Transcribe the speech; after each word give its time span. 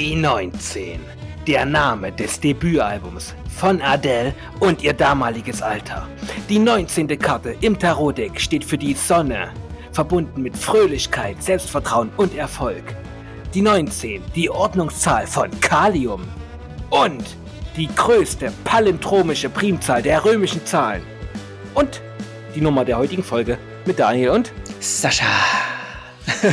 Die 0.00 0.14
19. 0.14 0.98
Der 1.46 1.66
Name 1.66 2.10
des 2.10 2.40
Debütalbums 2.40 3.34
von 3.54 3.82
Adele 3.82 4.32
und 4.58 4.82
ihr 4.82 4.94
damaliges 4.94 5.60
Alter. 5.60 6.08
Die 6.48 6.58
19. 6.58 7.06
Karte 7.18 7.54
im 7.60 7.78
Tarotdeck 7.78 8.40
steht 8.40 8.64
für 8.64 8.78
die 8.78 8.94
Sonne, 8.94 9.50
verbunden 9.92 10.40
mit 10.40 10.56
Fröhlichkeit, 10.56 11.42
Selbstvertrauen 11.42 12.08
und 12.16 12.34
Erfolg. 12.34 12.82
Die 13.52 13.60
19, 13.60 14.22
die 14.34 14.48
Ordnungszahl 14.48 15.26
von 15.26 15.50
Kalium. 15.60 16.22
Und 16.88 17.36
die 17.76 17.88
größte 17.94 18.54
palindromische 18.64 19.50
Primzahl 19.50 20.00
der 20.00 20.24
römischen 20.24 20.64
Zahlen. 20.64 21.02
Und 21.74 22.00
die 22.54 22.62
Nummer 22.62 22.86
der 22.86 22.96
heutigen 22.96 23.22
Folge 23.22 23.58
mit 23.84 23.98
Daniel 23.98 24.30
und 24.30 24.50
Sascha. 24.80 25.69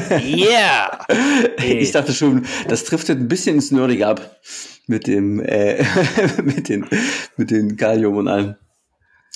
Yeah! 0.09 1.05
Ich 1.59 1.91
dachte 1.91 2.13
schon, 2.13 2.45
das 2.67 2.83
trifft 2.83 3.09
ein 3.09 3.27
bisschen 3.27 3.55
ins 3.55 3.71
Nerdige 3.71 4.07
ab 4.07 4.39
mit 4.87 5.07
dem, 5.07 5.39
äh, 5.39 5.83
mit 6.43 6.69
den, 6.69 6.85
mit 7.35 7.51
den 7.51 7.75
Gallium 7.75 8.17
und 8.17 8.27
allem. 8.27 8.55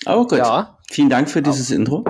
Aber 0.05 0.27
gut. 0.27 0.37
Ja. 0.37 0.77
Vielen 0.89 1.09
Dank 1.09 1.29
für 1.29 1.41
dieses 1.41 1.71
Intro. 1.71 2.03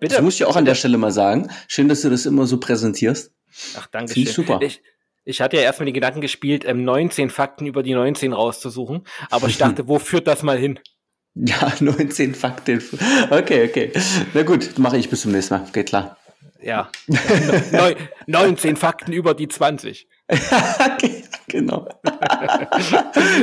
Bitte. 0.00 0.16
Das 0.16 0.22
muss 0.22 0.34
ich 0.34 0.40
ja 0.40 0.46
auch 0.46 0.56
an 0.56 0.64
der 0.64 0.74
Stelle 0.74 0.98
mal 0.98 1.10
sagen. 1.10 1.48
Schön, 1.68 1.88
dass 1.88 2.02
du 2.02 2.10
das 2.10 2.26
immer 2.26 2.46
so 2.46 2.58
präsentierst. 2.58 3.32
Ach, 3.76 3.86
danke 3.86 4.14
schön. 4.14 4.22
ich 4.24 4.32
super. 4.32 4.60
Ich, 4.62 4.82
ich 5.24 5.40
hatte 5.40 5.56
ja 5.56 5.62
erstmal 5.62 5.86
den 5.86 5.94
Gedanken 5.94 6.20
gespielt, 6.20 6.64
ähm, 6.66 6.84
19 6.84 7.30
Fakten 7.30 7.66
über 7.66 7.82
die 7.82 7.94
19 7.94 8.32
rauszusuchen, 8.32 9.06
aber 9.30 9.48
ich 9.48 9.58
dachte, 9.58 9.88
wo 9.88 9.98
führt 9.98 10.26
das 10.26 10.42
mal 10.42 10.58
hin? 10.58 10.78
Ja, 11.34 11.72
19 11.80 12.34
Fakten. 12.34 12.82
Okay, 13.30 13.68
okay. 13.68 13.92
Na 14.34 14.42
gut, 14.42 14.78
mache 14.78 14.98
ich 14.98 15.08
bis 15.08 15.22
zum 15.22 15.32
nächsten 15.32 15.54
Mal. 15.54 15.66
Geht 15.72 15.88
klar. 15.88 16.16
Ja. 16.64 16.88
Neu, 17.72 17.94
19 18.26 18.76
Fakten 18.76 19.12
über 19.12 19.34
die 19.34 19.48
20. 19.48 20.08
okay, 20.28 21.24
genau. 21.48 21.86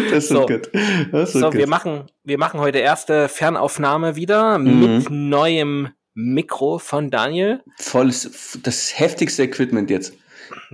das 0.10 0.24
ist 0.24 0.30
So. 0.30 0.46
gut. 0.46 0.70
Das 1.12 1.34
So, 1.34 1.50
gut. 1.50 1.54
wir 1.54 1.68
machen, 1.68 2.06
wir 2.24 2.38
machen 2.38 2.60
heute 2.60 2.80
erste 2.80 3.28
Fernaufnahme 3.30 4.16
wieder 4.16 4.58
Mhm. 4.58 4.80
mit 4.98 5.10
neuem 5.10 5.90
Mikro 6.14 6.80
von 6.80 7.10
Daniel. 7.10 7.62
Volles, 7.78 8.60
das 8.64 8.98
heftigste 9.00 9.44
Equipment 9.44 9.90
jetzt. 9.90 10.14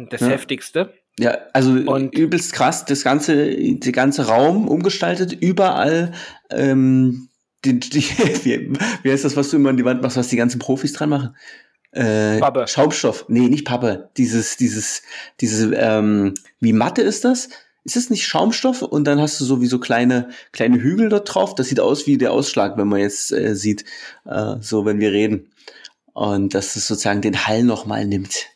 Das 0.09 0.21
Ja. 0.21 0.27
heftigste. 0.27 0.93
Ja, 1.19 1.37
also 1.53 1.71
Und- 1.71 2.17
übelst 2.17 2.53
krass, 2.53 2.85
das 2.85 3.03
ganze, 3.03 3.55
der 3.55 3.91
ganze 3.91 4.27
Raum 4.27 4.67
umgestaltet, 4.67 5.33
überall, 5.33 6.13
ähm, 6.51 7.29
die, 7.65 7.79
die, 7.79 7.99
wie, 8.45 8.73
wie 9.03 9.11
heißt 9.11 9.25
das, 9.25 9.35
was 9.35 9.49
du 9.49 9.57
immer 9.57 9.69
an 9.69 9.77
die 9.77 9.83
Wand 9.85 10.01
machst, 10.01 10.15
was 10.15 10.27
die 10.27 10.37
ganzen 10.37 10.59
Profis 10.59 10.93
dran 10.93 11.09
machen? 11.09 11.35
Äh, 11.91 12.39
Pappe. 12.39 12.67
Schaumstoff. 12.67 13.25
Nee, 13.27 13.47
nicht 13.49 13.65
Pappe. 13.65 14.09
Dieses, 14.17 14.57
dieses, 14.57 15.01
diese, 15.41 15.73
ähm, 15.75 16.33
wie 16.59 16.73
Matte 16.73 17.01
ist 17.01 17.25
das? 17.25 17.49
Ist 17.83 17.95
es 17.95 18.09
nicht 18.09 18.27
Schaumstoff? 18.27 18.81
Und 18.81 19.05
dann 19.05 19.21
hast 19.21 19.39
du 19.39 19.45
so 19.45 19.61
wie 19.61 19.67
so 19.67 19.79
kleine, 19.79 20.29
kleine 20.51 20.81
Hügel 20.81 21.09
dort 21.09 21.33
drauf. 21.33 21.55
Das 21.55 21.67
sieht 21.67 21.79
aus 21.79 22.05
wie 22.05 22.17
der 22.17 22.33
Ausschlag, 22.33 22.77
wenn 22.77 22.87
man 22.89 22.99
jetzt 22.99 23.31
äh, 23.31 23.55
sieht, 23.55 23.85
äh, 24.25 24.55
so 24.59 24.85
wenn 24.85 24.99
wir 24.99 25.11
reden. 25.11 25.51
Und 26.13 26.53
dass 26.53 26.75
es 26.75 26.87
sozusagen 26.87 27.21
den 27.21 27.47
Hall 27.47 27.63
nochmal 27.63 28.05
nimmt. 28.05 28.47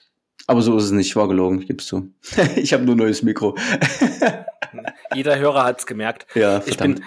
Aber 0.47 0.61
so 0.61 0.75
ist 0.77 0.85
es 0.85 0.91
nicht, 0.91 1.15
war 1.15 1.27
gelogen, 1.29 1.61
ich 1.61 1.67
gib's 1.67 1.85
zu. 1.85 2.11
ich 2.57 2.73
habe 2.73 2.83
nur 2.83 2.95
neues 2.95 3.23
Mikro. 3.23 3.55
Jeder 5.15 5.37
Hörer 5.39 5.63
hat's 5.63 5.85
gemerkt. 5.85 6.25
Ja, 6.35 6.57
Ich 6.59 6.75
verdammt. 6.75 6.95
bin 6.99 7.05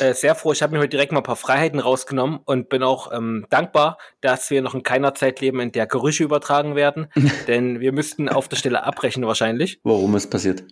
äh, 0.00 0.14
sehr 0.14 0.34
froh. 0.34 0.52
Ich 0.52 0.62
habe 0.62 0.72
mir 0.74 0.78
heute 0.80 0.88
direkt 0.90 1.12
mal 1.12 1.20
ein 1.20 1.24
paar 1.24 1.36
Freiheiten 1.36 1.80
rausgenommen 1.80 2.40
und 2.44 2.68
bin 2.68 2.82
auch 2.82 3.12
ähm, 3.12 3.46
dankbar, 3.50 3.98
dass 4.20 4.50
wir 4.50 4.62
noch 4.62 4.74
in 4.74 4.82
keiner 4.82 5.14
Zeit 5.14 5.40
leben, 5.40 5.60
in 5.60 5.72
der 5.72 5.86
Gerüche 5.86 6.24
übertragen 6.24 6.74
werden. 6.76 7.08
denn 7.46 7.80
wir 7.80 7.92
müssten 7.92 8.28
auf 8.28 8.48
der 8.48 8.56
Stelle 8.56 8.84
abbrechen 8.84 9.26
wahrscheinlich. 9.26 9.80
Warum 9.84 10.14
ist 10.16 10.30
passiert? 10.30 10.64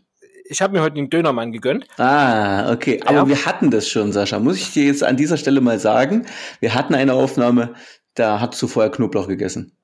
Ich 0.46 0.60
habe 0.60 0.74
mir 0.74 0.82
heute 0.82 0.96
den 0.96 1.08
Dönermann 1.08 1.52
gegönnt. 1.52 1.86
Ah, 1.98 2.70
okay. 2.72 3.00
Aber 3.06 3.18
Ja. 3.18 3.28
wir 3.28 3.46
hatten 3.46 3.70
das 3.70 3.88
schon, 3.88 4.12
Sascha. 4.12 4.38
Muss 4.38 4.58
ich 4.58 4.72
dir 4.72 4.84
jetzt 4.84 5.02
an 5.02 5.16
dieser 5.16 5.38
Stelle 5.38 5.60
mal 5.62 5.78
sagen. 5.78 6.26
Wir 6.60 6.74
hatten 6.74 6.94
eine 6.94 7.14
Aufnahme, 7.14 7.74
da 8.14 8.40
hast 8.40 8.60
du 8.60 8.66
vorher 8.68 8.92
Knoblauch 8.92 9.26
gegessen. 9.26 9.76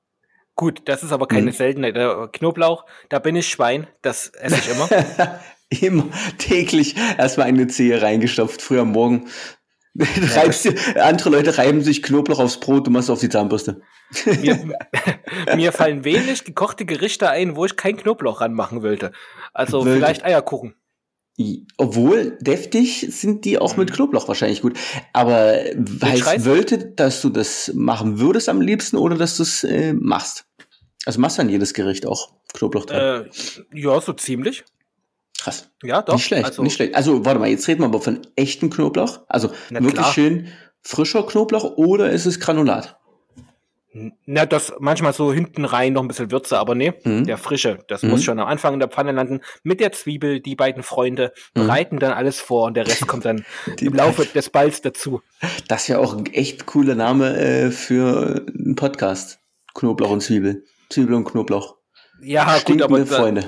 Gut, 0.55 0.81
das 0.85 1.01
ist 1.01 1.11
aber 1.13 1.27
keine 1.27 1.47
Mhm. 1.47 1.55
Seltenheit. 1.55 1.95
Äh, 1.97 2.27
Knoblauch, 2.33 2.85
da 3.09 3.17
bin 3.17 3.35
ich 3.35 3.47
Schwein, 3.49 3.87
das 4.03 4.27
esse 4.29 4.55
ich 4.57 4.69
immer. 4.69 4.87
Immer 5.79 6.09
täglich 6.37 6.95
erstmal 7.17 7.47
eine 7.47 7.67
Zehe 7.67 8.01
reingestopft, 8.01 8.61
früh 8.61 8.79
am 8.79 8.91
Morgen. 8.91 9.27
Reibst 9.95 10.65
dir, 10.65 11.03
andere 11.03 11.29
Leute 11.29 11.57
reiben 11.57 11.81
sich 11.81 12.01
Knoblauch 12.01 12.39
aufs 12.39 12.59
Brot, 12.59 12.87
du 12.87 12.91
machst 12.91 13.09
auf 13.09 13.19
die 13.19 13.29
Zahnbürste. 13.29 13.81
mir, 14.41 14.73
mir 15.55 15.71
fallen 15.71 16.05
wenig 16.05 16.45
gekochte 16.45 16.85
Gerichte 16.85 17.29
ein, 17.29 17.55
wo 17.55 17.65
ich 17.65 17.75
kein 17.75 17.97
Knoblauch 17.97 18.41
ranmachen 18.41 18.83
wollte. 18.83 19.11
Also 19.53 19.79
Wollte. 19.79 19.95
vielleicht 19.95 20.23
Eierkuchen. 20.23 20.75
Obwohl, 21.77 22.37
deftig 22.41 23.07
sind 23.09 23.45
die 23.45 23.57
auch 23.57 23.75
mit 23.75 23.91
Knoblauch 23.91 24.27
wahrscheinlich 24.27 24.61
gut. 24.61 24.77
Aber 25.13 25.57
heißt 26.03 26.45
wollte, 26.45 26.77
dass 26.77 27.21
du 27.21 27.29
das 27.29 27.71
machen 27.73 28.19
würdest 28.19 28.47
am 28.47 28.61
liebsten 28.61 28.97
oder 28.97 29.17
dass 29.17 29.37
du 29.37 29.43
es 29.43 29.63
äh, 29.63 29.93
machst? 29.93 30.45
Also 31.05 31.19
machst 31.19 31.37
du 31.37 31.41
an 31.41 31.49
jedes 31.49 31.73
Gericht 31.73 32.05
auch 32.05 32.33
Knoblauch 32.53 32.85
dran. 32.85 33.25
Äh, 33.25 33.29
ja, 33.73 33.99
so 34.01 34.13
ziemlich. 34.13 34.63
Krass. 35.41 35.69
Ja, 35.83 36.01
doch. 36.01 36.13
nicht 36.13 36.25
schlecht, 36.25 36.45
Also, 36.45 36.61
nicht 36.63 36.75
schlecht. 36.75 36.95
Also, 36.95 37.25
warte 37.25 37.39
mal, 37.39 37.49
jetzt 37.49 37.67
reden 37.67 37.81
wir 37.81 37.85
aber 37.87 38.01
von 38.01 38.19
echtem 38.35 38.69
Knoblauch. 38.69 39.21
Also 39.27 39.49
wirklich 39.69 39.93
klar. 39.95 40.13
schön 40.13 40.47
frischer 40.81 41.23
Knoblauch 41.25 41.77
oder 41.77 42.09
ist 42.11 42.25
es 42.25 42.39
Granulat? 42.39 42.97
Na, 44.25 44.45
das 44.45 44.71
manchmal 44.79 45.11
so 45.11 45.33
hinten 45.33 45.65
rein 45.65 45.91
noch 45.91 46.01
ein 46.01 46.07
bisschen 46.07 46.31
Würze, 46.31 46.57
aber 46.57 46.75
nee, 46.75 46.93
Mhm. 47.03 47.25
der 47.25 47.37
frische, 47.37 47.79
das 47.89 48.03
Mhm. 48.03 48.11
muss 48.11 48.23
schon 48.23 48.39
am 48.39 48.47
Anfang 48.47 48.73
in 48.75 48.79
der 48.79 48.87
Pfanne 48.87 49.11
landen. 49.11 49.41
Mit 49.63 49.81
der 49.81 49.91
Zwiebel, 49.91 50.39
die 50.39 50.55
beiden 50.55 50.81
Freunde 50.81 51.33
Mhm. 51.55 51.61
bereiten 51.61 51.99
dann 51.99 52.13
alles 52.13 52.39
vor 52.39 52.67
und 52.67 52.75
der 52.77 52.87
Rest 52.87 53.05
kommt 53.07 53.25
dann 53.25 53.43
im 53.81 53.93
Laufe 53.93 54.25
des 54.25 54.49
Balls 54.49 54.79
dazu. 54.81 55.21
Das 55.67 55.81
ist 55.81 55.87
ja 55.89 55.97
auch 55.99 56.15
ein 56.15 56.25
echt 56.27 56.65
cooler 56.67 56.95
Name 56.95 57.35
äh, 57.37 57.71
für 57.71 58.45
einen 58.47 58.75
Podcast. 58.75 59.39
Knoblauch 59.73 60.11
und 60.11 60.21
Zwiebel. 60.21 60.63
Zwiebel 60.89 61.15
und 61.15 61.25
Knoblauch. 61.25 61.75
Ja, 62.21 62.45
gut, 62.45 62.61
Stinkende 62.61 62.83
aber 62.85 62.99
da, 62.99 63.15
Freunde. 63.17 63.41
da 63.41 63.47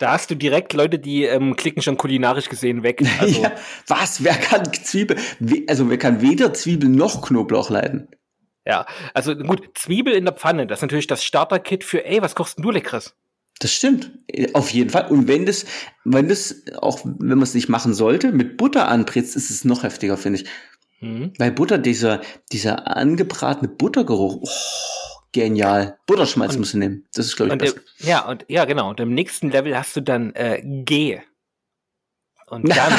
hast 0.00 0.30
du 0.30 0.34
direkt 0.34 0.72
Leute, 0.72 0.98
die 0.98 1.24
ähm, 1.24 1.56
klicken 1.56 1.82
schon 1.82 1.96
kulinarisch 1.96 2.48
gesehen 2.48 2.82
weg. 2.82 3.02
Also, 3.20 3.42
ja, 3.42 3.52
was? 3.86 4.22
Wer 4.22 4.34
kann 4.34 4.72
Zwiebel? 4.72 5.16
Also 5.66 5.90
wer 5.90 5.98
kann 5.98 6.20
weder 6.20 6.54
Zwiebel 6.54 6.88
noch 6.88 7.22
Knoblauch 7.22 7.70
leiden? 7.70 8.08
Ja, 8.64 8.86
also 9.14 9.34
gut, 9.34 9.70
Zwiebel 9.74 10.12
in 10.12 10.24
der 10.26 10.34
Pfanne, 10.34 10.66
das 10.66 10.78
ist 10.78 10.82
natürlich 10.82 11.06
das 11.06 11.24
Starter-Kit 11.24 11.84
für, 11.84 12.04
ey, 12.04 12.20
was 12.20 12.34
kochst 12.34 12.58
denn 12.58 12.62
du 12.62 12.70
Leckeres? 12.70 13.14
Das 13.60 13.72
stimmt. 13.72 14.10
Äh, 14.28 14.52
Auf 14.52 14.70
jeden 14.70 14.90
Fall. 14.90 15.08
Und 15.08 15.26
wenn 15.26 15.46
das, 15.46 15.64
wenn 16.04 16.28
das, 16.28 16.62
auch 16.80 17.00
wenn 17.04 17.28
man 17.28 17.42
es 17.42 17.54
nicht 17.54 17.68
machen 17.68 17.94
sollte, 17.94 18.32
mit 18.32 18.56
Butter 18.56 18.88
anbrätst, 18.88 19.36
ist 19.36 19.50
es 19.50 19.64
noch 19.64 19.82
heftiger, 19.82 20.16
finde 20.16 20.40
ich. 20.40 20.48
Hm. 21.00 21.32
Weil 21.38 21.52
Butter, 21.52 21.78
dieser, 21.78 22.20
dieser 22.52 22.96
angebratene 22.96 23.68
Buttergeruch, 23.68 24.40
oh, 24.42 25.17
genial. 25.32 25.98
Butterschmalz 26.06 26.54
Und- 26.54 26.60
musst 26.60 26.74
du 26.74 26.78
nehmen. 26.78 27.06
Das 27.14 27.26
ist, 27.26 27.36
glaube 27.36 27.48
ich, 27.48 27.52
im, 27.54 27.58
besser. 27.58 27.80
ja, 27.98 28.26
und 28.28 28.44
ja, 28.48 28.64
genau. 28.64 28.90
Und 28.90 29.00
im 29.00 29.14
nächsten 29.14 29.50
Level 29.50 29.76
hast 29.76 29.96
du 29.96 30.00
dann 30.02 30.32
äh, 30.34 30.62
G. 30.64 31.20
Und 32.46 32.68
dann, 32.76 32.92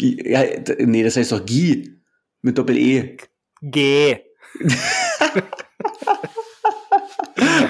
Ja, 0.00 0.44
nee, 0.78 1.02
das 1.02 1.16
heißt 1.16 1.32
doch 1.32 1.44
Gie. 1.44 1.94
Mit 2.42 2.56
Doppel-E. 2.56 3.16
G. 3.62 4.18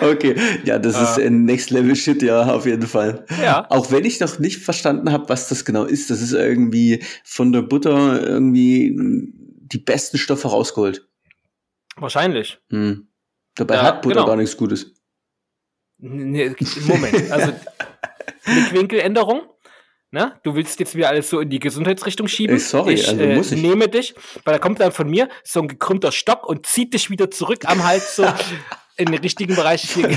Okay, 0.01 0.35
ja, 0.65 0.79
das 0.79 0.95
ist 0.95 1.19
Ah. 1.19 1.27
ein 1.27 1.45
Next 1.45 1.71
Level 1.71 1.95
Shit, 1.97 2.23
ja, 2.23 2.43
auf 2.55 2.65
jeden 2.67 2.87
Fall. 2.87 3.27
Ja. 3.43 3.67
Auch 3.71 3.91
wenn 3.91 4.05
ich 4.05 4.21
noch 4.21 4.39
nicht 4.39 4.59
verstanden 4.59 5.11
habe, 5.13 5.29
was 5.29 5.49
das 5.49 5.65
genau 5.65 5.85
ist. 5.85 6.11
Das 6.11 6.23
ist 6.23 6.33
irgendwie 6.33 7.03
von 7.25 7.53
der 7.53 7.63
Butter 7.63 8.23
irgendwie 8.23 8.95
die 8.99 9.79
besten 9.79 10.17
Stoffe 10.17 10.49
rausgeholt. 10.49 11.08
Wahrscheinlich. 12.01 12.59
Hm. 12.71 13.09
Dabei 13.55 13.75
Ja, 13.77 13.83
hat 13.83 14.03
Butter 14.03 14.15
genau. 14.17 14.27
gar 14.27 14.37
nichts 14.37 14.57
Gutes. 14.57 14.95
Nee, 15.99 16.55
Moment, 16.87 17.31
also 17.33 17.53
Blickwinkeländerung. 18.45 19.43
Ne? 20.11 20.41
Du 20.43 20.55
willst 20.55 20.81
jetzt 20.81 20.95
wieder 20.95 21.09
alles 21.09 21.29
so 21.29 21.41
in 21.41 21.51
die 21.51 21.59
Gesundheitsrichtung 21.59 22.29
schieben. 22.29 22.55
Ey, 22.57 22.61
sorry, 22.61 22.95
ich, 22.95 23.09
also 23.09 23.21
äh, 23.21 23.37
muss 23.37 23.53
ich. 23.53 23.61
nehme 23.61 23.89
dich, 23.89 24.15
weil 24.45 24.55
da 24.55 24.59
kommt 24.59 24.81
dann 24.81 24.93
von 24.93 25.11
mir 25.11 25.29
so 25.45 25.61
ein 25.61 25.69
gekrümmter 25.69 26.13
Stock 26.13 26.49
und 26.49 26.65
zieht 26.67 26.95
dich 26.95 27.11
wieder 27.11 27.31
zurück 27.31 27.65
am 27.67 27.85
Hals 27.87 28.17
so 28.17 28.25
in 28.97 29.07
den 29.07 29.21
richtigen 29.21 29.55
Bereich. 29.55 29.83
Hier. 29.83 30.11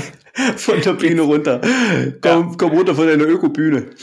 Von 0.56 0.80
der 0.80 0.94
Bühne 0.94 1.22
runter. 1.22 1.60
Komm, 2.22 2.56
komm 2.56 2.70
runter 2.70 2.94
von 2.94 3.06
deiner 3.06 3.24
Ökobühne. 3.24 3.90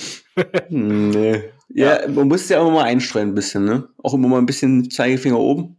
Hm, 0.70 1.10
nee. 1.10 1.44
Ja, 1.68 2.08
man 2.08 2.30
muss 2.30 2.48
ja 2.48 2.62
immer 2.62 2.72
mal 2.72 2.84
einstreuen 2.84 3.30
ein 3.30 3.36
bisschen, 3.36 3.66
ne? 3.66 3.90
Auch 4.02 4.14
immer 4.14 4.30
mal 4.30 4.38
ein 4.38 4.46
bisschen 4.46 4.90
Zeigefinger 4.90 5.38
oben. 5.38 5.79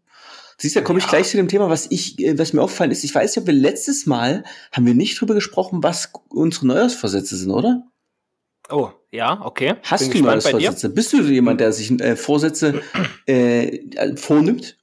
Siehst 0.61 0.77
du, 0.77 0.81
da 0.81 0.85
komme 0.85 0.99
ich 0.99 1.07
Ja. 1.07 1.11
gleich 1.11 1.29
zu 1.29 1.37
dem 1.39 1.49
Thema, 1.49 1.71
was 1.71 1.87
ich, 1.91 2.19
äh, 2.19 2.39
was 2.39 2.53
mir 2.53 2.61
aufgefallen 2.63 2.91
ist. 2.91 3.03
Ich 3.03 3.15
weiß 3.15 3.35
ja, 3.35 3.47
wir 3.47 3.55
letztes 3.55 4.05
Mal 4.07 4.45
haben 4.73 4.85
wir 4.87 4.95
nicht 4.95 5.19
drüber 5.21 5.35
gesprochen, 5.35 5.83
was 5.83 6.13
unsere 6.29 6.67
Neujahrsvorsätze 6.67 7.37
sind, 7.37 7.51
oder? 7.51 7.83
Oh, 8.69 8.91
ja, 9.11 9.41
okay. 9.45 9.75
Hast 9.83 10.11
Bin 10.11 10.21
du. 10.23 10.27
Neujahrsvorsätze? 10.27 10.91
Bist 10.91 11.13
du 11.15 11.23
jemand, 11.23 11.61
der 11.61 11.73
sich 11.73 11.91
äh, 12.01 12.15
Vorsätze 12.15 12.83
äh, 13.27 13.79
vornimmt 14.17 14.77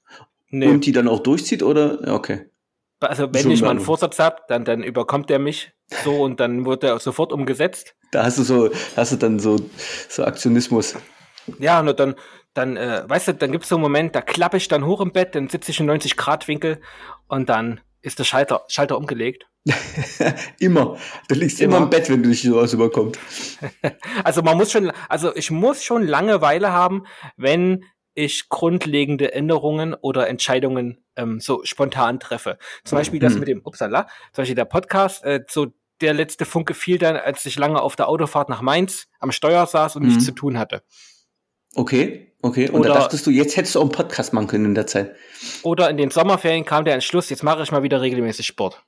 Nee. 0.49 0.67
und 0.67 0.85
die 0.85 0.93
dann 0.93 1.07
auch 1.07 1.19
durchzieht, 1.19 1.61
oder? 1.61 2.13
Okay. 2.13 2.49
Also 2.99 3.31
wenn 3.31 3.43
Schon 3.43 3.51
ich 3.51 3.61
mal 3.61 3.71
einen. 3.71 3.79
Vorsatz 3.79 4.17
habe, 4.17 4.37
dann, 4.47 4.65
dann 4.65 4.81
überkommt 4.81 5.29
er 5.29 5.37
mich 5.39 5.71
so 6.03 6.23
und 6.23 6.39
dann 6.39 6.65
wird 6.65 6.83
er 6.83 6.97
sofort 6.99 7.31
umgesetzt. 7.31 7.95
Da 8.11 8.23
hast 8.23 8.39
du 8.39 8.43
so, 8.43 8.69
hast 8.95 9.11
du 9.11 9.17
dann 9.17 9.39
so, 9.39 9.57
so 10.09 10.23
Aktionismus. 10.23 10.95
Ja, 11.59 11.79
und 11.81 11.99
dann, 11.99 12.15
dann, 12.57 12.77
äh, 12.77 13.03
weißt 13.07 13.29
du, 13.29 13.33
dann 13.35 13.51
gibt's 13.51 13.69
so 13.69 13.75
einen 13.75 13.81
Moment, 13.83 14.15
da 14.15 14.21
klappe 14.21 14.57
ich 14.57 14.67
dann 14.67 14.85
hoch 14.85 15.01
im 15.01 15.11
Bett, 15.11 15.35
dann 15.35 15.47
sitze 15.49 15.71
ich 15.71 15.79
im 15.79 15.85
90-Grad-Winkel 15.89 16.81
und 17.27 17.49
dann 17.49 17.79
ist 18.01 18.19
der 18.19 18.23
Schalter, 18.23 18.63
Schalter 18.67 18.97
umgelegt. 18.97 19.47
immer. 20.59 20.97
Du 21.27 21.35
liegst 21.35 21.59
immer. 21.61 21.77
Immer. 21.77 21.85
im 21.85 21.89
Bett, 21.89 22.09
wenn 22.09 22.23
du 22.23 22.29
dich 22.29 22.41
sowas 22.43 22.73
überkommt. 22.73 23.19
Also 24.23 24.41
man 24.41 24.57
muss 24.57 24.71
schon, 24.71 24.91
also 25.09 25.35
ich 25.35 25.51
muss 25.51 25.83
schon 25.83 26.05
Langeweile 26.05 26.71
haben, 26.71 27.05
wenn 27.35 27.83
ich 28.13 28.49
grundlegende 28.49 29.33
Änderungen 29.33 29.93
oder 29.93 30.27
Entscheidungen 30.27 31.03
ähm, 31.15 31.39
so 31.39 31.61
spontan 31.63 32.19
treffe. 32.19 32.57
Zum 32.83 32.97
Beispiel 32.97 33.19
das 33.19 33.33
Hm. 33.33 33.39
mit 33.39 33.47
dem, 33.47 33.61
upsala, 33.63 34.03
zum 34.33 34.41
Beispiel 34.41 34.55
der 34.55 34.65
Podcast, 34.65 35.23
äh, 35.23 35.43
so 35.49 35.67
der 36.01 36.13
letzte 36.13 36.45
Funke 36.45 36.73
fiel 36.73 36.97
dann, 36.97 37.15
als 37.15 37.45
ich 37.45 37.57
lange 37.57 37.81
auf 37.81 37.95
der 37.95 38.07
Autofahrt 38.07 38.49
nach 38.49 38.61
Mainz 38.61 39.07
am 39.19 39.31
Steuer 39.31 39.65
saß 39.65 39.95
und 39.97 40.03
nichts 40.03 40.23
Mhm. 40.23 40.25
zu 40.27 40.31
tun 40.33 40.57
hatte. 40.59 40.83
Okay, 41.75 42.26
okay. 42.47 42.69
Und 42.69 42.81
Oder- 42.81 42.89
da 42.89 42.95
dachtest 43.01 43.25
du, 43.27 43.31
jetzt 43.31 43.57
hättest 43.57 43.75
du 43.75 43.79
auch 43.79 43.83
einen 43.83 43.91
Podcast 43.91 44.33
machen 44.33 44.47
können 44.47 44.65
in 44.65 44.75
der 44.75 44.87
Zeit. 44.87 45.15
Oder 45.63 45.89
in 45.89 45.97
den 45.97 46.09
Sommerferien 46.11 46.65
kam 46.65 46.85
der 46.85 46.93
Entschluss, 46.95 47.29
jetzt 47.29 47.43
mache 47.43 47.61
ich 47.63 47.71
mal 47.71 47.83
wieder 47.83 48.01
regelmäßig 48.01 48.45
Sport. 48.47 48.83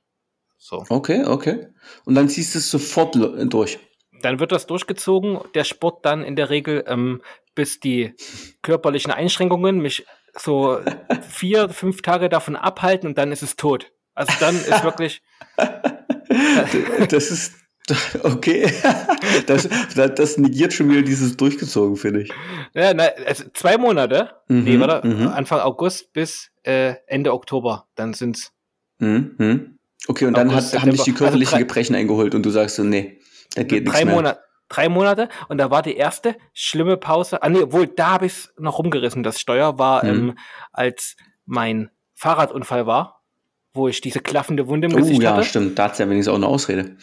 So. 0.58 0.84
Okay, 0.88 1.24
okay. 1.24 1.68
Und 2.04 2.14
dann 2.14 2.28
ziehst 2.28 2.54
du 2.54 2.58
es 2.58 2.70
sofort 2.70 3.16
durch. 3.16 3.78
Dann 4.22 4.38
wird 4.40 4.52
das 4.52 4.66
durchgezogen, 4.66 5.40
der 5.54 5.64
Sport 5.64 6.04
dann 6.04 6.22
in 6.22 6.36
der 6.36 6.50
Regel, 6.50 6.84
ähm, 6.86 7.22
bis 7.54 7.80
die 7.80 8.14
körperlichen 8.62 9.10
Einschränkungen 9.12 9.78
mich 9.78 10.04
so 10.38 10.80
vier, 11.28 11.68
fünf 11.70 12.02
Tage 12.02 12.28
davon 12.28 12.56
abhalten 12.56 13.08
und 13.08 13.16
dann 13.18 13.32
ist 13.32 13.42
es 13.42 13.56
tot. 13.56 13.90
Also 14.14 14.32
dann 14.40 14.54
ist 14.56 14.84
wirklich, 14.84 15.22
Das 17.08 17.30
ist 17.30 17.54
okay. 18.22 18.70
Das, 19.46 19.68
das, 19.94 20.14
das 20.14 20.38
negiert 20.38 20.72
schon 20.72 20.88
wieder 20.90 21.02
dieses 21.02 21.36
durchgezogen, 21.36 21.96
finde 21.96 22.22
ich. 22.22 22.32
ja, 22.74 22.92
na, 22.94 23.04
also 23.26 23.44
zwei 23.54 23.78
Monate, 23.78 24.30
Mhm, 24.48 24.64
nee, 24.64 24.80
warte, 24.80 25.06
mhm. 25.06 25.28
Anfang 25.28 25.60
August 25.60 26.12
bis 26.12 26.50
äh, 26.64 26.94
Ende 27.06 27.32
Oktober, 27.32 27.86
dann 27.94 28.12
sind's 28.14 28.52
Mhm. 28.98 29.34
mhm. 29.38 29.78
Okay, 30.08 30.26
und 30.26 30.36
dann 30.36 30.50
August, 30.50 30.72
hat, 30.74 30.80
haben 30.82 30.90
dich 30.90 31.00
die 31.02 31.10
September. 31.10 31.18
körperlichen 31.30 31.54
Also 31.54 31.66
Gebrechen 31.66 31.94
eingeholt 31.94 32.34
und 32.34 32.44
du 32.44 32.50
sagst 32.50 32.76
so, 32.76 32.82
nee, 32.84 33.18
da 33.54 33.62
geht 33.62 33.84
nichts 33.84 33.98
drei 33.98 34.04
mehr. 34.04 34.14
Monate. 34.14 34.40
Drei 34.68 34.88
Monate 34.88 35.28
und 35.48 35.58
da 35.58 35.70
war 35.70 35.82
die 35.82 35.96
erste 35.96 36.36
schlimme 36.54 36.96
Pause. 36.96 37.42
Ah, 37.42 37.48
nee, 37.48 37.62
obwohl, 37.62 37.86
da 37.88 38.12
habe 38.12 38.26
ich 38.26 38.48
noch 38.56 38.78
rumgerissen. 38.78 39.22
Das 39.24 39.40
Steuer 39.40 39.78
war, 39.78 40.04
Mhm. 40.04 40.10
ähm, 40.10 40.38
als 40.72 41.16
mein 41.44 41.90
Fahrradunfall 42.14 42.86
war, 42.86 43.22
wo 43.74 43.88
ich 43.88 44.00
diese 44.00 44.20
klaffende 44.20 44.68
Wunde 44.68 44.86
im 44.88 44.94
Oh 44.94 44.98
Gesicht 44.98 45.22
ja, 45.22 45.32
hatte. 45.34 45.44
stimmt. 45.44 45.78
Da 45.78 45.84
hat's 45.84 45.98
ja 45.98 46.08
wenigstens 46.08 46.32
auch 46.32 46.36
eine 46.36 46.46
Ausrede. 46.46 46.96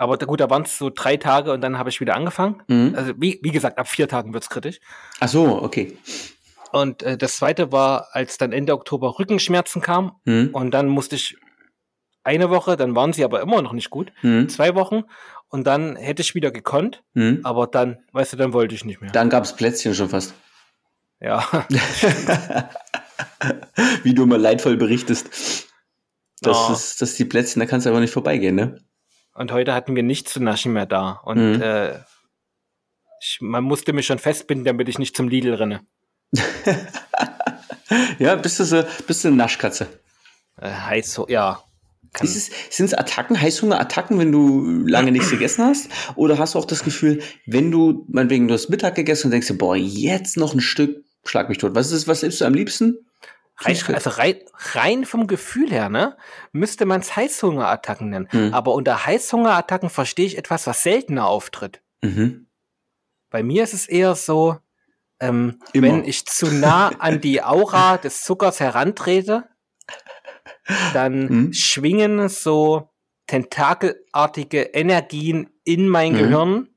Aber 0.00 0.16
da, 0.16 0.24
gut, 0.24 0.40
da 0.40 0.48
waren 0.48 0.62
es 0.62 0.78
so 0.78 0.88
drei 0.88 1.18
Tage 1.18 1.52
und 1.52 1.60
dann 1.60 1.76
habe 1.76 1.90
ich 1.90 2.00
wieder 2.00 2.16
angefangen. 2.16 2.62
Mhm. 2.68 2.94
Also 2.96 3.12
wie, 3.18 3.38
wie 3.42 3.50
gesagt, 3.50 3.76
ab 3.78 3.86
vier 3.86 4.08
Tagen 4.08 4.32
wird's 4.32 4.48
kritisch. 4.48 4.80
Ach 5.20 5.28
so, 5.28 5.62
okay. 5.62 5.98
Und 6.72 7.02
äh, 7.02 7.18
das 7.18 7.36
zweite 7.36 7.70
war, 7.70 8.08
als 8.12 8.38
dann 8.38 8.52
Ende 8.52 8.72
Oktober 8.72 9.18
Rückenschmerzen 9.18 9.82
kamen 9.82 10.12
Mhm. 10.24 10.50
und 10.52 10.70
dann 10.70 10.88
musste 10.88 11.16
ich 11.16 11.36
eine 12.24 12.48
Woche, 12.48 12.76
dann 12.78 12.96
waren 12.96 13.12
sie 13.12 13.24
aber 13.24 13.42
immer 13.42 13.60
noch 13.60 13.72
nicht 13.74 13.90
gut, 13.90 14.10
Mhm. 14.22 14.48
zwei 14.48 14.74
Wochen 14.74 15.02
und 15.48 15.66
dann 15.66 15.96
hätte 15.96 16.22
ich 16.22 16.34
wieder 16.34 16.50
gekonnt, 16.50 17.02
Mhm. 17.12 17.40
aber 17.44 17.66
dann, 17.66 17.98
weißt 18.12 18.32
du, 18.32 18.36
dann 18.38 18.54
wollte 18.54 18.74
ich 18.74 18.86
nicht 18.86 19.02
mehr. 19.02 19.10
Dann 19.10 19.28
gab's 19.28 19.54
Plätzchen 19.54 19.94
schon 19.94 20.08
fast. 20.08 20.32
Ja, 21.20 21.44
Wie 24.02 24.14
du 24.14 24.22
immer 24.22 24.38
leidvoll 24.38 24.76
berichtest. 24.78 25.66
Das 26.40 26.56
Oh. 26.56 26.72
ist, 26.72 27.02
das 27.02 27.10
ist 27.10 27.18
die 27.18 27.24
Plätzchen, 27.26 27.60
da 27.60 27.66
kannst 27.66 27.84
du 27.84 27.90
aber 27.90 28.00
nicht 28.00 28.12
vorbeigehen, 28.12 28.54
ne? 28.54 28.78
Und 29.34 29.52
heute 29.52 29.74
hatten 29.74 29.96
wir 29.96 30.02
nichts 30.02 30.32
zu 30.32 30.40
naschen 30.42 30.72
mehr 30.72 30.86
da 30.86 31.20
und 31.24 31.54
Mhm. 31.56 31.62
äh, 31.62 31.98
ich, 33.22 33.38
man 33.40 33.64
musste 33.64 33.92
mich 33.92 34.06
schon 34.06 34.18
festbinden, 34.18 34.64
damit 34.64 34.88
ich 34.88 34.98
nicht 34.98 35.14
zum 35.16 35.28
Lidl 35.28 35.54
renne. 35.54 35.80
Ja, 38.18 38.36
bist 38.36 38.60
du 38.60 38.64
so, 38.64 38.84
bist 39.06 39.24
du 39.24 39.28
eine 39.28 39.36
Naschkatze. 39.36 39.88
Äh, 40.60 40.70
heiß 40.70 41.12
so, 41.12 41.26
ja. 41.28 41.62
Sind 42.22 42.86
es 42.86 42.94
Attacken, 42.94 43.40
Heißhungerattacken, 43.40 44.18
wenn 44.18 44.32
du 44.32 44.84
lange 44.86 45.12
nichts 45.12 45.30
gegessen 45.30 45.64
hast? 45.64 45.88
Oder 46.16 46.38
hast 46.38 46.54
du 46.54 46.58
auch 46.58 46.64
das 46.64 46.82
Gefühl, 46.82 47.22
wenn 47.46 47.70
du, 47.70 48.04
meinetwegen, 48.08 48.48
du 48.48 48.54
hast 48.54 48.68
Mittag 48.68 48.96
gegessen 48.96 49.28
und 49.28 49.30
denkst 49.32 49.46
dir, 49.48 49.58
boah, 49.58 49.76
jetzt 49.76 50.36
noch 50.36 50.52
ein 50.54 50.60
Stück, 50.60 51.04
schlag 51.24 51.48
mich 51.48 51.58
tot. 51.58 51.74
Was 51.74 51.92
ist, 51.92 52.08
was 52.08 52.22
isst 52.22 52.40
du 52.40 52.44
am 52.46 52.54
liebsten? 52.54 52.96
Rein, 53.62 53.76
also 53.94 54.10
rein, 54.10 54.36
rein 54.72 55.04
vom 55.04 55.26
Gefühl 55.26 55.70
her, 55.70 55.88
ne, 55.90 56.16
müsste 56.52 56.86
man 56.86 57.00
es 57.00 57.14
Heißhungerattacken 57.14 58.08
nennen. 58.08 58.28
Hm. 58.30 58.54
Aber 58.54 58.72
unter 58.74 59.04
Heißhungerattacken 59.06 59.90
verstehe 59.90 60.26
ich 60.26 60.38
etwas, 60.38 60.66
was 60.66 60.82
seltener 60.82 61.26
auftritt. 61.26 61.82
Mhm. 62.02 62.46
Bei 63.28 63.42
mir 63.42 63.62
ist 63.62 63.74
es 63.74 63.86
eher 63.86 64.14
so, 64.14 64.56
ähm, 65.20 65.60
wenn 65.74 66.04
ich 66.04 66.24
zu 66.26 66.46
nah 66.46 66.88
an 66.98 67.20
die 67.20 67.42
Aura 67.42 67.98
des 67.98 68.22
Zuckers 68.24 68.60
herantrete, 68.60 69.44
dann 70.94 71.28
Hm. 71.28 71.52
schwingen 71.52 72.28
so 72.28 72.88
tentakelartige 73.26 74.62
Energien 74.62 75.50
in 75.64 75.88
mein 75.88 76.12
Mhm. 76.12 76.16
Gehirn. 76.18 76.69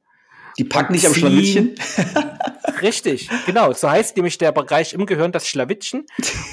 Die 0.57 0.63
packen 0.63 0.93
nicht 0.93 1.05
am 1.07 1.13
Schlawittchen. 1.13 1.75
Richtig, 2.81 3.29
genau. 3.45 3.73
So 3.73 3.89
heißt 3.89 4.15
nämlich 4.17 4.37
der 4.37 4.51
Bereich 4.51 4.93
im 4.93 5.05
Gehirn 5.05 5.31
das 5.31 5.47
Schlawittchen. 5.47 6.05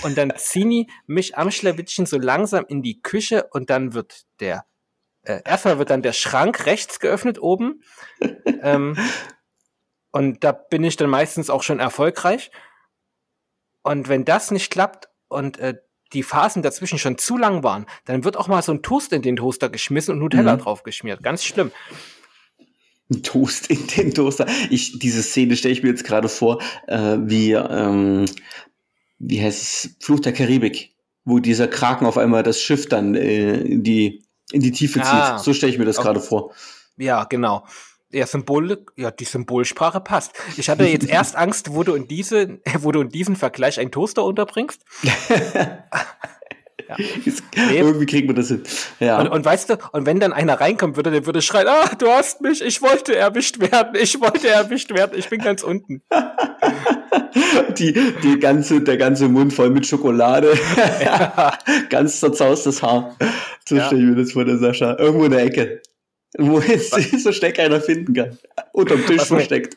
Und 0.02 0.16
dann 0.16 0.32
ziehen 0.36 0.70
die 0.70 0.86
mich 1.06 1.36
am 1.36 1.50
Schlawittchen 1.50 2.06
so 2.06 2.18
langsam 2.18 2.64
in 2.68 2.82
die 2.82 3.00
Küche 3.02 3.48
und 3.52 3.68
dann 3.70 3.92
wird 3.94 4.22
der, 4.40 4.64
äh, 5.22 5.40
erstmal 5.44 5.78
wird 5.78 5.90
dann 5.90 6.02
der 6.02 6.12
Schrank 6.12 6.66
rechts 6.66 7.00
geöffnet 7.00 7.40
oben. 7.42 7.82
ähm, 8.62 8.96
und 10.12 10.42
da 10.44 10.52
bin 10.52 10.82
ich 10.84 10.96
dann 10.96 11.10
meistens 11.10 11.50
auch 11.50 11.62
schon 11.62 11.78
erfolgreich. 11.80 12.50
Und 13.82 14.08
wenn 14.08 14.24
das 14.24 14.50
nicht 14.50 14.70
klappt 14.70 15.08
und 15.28 15.58
äh, 15.58 15.76
die 16.12 16.22
Phasen 16.24 16.62
dazwischen 16.62 16.98
schon 16.98 17.18
zu 17.18 17.36
lang 17.38 17.62
waren, 17.62 17.86
dann 18.04 18.24
wird 18.24 18.36
auch 18.36 18.48
mal 18.48 18.62
so 18.62 18.72
ein 18.72 18.82
Toast 18.82 19.12
in 19.12 19.22
den 19.22 19.36
Toaster 19.36 19.68
geschmissen 19.68 20.12
und 20.14 20.18
Nutella 20.18 20.56
Mhm. 20.56 20.60
drauf 20.60 20.82
geschmiert. 20.82 21.22
Ganz 21.22 21.44
schlimm. 21.44 21.70
Ein 23.10 23.22
Toast 23.22 23.66
in 23.68 23.86
den 23.88 24.14
Toaster. 24.14 24.46
Ich, 24.70 24.98
diese 24.98 25.22
Szene 25.22 25.56
stelle 25.56 25.72
ich 25.72 25.82
mir 25.82 25.88
jetzt 25.90 26.04
gerade 26.04 26.28
vor, 26.28 26.60
äh, 26.86 27.16
wie, 27.20 27.52
ähm, 27.52 28.24
wie 29.18 29.42
heißt 29.42 29.62
es, 29.62 29.96
Fluch 30.00 30.20
der 30.20 30.32
Karibik, 30.32 30.94
wo 31.24 31.38
dieser 31.40 31.68
Kraken 31.68 32.06
auf 32.06 32.16
einmal 32.18 32.42
das 32.42 32.60
Schiff 32.60 32.88
dann 32.88 33.14
äh, 33.14 33.54
in 33.60 33.82
die 33.82 34.22
in 34.52 34.60
die 34.62 34.72
Tiefe 34.72 35.00
Ah. 35.02 35.36
zieht. 35.36 35.44
So 35.44 35.52
stelle 35.54 35.70
ich 35.72 35.78
mir 35.78 35.84
das 35.84 35.98
Okay. 35.98 36.06
gerade 36.08 36.20
vor. 36.20 36.52
Ja, 36.96 37.24
genau. 37.24 37.64
Ja, 38.12 38.26
Symbole, 38.26 38.84
ja, 38.96 39.12
die 39.12 39.24
Symbolsprache 39.24 40.00
passt. 40.00 40.32
Ich 40.56 40.68
hatte 40.68 40.84
jetzt 40.84 41.06
erst 41.08 41.36
Angst, 41.36 41.72
wo 41.72 41.84
du 41.84 41.94
in 41.94 42.08
diese, 42.08 42.58
wo 42.80 42.90
du 42.90 43.00
in 43.00 43.08
diesen 43.10 43.36
Vergleich 43.36 43.78
einen 43.78 43.92
Toaster 43.92 44.24
unterbringst. 44.24 44.82
Nee. 47.56 47.78
Irgendwie 47.78 48.06
kriegen 48.06 48.28
wir 48.28 48.34
das 48.34 48.48
hin. 48.48 48.62
Ja. 49.00 49.20
Und, 49.20 49.28
und 49.28 49.44
weißt 49.44 49.70
du, 49.70 49.76
und 49.92 50.06
wenn 50.06 50.20
dann 50.20 50.32
einer 50.32 50.60
reinkommt, 50.60 50.96
würde, 50.96 51.10
der 51.10 51.26
würde 51.26 51.42
schreien, 51.42 51.68
ah, 51.68 51.90
du 51.98 52.08
hast 52.08 52.40
mich, 52.40 52.62
ich 52.62 52.80
wollte 52.82 53.14
erwischt 53.16 53.60
werden, 53.60 53.96
ich 54.00 54.20
wollte 54.20 54.48
erwischt 54.48 54.92
werden, 54.94 55.18
ich 55.18 55.28
bin 55.28 55.40
ganz 55.40 55.62
unten. 55.62 56.02
die, 57.78 57.92
die 58.22 58.38
ganze, 58.38 58.80
der 58.80 58.96
ganze 58.96 59.28
Mund 59.28 59.52
voll 59.52 59.70
mit 59.70 59.86
Schokolade. 59.86 60.52
Ganz 61.90 62.20
zerzaustes 62.20 62.82
Haar. 62.82 63.16
So 63.68 63.76
Ja. 63.76 63.86
stelle 63.86 64.02
ich 64.02 64.08
mir 64.08 64.16
das 64.16 64.32
vor, 64.32 64.44
der 64.44 64.58
Sascha. 64.58 64.96
Irgendwo 64.98 65.24
in 65.24 65.30
der 65.32 65.42
Ecke. 65.44 65.82
Wo 66.38 66.60
jetzt 66.60 66.92
so 67.22 67.32
schnell 67.32 67.52
keiner 67.52 67.80
finden 67.80 68.14
kann. 68.14 68.38
Unterm 68.72 69.04
Tisch 69.06 69.18
Was 69.18 69.28
versteckt. 69.28 69.74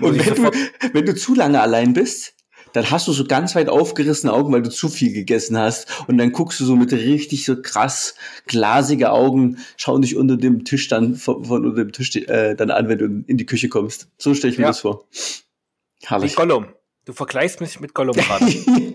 Und 0.00 0.26
wenn 0.26 0.34
du, 0.34 0.50
wenn 0.92 1.06
du 1.06 1.14
zu 1.14 1.34
lange 1.34 1.60
allein 1.60 1.92
bist, 1.92 2.34
dann 2.78 2.90
hast 2.92 3.08
du 3.08 3.12
so 3.12 3.24
ganz 3.24 3.56
weit 3.56 3.68
aufgerissene 3.68 4.32
Augen, 4.32 4.52
weil 4.52 4.62
du 4.62 4.70
zu 4.70 4.88
viel 4.88 5.12
gegessen 5.12 5.58
hast. 5.58 5.88
Und 6.06 6.16
dann 6.18 6.30
guckst 6.30 6.60
du 6.60 6.64
so 6.64 6.76
mit 6.76 6.92
richtig 6.92 7.44
so 7.44 7.60
krass 7.60 8.14
glasige 8.46 9.10
Augen, 9.10 9.58
schauen 9.76 10.02
dich 10.02 10.16
unter 10.16 10.36
dem 10.36 10.64
Tisch 10.64 10.86
dann, 10.86 11.16
von, 11.16 11.44
von 11.44 11.66
unter 11.66 11.84
dem 11.84 11.90
Tisch 11.92 12.14
äh, 12.14 12.54
dann 12.54 12.70
an, 12.70 12.88
wenn 12.88 12.98
du 12.98 13.04
in 13.26 13.36
die 13.36 13.46
Küche 13.46 13.68
kommst. 13.68 14.08
So 14.16 14.32
stelle 14.32 14.52
ich 14.52 14.58
mir 14.58 14.62
Ja. 14.64 14.68
das 14.68 14.80
vor. 14.80 15.06
Wie 15.10 16.06
Herrlich. 16.06 16.36
Gollum. 16.36 16.66
Du 17.04 17.12
vergleichst 17.12 17.60
mich 17.60 17.80
mit 17.80 17.94
Gollum 17.94 18.14
gerade. 18.14 18.46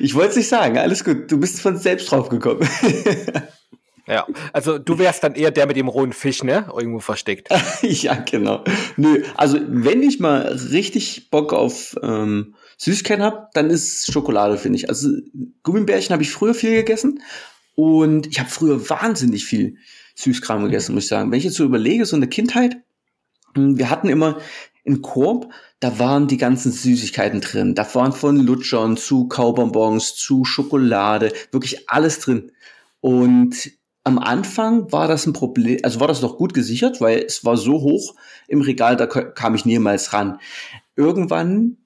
ich 0.00 0.14
wollte 0.14 0.30
es 0.30 0.36
nicht 0.36 0.48
sagen, 0.48 0.78
alles 0.78 1.04
gut. 1.04 1.30
Du 1.30 1.38
bist 1.38 1.60
von 1.60 1.76
selbst 1.76 2.10
drauf 2.10 2.30
gekommen. 2.30 2.66
ja. 4.08 4.26
Also 4.52 4.78
du 4.78 4.98
wärst 4.98 5.22
dann 5.22 5.34
eher 5.34 5.50
der 5.50 5.66
mit 5.66 5.76
dem 5.76 5.88
rohen 5.88 6.12
Fisch, 6.12 6.42
ne? 6.42 6.66
Irgendwo 6.74 7.00
versteckt. 7.00 7.48
ja, 7.82 8.14
genau. 8.14 8.64
Nö, 8.96 9.22
also 9.36 9.58
wenn 9.68 10.02
ich 10.02 10.18
mal 10.18 10.58
richtig 10.70 11.30
Bock 11.30 11.52
auf 11.52 11.96
ähm, 12.02 12.54
Süßigkeiten 12.78 13.24
habe, 13.24 13.48
dann 13.54 13.70
ist 13.70 14.10
Schokolade, 14.12 14.56
finde 14.56 14.78
ich. 14.78 14.88
Also 14.88 15.10
Gummibärchen 15.62 16.12
habe 16.12 16.22
ich 16.22 16.30
früher 16.30 16.54
viel 16.54 16.76
gegessen 16.76 17.22
und 17.74 18.26
ich 18.26 18.40
habe 18.40 18.48
früher 18.48 18.88
wahnsinnig 18.88 19.44
viel 19.44 19.76
Süßkram 20.14 20.64
gegessen, 20.64 20.94
muss 20.94 21.04
ich 21.04 21.08
sagen. 21.08 21.30
Wenn 21.30 21.38
ich 21.38 21.44
jetzt 21.44 21.56
so 21.56 21.64
überlege, 21.64 22.06
so 22.06 22.16
eine 22.16 22.28
Kindheit, 22.28 22.76
mh, 23.54 23.78
wir 23.78 23.90
hatten 23.90 24.08
immer 24.08 24.38
einen 24.86 25.02
Korb, 25.02 25.52
da 25.80 25.98
waren 25.98 26.26
die 26.26 26.38
ganzen 26.38 26.72
Süßigkeiten 26.72 27.40
drin. 27.40 27.74
Da 27.74 27.86
waren 27.94 28.12
von 28.12 28.38
Lutschern 28.38 28.96
zu 28.96 29.28
Kaubonbons 29.28 30.16
zu 30.16 30.44
Schokolade, 30.44 31.32
wirklich 31.52 31.88
alles 31.88 32.20
drin. 32.20 32.50
Und 33.00 33.70
am 34.08 34.18
Anfang 34.18 34.90
war 34.90 35.06
das 35.06 35.26
ein 35.26 35.34
Problem, 35.34 35.80
also 35.82 36.00
war 36.00 36.08
das 36.08 36.22
noch 36.22 36.38
gut 36.38 36.54
gesichert, 36.54 37.02
weil 37.02 37.18
es 37.18 37.44
war 37.44 37.58
so 37.58 37.82
hoch 37.82 38.14
im 38.46 38.62
Regal, 38.62 38.96
da 38.96 39.06
kam 39.06 39.54
ich 39.54 39.66
niemals 39.66 40.14
ran. 40.14 40.40
Irgendwann 40.96 41.76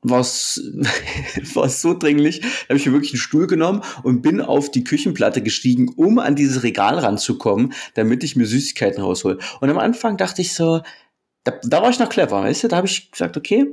war 0.00 0.20
es 0.20 0.54
so 1.82 1.92
dringlich, 1.92 2.40
da 2.40 2.70
habe 2.70 2.78
ich 2.78 2.86
mir 2.86 2.92
wirklich 2.92 3.12
einen 3.12 3.20
Stuhl 3.20 3.46
genommen 3.46 3.82
und 4.02 4.22
bin 4.22 4.40
auf 4.40 4.70
die 4.70 4.82
Küchenplatte 4.82 5.42
gestiegen, 5.42 5.90
um 5.94 6.18
an 6.18 6.36
dieses 6.36 6.62
Regal 6.62 6.98
ranzukommen, 6.98 7.74
damit 7.92 8.24
ich 8.24 8.34
mir 8.34 8.46
Süßigkeiten 8.46 9.02
raushol. 9.02 9.38
Und 9.60 9.68
am 9.68 9.78
Anfang 9.78 10.16
dachte 10.16 10.40
ich 10.40 10.54
so, 10.54 10.80
da, 11.44 11.52
da 11.64 11.82
war 11.82 11.90
ich 11.90 11.98
noch 11.98 12.08
clever, 12.08 12.40
weißt 12.40 12.64
du? 12.64 12.68
Da 12.68 12.78
habe 12.78 12.86
ich 12.86 13.10
gesagt, 13.10 13.36
okay, 13.36 13.66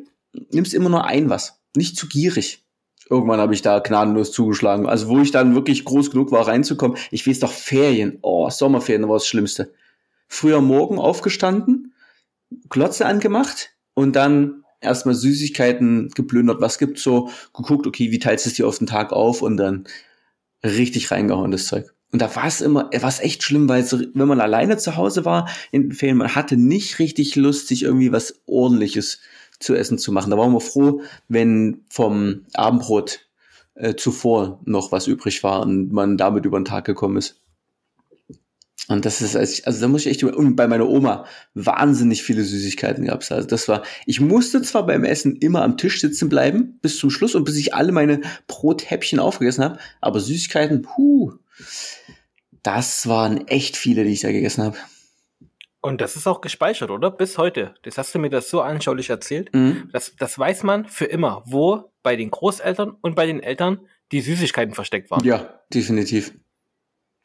nimmst 0.52 0.74
immer 0.74 0.90
nur 0.90 1.06
ein 1.06 1.30
was, 1.30 1.62
nicht 1.78 1.96
zu 1.96 2.10
gierig. 2.10 2.65
Irgendwann 3.10 3.40
habe 3.40 3.54
ich 3.54 3.62
da 3.62 3.80
gnadenlos 3.80 4.32
zugeschlagen. 4.32 4.88
Also 4.88 5.08
wo 5.08 5.20
ich 5.20 5.32
dann 5.32 5.54
wirklich 5.56 5.86
groß 5.86 6.12
genug 6.12 6.32
war, 6.32 6.48
reinzukommen. 6.48 6.98
Ich 7.12 7.28
weiß 7.28 7.40
doch, 7.40 7.52
Ferien. 7.52 8.18
Oh, 8.22 8.50
Sommerferien 8.50 9.08
war 9.08 9.16
das 9.16 9.28
Schlimmste. 9.28 9.72
Früher 10.28 10.62
Morgen 10.62 10.98
aufgestanden, 10.98 11.94
Glotze 12.70 13.06
angemacht 13.06 13.72
und 13.94 14.16
dann 14.16 14.64
erstmal 14.82 15.14
Süßigkeiten 15.14 16.10
geplündert. 16.16 16.62
Was 16.62 16.80
gibt's 16.80 17.04
so? 17.04 17.30
Geguckt, 17.54 17.86
okay, 17.86 18.12
wie 18.12 18.20
teilst 18.20 18.46
du 18.46 18.50
es 18.50 18.56
dir 18.56 18.68
auf 18.68 18.80
den 18.80 18.88
Tag 18.88 19.14
auf? 19.14 19.44
Und 19.44 19.58
dann 19.58 19.86
richtig 20.64 21.12
reingehauen, 21.12 21.52
das 21.52 21.68
Zeug. 21.68 21.94
Und 22.12 22.22
da 22.22 22.34
war 22.36 22.48
es 22.48 22.62
immer, 22.62 22.90
war 22.94 23.10
es 23.10 23.20
echt 23.20 23.44
schlimm, 23.44 23.68
weil 23.68 23.84
so, 23.84 24.00
wenn 24.14 24.28
man 24.28 24.40
alleine 24.40 24.78
zu 24.78 24.96
Hause 24.96 25.26
war 25.26 25.50
in 25.72 25.90
den 25.90 25.92
Ferien, 25.92 26.18
man 26.18 26.34
hatte 26.34 26.56
nicht 26.56 27.00
richtig 27.00 27.36
Lust, 27.36 27.68
sich 27.68 27.84
irgendwie 27.84 28.12
was 28.12 28.42
ordentliches 28.46 29.20
zu 29.60 29.76
essen 29.76 29.98
zu 29.98 30.12
machen. 30.12 30.32
Da 30.32 30.38
waren 30.38 30.54
wir 30.54 30.62
froh, 30.62 31.02
wenn 31.28 31.86
vom 31.90 32.46
Abendbrot 32.54 33.28
äh, 33.76 33.96
zuvor 33.96 34.60
noch 34.66 34.92
was 34.92 35.08
übrig 35.08 35.44
war 35.44 35.62
und 35.62 35.92
man 35.92 36.18
damit 36.18 36.46
über 36.46 36.60
den 36.60 36.66
Tag 36.66 36.86
gekommen 36.86 37.18
ist. 37.18 37.42
Und 38.88 39.06
das 39.06 39.22
ist, 39.22 39.36
also 39.36 39.82
da 39.82 39.88
muss 39.88 40.06
ich 40.06 40.12
echt, 40.12 40.24
und 40.24 40.56
bei 40.56 40.68
meiner 40.68 40.88
Oma 40.88 41.26
wahnsinnig 41.56 42.22
viele 42.22 42.44
Süßigkeiten 42.44 43.06
gab's. 43.06 43.32
Also 43.32 43.48
das 43.48 43.68
war, 43.68 43.84
ich 44.06 44.22
musste 44.22 44.62
zwar 44.62 44.86
beim 44.86 45.04
Essen 45.04 45.38
immer 45.38 45.64
am 45.64 45.78
Tisch 45.78 46.02
sitzen 46.02 46.30
bleiben, 46.30 46.78
bis 46.82 46.98
zum 46.98 47.10
Schluss 47.10 47.34
und 47.34 47.46
bis 47.46 47.58
ich 47.58 47.74
alle 47.74 47.92
meine 47.92 48.22
Brothäppchen 48.48 49.20
aufgegessen 49.20 49.64
habe, 49.64 49.80
aber 50.02 50.20
Süßigkeiten, 50.20 50.84
puh, 50.84 51.34
das 52.62 53.08
waren 53.08 53.48
echt 53.48 53.76
viele, 53.76 54.04
die 54.04 54.12
ich 54.12 54.22
da 54.22 54.32
gegessen 54.32 54.64
habe. 54.64 54.78
Und 55.86 56.02
das 56.02 56.16
ist 56.16 56.26
auch 56.26 56.42
gespeichert, 56.42 56.90
oder? 56.90 57.12
Bis 57.12 57.38
heute. 57.38 57.76
Das 57.84 58.00
hast 58.00 58.16
du 58.16 58.18
mir 58.18 58.32
das 58.32 58.50
so 58.50 58.62
anschaulich 58.62 59.12
erzählt. 59.12 59.54
Mhm. 59.54 59.92
Das, 59.94 60.16
das 60.18 60.40
weiß 60.40 60.64
man 60.64 60.86
für 60.86 61.06
immer, 61.06 61.44
wo 61.46 61.92
bei 62.02 62.16
den 62.16 62.32
Großeltern 62.32 62.98
und 63.02 63.16
bei 63.16 63.28
den 63.28 63.40
Eltern 63.40 63.82
die 64.12 64.22
Süßigkeiten 64.22 64.74
versteckt 64.74 65.12
waren. 65.12 65.24
Ja, 65.24 65.60
definitiv. 65.72 66.34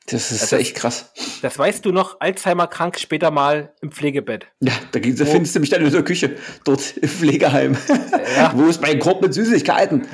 Das 0.08 0.30
ist 0.30 0.42
also 0.42 0.56
echt 0.56 0.76
krass. 0.76 1.10
Das 1.40 1.58
weißt 1.58 1.86
du 1.86 1.90
noch, 1.90 2.20
Alzheimer 2.20 2.66
krank, 2.66 2.98
später 2.98 3.30
mal 3.30 3.72
im 3.80 3.92
Pflegebett. 3.92 4.46
Ja, 4.60 4.74
da, 4.92 5.00
da 5.00 5.24
findest 5.24 5.56
du 5.56 5.60
mich 5.60 5.70
dann 5.70 5.82
in 5.82 5.90
der 5.90 6.04
Küche, 6.04 6.36
dort 6.64 6.98
im 6.98 7.08
Pflegeheim. 7.08 7.78
Ja. 8.36 8.52
Wo 8.54 8.66
ist 8.66 8.82
mein 8.82 8.98
Korb 8.98 9.22
mit 9.22 9.32
Süßigkeiten? 9.32 10.06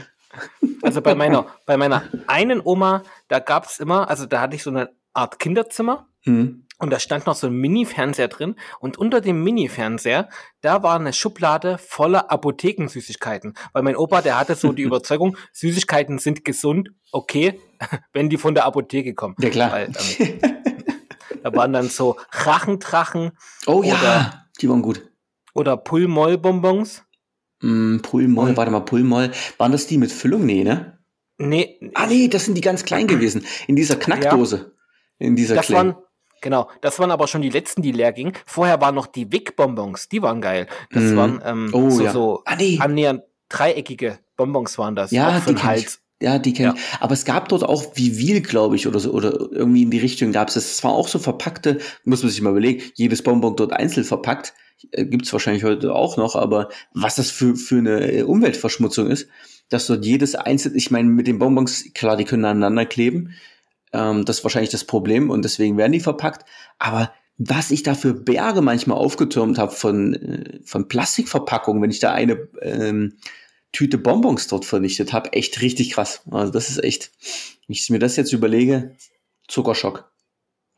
Also 0.83 1.03
bei 1.03 1.17
meiner, 1.17 1.49
bei 1.67 1.77
meiner 1.77 2.05
einen 2.29 2.61
Oma, 2.63 3.03
da 3.27 3.41
gab 3.41 3.65
es 3.67 3.81
immer, 3.81 4.09
also 4.09 4.25
da 4.25 4.41
hatte 4.41 4.55
ich 4.55 4.63
so 4.63 4.71
eine 4.71 4.91
Art 5.15 5.41
Kinderzimmer. 5.41 6.07
Mhm. 6.25 6.66
Und 6.79 6.91
da 6.91 7.01
stand 7.01 7.27
noch 7.27 7.35
so 7.35 7.47
ein 7.47 7.55
Mini-Fernseher 7.55 8.29
drin. 8.29 8.57
Und 8.81 8.99
unter 8.99 9.21
dem 9.21 9.43
Mini-Fernseher, 9.43 10.29
da 10.61 10.83
war 10.83 10.99
eine 10.99 11.13
Schublade 11.13 11.79
voller 11.79 12.31
Apothekensüßigkeiten. 12.31 13.55
Weil 13.73 13.83
mein 13.83 13.97
Opa, 13.97 14.21
der 14.21 14.39
hatte 14.39 14.55
so 14.55 14.73
die 14.73 14.83
Überzeugung, 14.85 15.37
Süßigkeiten 15.53 16.19
sind 16.19 16.45
gesund, 16.45 16.91
okay, 17.13 17.59
wenn 18.13 18.29
die 18.29 18.37
von 18.37 18.55
der 18.55 18.67
Apotheke 18.67 19.15
kommen. 19.15 19.37
Ja, 19.39 19.51
klar. 19.51 19.73
Weil, 19.73 19.93
ähm, 20.19 20.41
da 21.43 21.55
waren 21.55 21.73
dann 21.73 21.89
so 21.89 22.17
Rachentrachen. 22.31 23.33
Oh 23.67 23.77
oder, 23.77 23.89
ja, 23.89 24.47
die 24.61 24.69
waren 24.69 24.83
gut. 24.83 25.11
Oder 25.55 25.79
Pulmoll-Bonbons. 25.79 27.05
Mm, 27.63 27.99
Pulmoll, 27.99 28.57
warte 28.57 28.71
mal, 28.71 28.81
Pulmoll. 28.81 29.31
Waren 29.57 29.73
das 29.73 29.87
die 29.87 29.97
mit 29.97 30.13
Füllung? 30.13 30.45
Nee, 30.45 30.63
ne? 30.63 30.99
Nee. 31.39 31.79
Ah, 31.95 32.07
nee, 32.07 32.29
das 32.29 32.45
sind 32.45 32.55
die 32.55 32.61
ganz 32.61 32.85
klein 32.85 33.07
gewesen. 33.07 33.45
In 33.67 33.77
dieser 33.77 33.97
Knackdose. 33.97 34.57
Ja. 34.57 35.27
In 35.27 35.37
dieser 35.37 35.55
das 35.55 35.71
waren, 35.71 35.95
Genau, 36.47 36.71
das 36.81 37.01
waren 37.01 37.11
aber 37.11 37.27
schon 37.27 37.43
die 37.43 37.51
letzten, 37.51 37.83
die 37.83 37.91
leer 37.91 38.13
gingen. 38.13 38.33
Vorher 38.47 38.81
waren 38.81 38.95
noch 38.95 39.09
die 39.09 39.33
Wick-Bonbons, 39.33 40.09
die 40.09 40.23
waren 40.23 40.41
geil. 40.41 40.69
Das 40.93 41.03
mm. 41.03 41.17
waren 41.17 41.43
ähm, 41.45 41.71
oh, 41.73 41.91
so, 41.91 42.05
ja. 42.05 42.13
so 42.13 42.43
ah, 42.45 42.55
nee. 42.55 42.79
annähernd 42.81 43.23
dreieckige 43.49 44.21
Bonbons 44.37 44.79
waren 44.79 44.95
das. 44.95 45.11
Ja, 45.11 45.41
die 45.41 45.57
Hals. 45.57 45.99
Ja, 46.23 46.39
die 46.39 46.53
kenne 46.53 46.69
ja. 46.69 46.75
Aber 47.01 47.15
es 47.15 47.25
gab 47.25 47.49
dort 47.49 47.65
auch 47.65 47.97
Vivil, 47.97 48.43
glaube 48.43 48.77
ich, 48.77 48.87
oder 48.87 49.01
so, 49.01 49.11
oder 49.11 49.33
irgendwie 49.51 49.83
in 49.83 49.91
die 49.91 49.99
Richtung 49.99 50.31
gab 50.31 50.47
es. 50.47 50.55
Es 50.55 50.85
war 50.85 50.93
auch 50.93 51.09
so 51.09 51.19
verpackte, 51.19 51.81
muss 52.05 52.23
man 52.23 52.31
sich 52.31 52.41
mal 52.41 52.51
überlegen, 52.51 52.85
jedes 52.95 53.23
Bonbon 53.23 53.57
dort 53.57 53.73
einzeln 53.73 54.05
verpackt. 54.05 54.55
Äh, 54.93 55.07
Gibt 55.07 55.27
es 55.27 55.33
wahrscheinlich 55.33 55.65
heute 55.65 55.97
auch 55.97 56.17
noch, 56.17 56.37
aber 56.37 56.69
was 56.95 57.17
das 57.17 57.33
für, 57.33 57.57
für 57.57 57.79
eine 57.79 58.13
äh, 58.13 58.23
Umweltverschmutzung 58.23 59.11
ist, 59.11 59.27
dass 59.69 59.89
dort 59.89 60.05
jedes 60.05 60.37
einzelne, 60.37 60.77
ich 60.77 60.93
meine, 60.93 61.09
mit 61.09 61.27
den 61.27 61.41
Bonbons, 61.41 61.87
klar, 61.93 62.17
die 62.17 62.25
können 62.25 62.45
aneinander 62.45 62.87
kleben, 62.87 63.35
ähm, 63.93 64.25
das 64.25 64.39
ist 64.39 64.45
wahrscheinlich 64.45 64.71
das 64.71 64.85
Problem 64.85 65.31
und 65.31 65.45
deswegen 65.45 65.77
werden 65.77 65.93
die 65.93 66.01
verpackt. 66.01 66.45
Aber 66.79 67.13
was 67.39 67.71
ich 67.71 67.83
da 67.83 67.95
für 67.95 68.15
Berge 68.15 68.63
manchmal 68.63 68.99
aufgetürmt 68.99 69.59
habe 69.59 69.73
von, 69.73 70.15
äh, 70.15 70.61
von 70.65 70.89
Plastikverpackungen, 70.89 71.83
wenn 71.83 71.91
ich 71.91 72.01
da 72.01 72.13
eine 72.13 72.49
ähm, 72.63 73.19
Tüte 73.73 73.99
Bonbons 73.99 74.47
dort 74.47 74.65
vernichtet 74.65 75.13
habe, 75.13 75.33
echt 75.35 75.61
richtig 75.61 75.93
krass. 75.93 76.23
Also 76.31 76.53
das 76.53 76.71
ist 76.71 76.83
echt, 76.83 77.13
wenn 77.67 77.75
ich 77.75 77.89
mir 77.91 77.99
das 77.99 78.17
jetzt 78.17 78.33
überlege, 78.33 78.97
Zuckerschock. 79.49 80.11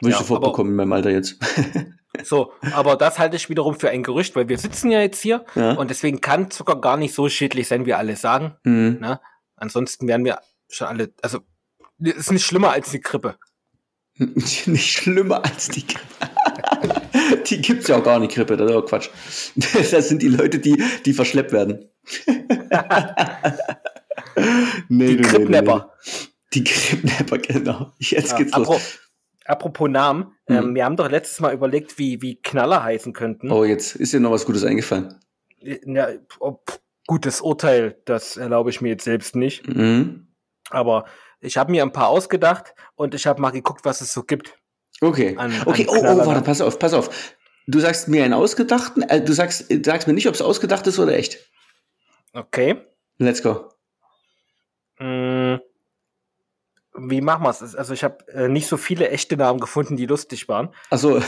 Würde 0.00 0.12
ja, 0.12 0.17
ich 0.17 0.27
sofort 0.27 0.43
bekommen 0.43 0.71
in 0.71 0.77
meinem 0.77 0.93
Alter 0.93 1.11
jetzt. 1.11 1.38
so, 2.25 2.53
aber 2.73 2.97
das 2.97 3.19
halte 3.19 3.37
ich 3.37 3.49
wiederum 3.49 3.79
für 3.79 3.91
ein 3.91 4.03
Gerücht, 4.03 4.37
weil 4.37 4.49
wir 4.49 4.59
sitzen 4.59 4.91
ja 4.91 5.00
jetzt 5.00 5.21
hier 5.21 5.45
ja. 5.55 5.73
und 5.73 5.91
deswegen 5.91 6.21
kann 6.21 6.50
Zucker 6.50 6.81
gar 6.81 6.97
nicht 6.97 7.15
so 7.15 7.29
schädlich 7.29 7.69
sein, 7.69 7.87
wie 7.87 7.95
alle 7.95 8.17
sagen. 8.17 8.57
Mhm. 8.65 8.99
Ne? 9.00 9.21
Ansonsten 9.57 10.07
wären 10.07 10.25
wir 10.25 10.41
schon 10.69 10.87
alle, 10.87 11.12
also 11.23 11.41
ist 11.99 12.33
nicht 12.33 12.47
schlimmer 12.47 12.71
als 12.71 12.90
die 12.90 13.00
Grippe. 13.00 13.37
nicht 14.19 14.93
schlimmer 14.93 15.45
als 15.45 15.69
die 15.69 15.87
Grippe. 15.87 17.43
die 17.50 17.61
gibt's 17.61 17.88
ja 17.88 17.99
auch 17.99 18.05
gar 18.05 18.19
nicht, 18.19 18.35
Grippe, 18.35 18.57
das 18.57 18.71
ist 18.71 18.76
auch 18.76 18.87
Quatsch. 18.87 19.09
Das 19.90 20.09
sind 20.09 20.23
die 20.23 20.28
Leute, 20.28 20.59
die, 20.59 20.83
die 21.05 21.12
verschleppt 21.12 21.52
werden. 21.52 21.90
nee, 24.88 25.17
die 25.17 25.23
Krippnapper. 25.23 25.93
Nee, 26.05 26.11
nee. 26.12 26.28
Die 26.55 26.64
Krippnapper, 26.64 27.38
genau. 27.38 27.93
Jetzt 27.99 28.33
ja, 28.33 28.38
geht's 28.38 28.52
apro 28.55 28.73
los. 28.73 28.99
Apropos 29.45 29.88
Namen, 29.88 30.33
mhm. 30.47 30.57
ähm, 30.57 30.75
wir 30.75 30.85
haben 30.85 30.97
doch 30.97 31.11
letztes 31.11 31.40
Mal 31.40 31.55
überlegt, 31.55 31.99
wie, 31.99 32.21
wie 32.21 32.37
Knaller 32.37 32.83
heißen 32.85 33.14
könnten. 33.14 33.50
Oh, 33.50 33.64
jetzt 33.64 33.97
ist 33.97 34.12
dir 34.12 34.21
noch 34.21 34.31
was 34.31 34.45
Gutes 34.45 34.62
eingefallen. 34.62 35.19
Ja, 35.61 36.09
oh, 36.38 36.59
gutes 37.07 37.40
Urteil, 37.40 37.99
das 38.05 38.37
erlaube 38.37 38.71
ich 38.71 38.81
mir 38.81 38.90
jetzt 38.90 39.05
selbst 39.05 39.35
nicht. 39.35 39.67
Mhm. 39.67 40.28
Aber 40.71 41.07
ich 41.40 41.57
habe 41.57 41.71
mir 41.71 41.83
ein 41.83 41.92
paar 41.92 42.09
ausgedacht 42.09 42.75
und 42.95 43.14
ich 43.14 43.26
habe 43.26 43.40
mal 43.40 43.50
geguckt, 43.50 43.85
was 43.85 44.00
es 44.00 44.12
so 44.12 44.23
gibt. 44.23 44.59
Okay. 45.00 45.37
An, 45.37 45.52
okay, 45.66 45.87
an 45.88 45.97
oh, 45.97 46.23
oh, 46.23 46.26
warte, 46.26 46.42
pass 46.42 46.61
auf, 46.61 46.78
pass 46.78 46.95
auf. 46.95 47.35
Du 47.66 47.80
sagst 47.80 48.09
mir 48.09 48.25
einen 48.25 48.35
ausgedachten, 48.35 49.02
äh, 49.02 49.23
du 49.23 49.33
sagst, 49.33 49.66
sagst 49.85 50.09
mir 50.09 50.14
nicht, 50.14 50.26
ob 50.26 50.35
es 50.35 50.42
ausgedacht 50.42 50.87
ist 50.87 50.99
oder 50.99 51.16
echt. 51.16 51.38
Okay. 52.33 52.80
Let's 53.18 53.42
go. 53.42 53.71
Mm, 54.99 55.57
wie 56.97 57.21
machen 57.21 57.45
wir 57.45 57.50
es? 57.50 57.75
Also 57.75 57.95
ich 57.95 58.02
habe 58.02 58.26
äh, 58.33 58.49
nicht 58.49 58.66
so 58.66 58.76
viele 58.76 59.11
echte 59.11 59.37
Namen 59.37 59.61
gefunden, 59.61 59.97
die 59.97 60.07
lustig 60.07 60.49
waren. 60.49 60.71
Also 60.90 61.21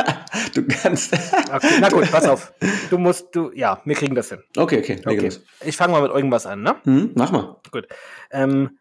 du 0.54 0.66
kannst. 0.66 1.12
okay, 1.12 1.78
na 1.80 1.88
gut, 1.88 2.10
pass 2.10 2.26
auf. 2.26 2.52
Du 2.90 2.96
musst, 2.96 3.34
du, 3.34 3.50
ja, 3.52 3.82
wir 3.84 3.94
kriegen 3.94 4.14
das 4.14 4.30
hin. 4.30 4.42
Okay, 4.56 4.78
okay. 4.78 4.98
okay. 5.04 5.30
Ich 5.62 5.76
fange 5.76 5.92
mal 5.92 6.00
mit 6.00 6.10
irgendwas 6.10 6.46
an, 6.46 6.62
ne? 6.62 6.76
Hm, 6.84 7.12
mach 7.14 7.30
mal. 7.30 7.60
Gut. 7.70 7.86
Ähm, 8.30 8.78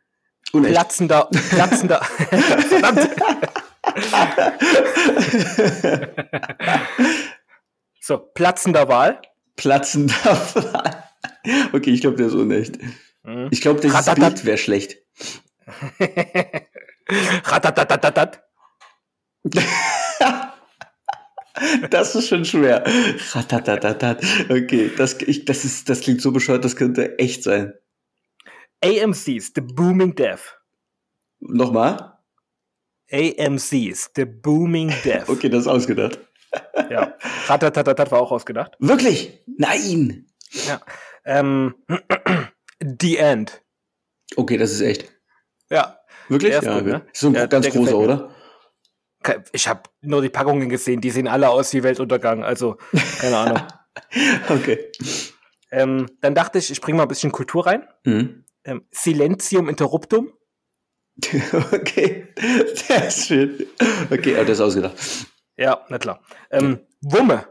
Unecht. 0.53 0.73
Platzender, 0.73 1.29
platzender, 1.49 2.03
verdammt. 2.03 3.09
so, 7.99 8.17
platzender 8.17 8.87
Wahl. 8.87 9.21
Platzender 9.55 10.13
Wahl. 10.23 11.03
Okay, 11.73 11.91
ich 11.91 12.01
glaube, 12.01 12.17
der 12.17 12.27
ist 12.27 12.33
unecht. 12.33 12.77
Mhm. 13.23 13.47
Ich 13.51 13.61
glaube, 13.61 13.81
das 13.81 14.15
Bild 14.15 14.45
wäre 14.45 14.57
schlecht. 14.57 14.97
Ratatatatat. 17.43 18.43
Das 21.89 22.13
ist 22.15 22.27
schon 22.27 22.45
schwer. 22.45 22.83
Ratatatatat. 23.31 24.23
Okay, 24.47 24.91
das, 24.95 25.19
ich, 25.21 25.45
das, 25.45 25.65
ist, 25.65 25.89
das 25.89 26.01
klingt 26.01 26.21
so 26.21 26.31
bescheuert, 26.31 26.63
das 26.63 26.75
könnte 26.75 27.17
echt 27.17 27.41
sein. 27.41 27.73
AMC's 28.83 29.51
The 29.55 29.61
Booming 29.61 30.15
Death. 30.15 30.55
Nochmal? 31.39 32.17
AMC's 33.11 34.09
The 34.15 34.25
Booming 34.25 34.93
Death. 35.03 35.29
okay, 35.29 35.49
das 35.49 35.61
ist 35.61 35.67
ausgedacht. 35.67 36.19
Ja. 36.89 37.13
Ratatatat 37.47 38.09
war 38.11 38.21
auch 38.21 38.31
ausgedacht. 38.31 38.71
Wirklich? 38.79 39.43
Nein! 39.57 40.27
Ja. 40.65 40.79
Ähm, 41.25 41.75
The 43.01 43.17
End. 43.17 43.61
Okay, 44.37 44.57
das 44.57 44.71
ist 44.71 44.79
echt. 44.81 45.11
Ja. 45.69 45.99
Wirklich? 46.29 46.53
Ja, 46.53 46.77
gut, 46.79 46.85
ne? 46.85 47.05
Ist 47.11 47.19
so 47.19 47.27
ein 47.27 47.33
Ja, 47.33 47.45
ganz 47.47 47.69
großer, 47.69 47.97
oder? 47.97 48.35
Ich 49.51 49.67
habe 49.67 49.83
nur 50.01 50.21
die 50.21 50.29
Packungen 50.29 50.69
gesehen, 50.69 51.01
die 51.01 51.09
sehen 51.09 51.27
alle 51.27 51.49
aus 51.49 51.73
wie 51.73 51.83
Weltuntergang. 51.83 52.43
Also, 52.43 52.77
keine 53.19 53.37
Ahnung. 53.37 53.61
Okay. 54.49 54.91
ähm, 55.71 56.05
dann 56.21 56.35
dachte 56.35 56.59
ich, 56.59 56.69
ich 56.71 56.79
bringe 56.79 56.97
mal 56.97 57.03
ein 57.03 57.09
bisschen 57.09 57.31
Kultur 57.31 57.65
rein. 57.65 57.87
Mhm. 58.05 58.45
Ähm, 58.67 58.85
Silentium 58.91 59.69
Interruptum. 59.69 60.31
Okay. 61.73 62.27
Ist 63.07 63.25
schön. 63.27 63.65
Okay, 64.11 64.35
aber 64.35 64.45
das 64.45 64.59
ist 64.59 64.61
ausgedacht. 64.61 64.95
Ja, 65.55 65.83
na 65.89 65.97
klar. 65.97 66.21
Ähm, 66.51 66.79
Wumme. 67.01 67.47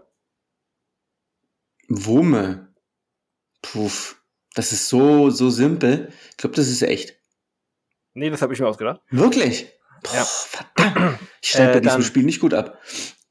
Wumme. 1.88 2.72
Puff. 3.62 4.22
Das 4.54 4.72
ist 4.72 4.88
so, 4.88 5.30
so 5.30 5.50
simpel. 5.50 6.12
Ich 6.30 6.36
glaube, 6.36 6.54
das 6.56 6.68
ist 6.68 6.82
echt. 6.82 7.16
Nee, 8.14 8.30
das 8.30 8.40
habe 8.42 8.54
ich 8.54 8.60
mir 8.60 8.68
ausgedacht. 8.68 9.00
Wirklich? 9.10 9.66
Boah, 10.02 10.14
Ja. 10.14 10.24
verdammt. 10.24 11.18
Ich 11.42 11.48
schneide 11.50 11.70
Äh, 11.70 11.74
bei 11.74 11.80
diesem 11.80 11.92
dann- 12.00 12.02
Spiel 12.04 12.22
nicht 12.22 12.40
gut 12.40 12.54
ab. 12.54 12.80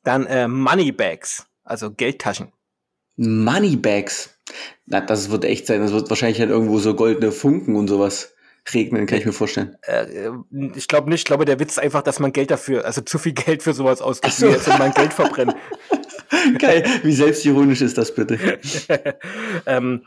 Dann 0.03 0.25
äh, 0.27 0.47
Moneybags, 0.47 1.47
also 1.63 1.91
Geldtaschen. 1.91 2.51
Moneybags. 3.15 4.34
Na, 4.85 5.01
das 5.01 5.31
wird 5.31 5.45
echt 5.45 5.67
sein. 5.67 5.81
Das 5.81 5.91
wird 5.91 6.09
wahrscheinlich 6.09 6.39
halt 6.39 6.49
irgendwo 6.49 6.79
so 6.79 6.95
goldene 6.95 7.31
Funken 7.31 7.75
und 7.75 7.87
sowas 7.87 8.35
regnen, 8.73 9.05
kann 9.05 9.19
ich 9.19 9.25
mir 9.25 9.33
vorstellen. 9.33 9.77
Äh, 9.83 10.29
ich 10.75 10.87
glaube 10.87 11.09
nicht, 11.09 11.21
ich 11.21 11.25
glaube, 11.25 11.45
der 11.45 11.59
Witz 11.59 11.73
ist 11.73 11.79
einfach, 11.79 12.01
dass 12.01 12.19
man 12.19 12.33
Geld 12.33 12.51
dafür, 12.51 12.85
also 12.85 13.01
zu 13.01 13.19
viel 13.19 13.33
Geld 13.33 13.61
für 13.61 13.73
sowas 13.73 14.01
ausgibt, 14.01 14.33
so. 14.33 14.47
jetzt 14.47 14.67
man 14.67 14.91
Geld 14.93 15.13
verbrennt. 15.13 15.55
Geil. 16.59 16.83
Wie 17.03 17.13
selbstironisch 17.13 17.81
ist 17.81 17.97
das 17.97 18.13
bitte? 18.13 18.37
ähm, 19.65 20.05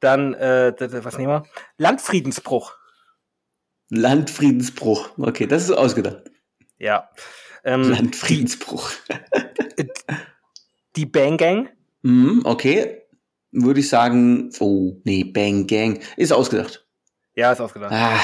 dann, 0.00 0.34
äh, 0.34 0.72
was 1.04 1.18
nehmen 1.18 1.32
wir? 1.32 1.42
Landfriedensbruch. 1.76 2.74
Landfriedensbruch. 3.90 5.10
Okay, 5.18 5.46
das 5.46 5.64
ist 5.64 5.72
ausgedacht. 5.72 6.30
Ja. 6.78 7.10
Ähm, 7.64 7.82
Landfriedensbruch. 7.82 8.90
die, 9.78 9.88
die 10.96 11.06
Bang 11.06 11.36
Gang. 11.36 11.70
Mhm, 12.02 12.42
okay. 12.44 13.02
Würde 13.60 13.80
ich 13.80 13.88
sagen, 13.88 14.50
oh, 14.60 15.00
nee, 15.04 15.24
Bang 15.24 15.66
Gang. 15.66 16.00
Ist 16.16 16.32
ausgedacht. 16.32 16.86
Ja, 17.34 17.52
ist 17.52 17.60
ausgedacht. 17.60 17.92
Ah, 17.92 18.18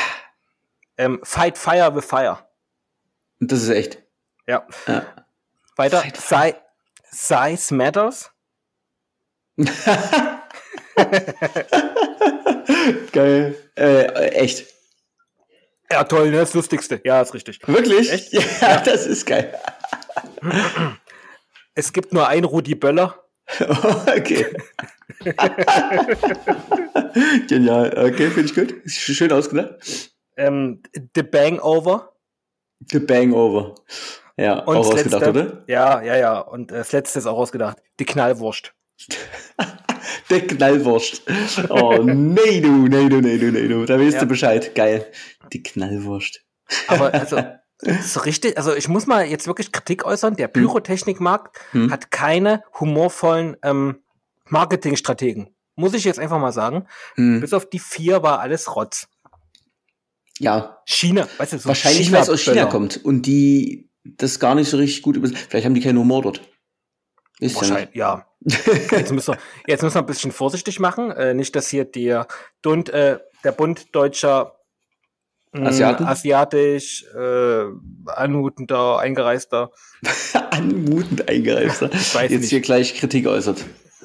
Ähm, 0.97 1.21
Fight 1.25 1.59
Fire 1.59 1.95
with 1.95 2.05
Fire. 2.05 2.39
das 3.41 3.63
ist 3.63 3.69
echt. 3.71 4.03
Ja. 4.47 4.67
Ja. 4.87 5.05
Weiter. 5.77 6.03
Si 6.15 6.55
Size 7.11 7.75
Matters. 7.75 8.31
Geil. 13.13 13.57
Äh, 13.77 14.05
echt. 14.31 14.67
Ja, 15.91 16.05
toll, 16.05 16.31
ne? 16.31 16.39
Das 16.39 16.55
Lustigste. 16.55 17.01
Ja, 17.05 17.21
ist 17.21 17.35
richtig. 17.35 17.61
Wirklich? 17.67 18.11
Echt? 18.13 18.33
Ja, 18.33 18.81
das 18.85 19.07
ist 19.07 19.27
geil. 19.27 19.55
Es 21.75 21.93
gibt 21.93 22.13
nur 22.13 22.27
ein 22.29 22.45
Rudi 22.45 22.75
Böller. 22.75 23.19
okay. 23.61 24.47
Genial. 27.49 27.93
Okay, 27.97 28.31
finde 28.31 28.45
ich 28.49 28.55
gut. 28.55 28.73
Ist 28.85 28.99
schön 28.99 29.33
ausgedacht. 29.33 30.11
Ähm, 30.37 30.83
The 31.15 31.23
Bang 31.23 31.59
Over. 31.61 32.13
The 32.91 32.99
Bangover. 32.99 33.75
Ja, 34.37 34.59
Und 34.61 34.77
auch 34.77 34.93
ausgedacht, 34.93 35.23
letzte, 35.23 35.31
oder? 35.31 35.65
Ja, 35.69 36.03
ja, 36.03 36.17
ja. 36.17 36.39
Und 36.41 36.73
äh, 36.73 36.77
das 36.79 36.93
letzte 36.93 37.19
ist 37.21 37.27
auch 37.27 37.39
ausgedacht. 37.39 37.79
Die 38.01 38.05
Knallwurst. 38.05 38.75
Der 40.31 40.47
Knallwurst. 40.47 41.23
Oh, 41.69 41.99
nee, 42.03 42.61
du, 42.61 42.89
nee, 42.89 43.09
du, 43.09 43.21
nee, 43.21 43.39
du, 43.39 43.53
nee, 43.53 43.69
du. 43.69 43.85
Da 43.87 43.99
weißt 43.99 44.15
Ja. 44.15 44.21
du 44.21 44.27
Bescheid. 44.27 44.75
Geil. 44.75 45.07
Die 45.53 45.63
Knallwurst. 45.63 46.41
Aber 46.89 47.15
also, 47.15 47.41
so 48.03 48.21
richtig, 48.21 48.57
also 48.59 48.75
ich 48.75 48.89
muss 48.89 49.07
mal 49.07 49.25
jetzt 49.27 49.47
wirklich 49.47 49.71
Kritik 49.71 50.05
äußern. 50.05 50.35
Der 50.37 50.49
Pyrotechnikmarkt 50.49 51.57
Hm. 51.71 51.91
hat 51.93 52.11
keine 52.11 52.65
humorvollen 52.81 53.57
ähm, 53.63 54.03
Marketingstrategen. 54.55 55.51
Muss 55.77 55.93
ich 55.95 56.05
jetzt 56.05 56.21
einfach 56.21 56.39
mal 56.39 56.53
sagen. 56.53 56.87
Hm. 57.17 57.41
Bis 57.41 57.53
auf 57.53 57.69
die 57.69 57.81
vier 57.81 58.23
war 58.23 58.39
alles 58.41 58.75
Rotz. 58.75 59.09
Ja, 60.39 60.79
China, 60.87 61.29
weißt 61.39 61.53
du, 61.53 61.59
so 61.59 61.69
wahrscheinlich, 61.69 62.11
weil 62.11 62.23
es 62.23 62.31
aus 62.31 62.41
China 62.41 62.67
kommt 62.67 63.05
und 63.05 63.23
die 63.23 63.91
das 64.05 64.39
gar 64.39 64.55
nicht 64.55 64.69
so 64.69 64.77
richtig 64.77 65.03
gut 65.03 65.17
über. 65.17 65.29
Vielleicht 65.29 65.65
haben 65.65 65.75
die 65.75 65.81
keinen 65.81 65.99
Humor 65.99 66.23
dort. 66.23 66.41
Ist 67.41 67.57
Wahrscheinlich, 67.57 67.95
ja. 67.95 68.27
Jetzt 68.41 69.13
müssen, 69.13 69.35
wir, 69.35 69.39
jetzt 69.67 69.83
müssen 69.83 69.97
wir 69.97 70.03
ein 70.03 70.07
bisschen 70.07 70.33
vorsichtig 70.33 70.79
machen. 70.79 71.11
Äh, 71.11 71.35
nicht, 71.35 71.57
dass 71.57 71.69
hier 71.69 71.85
der, 71.85 72.27
Bund, 72.63 72.91
äh, 72.91 73.19
der 73.43 73.53
Bund 73.53 73.95
deutscher 73.95 74.57
mh, 75.53 75.69
Asiaten? 75.69 76.07
asiatisch, 76.07 77.05
äh, 77.15 77.65
anmutender, 78.07 78.99
eingereister. 78.99 79.71
Anmutend 80.51 81.27
weiß 82.15 82.31
Jetzt 82.31 82.41
nicht. 82.43 82.51
hier 82.51 82.61
gleich 82.61 82.95
Kritik 82.95 83.27
äußert. 83.27 83.65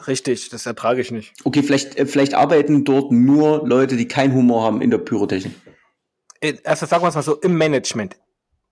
Richtig, 0.10 0.50
das 0.50 0.66
ertrage 0.66 1.00
ich 1.02 1.12
nicht. 1.12 1.34
Okay, 1.46 1.64
vielleicht, 1.64 1.98
äh, 1.98 2.06
vielleicht 2.06 2.34
arbeiten 2.34 2.84
dort 2.84 3.12
nur 3.12 3.66
Leute, 3.68 3.96
die 3.96 4.08
keinen 4.08 4.34
Humor 4.34 4.64
haben 4.64 4.82
in 4.82 4.90
der 4.92 4.98
Pyrotechnik. 4.98 5.54
Äh, 6.42 6.56
Also 6.66 6.86
sagen 6.86 7.04
wir 7.04 7.08
es 7.10 7.16
mal 7.16 7.22
so, 7.22 7.36
im 7.36 7.58
Management. 7.58 8.18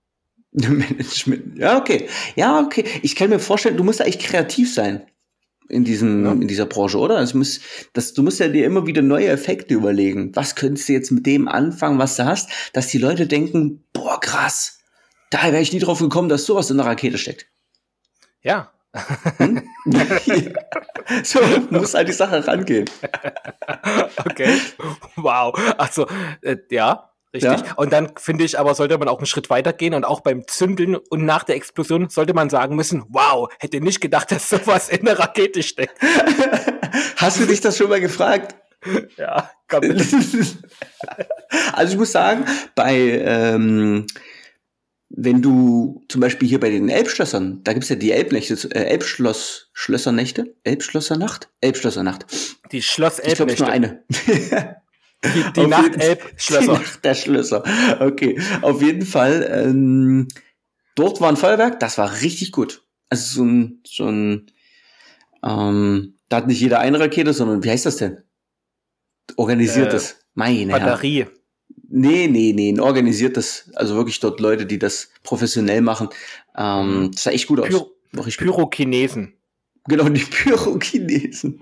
Management. 0.51 1.57
Ja, 1.59 1.77
okay. 1.77 2.09
Ja, 2.35 2.59
okay. 2.59 2.83
Ich 3.03 3.15
kann 3.15 3.29
mir 3.29 3.39
vorstellen, 3.39 3.77
du 3.77 3.83
musst 3.83 3.99
da 3.99 4.05
echt 4.05 4.21
kreativ 4.21 4.73
sein 4.73 5.05
in 5.69 5.83
diesem, 5.83 6.25
Ja. 6.25 6.31
in 6.31 6.47
dieser 6.47 6.65
Branche, 6.65 6.97
oder? 6.97 7.19
Es 7.19 7.33
muss, 7.33 7.59
das, 7.93 8.13
du 8.13 8.23
musst 8.23 8.39
ja 8.39 8.47
dir 8.47 8.65
immer 8.65 8.87
wieder 8.87 9.01
neue 9.01 9.27
Effekte 9.27 9.73
überlegen. 9.75 10.35
Was 10.35 10.55
könntest 10.55 10.89
du 10.89 10.93
jetzt 10.93 11.11
mit 11.11 11.25
dem 11.25 11.47
anfangen, 11.47 11.99
was 11.99 12.15
du 12.15 12.25
hast, 12.25 12.49
dass 12.73 12.87
die 12.87 12.97
Leute 12.97 13.27
denken, 13.27 13.83
boah, 13.93 14.19
krass. 14.19 14.79
Da 15.29 15.43
wäre 15.43 15.61
ich 15.61 15.73
nie 15.73 15.79
drauf 15.79 15.99
gekommen, 15.99 16.29
dass 16.29 16.45
sowas 16.45 16.71
in 16.71 16.77
der 16.77 16.85
Rakete 16.85 17.17
steckt. 17.17 17.47
Ja. 18.41 18.71
so 21.23 21.39
muss 21.69 21.95
an 21.95 22.05
die 22.05 22.13
Sache 22.13 22.45
rangehen. 22.47 22.89
Okay. 24.25 24.59
wow. 25.15 25.57
Also, 25.77 26.07
äh, 26.41 26.57
ja, 26.69 27.09
richtig. 27.33 27.61
Ja. 27.65 27.73
Und 27.75 27.93
dann 27.93 28.11
finde 28.17 28.43
ich 28.43 28.59
aber, 28.59 28.75
sollte 28.75 28.97
man 28.97 29.07
auch 29.07 29.17
einen 29.17 29.25
Schritt 29.25 29.49
weiter 29.49 29.73
gehen 29.73 29.93
und 29.93 30.03
auch 30.03 30.21
beim 30.21 30.47
Zündeln 30.47 30.95
und 30.95 31.25
nach 31.25 31.43
der 31.43 31.55
Explosion 31.55 32.09
sollte 32.09 32.33
man 32.33 32.49
sagen 32.49 32.75
müssen, 32.75 33.05
wow, 33.09 33.49
hätte 33.59 33.81
nicht 33.81 34.01
gedacht, 34.01 34.31
dass 34.31 34.49
sowas 34.49 34.89
in 34.89 35.05
der 35.05 35.19
Rakete 35.19 35.63
steckt. 35.63 35.97
Hast 37.17 37.39
du 37.39 37.45
dich 37.45 37.61
das 37.61 37.77
schon 37.77 37.89
mal 37.89 38.01
gefragt? 38.01 38.55
Ja, 39.17 39.49
komm. 39.67 39.83
also 41.73 41.93
ich 41.93 41.97
muss 41.97 42.11
sagen, 42.11 42.45
bei 42.75 42.95
ähm, 42.95 44.05
wenn 45.19 45.41
du 45.41 46.05
zum 46.09 46.21
Beispiel 46.21 46.47
hier 46.47 46.59
bei 46.59 46.69
den 46.69 46.89
Elbschlössern, 46.89 47.61
da 47.63 47.73
gibt's 47.73 47.89
ja 47.89 47.95
die 47.95 48.11
Elbnächte, 48.11 48.53
äh, 48.75 48.83
Elbschloss, 48.83 49.71
Schlössernächte, 49.73 50.55
Elbschlossernacht, 50.63 51.49
Elbschlossernacht. 51.59 52.27
Die 52.71 52.83
Schloss 52.83 53.19
Ich 53.19 53.33
glaube, 53.33 53.55
nur 53.57 53.67
eine. 53.67 54.03
Die, 55.25 55.43
die 55.55 55.61
Auf 55.61 55.67
Nacht 55.67 55.83
jeden- 55.85 55.99
Elb 55.99 56.37
Die. 56.37 56.67
Nacht 56.67 57.03
der 57.03 57.15
Schlösser. 57.15 57.63
Okay, 57.99 58.39
auf 58.61 58.83
jeden 58.83 59.03
Fall. 59.03 59.49
Ähm, 59.51 60.27
dort 60.93 61.19
war 61.21 61.29
ein 61.29 61.37
Feuerwerk, 61.37 61.79
das 61.79 61.97
war 61.97 62.21
richtig 62.21 62.51
gut. 62.51 62.83
Also 63.09 63.37
so 63.37 63.43
ein, 63.43 63.81
so 63.83 64.05
ein, 64.05 64.51
ähm, 65.43 66.19
da 66.29 66.37
hat 66.37 66.45
nicht 66.47 66.61
jeder 66.61 66.79
eine 66.81 66.99
Rakete, 66.99 67.33
sondern 67.33 67.63
wie 67.63 67.71
heißt 67.71 67.87
das 67.87 67.97
denn? 67.97 68.19
Organisiertes. 69.37 70.11
Äh, 70.11 70.15
Meine. 70.35 70.71
Batterie. 70.73 71.25
Nee, 71.89 72.27
nee, 72.27 72.51
nee, 72.53 72.69
ein 72.71 72.79
organisiertes, 72.79 73.71
also 73.75 73.95
wirklich 73.95 74.19
dort 74.19 74.39
Leute, 74.39 74.65
die 74.65 74.77
das 74.79 75.09
professionell 75.23 75.81
machen. 75.81 76.09
Ähm, 76.57 77.11
das 77.13 77.23
sah 77.23 77.31
echt 77.31 77.47
gut 77.47 77.59
aus. 77.61 77.67
Pyro. 77.69 77.91
Pyrokinesen. 78.13 79.33
Genau, 79.87 80.09
die 80.09 80.19
Pyrokinesen. 80.29 81.61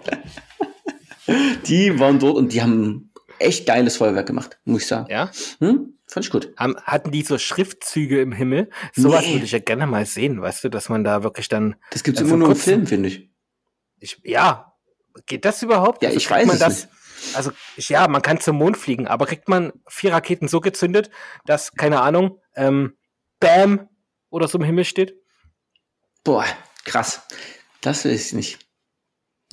die 1.68 2.00
waren 2.00 2.20
dort 2.20 2.38
und 2.38 2.54
die 2.54 2.62
haben 2.62 3.12
echt 3.40 3.66
geiles 3.66 3.98
Feuerwerk 3.98 4.28
gemacht, 4.28 4.58
muss 4.66 4.82
ich 4.84 4.88
sagen. 4.88 5.08
Ja? 5.10 5.32
Hm? 5.60 5.94
Fand 6.08 6.26
ich 6.26 6.32
gut. 6.32 6.54
Haben, 6.58 6.76
hatten 6.84 7.12
die 7.12 7.24
so 7.24 7.38
Schriftzüge 7.38 8.22
im 8.22 8.32
Himmel? 8.32 8.70
Sowas 8.96 9.26
Nee. 9.26 9.34
würde 9.34 9.46
ich 9.46 9.52
ja 9.52 9.60
gerne 9.60 9.88
mal 9.88 10.06
sehen, 10.06 10.40
weißt 10.42 10.64
du, 10.64 10.70
dass 10.70 10.88
man 10.90 11.04
da 11.04 11.24
wirklich 11.24 11.50
dann. 11.50 11.76
Das 11.92 12.04
gibt's 12.04 12.22
Ja, 12.22 12.28
immer 12.28 12.38
nur 12.38 12.50
im 12.50 12.56
Film, 12.56 12.86
finde 12.88 13.10
ich. 13.10 13.30
Ich, 14.00 14.22
ja, 14.24 14.74
geht 15.26 15.46
das 15.46 15.64
überhaupt? 15.64 16.04
Ja, 16.04 16.10
ich 16.12 16.28
kriegt 16.28 16.48
weiß 16.48 16.54
es 16.54 16.60
das, 16.60 16.88
Also, 17.34 17.52
ja, 17.78 18.08
man 18.08 18.22
kann 18.22 18.40
zum 18.40 18.58
Mond 18.58 18.78
fliegen, 18.78 19.08
aber 19.08 19.26
kriegt 19.26 19.48
man 19.50 19.74
vier 19.88 20.14
Raketen 20.14 20.48
so 20.48 20.62
gezündet, 20.62 21.10
dass, 21.46 21.72
keine 21.74 22.02
Ahnung, 22.02 22.40
ähm, 22.56 22.98
Bam 23.40 23.90
oder 24.30 24.48
so 24.48 24.58
im 24.58 24.64
Himmel 24.64 24.86
steht? 24.86 25.16
Boah, 26.24 26.46
krass. 26.84 27.22
Das 27.82 28.06
weiß 28.06 28.28
ich 28.28 28.34
nicht. 28.34 28.60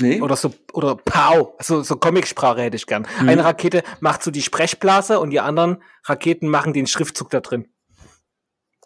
Nee? 0.01 0.21
Oder 0.21 0.37
so, 0.37 0.55
oder 0.73 0.97
Pow, 0.97 1.55
so, 1.61 1.83
so 1.83 1.97
Comicsprache 1.97 2.63
hätte 2.63 2.77
ich 2.77 2.87
gern. 2.87 3.07
Mhm. 3.21 3.29
Eine 3.29 3.45
Rakete 3.45 3.83
macht 4.01 4.23
so 4.23 4.31
die 4.31 4.43
Sprechblase 4.43 5.21
und 5.21 5.31
die 5.31 5.41
anderen 5.41 5.83
Raketen 6.05 6.49
machen 6.49 6.73
den 6.73 6.87
Schriftzug 6.87 7.31
da 7.31 7.41
drin. 7.41 7.69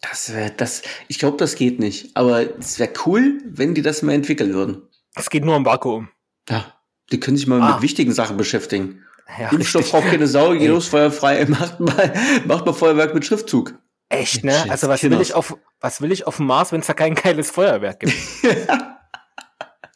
Das 0.02 0.32
wäre, 0.34 0.50
das, 0.50 0.82
ich 1.08 1.18
glaube, 1.18 1.36
das 1.36 1.54
geht 1.54 1.78
nicht. 1.78 2.16
Aber 2.16 2.58
es 2.58 2.78
wäre 2.78 2.92
cool, 3.06 3.40
wenn 3.44 3.74
die 3.74 3.82
das 3.82 4.02
mal 4.02 4.12
entwickeln 4.12 4.52
würden. 4.52 4.82
Es 5.14 5.30
geht 5.30 5.44
nur 5.44 5.56
im 5.56 5.64
Vakuum. 5.64 6.10
Ja, 6.48 6.75
die 7.12 7.20
können 7.20 7.36
sich 7.36 7.46
mal 7.46 7.60
Ah. 7.60 7.74
mit 7.74 7.82
wichtigen 7.82 8.12
Sachen 8.12 8.36
beschäftigen. 8.36 9.02
Ja, 9.40 9.48
Impfstoff 9.50 9.90
braucht 9.90 10.06
keine 10.08 10.26
Sau, 10.28 10.52
geht 10.52 10.62
Ey. 10.62 10.68
los, 10.68 10.86
feuerfrei, 10.88 11.44
macht 11.48 11.80
mal, 11.80 12.12
macht 12.46 12.64
mal 12.66 12.72
Feuerwerk 12.72 13.12
mit 13.14 13.24
Schriftzug. 13.24 13.74
Echt, 14.08 14.44
ne? 14.44 14.52
Shit, 14.52 14.70
Also 14.70 14.86
was 14.88 15.02
will 15.02 15.10
Kinders. 15.10 15.28
ich 15.28 15.34
auf, 15.34 15.56
was 15.80 16.00
will 16.00 16.12
ich 16.12 16.26
auf 16.28 16.36
dem 16.36 16.46
Mars, 16.46 16.70
wenn 16.70 16.80
es 16.80 16.86
da 16.86 16.94
kein 16.94 17.14
geiles 17.16 17.50
Feuerwerk 17.50 17.98
gibt? 18.00 18.12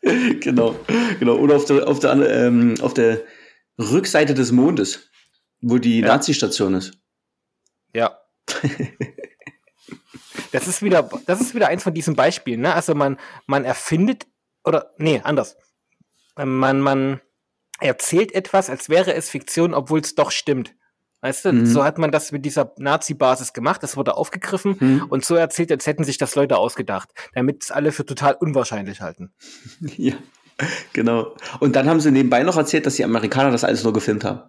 genau, 0.41 0.75
genau. 1.19 1.37
Oder 1.37 1.57
auf 1.57 1.65
der, 1.67 1.87
auf 1.87 2.01
der, 2.01 2.13
ähm, 2.29 2.75
auf 2.81 2.95
der 2.95 3.21
Rückseite 3.79 4.35
des 4.35 4.51
Mondes, 4.53 5.09
wo 5.61 5.79
die 5.79 6.01
Ja. 6.01 6.09
Nazi-Station 6.09 6.75
ist. 6.75 6.93
Ja. 7.95 8.19
Das 10.53 10.67
ist 10.67 10.83
wieder, 10.83 11.09
das 11.27 11.41
ist 11.41 11.55
wieder 11.55 11.69
eins 11.69 11.83
von 11.85 11.95
diesen 11.95 12.17
Beispielen, 12.17 12.61
ne? 12.63 12.75
Also 12.75 12.95
man, 12.95 13.19
man 13.47 13.65
erfindet, 13.65 14.27
oder, 14.65 14.91
nee, 14.99 15.21
anders. 15.23 15.57
Man, 16.37 16.81
man 16.81 17.21
erzählt 17.81 18.33
etwas, 18.35 18.69
als 18.71 18.89
wäre 18.89 19.15
es 19.15 19.29
Fiktion, 19.31 19.75
obwohl 19.75 20.01
es 20.01 20.15
doch 20.15 20.31
stimmt. 20.31 20.75
Weißt 21.23 21.45
du, 21.45 21.53
Mhm. 21.53 21.67
so 21.67 21.85
hat 21.85 21.99
man 21.99 22.11
das 22.13 22.33
mit 22.33 22.47
dieser 22.47 22.73
Nazi-Basis 22.79 23.53
gemacht, 23.53 23.83
das 23.83 23.97
wurde 23.97 24.17
aufgegriffen 24.17 24.81
Hm? 24.81 25.07
und 25.11 25.23
so 25.25 25.35
erzählt, 25.35 25.71
als 25.71 25.87
hätten 25.87 26.03
sich 26.05 26.17
das 26.17 26.35
Leute 26.35 26.57
ausgedacht, 26.57 27.11
damit 27.35 27.63
es 27.65 27.71
alle 27.71 27.93
für 27.93 28.07
total 28.07 28.35
unwahrscheinlich 28.35 29.01
halten. 29.03 29.33
Ja, 29.99 30.15
genau. 30.95 31.35
Und 31.61 31.77
dann 31.77 31.89
haben 31.89 32.01
sie 32.01 32.11
nebenbei 32.11 32.43
noch 32.43 32.57
erzählt, 32.57 32.87
dass 32.87 32.95
die 32.97 33.05
Amerikaner 33.05 33.51
das 33.51 33.65
alles 33.65 33.83
nur 33.85 33.93
gefilmt 33.93 34.25
haben. 34.25 34.43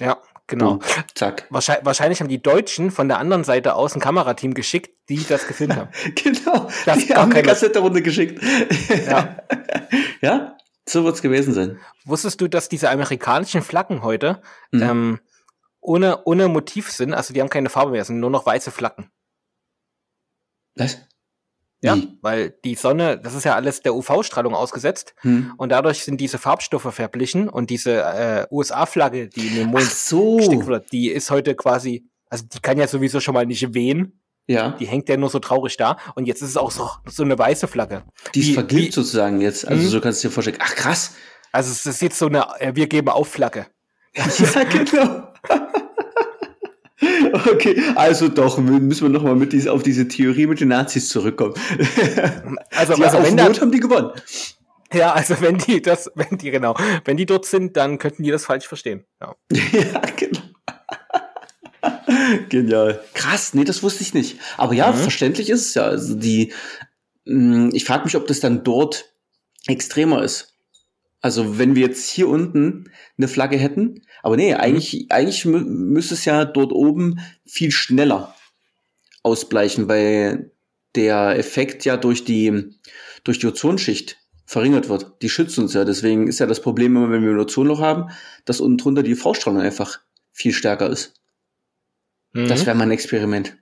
Ja, 0.00 0.16
genau. 0.46 0.76
Boom, 0.76 0.82
zack. 1.14 1.46
Wahrscheinlich, 1.50 1.84
wahrscheinlich 1.86 2.20
haben 2.20 2.28
die 2.28 2.42
Deutschen 2.42 2.90
von 2.90 3.08
der 3.08 3.18
anderen 3.18 3.44
Seite 3.44 3.74
aus 3.74 3.94
ein 3.94 4.00
Kamerateam 4.00 4.52
geschickt, 4.54 4.90
die 5.08 5.24
das 5.26 5.46
gefilmt 5.46 5.76
haben. 5.76 5.90
Genau. 6.22 6.68
Das 6.86 6.98
die 7.06 7.14
haben 7.14 7.32
eine 7.32 7.42
Kassette 7.42 7.78
runtergeschickt. 7.80 8.42
Ja. 9.06 9.36
ja, 10.22 10.55
so 10.88 11.04
wird's 11.04 11.22
gewesen 11.22 11.52
sein. 11.54 11.78
Wusstest 12.04 12.40
du, 12.40 12.48
dass 12.48 12.68
diese 12.68 12.90
amerikanischen 12.90 13.62
Flaggen 13.62 14.02
heute 14.02 14.40
Mhm. 14.70 14.82
ähm, 14.82 15.20
ohne, 15.80 16.24
ohne 16.24 16.48
Motiv 16.48 16.90
sind? 16.90 17.14
Also 17.14 17.32
die 17.34 17.40
haben 17.40 17.48
keine 17.50 17.68
Farbe 17.70 17.92
mehr, 17.92 18.04
sind 18.04 18.20
nur 18.20 18.30
noch 18.30 18.46
weiße 18.46 18.70
Flaggen. 18.70 19.10
Was? 20.76 20.98
Ja, 21.82 21.94
Wie? 21.96 22.18
weil 22.22 22.50
die 22.64 22.74
Sonne, 22.74 23.18
das 23.18 23.34
ist 23.34 23.44
ja 23.44 23.54
alles 23.54 23.82
der 23.82 23.94
UV-Strahlung 23.94 24.54
ausgesetzt 24.54 25.14
Hm. 25.20 25.52
und 25.58 25.68
dadurch 25.70 26.04
sind 26.04 26.20
diese 26.20 26.38
Farbstoffe 26.38 26.92
verblichen 26.94 27.48
und 27.48 27.68
diese 27.70 28.02
äh, 28.02 28.46
USA-Flagge, 28.50 29.28
die 29.28 29.48
in 29.48 29.54
dem 29.56 29.68
Ach 29.68 29.72
Mond 29.72 29.84
so. 29.84 30.36
gesteckt 30.38 30.66
wird, 30.66 30.90
die 30.92 31.08
ist 31.10 31.30
heute 31.30 31.54
quasi, 31.54 32.08
also 32.30 32.44
die 32.46 32.60
kann 32.60 32.78
ja 32.78 32.88
sowieso 32.88 33.20
schon 33.20 33.34
mal 33.34 33.44
nicht 33.46 33.74
wehen, 33.74 34.20
Ja, 34.48 34.70
die 34.78 34.86
hängt 34.86 35.08
ja 35.08 35.16
nur 35.16 35.28
so 35.28 35.38
traurig 35.40 35.76
da 35.76 35.96
und 36.14 36.26
jetzt 36.26 36.40
ist 36.42 36.50
es 36.50 36.56
auch 36.56 36.70
so, 36.70 36.88
so 37.06 37.22
eine 37.24 37.36
weiße 37.38 37.66
Flagge. 37.66 38.04
die 38.34 38.40
ist 38.40 38.54
vergilbt 38.54 38.92
sozusagen 38.92 39.40
jetzt. 39.40 39.66
Also 39.66 39.82
Mhm. 39.82 39.88
so 39.88 40.00
kannst 40.00 40.22
du 40.22 40.28
dir 40.28 40.32
vorstellen. 40.34 40.58
Ach 40.60 40.74
krass. 40.74 41.14
Also 41.52 41.72
es 41.72 41.84
ist 41.86 42.00
jetzt 42.02 42.18
so 42.18 42.26
eine, 42.26 42.46
äh, 42.60 42.72
wir 42.74 42.86
geben 42.86 43.08
auf 43.08 43.28
Flagge. 43.28 43.66
Ja, 44.16 44.64
genau. 44.64 45.28
Okay, 47.52 47.80
also 47.94 48.28
doch, 48.28 48.56
müssen 48.58 49.02
wir 49.02 49.08
nochmal 49.10 49.34
mit 49.36 49.52
dies, 49.52 49.66
auf 49.68 49.82
diese 49.82 50.08
Theorie 50.08 50.46
mit 50.46 50.60
den 50.60 50.68
Nazis 50.68 51.08
zurückkommen. 51.10 51.54
Also, 52.70 52.94
ja, 52.94 53.06
also 53.06 53.22
wenn 53.22 53.34
Not 53.34 53.60
haben 53.60 53.70
die 53.72 53.80
gewonnen. 53.80 54.12
Ja, 54.92 55.12
also 55.12 55.40
wenn 55.40 55.58
die 55.58 55.82
das, 55.82 56.10
wenn 56.14 56.38
die 56.38 56.50
genau, 56.50 56.74
wenn 57.04 57.16
die 57.16 57.26
dort 57.26 57.44
sind, 57.46 57.76
dann 57.76 57.98
könnten 57.98 58.22
die 58.22 58.30
das 58.30 58.44
falsch 58.44 58.66
verstehen. 58.66 59.04
Ja. 59.20 59.34
ja, 59.52 60.00
genau. 60.16 60.40
Genial. 62.48 63.00
Krass, 63.14 63.54
nee, 63.54 63.64
das 63.64 63.82
wusste 63.82 64.02
ich 64.02 64.14
nicht. 64.14 64.36
Aber 64.56 64.74
ja, 64.74 64.92
Mhm. 64.92 64.96
verständlich 64.96 65.50
ist 65.50 65.66
es 65.68 65.74
ja. 65.74 65.84
Also 65.84 66.14
die, 66.14 66.52
mh, 67.24 67.70
ich 67.72 67.84
frage 67.84 68.04
mich, 68.04 68.16
ob 68.16 68.26
das 68.26 68.40
dann 68.40 68.64
dort 68.64 69.12
extremer 69.66 70.22
ist. 70.22 70.54
Also 71.20 71.58
wenn 71.58 71.74
wir 71.74 71.86
jetzt 71.86 72.08
hier 72.08 72.28
unten 72.28 72.90
eine 73.18 73.26
Flagge 73.28 73.56
hätten, 73.56 74.02
aber 74.22 74.36
nee, 74.36 74.54
eigentlich, 74.54 75.06
eigentlich 75.10 75.44
mü 75.44 75.60
müsste 75.60 76.14
es 76.14 76.24
ja 76.24 76.44
dort 76.44 76.72
oben 76.72 77.20
viel 77.44 77.70
schneller 77.72 78.34
ausbleichen, 79.22 79.88
weil 79.88 80.52
der 80.94 81.36
Effekt 81.38 81.84
ja 81.84 81.96
durch 81.96 82.24
die, 82.24 82.70
durch 83.24 83.38
die 83.38 83.46
Ozonschicht 83.48 84.18
verringert 84.44 84.88
wird. 84.88 85.20
Die 85.22 85.28
schützt 85.28 85.58
uns 85.58 85.74
ja. 85.74 85.84
Deswegen 85.84 86.28
ist 86.28 86.38
ja 86.38 86.46
das 86.46 86.60
Problem 86.62 86.94
immer, 86.96 87.10
wenn 87.10 87.24
wir 87.24 87.30
ein 87.32 87.38
Ozonloch 87.40 87.80
haben, 87.80 88.10
dass 88.44 88.60
unten 88.60 88.78
drunter 88.78 89.02
die 89.02 89.14
UV-Strahlung 89.14 89.60
einfach 89.60 89.98
viel 90.32 90.52
stärker 90.52 90.88
ist. 90.88 91.14
Mhm. 92.36 92.48
Das 92.48 92.66
wäre 92.66 92.76
mal 92.76 92.84
ein 92.84 92.90
Experiment. 92.90 93.56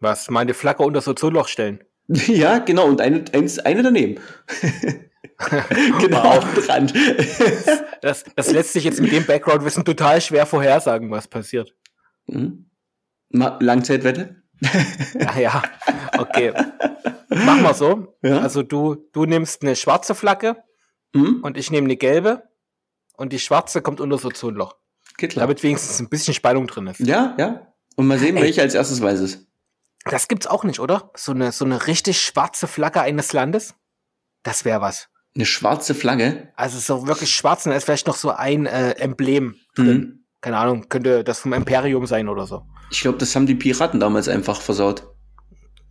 Was? 0.00 0.30
Meine 0.30 0.54
Flagge 0.54 0.82
unter 0.82 0.98
das 0.98 1.08
Ozonloch 1.08 1.48
stellen. 1.48 1.82
ja, 2.08 2.58
genau. 2.58 2.86
Und 2.86 3.00
eine, 3.00 3.24
eins, 3.32 3.58
eine 3.58 3.82
daneben. 3.82 4.20
genau, 6.00 6.22
Wow. 6.24 6.44
am 6.44 6.64
Rand. 6.68 6.94
Das, 8.02 8.24
das 8.36 8.50
lässt 8.50 8.72
sich 8.72 8.84
jetzt 8.84 9.00
mit 9.00 9.12
dem 9.12 9.24
Background-Wissen 9.26 9.84
total 9.84 10.20
schwer 10.20 10.46
vorhersagen, 10.46 11.10
was 11.10 11.28
passiert. 11.28 11.74
Mhm. 12.26 12.70
Langzeitwette? 13.30 14.42
Ja, 15.18 15.38
ja. 15.38 15.62
Okay. 16.18 16.52
Mach 17.28 17.60
mal 17.60 17.74
so. 17.74 18.16
Ja. 18.22 18.40
Also 18.40 18.62
du, 18.62 18.96
du 19.12 19.24
nimmst 19.26 19.62
eine 19.62 19.76
schwarze 19.76 20.14
Flagge 20.14 20.56
Mhm. 21.14 21.40
und 21.42 21.56
ich 21.56 21.70
nehme 21.70 21.86
eine 21.86 21.96
gelbe 21.96 22.42
und 23.16 23.32
die 23.32 23.38
schwarze 23.38 23.80
kommt 23.80 24.00
unter 24.00 24.16
das 24.16 24.24
Ozonloch. 24.26 24.76
Geht 25.16 25.32
klar. 25.32 25.46
Damit 25.46 25.62
wenigstens 25.62 25.98
ein 26.00 26.08
bisschen 26.10 26.34
Spannung 26.34 26.66
drin 26.66 26.86
ist. 26.88 27.00
Ja, 27.00 27.34
ja. 27.38 27.67
Und 27.98 28.06
mal 28.06 28.16
sehen, 28.20 28.36
Ey. 28.36 28.44
welcher 28.44 28.62
als 28.62 28.74
erstes 28.74 29.02
weiß 29.02 29.18
es. 29.18 29.44
Das 30.04 30.28
gibt's 30.28 30.46
auch 30.46 30.62
nicht, 30.62 30.78
oder? 30.78 31.10
So 31.16 31.32
eine, 31.32 31.50
so 31.50 31.64
eine 31.64 31.88
richtig 31.88 32.20
schwarze 32.22 32.68
Flagge 32.68 33.00
eines 33.00 33.32
Landes? 33.32 33.74
Das 34.44 34.64
wäre 34.64 34.80
was. 34.80 35.08
Eine 35.34 35.44
schwarze 35.44 35.96
Flagge. 35.96 36.52
Also 36.54 36.78
so 36.78 37.08
wirklich 37.08 37.34
schwarz 37.34 37.66
und 37.66 37.70
da 37.72 37.76
ist 37.76 37.84
vielleicht 37.84 38.06
noch 38.06 38.14
so 38.14 38.30
ein 38.30 38.66
äh, 38.66 38.92
Emblem 38.92 39.56
drin. 39.74 39.86
Mhm. 39.98 40.24
Keine 40.40 40.58
Ahnung, 40.58 40.88
könnte 40.88 41.24
das 41.24 41.40
vom 41.40 41.52
Imperium 41.52 42.06
sein 42.06 42.28
oder 42.28 42.46
so. 42.46 42.62
Ich 42.92 43.00
glaube, 43.00 43.18
das 43.18 43.34
haben 43.34 43.46
die 43.46 43.56
Piraten 43.56 43.98
damals 43.98 44.28
einfach 44.28 44.60
versaut. 44.60 45.02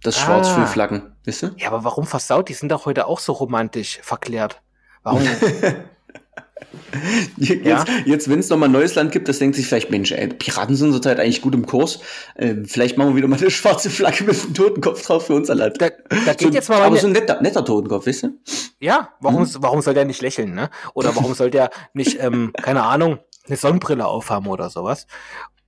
Das 0.01 0.17
Schwarz 0.17 0.47
Ah. 0.47 0.55
für 0.61 0.67
Flaggen, 0.67 1.13
weißt 1.25 1.43
du? 1.43 1.47
Ja, 1.57 1.67
aber 1.67 1.83
warum 1.83 2.07
versaut? 2.07 2.47
Die 2.47 2.53
sind 2.53 2.71
doch 2.71 2.85
heute 2.85 3.05
auch 3.07 3.19
so 3.19 3.33
romantisch 3.33 3.99
verklärt. 4.01 4.61
Warum? 5.03 5.21
Jetzt, 7.37 7.65
Ja. 7.65 7.85
jetzt 8.05 8.29
wenn 8.29 8.39
es 8.39 8.49
nochmal 8.49 8.69
ein 8.69 8.73
neues 8.73 8.95
Land 8.95 9.11
gibt, 9.11 9.27
das 9.27 9.39
denkt 9.39 9.55
sich 9.55 9.67
vielleicht, 9.67 9.89
Mensch, 9.91 10.11
ey, 10.11 10.27
Piraten 10.27 10.75
sind 10.75 10.91
zurzeit 10.93 11.19
eigentlich 11.19 11.41
gut 11.41 11.53
im 11.53 11.65
Kurs. 11.65 11.99
Äh, 12.35 12.55
vielleicht 12.65 12.97
machen 12.97 13.09
wir 13.11 13.15
wieder 13.17 13.27
mal 13.27 13.37
eine 13.39 13.51
schwarze 13.51 13.89
Flagge 13.89 14.23
mit 14.23 14.39
einem 14.41 14.53
Totenkopf 14.53 15.05
drauf 15.05 15.27
für 15.27 15.33
unser 15.35 15.55
Land. 15.55 15.81
da, 15.81 15.89
da 16.25 16.33
geht 16.33 16.41
so, 16.41 16.49
jetzt 16.49 16.69
mal 16.69 16.81
aber 16.81 16.97
so 16.97 17.07
ein 17.07 17.13
netter, 17.13 17.41
netter 17.41 17.63
Totenkopf, 17.63 18.07
weißt 18.07 18.23
du? 18.23 18.29
Ja, 18.79 19.09
waum 19.19 19.41
Mhm. 19.43 19.47
warum 19.59 19.81
soll 19.81 19.93
der 19.93 20.05
nicht 20.05 20.21
lächeln, 20.21 20.53
ne? 20.55 20.69
Oder 20.93 21.15
warum 21.15 21.33
soll 21.33 21.51
der 21.51 21.69
nicht, 21.93 22.17
ähm, 22.21 22.53
keine 22.61 22.83
Ahnung, 22.83 23.19
eine 23.47 23.57
Sonnenbrille 23.57 24.05
aufhaben 24.05 24.47
oder 24.47 24.69
sowas? 24.69 25.07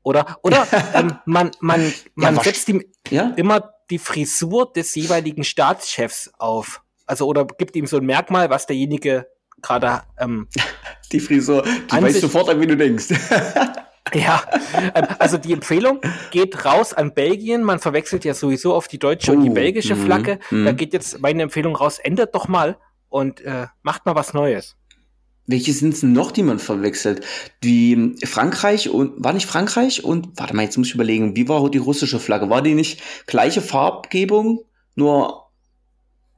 Oder, 0.03 0.37
oder 0.43 0.65
ähm, 0.93 1.15
man, 1.25 1.51
man, 1.59 1.93
man 2.15 2.35
was- 2.37 2.45
setzt 2.45 2.69
ihm 2.69 2.83
Ja? 3.09 3.33
immer 3.35 3.73
die 3.89 3.99
Frisur 3.99 4.71
des 4.71 4.95
jeweiligen 4.95 5.43
Staatschefs 5.43 6.31
auf. 6.37 6.81
Also, 7.05 7.25
oder 7.25 7.45
gibt 7.45 7.75
ihm 7.75 7.87
so 7.87 7.97
ein 7.97 8.05
Merkmal, 8.05 8.49
was 8.51 8.67
derjenige 8.67 9.27
gerade 9.61 10.03
ähm, 10.19 10.47
Die 11.11 11.19
Frisur, 11.19 11.63
die 11.63 12.01
weiß 12.01 12.21
sofort 12.21 12.49
an, 12.49 12.59
wie 12.61 12.67
du 12.67 12.77
denkst. 12.77 13.07
Ja, 14.13 14.41
ähm, 14.95 15.05
also 15.19 15.37
die 15.37 15.53
Empfehlung 15.53 16.01
geht 16.31 16.65
raus 16.65 16.93
an 16.93 17.13
Belgien. 17.13 17.63
Man 17.63 17.79
verwechselt 17.79 18.25
ja 18.25 18.33
sowieso 18.33 18.73
auf 18.73 18.87
die 18.87 18.97
deutsche 18.97 19.31
und 19.31 19.43
die 19.43 19.51
Oh, 19.51 19.53
belgische 19.53 19.95
mhm, 19.95 20.05
Flagge. 20.05 20.39
mhm. 20.49 20.65
Da 20.65 20.71
geht 20.71 20.93
jetzt 20.93 21.19
meine 21.19 21.43
Empfehlung 21.43 21.75
raus. 21.75 21.99
Ändert 21.99 22.33
doch 22.33 22.47
mal 22.47 22.77
und 23.09 23.41
äh, 23.41 23.67
macht 23.83 24.05
mal 24.05 24.15
was 24.15 24.33
Neues. 24.33 24.75
Welche 25.45 25.73
sind 25.73 25.95
es 25.95 26.03
noch, 26.03 26.31
die 26.31 26.43
man 26.43 26.59
verwechselt? 26.59 27.25
Die 27.63 28.15
Frankreich 28.23 28.89
und, 28.89 29.23
war 29.23 29.33
nicht 29.33 29.47
Frankreich 29.47 30.03
und, 30.03 30.29
warte 30.39 30.55
mal, 30.55 30.61
jetzt 30.63 30.77
muss 30.77 30.89
ich 30.89 30.95
überlegen, 30.95 31.35
wie 31.35 31.47
war 31.49 31.69
die 31.71 31.79
russische 31.79 32.19
Flagge? 32.19 32.49
War 32.49 32.61
die 32.61 32.75
nicht 32.75 33.01
gleiche 33.25 33.61
Farbgebung, 33.61 34.63
nur 34.95 35.49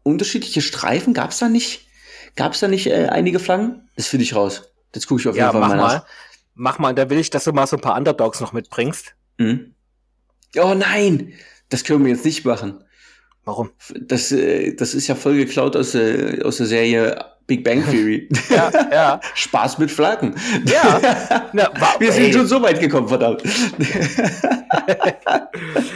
unterschiedliche 0.03 0.61
Streifen? 0.61 1.13
Gab's 1.13 1.39
da 1.39 1.49
nicht, 1.49 1.87
gab's 2.35 2.59
da 2.59 2.67
nicht 2.67 2.87
äh, 2.87 3.07
einige 3.07 3.39
Flaggen? 3.39 3.89
Das 3.95 4.07
finde 4.07 4.23
ich 4.23 4.35
raus. 4.35 4.71
Jetzt 4.93 5.07
gucke 5.07 5.21
ich 5.21 5.27
auf 5.27 5.35
jeden 5.35 5.45
Ja, 5.45 5.51
Fall 5.51 5.61
mach 5.61 5.69
mal 5.69 5.77
nach. 5.77 6.05
Mach 6.55 6.79
mal. 6.79 6.93
Da 6.93 7.09
will 7.09 7.17
ich, 7.19 7.29
dass 7.29 7.43
du 7.45 7.53
mal 7.53 7.65
so 7.67 7.77
ein 7.77 7.81
paar 7.81 7.97
Underdogs 7.97 8.39
noch 8.41 8.53
mitbringst. 8.53 9.15
Hm? 9.39 9.73
Oh 10.57 10.73
nein, 10.73 11.33
das 11.69 11.83
können 11.83 12.03
wir 12.03 12.11
jetzt 12.11 12.25
nicht 12.25 12.43
machen. 12.45 12.83
Warum? 13.45 13.71
Das, 13.99 14.31
äh, 14.31 14.75
das 14.75 14.93
ist 14.93 15.07
ja 15.07 15.15
voll 15.15 15.35
geklaut 15.37 15.75
aus, 15.75 15.95
äh, 15.95 16.41
aus 16.43 16.57
der 16.57 16.65
Serie 16.67 17.25
Big 17.47 17.63
Bang 17.63 17.83
Theory. 17.89 18.29
Ja, 18.49 18.69
ja. 18.91 19.21
Spaß 19.33 19.77
mit 19.79 19.89
Flaggen. 19.89 20.35
Ja. 20.65 20.99
Na, 21.53 21.71
wa- 21.79 21.95
Wir 21.99 22.11
sind 22.11 22.25
ey. 22.25 22.33
schon 22.33 22.45
so 22.47 22.61
weit 22.61 22.79
gekommen, 22.79 23.07
verdammt. 23.07 23.41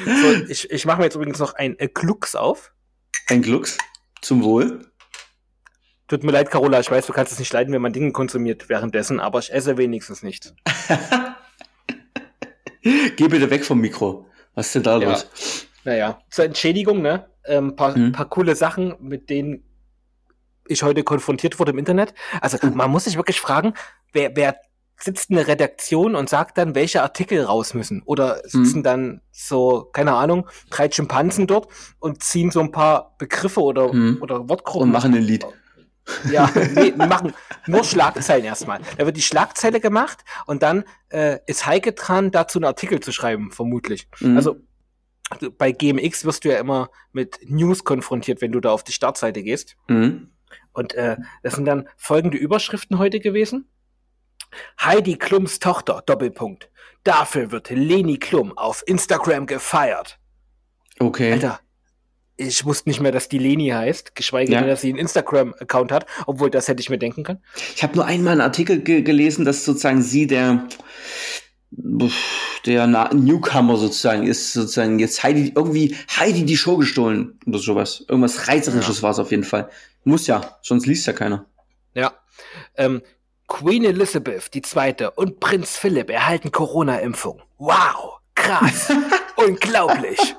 So, 0.05 0.33
ich 0.49 0.69
ich 0.71 0.85
mache 0.85 0.97
mir 0.99 1.03
jetzt 1.05 1.15
übrigens 1.15 1.39
noch 1.39 1.53
ein 1.55 1.77
äh, 1.79 1.87
Klux 1.87 2.35
auf. 2.35 2.71
Ein 3.27 3.41
Glücks. 3.41 3.77
Zum 4.21 4.43
Wohl. 4.43 4.85
Tut 6.07 6.23
mir 6.23 6.31
leid, 6.31 6.51
Carola, 6.51 6.79
ich 6.79 6.91
weiß, 6.91 7.07
du 7.07 7.13
kannst 7.13 7.31
es 7.31 7.39
nicht 7.39 7.51
leiden, 7.51 7.73
wenn 7.73 7.81
man 7.81 7.91
Dinge 7.93 8.11
konsumiert 8.11 8.69
währenddessen, 8.69 9.19
aber 9.19 9.39
ich 9.39 9.51
esse 9.51 9.77
wenigstens 9.77 10.21
nicht. 10.21 10.53
Geh 12.83 13.27
bitte 13.27 13.49
weg 13.49 13.65
vom 13.65 13.79
Mikro. 13.81 14.27
Was 14.53 14.67
ist 14.67 14.75
denn 14.75 14.83
da 14.83 14.99
Ja. 14.99 15.09
los? 15.09 15.27
Naja, 15.83 16.19
zur 16.29 16.45
Entschädigung, 16.45 17.01
ne? 17.01 17.25
Ähm, 17.45 17.75
paar, 17.75 17.97
Mhm. 17.97 18.11
paar 18.11 18.29
coole 18.29 18.55
Sachen, 18.55 18.95
mit 18.99 19.29
denen 19.29 19.63
ich 20.67 20.83
heute 20.83 21.03
konfrontiert 21.03 21.59
wurde 21.59 21.71
im 21.71 21.77
Internet. 21.79 22.13
Also 22.41 22.57
Mhm. 22.61 22.75
man 22.75 22.91
muss 22.91 23.05
sich 23.05 23.17
wirklich 23.17 23.39
fragen, 23.41 23.73
wer, 24.13 24.35
wer 24.35 24.55
sitzt 24.97 25.29
in 25.29 25.35
der 25.35 25.47
Redaktion 25.47 26.15
und 26.15 26.29
sagt 26.29 26.57
dann, 26.57 26.73
welche 26.73 27.01
Artikel 27.03 27.43
raus 27.43 27.73
müssen? 27.73 28.01
Oder 28.05 28.41
sitzen 28.45 28.81
dann 28.81 29.21
so, 29.31 29.89
keine 29.91 30.13
Ahnung, 30.13 30.47
drei 30.69 30.89
Schimpansen 30.89 31.47
dort 31.47 31.67
und 31.99 32.23
ziehen 32.23 32.49
so 32.49 32.61
ein 32.61 32.71
paar 32.71 33.15
Begriffe 33.17 33.61
oder, 33.61 33.91
Mhm. 33.93 34.19
oder 34.21 34.47
Wortgruppen 34.47 34.87
Und 34.89 34.93
machen 34.93 35.13
ein 35.13 35.21
Lied. 35.21 35.45
Ja, 36.31 36.51
nee, 36.73 36.91
machen 36.91 37.33
nur 37.67 37.83
Schlagzeilen 37.83 38.45
erstmal. 38.45 38.79
Da 38.97 39.05
wird 39.05 39.17
die 39.17 39.21
Schlagzeile 39.21 39.79
gemacht 39.79 40.19
und 40.45 40.61
dann 40.63 40.83
äh, 41.09 41.39
ist 41.47 41.65
Heike 41.65 41.93
dran, 41.93 42.31
dazu 42.31 42.59
einen 42.59 42.65
Artikel 42.65 42.99
zu 42.99 43.11
schreiben, 43.11 43.51
vermutlich. 43.51 44.07
Mhm. 44.19 44.35
Also 44.37 44.57
du- 45.39 45.51
bei 45.51 45.71
GMX 45.71 46.25
wirst 46.25 46.45
du 46.45 46.49
ja 46.49 46.59
immer 46.59 46.89
mit 47.11 47.39
News 47.49 47.83
konfrontiert, 47.83 48.41
wenn 48.41 48.51
du 48.51 48.59
da 48.59 48.71
auf 48.71 48.83
die 48.83 48.91
Startseite 48.91 49.41
gehst. 49.43 49.75
Mhm. 49.87 50.31
Und 50.73 50.93
äh, 50.93 51.17
das 51.41 51.55
sind 51.55 51.65
dann 51.65 51.87
folgende 51.97 52.37
Überschriften 52.37 52.97
heute 52.99 53.19
gewesen. 53.19 53.69
Heidi 54.79 55.17
Klums 55.17 55.59
Tochter, 55.59 56.03
Doppelpunkt. 56.05 56.69
Dafür 57.03 57.51
wird 57.51 57.69
Leni 57.69 58.17
Klum 58.17 58.57
auf 58.57 58.83
Instagram 58.85 59.47
gefeiert. 59.47 60.19
Okay. 60.99 61.33
Alter, 61.33 61.59
ich 62.37 62.65
wusste 62.65 62.89
nicht 62.89 62.99
mehr, 62.99 63.11
dass 63.11 63.29
die 63.29 63.37
Leni 63.37 63.69
heißt, 63.69 64.15
geschweige 64.15 64.51
Ja. 64.51 64.59
denn, 64.59 64.69
dass 64.69 64.81
sie 64.81 64.89
einen 64.89 64.99
Instagram-Account 64.99 65.91
hat, 65.91 66.05
obwohl 66.27 66.49
das 66.49 66.67
hätte 66.67 66.81
ich 66.81 66.89
mir 66.89 66.97
denken 66.97 67.23
können. 67.23 67.41
Ich 67.75 67.83
habe 67.83 67.95
nur 67.95 68.05
einmal 68.05 68.33
einen 68.33 68.41
Artikel 68.41 68.79
ge 68.79 69.01
gelesen, 69.01 69.45
dass 69.45 69.63
sozusagen 69.65 70.01
sie 70.01 70.27
der 70.27 70.67
der 72.65 72.87
Na 72.87 73.13
Newcomer 73.13 73.75
sozusagen 73.77 74.25
ist, 74.25 74.53
sozusagen 74.53 74.99
jetzt 74.99 75.23
Heidi 75.23 75.51
irgendwie 75.55 75.95
Heidi 76.15 76.45
die 76.45 76.57
Show 76.57 76.77
gestohlen 76.77 77.37
oder 77.45 77.59
sowas. 77.59 78.05
Irgendwas 78.07 78.47
Reißerisches 78.47 79.03
war 79.03 79.11
es 79.11 79.19
auf 79.19 79.31
jeden 79.31 79.43
Fall. 79.43 79.69
Muss 80.03 80.27
ja, 80.27 80.57
sonst 80.61 80.85
liest 80.85 81.07
ja 81.07 81.13
keiner. 81.13 81.45
Ja. 81.93 82.13
Ähm, 82.77 83.01
Queen 83.47 83.83
Elizabeth 83.83 84.49
II. 84.55 85.07
und 85.15 85.39
Prinz 85.39 85.77
Philipp 85.77 86.09
erhalten 86.09 86.51
Corona-Impfung. 86.51 87.41
Wow, 87.57 88.19
krass, 88.45 88.93
unglaublich. 89.35 90.35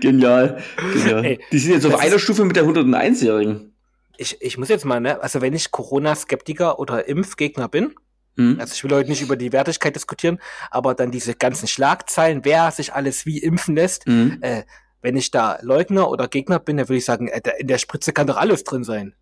Genial. 0.00 0.62
Genial. 0.92 1.24
Ey, 1.24 1.40
die 1.52 1.58
sind 1.58 1.74
jetzt 1.74 1.86
auf 1.86 1.98
einer 1.98 2.18
Stufe 2.18 2.44
mit 2.44 2.56
der 2.56 2.64
101-Jährigen. 2.64 3.72
Ich, 4.16 4.36
ich 4.42 4.58
muss 4.58 4.68
jetzt 4.68 4.84
mal, 4.84 5.00
ne, 5.00 5.22
also 5.22 5.40
wenn 5.40 5.54
ich 5.54 5.70
Corona-Skeptiker 5.70 6.78
oder 6.78 7.06
Impfgegner 7.08 7.68
bin, 7.68 7.94
Hm? 8.36 8.58
also 8.60 8.72
ich 8.74 8.84
will 8.84 8.92
heute 8.92 9.10
nicht 9.10 9.22
über 9.22 9.34
die 9.34 9.52
Wertigkeit 9.52 9.96
diskutieren, 9.96 10.38
aber 10.70 10.94
dann 10.94 11.10
diese 11.10 11.34
ganzen 11.34 11.66
Schlagzeilen, 11.66 12.44
wer 12.44 12.70
sich 12.70 12.94
alles 12.94 13.26
wie 13.26 13.38
impfen 13.38 13.74
lässt, 13.74 14.06
Hm? 14.06 14.38
äh, 14.42 14.62
wenn 15.02 15.16
ich 15.16 15.30
da 15.32 15.58
Leugner 15.62 16.08
oder 16.10 16.28
Gegner 16.28 16.58
bin, 16.60 16.76
dann 16.76 16.88
würde 16.88 16.98
ich 16.98 17.04
sagen, 17.04 17.26
äh, 17.28 17.40
in 17.58 17.66
der 17.66 17.78
Spritze 17.78 18.12
kann 18.12 18.26
doch 18.28 18.36
alles 18.36 18.62
drin 18.64 18.84
sein. 18.84 19.14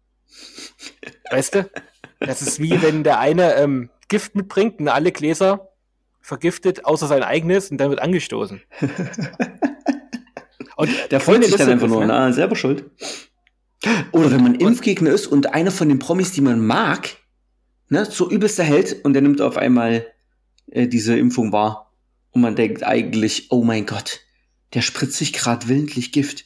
Weißt 1.30 1.54
du? 1.54 1.70
Das 2.20 2.42
ist 2.42 2.60
wie 2.60 2.82
wenn 2.82 3.02
der 3.04 3.18
eine 3.20 3.54
ähm, 3.54 3.90
Gift 4.08 4.34
mitbringt 4.34 4.80
und 4.80 4.88
alle 4.88 5.12
Gläser 5.12 5.67
vergiftet, 6.20 6.84
außer 6.84 7.06
sein 7.06 7.22
eigenes, 7.22 7.70
und 7.70 7.78
dann 7.78 7.90
wird 7.90 8.00
angestoßen. 8.00 8.60
Und 10.76 10.90
Der 11.10 11.18
freut 11.18 11.44
sich 11.44 11.56
dann 11.56 11.70
einfach 11.70 11.88
nur, 11.88 12.02
ne? 12.02 12.06
na, 12.06 12.32
selber 12.32 12.54
schuld. 12.54 12.88
Oder 14.12 14.30
wenn 14.30 14.44
man 14.44 14.54
Impfgegner 14.54 15.10
ist 15.10 15.26
und 15.26 15.52
einer 15.52 15.72
von 15.72 15.88
den 15.88 15.98
Promis, 15.98 16.30
die 16.30 16.40
man 16.40 16.64
mag, 16.64 17.16
ne, 17.88 18.04
so 18.04 18.30
übelster 18.30 18.62
Held 18.62 19.04
und 19.04 19.12
der 19.12 19.22
nimmt 19.22 19.40
auf 19.40 19.56
einmal 19.56 20.06
äh, 20.70 20.86
diese 20.86 21.18
Impfung 21.18 21.52
wahr. 21.52 21.92
Und 22.30 22.42
man 22.42 22.54
denkt 22.54 22.84
eigentlich, 22.84 23.50
oh 23.50 23.64
mein 23.64 23.86
Gott, 23.86 24.20
der 24.74 24.82
spritzt 24.82 25.16
sich 25.16 25.32
gerade 25.32 25.66
willentlich 25.66 26.12
Gift. 26.12 26.44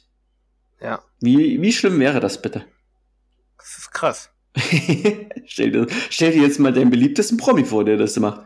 Ja, 0.81 1.03
Wie, 1.19 1.61
wie 1.61 1.71
schlimm 1.71 1.99
wäre 1.99 2.19
das 2.19 2.41
bitte? 2.41 2.65
das 3.59 3.77
ist 3.77 3.91
krass. 3.91 4.29
stell, 5.45 5.71
dir, 5.71 5.87
stell 6.09 6.31
dir 6.31 6.41
jetzt 6.41 6.59
mal 6.59 6.73
deinen 6.73 6.89
beliebtesten 6.89 7.37
Promi 7.37 7.65
vor, 7.65 7.85
der 7.85 7.97
das 7.97 8.19
macht. 8.19 8.41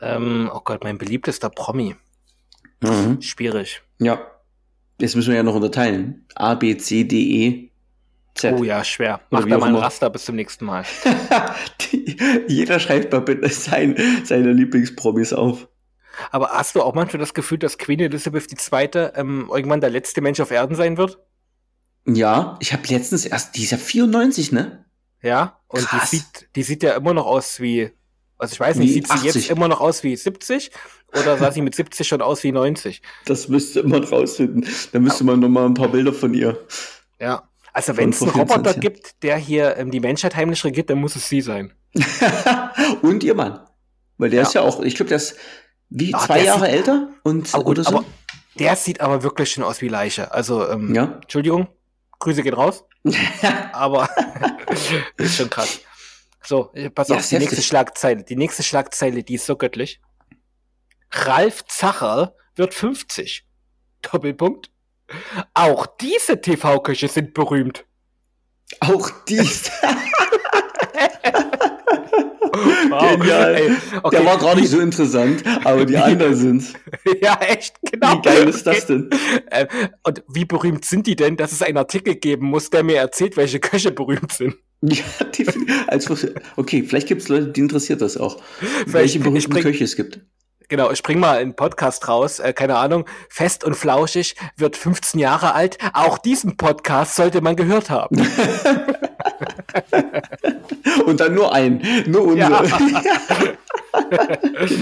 Ähm, 0.00 0.50
oh 0.52 0.60
Gott, 0.64 0.84
mein 0.84 0.98
beliebtester 0.98 1.50
Promi. 1.50 1.96
Mhm. 2.80 3.20
Schwierig. 3.22 3.82
Ja. 3.98 4.20
Jetzt 4.98 5.14
müssen 5.14 5.30
wir 5.30 5.36
ja 5.36 5.42
noch 5.42 5.54
unterteilen. 5.54 6.24
A, 6.34 6.54
B, 6.54 6.76
C, 6.76 7.04
D, 7.04 7.16
E, 7.16 7.70
Z. 8.36 8.54
Oh 8.58 8.64
ja, 8.64 8.84
schwer. 8.84 9.20
Mach 9.30 9.46
da 9.46 9.58
mal 9.58 9.68
ein. 9.68 9.76
Raster 9.76 10.10
bis 10.10 10.26
zum 10.26 10.36
nächsten 10.36 10.66
Mal. 10.66 10.84
Die, 11.80 12.16
jeder 12.48 12.78
schreibt 12.78 13.12
mal 13.12 13.20
bitte 13.20 13.48
sein, 13.48 13.96
seine 14.24 14.52
Lieblingspromis 14.52 15.32
auf. 15.32 15.68
Aber 16.30 16.50
hast 16.50 16.74
du 16.74 16.82
auch 16.82 16.94
manchmal 16.94 17.20
das 17.20 17.34
Gefühl, 17.34 17.58
dass 17.58 17.78
Queen 17.78 18.00
Elizabeth 18.00 18.50
II. 18.52 19.10
Ähm, 19.14 19.50
irgendwann 19.52 19.80
der 19.80 19.90
letzte 19.90 20.20
Mensch 20.20 20.40
auf 20.40 20.50
Erden 20.50 20.76
sein 20.76 20.96
wird? 20.96 21.18
Ja, 22.06 22.56
ich 22.60 22.72
habe 22.72 22.86
letztens 22.88 23.26
erst, 23.26 23.56
die 23.56 23.64
ist 23.64 23.72
ja 23.72 23.78
94, 23.78 24.52
ne? 24.52 24.84
Ja. 25.22 25.58
Und 25.66 25.84
Krass. 25.84 26.10
die 26.10 26.16
sieht, 26.16 26.48
die 26.54 26.62
sieht 26.62 26.82
ja 26.82 26.94
immer 26.94 27.14
noch 27.14 27.26
aus 27.26 27.60
wie, 27.60 27.90
also 28.38 28.52
ich 28.54 28.60
weiß 28.60 28.76
nicht, 28.76 28.88
Wie 28.90 28.92
sieht 28.94 29.06
sie 29.08 29.12
80. 29.14 29.34
jetzt 29.34 29.50
immer 29.50 29.68
noch 29.68 29.80
aus 29.80 30.02
wie 30.02 30.14
70 30.16 30.70
oder 31.18 31.36
sah 31.38 31.50
sie 31.52 31.62
mit 31.62 31.74
70 31.74 32.06
schon 32.06 32.20
aus 32.22 32.42
wie 32.42 32.52
90? 32.52 33.00
Das 33.24 33.48
müsste 33.48 33.82
man 33.82 34.04
rausfinden. 34.04 34.66
Da 34.92 34.98
müsste 34.98 35.24
man 35.24 35.40
noch 35.40 35.48
mal 35.48 35.66
ein 35.66 35.74
paar 35.74 35.88
Bilder 35.88 36.12
von 36.12 36.34
ihr. 36.34 36.58
Ja. 37.20 37.48
Also 37.72 37.96
wenn 37.96 38.10
es 38.10 38.22
einen 38.22 38.30
Roboter 38.30 38.72
24 38.74 38.80
gibt, 38.80 39.22
der 39.22 39.36
hier 39.36 39.76
ähm, 39.76 39.90
die 39.90 40.00
Menschheit 40.00 40.34
heimlich 40.36 40.64
regiert, 40.64 40.88
dann 40.90 40.98
muss 40.98 41.14
es 41.16 41.28
sie 41.28 41.40
sein. 41.42 41.72
Und 43.02 43.22
ihr 43.24 43.34
Mann. 43.34 43.60
Weil 44.18 44.30
der 44.30 44.42
Ja. 44.42 44.46
ist 44.48 44.54
ja 44.54 44.62
auch, 44.62 44.80
ich 44.82 44.94
glaube, 44.94 45.08
der 45.08 45.16
ist 45.16 45.36
wie 45.90 46.14
Ah, 46.14 46.18
zwei 46.24 46.42
Jahre 46.42 46.68
älter 46.68 47.08
und 47.22 47.54
Aber 47.54 47.64
gut, 47.64 47.78
oder 47.78 47.84
so. 47.88 47.96
aber 47.98 48.04
der 48.58 48.74
sieht 48.76 49.00
aber 49.00 49.22
wirklich 49.22 49.52
schon 49.52 49.62
aus 49.62 49.80
wie 49.82 49.88
Leiche. 49.88 50.32
Also, 50.32 50.68
ähm, 50.68 50.94
ja. 50.94 51.18
Entschuldigung, 51.22 51.68
Grüße 52.18 52.42
gehen 52.42 52.54
raus. 52.54 52.84
aber 53.72 54.08
ist 55.18 55.36
schon 55.36 55.48
krass. 55.50 55.80
So, 56.46 56.72
pass 56.94 57.08
Ja, 57.08 57.16
auf, 57.16 57.28
die 57.28 57.38
nächste. 57.38 57.62
Schlagzeile. 57.62 58.22
Die 58.22 58.36
nächste 58.36 58.62
Schlagzeile, 58.62 59.22
die 59.22 59.34
ist 59.34 59.46
so 59.46 59.56
göttlich. 59.56 60.00
Ralf 61.10 61.64
Zacher 61.66 62.34
wird 62.54 62.74
50. 62.74 63.44
Doppelpunkt. 64.02 64.70
Auch 65.54 65.86
diese 65.86 66.40
TV-Köche 66.40 67.08
sind 67.08 67.34
berühmt. 67.34 67.84
Auch 68.80 69.10
dies. 69.28 69.70
Wow. 72.88 73.18
Genial. 73.18 73.54
Ey, 73.54 73.76
okay. 74.02 74.16
Der 74.16 74.24
war 74.24 74.38
gar 74.38 74.54
nicht 74.54 74.68
so 74.68 74.80
interessant, 74.80 75.44
aber 75.64 75.84
die 75.84 75.96
anderen 75.98 76.34
sind. 76.34 76.72
Ja, 77.20 77.38
echt, 77.40 77.74
genau. 77.82 78.14
Wie 78.16 78.22
geil 78.22 78.48
ist 78.48 78.66
das 78.66 78.86
denn? 78.86 79.10
Äh, 79.50 79.66
und 80.04 80.22
wie 80.28 80.44
berühmt 80.46 80.84
sind 80.84 81.06
die 81.06 81.16
denn, 81.16 81.36
dass 81.36 81.52
es 81.52 81.60
einen 81.62 81.76
Artikel 81.76 82.14
geben 82.14 82.46
muss, 82.46 82.70
der 82.70 82.82
mir 82.82 82.96
erzählt, 82.96 83.36
welche 83.36 83.60
Köche 83.60 83.90
berühmt 83.92 84.32
sind? 84.32 84.56
Ja, 84.88 85.04
die, 85.36 85.46
als, 85.88 86.08
okay, 86.56 86.82
vielleicht 86.82 87.08
gibt 87.08 87.22
es 87.22 87.28
Leute, 87.28 87.48
die 87.48 87.60
interessiert 87.60 88.00
das 88.02 88.16
auch. 88.16 88.38
Vielleicht- 88.58 88.92
welche 88.92 89.18
berühmten 89.20 89.50
bring- 89.50 89.62
Köche 89.62 89.84
es 89.84 89.96
gibt. 89.96 90.20
Genau, 90.68 90.90
ich 90.90 91.00
bring 91.04 91.20
mal 91.20 91.38
einen 91.38 91.54
Podcast 91.54 92.08
raus, 92.08 92.40
äh, 92.40 92.52
keine 92.52 92.76
Ahnung, 92.76 93.06
fest 93.28 93.62
und 93.62 93.76
flauschig, 93.76 94.34
wird 94.56 94.76
15 94.76 95.20
Jahre 95.20 95.54
alt. 95.54 95.78
Auch 95.92 96.18
diesen 96.18 96.56
Podcast 96.56 97.14
sollte 97.14 97.40
man 97.40 97.54
gehört 97.54 97.88
haben. 97.88 98.16
Und 101.06 101.20
dann 101.20 101.34
nur 101.34 101.52
ein, 101.52 101.82
nur 102.06 102.22
unsere. 102.24 102.66
Ja. 102.66 102.74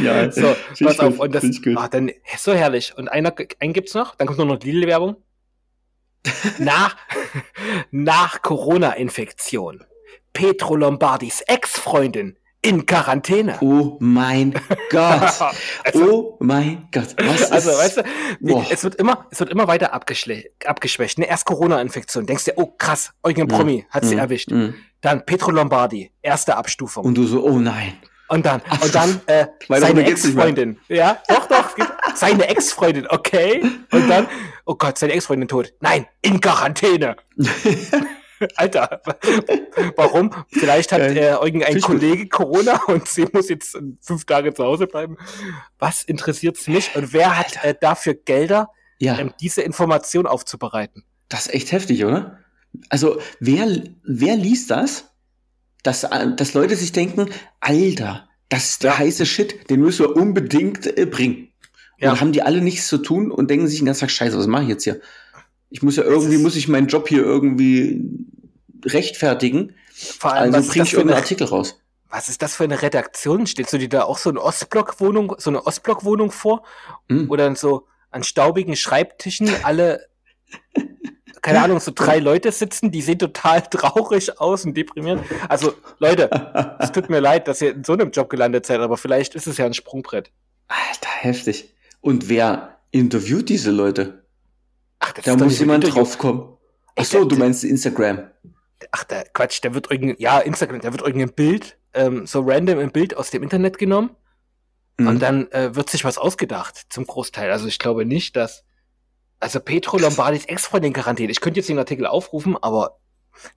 ja, 0.03 0.31
So, 0.31 0.55
Find 0.55 0.81
ich 0.81 0.87
pass 0.87 1.01
auf, 1.01 1.17
gut, 1.17 1.21
und 1.21 1.35
das, 1.35 1.43
gut. 1.63 1.77
ah, 1.77 1.89
dann, 1.89 2.11
so 2.39 2.53
herrlich. 2.55 2.95
Und 2.97 3.09
einer, 3.09 3.35
einen 3.61 3.73
gibt's 3.73 3.95
noch, 3.95 4.15
dann 4.15 4.27
kommt 4.27 4.39
nur 4.39 4.47
noch 4.47 4.61
Lidl-Werbung. 4.61 5.17
nach, 6.59 6.97
nach 7.91 8.43
Corona-Infektion. 8.43 9.85
Petro 10.35 10.77
Lombardis 10.77 11.41
Ex-Freundin 11.47 12.37
in 12.61 12.85
Quarantäne. 12.87 13.57
Oh 13.61 13.97
mein 14.01 14.55
Gott. 14.91 15.33
Oh 15.95 16.37
mein 16.41 16.89
Gott. 16.93 17.15
Was 17.19 17.51
Also, 17.53 17.71
ist, 17.71 17.79
weißt 17.79 17.97
du, 17.99 18.03
Boah. 18.41 18.67
es 18.71 18.83
wird 18.85 18.95
immer, 18.97 19.27
es 19.31 19.39
wird 19.41 19.51
immer 19.51 19.69
weiter 19.69 19.93
abgeschwächt. 19.95 21.19
Ne? 21.19 21.27
Erst 21.27 21.45
Corona-Infektion, 21.47 22.27
denkst 22.27 22.45
du, 22.47 22.53
oh 22.57 22.75
krass, 22.79 23.13
irgendein 23.25 23.57
Promi 23.57 23.87
hat 23.91 24.05
sie 24.05 24.17
Mm, 24.17 24.19
erwischt. 24.19 24.51
mm. 24.51 24.75
Dann 25.03 25.25
Petro 25.27 25.51
Lombardi, 25.51 26.11
erste 26.23 26.57
Abstufung. 26.57 27.05
Und 27.05 27.15
du 27.17 27.27
so, 27.27 27.45
oh 27.45 27.59
nein. 27.59 27.93
Und 28.29 28.47
dann, 28.47 28.63
und 28.83 28.95
dann 28.95 29.21
äh, 29.27 29.47
seine. 29.69 30.07
Ex-Freundin. 30.07 30.79
Ja, 30.89 31.19
doch, 31.29 31.47
doch. 31.47 31.77
seine 32.17 32.49
Ex-Freundin, 32.49 33.07
okay. 33.11 33.63
Und 33.93 34.09
dann, 34.09 34.27
oh 34.65 34.75
Gott, 34.77 34.97
seine 34.97 35.13
Ex-Freundin 35.13 35.47
tot. 35.47 35.75
Nein, 35.81 36.07
in 36.23 36.41
Quarantäne. 36.41 37.17
Alter, 38.57 39.01
warum? 39.97 40.31
Vielleicht 40.49 40.93
hat 40.93 41.01
äh, 41.01 41.33
irgendein. 41.35 41.81
Kollege 41.81 42.29
Corona 42.29 42.81
und 42.87 43.07
sie 43.09 43.27
muss 43.33 43.49
jetzt 43.49 43.79
fünf 44.01 44.25
Tage 44.25 44.55
zu 44.55 44.65
Hause 44.65 44.87
bleiben. 44.87 45.17
Was 45.79 46.03
interessiert's 46.05 46.67
mich? 46.69 46.95
Und 46.95 47.13
wer 47.13 47.39
hat 47.39 47.63
äh, 47.65 47.75
dafür 47.81 48.15
Gelder, 48.15 48.71
Ja, 48.99 49.19
ähm, 49.19 49.33
diese 49.41 49.63
Information 49.63 50.27
aufzubereiten? 50.27 51.05
das 51.29 51.47
ist 51.47 51.55
echt 51.55 51.73
heftig, 51.73 52.05
oder? 52.05 52.39
Also, 52.91 53.19
wer, 53.41 53.67
wer 54.05 54.37
liest 54.37 54.71
das? 54.71 55.11
Dass, 55.83 56.05
äh, 56.05 56.35
dass 56.37 56.55
Leute 56.55 56.77
sich 56.77 56.93
denken, 56.93 57.31
Alter, 57.61 58.29
das 58.49 58.71
ist 58.71 58.83
der 58.83 58.93
Ja. 58.93 58.99
heiße 58.99 59.27
Shit, 59.27 59.69
den 59.71 59.81
müssen 59.81 60.07
wir 60.07 60.17
unbedingt 60.17 60.87
äh, 60.99 61.07
bringen. 61.07 61.49
Ja. 61.99 62.11
Und 62.13 62.21
haben 62.21 62.33
die 62.33 62.43
alle 62.43 62.61
nichts 62.61 62.87
zu 62.89 62.99
tun 62.99 63.31
und 63.31 63.51
denken 63.51 63.67
sich 63.69 63.79
den 63.79 63.87
ganzen 63.87 64.01
Tag, 64.01 64.11
scheiße, 64.11 64.37
was 64.39 64.47
mache 64.47 64.65
ich 64.65 64.69
jetzt 64.69 64.85
hier? 64.85 65.01
Ich 65.71 65.83
muss 65.83 65.97
ja 65.97 66.05
irgendwie, 66.05 66.39
muss 66.39 66.57
ich 66.57 66.69
meinen 66.69 66.87
Job 66.87 67.09
hier 67.09 67.23
irgendwie 67.23 68.03
rechtfertigen. 68.85 69.75
Vor 69.93 70.33
allem, 70.33 70.55
also 70.55 70.71
bringe 70.71 70.85
ich 70.85 70.93
irgendeinen 70.93 71.21
Artikel 71.21 71.47
raus. 71.47 71.81
Was 72.09 72.29
ist 72.29 72.43
das 72.43 72.55
für 72.55 72.65
eine 72.65 72.81
Redaktion? 72.81 73.47
Stellst 73.47 73.73
du 73.73 73.79
dir 73.79 73.89
da 73.89 74.03
auch 74.05 74.19
so 74.19 74.31
eine 74.31 74.41
Ostblock-Wohnung, 74.41 75.35
so 75.39 75.51
eine 75.51 75.67
Ostblock-Wohnung 75.67 76.31
vor? 76.31 76.65
Mhm. 77.09 77.31
Oder 77.31 77.55
so 77.57 77.89
an 78.11 78.23
staubigen 78.23 78.77
Schreibtischen 78.77 79.51
alle, 79.65 80.07
keine 81.43 81.61
Ahnung, 81.61 81.81
so 81.81 81.91
drei 81.93 82.21
Leute 82.21 82.53
sitzen, 82.53 82.93
die 82.93 83.03
sehen 83.03 83.19
total 83.19 83.63
traurig 83.71 84.41
aus 84.41 84.65
und 84.65 84.77
deprimiert. 84.77 85.21
Also, 85.49 85.75
Leute, 85.99 86.77
es 86.79 86.93
tut 86.93 87.11
mir 87.11 87.21
leid, 87.21 87.49
dass 87.49 87.61
ihr 87.61 87.73
in 87.75 87.85
so 87.85 87.95
einem 87.95 88.13
Job 88.13 88.31
gelandet 88.31 88.65
seid, 88.67 88.81
aber 88.81 88.97
vielleicht 88.97 89.35
ist 89.35 89.49
es 89.49 89.59
ja 89.59 89.67
ein 89.67 89.75
Sprungbrett. 89.75 90.31
Alter, 90.69 91.11
heftig. 91.11 91.75
Und 92.01 92.29
wer 92.29 92.79
interviewt 92.93 93.49
diese 93.49 93.73
Leute? 93.73 94.24
Ach, 95.05 95.13
da 95.13 95.37
muss 95.37 95.59
jemand 95.59 95.95
draufkommen. 95.95 96.57
Ach 96.97 97.05
so, 97.05 97.25
du 97.25 97.37
meinst 97.37 97.65
Instagram. 97.65 98.31
Ach, 98.91 99.05
der 99.05 99.25
Quatsch, 99.33 99.63
der 99.63 99.75
wird 99.75 99.91
irgendein, 99.91 100.17
ja, 100.19 100.39
Instagram, 100.39 100.81
der 100.81 100.93
wird 100.93 101.03
irgendein 101.03 101.35
Bild 101.35 101.79
ähm, 101.93 102.27
so 102.27 102.41
random 102.41 102.79
ein 102.79 102.91
Bild 102.91 103.17
aus 103.17 103.31
dem 103.31 103.43
Internet 103.43 103.79
genommen 103.79 104.11
mhm. 104.99 105.09
und 105.09 105.21
dann 105.21 105.51
äh, 105.53 105.75
wird 105.75 105.91
sich 105.91 106.05
was 106.05 106.19
ausgedacht 106.19 106.87
zum 106.91 107.07
Großteil. 107.07 107.51
Also 107.51 107.67
ich 107.67 107.79
glaube 107.79 108.05
nicht, 108.05 108.37
dass 108.37 108.65
also 109.41 109.61
Petro 109.61 109.99
Lombardis 109.99 110.47
Ex-Freundin 110.47 110.93
Quarantäne. 110.93 111.31
Ich 111.31 111.41
könnte 111.41 111.61
jetzt 111.61 111.69
den 111.69 111.79
Artikel 111.79 112.07
aufrufen, 112.07 112.57
aber 112.61 112.99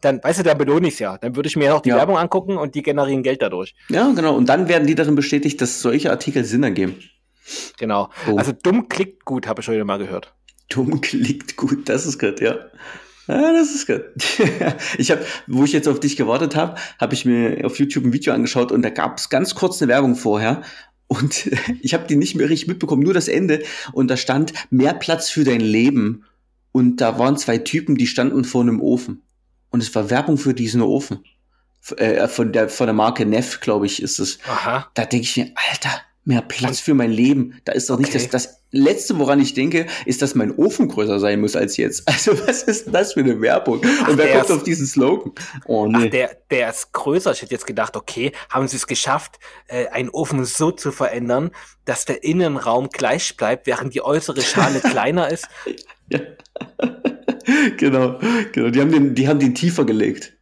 dann, 0.02 0.22
weißt 0.24 0.40
du, 0.40 0.44
dann 0.44 0.58
belohne 0.58 0.88
ich 0.88 0.96
es 0.96 1.00
ja. 1.00 1.18
Dann 1.18 1.36
würde 1.36 1.48
ich 1.48 1.56
mir 1.56 1.70
noch 1.70 1.82
die 1.82 1.90
ja. 1.90 1.96
Werbung 1.96 2.18
angucken 2.18 2.58
und 2.58 2.76
die 2.76 2.82
generieren 2.82 3.24
Geld 3.24 3.42
dadurch. 3.42 3.76
Ja, 3.90 4.12
genau. 4.12 4.36
Und 4.36 4.50
dann 4.50 4.68
werden 4.68 4.88
die 4.88 4.96
darin 4.96 5.16
bestätigt, 5.16 5.62
dass 5.62 5.82
solche 5.82 6.10
Artikel 6.12 6.44
Sinn 6.44 6.64
ergeben. 6.64 7.00
Genau. 7.78 8.10
Oh. 8.30 8.38
Also 8.38 8.52
dumm 8.52 8.90
klickt 8.90 9.24
gut, 9.24 9.48
habe 9.48 9.62
ich 9.62 9.68
heute 9.68 9.86
mal 9.86 10.00
gehört. 10.00 10.36
Dumm 10.70 11.02
klickt 11.02 11.56
gut, 11.56 11.90
das 11.90 12.06
ist 12.06 12.20
gut, 12.20 12.42
ja. 12.42 12.58
Ja, 13.28 13.52
das 13.52 13.76
ist 13.76 13.88
gut. 13.88 14.04
ich 14.98 15.12
habe, 15.12 15.26
wo 15.48 15.66
ich 15.66 15.74
jetzt 15.74 15.88
auf 15.88 16.00
dich 16.00 16.16
gewartet 16.16 16.56
habe, 16.56 16.80
habe 17.00 17.14
ich 17.14 17.26
mir 17.26 17.66
auf 17.66 17.78
YouTube 17.78 18.06
ein 18.06 18.14
Video 18.14 18.34
angeschaut 18.34 18.72
und 18.72 18.82
da 18.84 18.90
gab 18.90 19.18
es 19.18 19.30
ganz 19.30 19.54
kurz 19.54 19.82
eine 19.82 19.92
Werbung 19.92 20.16
vorher. 20.16 20.62
Und 21.08 21.50
ich 21.82 21.94
habe 21.94 22.08
die 22.08 22.16
nicht 22.16 22.36
mehr 22.36 22.50
richtig 22.50 22.68
mitbekommen, 22.68 23.04
nur 23.04 23.14
das 23.14 23.28
Ende. 23.28 23.64
Und 23.92 24.10
da 24.10 24.18
stand 24.18 24.54
mehr 24.70 24.94
Platz 24.94 25.30
für 25.30 25.44
dein 25.44 25.62
Leben. 25.62 26.26
Und 26.72 26.98
da 27.02 27.20
waren 27.20 27.38
zwei 27.38 27.58
Typen, 27.58 27.96
die 27.96 28.08
standen 28.08 28.46
vor 28.46 28.62
einem 28.62 28.82
Ofen. 28.82 29.24
Und 29.70 29.84
es 29.84 29.94
war 29.94 30.10
Werbung 30.10 30.38
für 30.38 30.54
diesen 30.54 30.82
Ofen. 30.82 31.20
Äh, 31.98 32.28
von 32.28 32.52
der, 32.52 32.70
von 32.70 32.88
der 32.88 32.94
Marke 32.94 33.26
Neff, 33.26 33.60
glaube 33.60 33.86
ich, 33.86 34.02
ist 34.02 34.20
es. 34.20 34.40
Aha. 34.48 34.90
Da 34.94 35.06
denke 35.06 35.24
ich 35.24 35.38
mir, 35.38 35.52
Alter, 35.70 35.90
mehr 36.28 36.42
Platz 36.42 36.80
für 36.82 36.94
mein 36.94 37.12
Leben. 37.12 37.60
Da 37.64 37.72
ist 37.72 37.90
doch 37.90 37.98
nicht 37.98 38.14
das, 38.14 38.30
das 38.30 38.62
Letzte, 38.72 39.18
woran 39.18 39.40
ich 39.40 39.54
denke, 39.54 39.88
ist, 40.06 40.22
dass 40.22 40.36
mein 40.36 40.52
Ofen 40.52 40.90
größer 40.90 41.20
sein 41.20 41.40
muss 41.40 41.56
als 41.56 41.78
jetzt. 41.78 42.04
Also 42.18 42.38
was 42.48 42.64
ist 42.64 42.94
das 42.94 43.14
für 43.14 43.22
eine 43.22 43.40
Werbung? 43.42 43.80
Ach, 44.04 44.10
Und 44.10 44.18
wer 44.18 44.34
kommt 44.34 44.50
ist, 44.50 44.52
auf 44.52 44.64
diesen 44.64 44.86
Slogan? 44.88 45.32
Oh, 45.66 45.88
nee. 45.88 46.08
Ach, 46.08 46.10
der, 46.10 46.38
der 46.52 46.70
ist 46.70 46.92
größer. 46.92 47.32
Ich 47.32 47.42
hätte 47.42 47.54
jetzt 47.54 47.66
gedacht, 47.66 47.96
okay, 47.96 48.34
haben 48.50 48.68
sie 48.68 48.76
es 48.76 48.88
geschafft, 48.88 49.40
äh, 49.68 49.88
einen 49.88 50.10
Ofen 50.10 50.44
so 50.44 50.72
zu 50.72 50.92
verändern, 50.92 51.52
dass 51.86 52.06
der 52.06 52.24
Innenraum 52.24 52.90
gleich 52.90 53.38
bleibt, 53.38 53.68
während 53.68 53.94
die 53.94 54.02
äußere 54.02 54.42
Schale 54.42 54.80
kleiner 54.82 55.32
ist. 55.32 55.48
Ja. 56.10 56.20
genau, 57.78 58.20
genau. 58.52 58.70
Die 58.70 58.82
haben 58.82 58.92
den, 58.92 59.16
die 59.16 59.28
haben 59.30 59.40
den 59.40 59.56
tiefer 59.56 59.86
gelegt. 59.86 60.34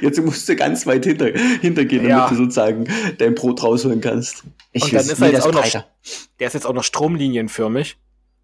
Jetzt 0.00 0.20
musst 0.20 0.48
du 0.48 0.56
ganz 0.56 0.86
weit 0.86 1.04
hinter, 1.04 1.26
hintergehen, 1.60 2.06
ja. 2.06 2.18
damit 2.18 2.30
du 2.32 2.36
sozusagen 2.36 2.86
dein 3.18 3.34
Brot 3.34 3.62
rausholen 3.62 4.00
kannst. 4.00 4.44
Ich 4.72 4.84
und 4.84 4.92
dann 4.92 5.00
ist 5.00 5.20
er 5.20 5.32
jetzt 5.32 5.46
auch 5.46 5.52
noch, 5.52 5.84
der 6.38 6.46
ist 6.46 6.52
jetzt 6.52 6.66
auch 6.66 6.72
noch 6.72 6.84
stromlinienförmig, 6.84 7.96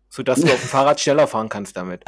sodass 0.08 0.40
du 0.40 0.46
auf 0.46 0.60
dem 0.60 0.68
Fahrrad 0.68 1.00
schneller 1.00 1.26
fahren 1.26 1.48
kannst 1.48 1.76
damit. 1.76 2.02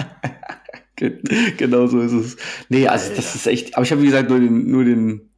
genau 0.96 1.86
so 1.86 2.00
ist 2.00 2.12
es. 2.12 2.36
Nee, 2.68 2.88
also 2.88 3.14
das 3.14 3.34
ist 3.34 3.46
echt, 3.46 3.76
aber 3.76 3.84
ich 3.84 3.92
habe 3.92 4.02
wie 4.02 4.06
gesagt 4.06 4.28
nur 4.28 4.40
den, 4.40 4.70
nur 4.70 4.84
den, 4.84 5.30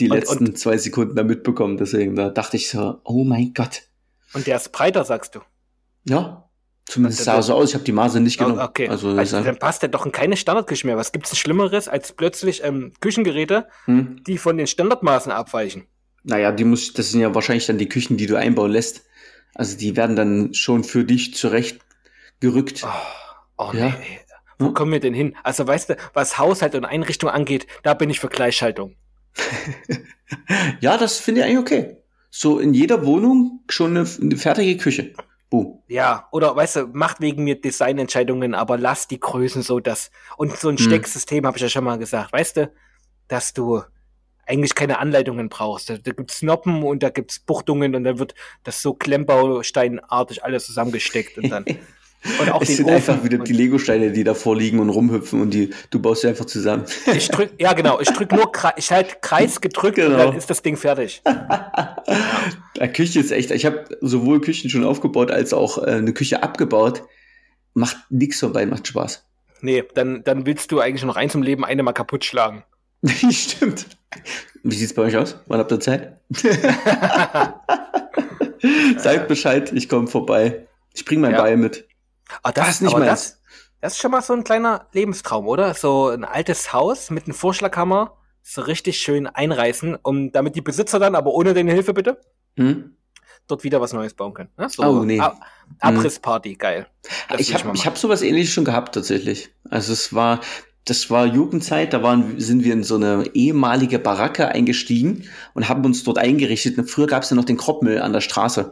die 0.00 0.10
und, 0.10 0.16
letzten 0.16 0.48
und, 0.48 0.58
zwei 0.58 0.76
Sekunden 0.76 1.16
da 1.16 1.24
mitbekommen, 1.24 1.76
deswegen 1.76 2.16
da 2.16 2.28
dachte 2.28 2.56
ich 2.56 2.68
so, 2.68 3.00
oh 3.04 3.24
mein 3.24 3.54
Gott. 3.54 3.82
Und 4.34 4.46
der 4.46 4.56
ist 4.56 4.72
breiter, 4.72 5.04
sagst 5.04 5.34
du? 5.34 5.40
Ja, 6.06 6.43
Zumindest 6.86 7.24
sah 7.24 7.36
er 7.36 7.42
so 7.42 7.54
aus, 7.54 7.70
ich 7.70 7.74
habe 7.74 7.84
die 7.84 7.92
Maße 7.92 8.20
nicht 8.20 8.38
genommen. 8.38 8.58
Okay. 8.58 8.88
Also, 8.88 9.08
also 9.10 9.42
dann 9.42 9.58
passt 9.58 9.82
der 9.82 9.88
doch 9.88 10.04
in 10.04 10.12
keine 10.12 10.36
Standardküche 10.36 10.86
mehr. 10.86 10.96
Was 10.96 11.12
gibt 11.12 11.26
es 11.26 11.38
Schlimmeres 11.38 11.88
als 11.88 12.12
plötzlich 12.12 12.62
ähm, 12.62 12.92
Küchengeräte, 13.00 13.68
hm? 13.86 14.22
die 14.26 14.36
von 14.36 14.58
den 14.58 14.66
Standardmaßen 14.66 15.32
abweichen? 15.32 15.86
Naja, 16.24 16.52
die 16.52 16.64
muss, 16.64 16.92
das 16.92 17.10
sind 17.10 17.20
ja 17.20 17.34
wahrscheinlich 17.34 17.66
dann 17.66 17.78
die 17.78 17.88
Küchen, 17.88 18.16
die 18.16 18.26
du 18.26 18.36
einbauen 18.36 18.70
lässt. 18.70 19.02
Also 19.54 19.78
die 19.78 19.96
werden 19.96 20.16
dann 20.16 20.52
schon 20.52 20.84
für 20.84 21.04
dich 21.04 21.34
zurecht 21.34 21.80
gerückt. 22.40 22.84
Oh, 22.84 23.68
oh 23.68 23.70
ja? 23.72 23.88
nee. 23.88 24.20
Wo 24.58 24.66
hm? 24.66 24.74
kommen 24.74 24.92
wir 24.92 25.00
denn 25.00 25.14
hin? 25.14 25.36
Also 25.42 25.66
weißt 25.66 25.90
du, 25.90 25.96
was 26.12 26.38
Haushalt 26.38 26.74
und 26.74 26.84
Einrichtung 26.84 27.30
angeht, 27.30 27.66
da 27.82 27.94
bin 27.94 28.10
ich 28.10 28.20
für 28.20 28.28
Gleichschaltung. 28.28 28.96
ja, 30.80 30.98
das 30.98 31.18
finde 31.18 31.40
ich 31.40 31.46
eigentlich 31.46 31.58
okay. 31.58 31.96
So 32.30 32.58
in 32.58 32.74
jeder 32.74 33.06
Wohnung 33.06 33.60
schon 33.68 33.96
eine, 33.96 34.08
eine 34.20 34.36
fertige 34.36 34.76
Küche. 34.76 35.14
Boom. 35.54 35.82
Ja, 35.86 36.26
oder 36.32 36.56
weißt 36.56 36.76
du, 36.76 36.86
macht 36.92 37.20
wegen 37.20 37.44
mir 37.44 37.60
Designentscheidungen, 37.60 38.54
aber 38.54 38.76
lass 38.76 39.06
die 39.06 39.20
Größen 39.20 39.62
so, 39.62 39.78
dass. 39.78 40.10
Und 40.36 40.56
so 40.56 40.68
ein 40.68 40.76
hm. 40.76 40.84
Stecksystem 40.84 41.46
habe 41.46 41.56
ich 41.56 41.62
ja 41.62 41.68
schon 41.68 41.84
mal 41.84 41.96
gesagt, 41.96 42.32
weißt 42.32 42.56
du, 42.56 42.72
dass 43.28 43.52
du 43.52 43.82
eigentlich 44.46 44.74
keine 44.74 44.98
Anleitungen 44.98 45.48
brauchst. 45.48 45.90
Da, 45.90 45.96
da 45.96 46.10
gibt's 46.10 46.42
Noppen 46.42 46.82
und 46.82 47.04
da 47.04 47.10
gibt's 47.10 47.38
Buchtungen 47.38 47.94
und 47.94 48.02
dann 48.02 48.18
wird 48.18 48.34
das 48.64 48.82
so 48.82 48.94
Klemmbausteinartig 48.94 50.42
alles 50.42 50.66
zusammengesteckt 50.66 51.38
und 51.38 51.50
dann. 51.50 51.64
Und 52.40 52.50
auch 52.50 52.62
es 52.62 52.76
sind 52.76 52.86
Ofen 52.86 52.94
einfach 52.94 53.24
wieder 53.24 53.38
die 53.38 53.52
Lego-Steine, 53.52 54.10
die 54.10 54.24
davor 54.24 54.56
liegen 54.56 54.78
und 54.78 54.88
rumhüpfen 54.88 55.40
und 55.40 55.52
die, 55.52 55.70
du 55.90 56.00
baust 56.00 56.22
sie 56.22 56.28
einfach 56.28 56.46
zusammen. 56.46 56.84
Ich 57.14 57.28
drück, 57.28 57.50
ja 57.58 57.72
genau, 57.74 58.00
ich 58.00 58.08
drück 58.08 58.32
nur, 58.32 58.50
ich 58.76 58.90
halt 58.90 59.20
Kreis 59.20 59.60
gedrückt 59.60 59.96
genau. 59.96 60.10
und 60.12 60.18
dann 60.18 60.36
ist 60.36 60.48
das 60.48 60.62
Ding 60.62 60.76
fertig. 60.76 61.22
ja. 61.24 62.86
Küche 62.88 63.20
ist 63.20 63.30
echt, 63.30 63.50
ich 63.50 63.66
habe 63.66 63.84
sowohl 64.00 64.40
Küchen 64.40 64.70
schon 64.70 64.84
aufgebaut 64.84 65.30
als 65.30 65.52
auch 65.52 65.78
äh, 65.78 65.90
eine 65.90 66.12
Küche 66.12 66.42
abgebaut. 66.42 67.02
Macht 67.74 67.96
nix 68.08 68.40
vorbei, 68.40 68.66
macht 68.66 68.86
Spaß. 68.86 69.26
Nee, 69.60 69.84
dann, 69.94 70.22
dann 70.24 70.46
willst 70.46 70.72
du 70.72 70.80
eigentlich 70.80 71.04
noch 71.04 71.16
eins 71.16 71.34
im 71.34 71.42
Leben 71.42 71.64
eine 71.64 71.82
mal 71.82 71.92
kaputt 71.92 72.24
schlagen. 72.24 72.64
Stimmt. 73.30 73.86
Wie 74.62 74.74
sieht's 74.74 74.94
bei 74.94 75.02
euch 75.02 75.16
aus? 75.16 75.36
Wann 75.46 75.58
habt 75.58 75.72
ihr 75.72 75.80
Zeit? 75.80 76.20
Seid 78.96 79.28
Bescheid, 79.28 79.72
ich 79.72 79.88
komme 79.88 80.06
vorbei. 80.06 80.66
Ich 80.94 81.04
bring 81.04 81.20
mein 81.20 81.32
ja. 81.32 81.42
Beil 81.42 81.56
mit. 81.56 81.86
Ah, 82.42 82.52
das, 82.52 82.68
ist 82.68 82.82
nicht 82.82 82.96
mehr. 82.96 83.06
Das, 83.06 83.40
das 83.80 83.94
ist 83.94 83.98
schon 84.00 84.10
mal 84.10 84.22
so 84.22 84.32
ein 84.32 84.44
kleiner 84.44 84.86
Lebenstraum, 84.92 85.46
oder? 85.46 85.74
So 85.74 86.08
ein 86.08 86.24
altes 86.24 86.72
Haus 86.72 87.10
mit 87.10 87.24
einem 87.24 87.34
Vorschlaghammer, 87.34 88.16
so 88.42 88.62
richtig 88.62 88.98
schön 88.98 89.26
einreißen, 89.26 89.96
um 90.02 90.32
damit 90.32 90.56
die 90.56 90.60
Besitzer 90.60 90.98
dann, 90.98 91.14
aber 91.14 91.32
ohne 91.32 91.54
deine 91.54 91.72
Hilfe 91.72 91.94
bitte, 91.94 92.20
hm? 92.56 92.96
dort 93.46 93.64
wieder 93.64 93.80
was 93.80 93.92
Neues 93.92 94.14
bauen 94.14 94.34
können. 94.34 94.50
Ne? 94.56 94.68
So 94.68 94.82
oh, 94.82 95.04
nee. 95.04 95.20
Ab 95.20 95.40
Abrissparty, 95.80 96.52
hm. 96.52 96.58
geil. 96.58 96.86
Das 97.28 97.40
ich 97.40 97.54
habe 97.54 97.72
hab 97.72 97.98
sowas 97.98 98.22
ähnliches 98.22 98.52
schon 98.52 98.64
gehabt 98.64 98.94
tatsächlich. 98.94 99.50
Also 99.68 99.92
es 99.92 100.14
war, 100.14 100.40
das 100.84 101.10
war 101.10 101.26
Jugendzeit, 101.26 101.92
da 101.92 102.02
waren, 102.02 102.38
sind 102.40 102.64
wir 102.64 102.72
in 102.72 102.84
so 102.84 102.96
eine 102.96 103.30
ehemalige 103.34 103.98
Baracke 103.98 104.48
eingestiegen 104.48 105.28
und 105.54 105.68
haben 105.68 105.84
uns 105.84 106.04
dort 106.04 106.18
eingerichtet. 106.18 106.90
Früher 106.90 107.06
gab 107.06 107.22
es 107.22 107.30
ja 107.30 107.36
noch 107.36 107.44
den 107.44 107.56
Kropmüll 107.56 108.00
an 108.00 108.12
der 108.12 108.20
Straße. 108.20 108.70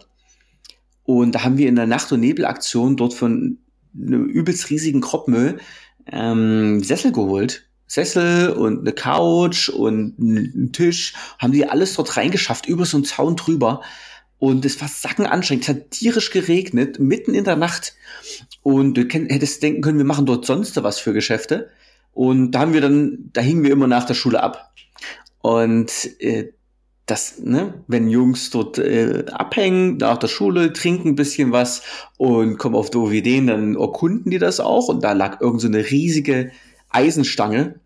Und 1.05 1.35
da 1.35 1.45
haben 1.45 1.59
wir 1.59 1.69
in 1.69 1.77
der 1.77 1.87
Nacht- 1.87 2.13
und 2.13 2.21
Nebelaktion 2.21 2.97
dort 2.97 3.15
von 3.15 3.59
einem 3.95 4.27
übelst 4.27 4.71
riesigen 4.71 5.01
Kropmüll 5.01 5.59
ähm, 6.07 6.83
Sessel 6.83 7.13
geholt. 7.13 7.69
Sessel 7.87 8.51
und 8.51 8.81
eine 8.81 8.93
Couch 8.93 9.69
und 9.69 10.15
einen 10.19 10.73
Tisch, 10.73 11.13
haben 11.39 11.53
die 11.53 11.69
alles 11.69 11.95
dort 11.95 12.17
reingeschafft, 12.17 12.67
über 12.67 12.87
so 12.87 12.97
einen 12.97 13.05
Zaun 13.05 13.37
drüber. 13.37 13.83
Und 14.39 14.65
es 14.65 14.81
war 14.81 14.89
sackenanstrengend. 14.89 15.65
Es 15.65 15.69
hat 15.69 15.91
tierisch 15.91 16.31
geregnet, 16.31 16.99
mitten 16.99 17.35
in 17.35 17.45
der 17.45 17.57
Nacht. 17.57 17.95
Und 18.63 18.95
du 18.95 19.03
hättest 19.03 19.63
denken 19.63 19.83
können, 19.83 19.99
wir 19.99 20.07
machen 20.07 20.27
dort 20.27 20.47
sonst 20.47 20.83
was 20.83 20.99
für 20.99 21.13
Geschäfte. 21.13 21.71
Und 22.13 22.53
da 22.53 22.61
haben 22.61 22.73
wir 22.73 22.81
dann, 22.81 23.31
da 23.33 23.41
hingen 23.41 23.63
wir 23.63 23.71
immer 23.71 23.87
nach 23.87 24.05
der 24.05 24.15
Schule 24.15 24.43
ab. 24.43 24.73
Und 25.43 25.91
äh, 26.21 26.53
das, 27.07 27.41
ne, 27.41 27.75
wenn 27.89 28.09
Jungs 28.09 28.51
dort 28.51 28.79
äh, 28.79 29.25
abhängen, 29.33 29.97
nach 29.97 30.19
der 30.19 30.29
Schule, 30.29 30.73
trinken 30.73 31.09
ein 31.09 31.17
bisschen 31.17 31.53
was 31.53 31.83
und 32.17 32.59
kommen 32.59 32.77
auf 32.77 32.91
doofe 32.91 33.17
Ideen, 33.17 33.49
dann 33.49 33.75
erkunden 33.77 34.31
die 34.31 34.39
das 34.39 34.61
auch. 34.61 34.89
Und 34.89 35.03
da 35.03 35.13
lag 35.13 35.41
irgend 35.41 35.61
so 35.61 35.67
eine 35.67 35.91
riesige 35.91 36.53
Eisenstange. 36.91 37.81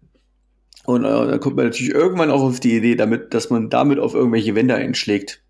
Und 0.85 1.05
äh, 1.05 1.09
da 1.09 1.39
kommt 1.39 1.57
man 1.57 1.65
natürlich 1.67 1.93
irgendwann 1.93 2.31
auch 2.31 2.43
auf 2.43 2.61
die 2.61 2.77
Idee, 2.77 2.95
damit, 2.95 3.33
dass 3.33 3.51
man 3.51 3.71
damit 3.71 3.99
auf 3.99 4.15
irgendwelche 4.15 4.55
Wände 4.55 4.75
einschlägt. 4.75 5.43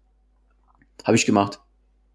Habe 1.04 1.16
ich 1.16 1.26
gemacht. 1.26 1.60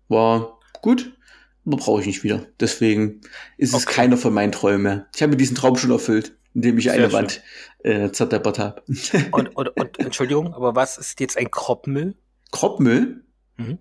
War 0.08 0.58
gut, 0.82 1.18
aber 1.66 1.78
brauche 1.78 2.02
ich 2.02 2.08
nicht 2.08 2.24
wieder. 2.24 2.46
Deswegen 2.60 3.22
ist 3.58 3.74
okay. 3.74 3.84
es 3.88 3.94
keiner 3.94 4.18
von 4.18 4.34
meinen 4.34 4.52
Träumen 4.52 4.82
mehr. 4.82 5.08
Ich 5.16 5.22
habe 5.22 5.36
diesen 5.36 5.56
Traum 5.56 5.76
schon 5.76 5.92
erfüllt 5.92 6.34
indem 6.54 6.78
ich 6.78 6.86
Sehr 6.86 6.94
eine 6.94 7.04
schön. 7.06 7.14
Wand 7.14 7.42
äh, 7.84 8.12
zerdeppert 8.12 8.60
habe. 8.60 8.82
und, 9.32 9.56
und, 9.56 9.70
und 9.70 10.00
Entschuldigung, 10.00 10.54
aber 10.54 10.76
was 10.76 10.98
ist 10.98 11.20
jetzt 11.20 11.38
ein 11.38 11.50
Kropfmüll? 11.52 12.16
Kropfmüll? 12.52 13.24
Mhm. 13.58 13.78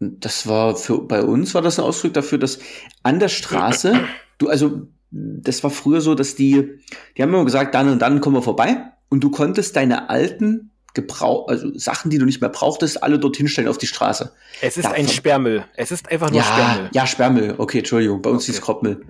Das 0.00 0.46
war 0.46 0.76
für, 0.76 1.00
bei 1.02 1.22
uns 1.22 1.54
war 1.54 1.62
das 1.62 1.78
ein 1.78 1.84
Ausdruck 1.84 2.14
dafür, 2.14 2.38
dass 2.38 2.58
an 3.02 3.20
der 3.20 3.28
Straße, 3.28 3.98
du, 4.38 4.48
also, 4.48 4.88
das 5.10 5.62
war 5.62 5.70
früher 5.70 6.00
so, 6.00 6.14
dass 6.14 6.34
die, 6.34 6.80
die 7.16 7.22
haben 7.22 7.32
immer 7.32 7.44
gesagt, 7.44 7.74
dann 7.74 7.88
und 7.88 8.00
dann 8.00 8.20
kommen 8.20 8.36
wir 8.36 8.42
vorbei 8.42 8.76
und 9.08 9.22
du 9.22 9.30
konntest 9.30 9.76
deine 9.76 10.10
alten 10.10 10.72
Gebrauch, 10.92 11.48
also 11.48 11.76
Sachen, 11.76 12.10
die 12.10 12.18
du 12.18 12.24
nicht 12.24 12.40
mehr 12.40 12.50
brauchtest, 12.50 13.02
alle 13.02 13.18
dorthin 13.18 13.48
stellen 13.48 13.68
auf 13.68 13.78
die 13.78 13.86
Straße. 13.86 14.32
Es 14.60 14.76
ist 14.76 14.84
Davon- 14.84 14.98
ein 14.98 15.08
Sperrmüll. 15.08 15.64
Es 15.76 15.90
ist 15.90 16.08
einfach 16.10 16.30
nur 16.30 16.38
Ja, 16.40 16.44
Sperrmüll. 16.44 16.90
ja, 16.92 17.06
Sperrmüll. 17.06 17.54
Okay, 17.58 17.78
Entschuldigung. 17.78 18.22
Bei 18.22 18.30
uns 18.30 18.44
Okay. 18.44 18.52
hieß 18.52 18.60
Kroppmüll. 18.62 19.04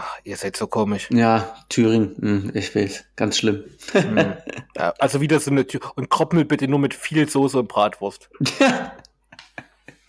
Ach, 0.00 0.16
ihr 0.22 0.36
seid 0.36 0.56
so 0.56 0.68
komisch. 0.68 1.08
Ja, 1.10 1.56
Thüringen. 1.68 2.14
Hm, 2.20 2.52
ich 2.54 2.72
weiß. 2.72 3.04
Ganz 3.16 3.36
schlimm. 3.36 3.64
Hm. 3.90 4.16
ja, 4.76 4.94
also 5.00 5.20
wieder 5.20 5.40
so 5.40 5.50
eine 5.50 5.66
Tür. 5.66 5.80
Und 5.96 6.08
Kroppmüll 6.08 6.44
bitte 6.44 6.68
nur 6.68 6.78
mit 6.78 6.94
viel 6.94 7.28
Soße 7.28 7.58
und 7.58 7.66
Bratwurst. 7.66 8.30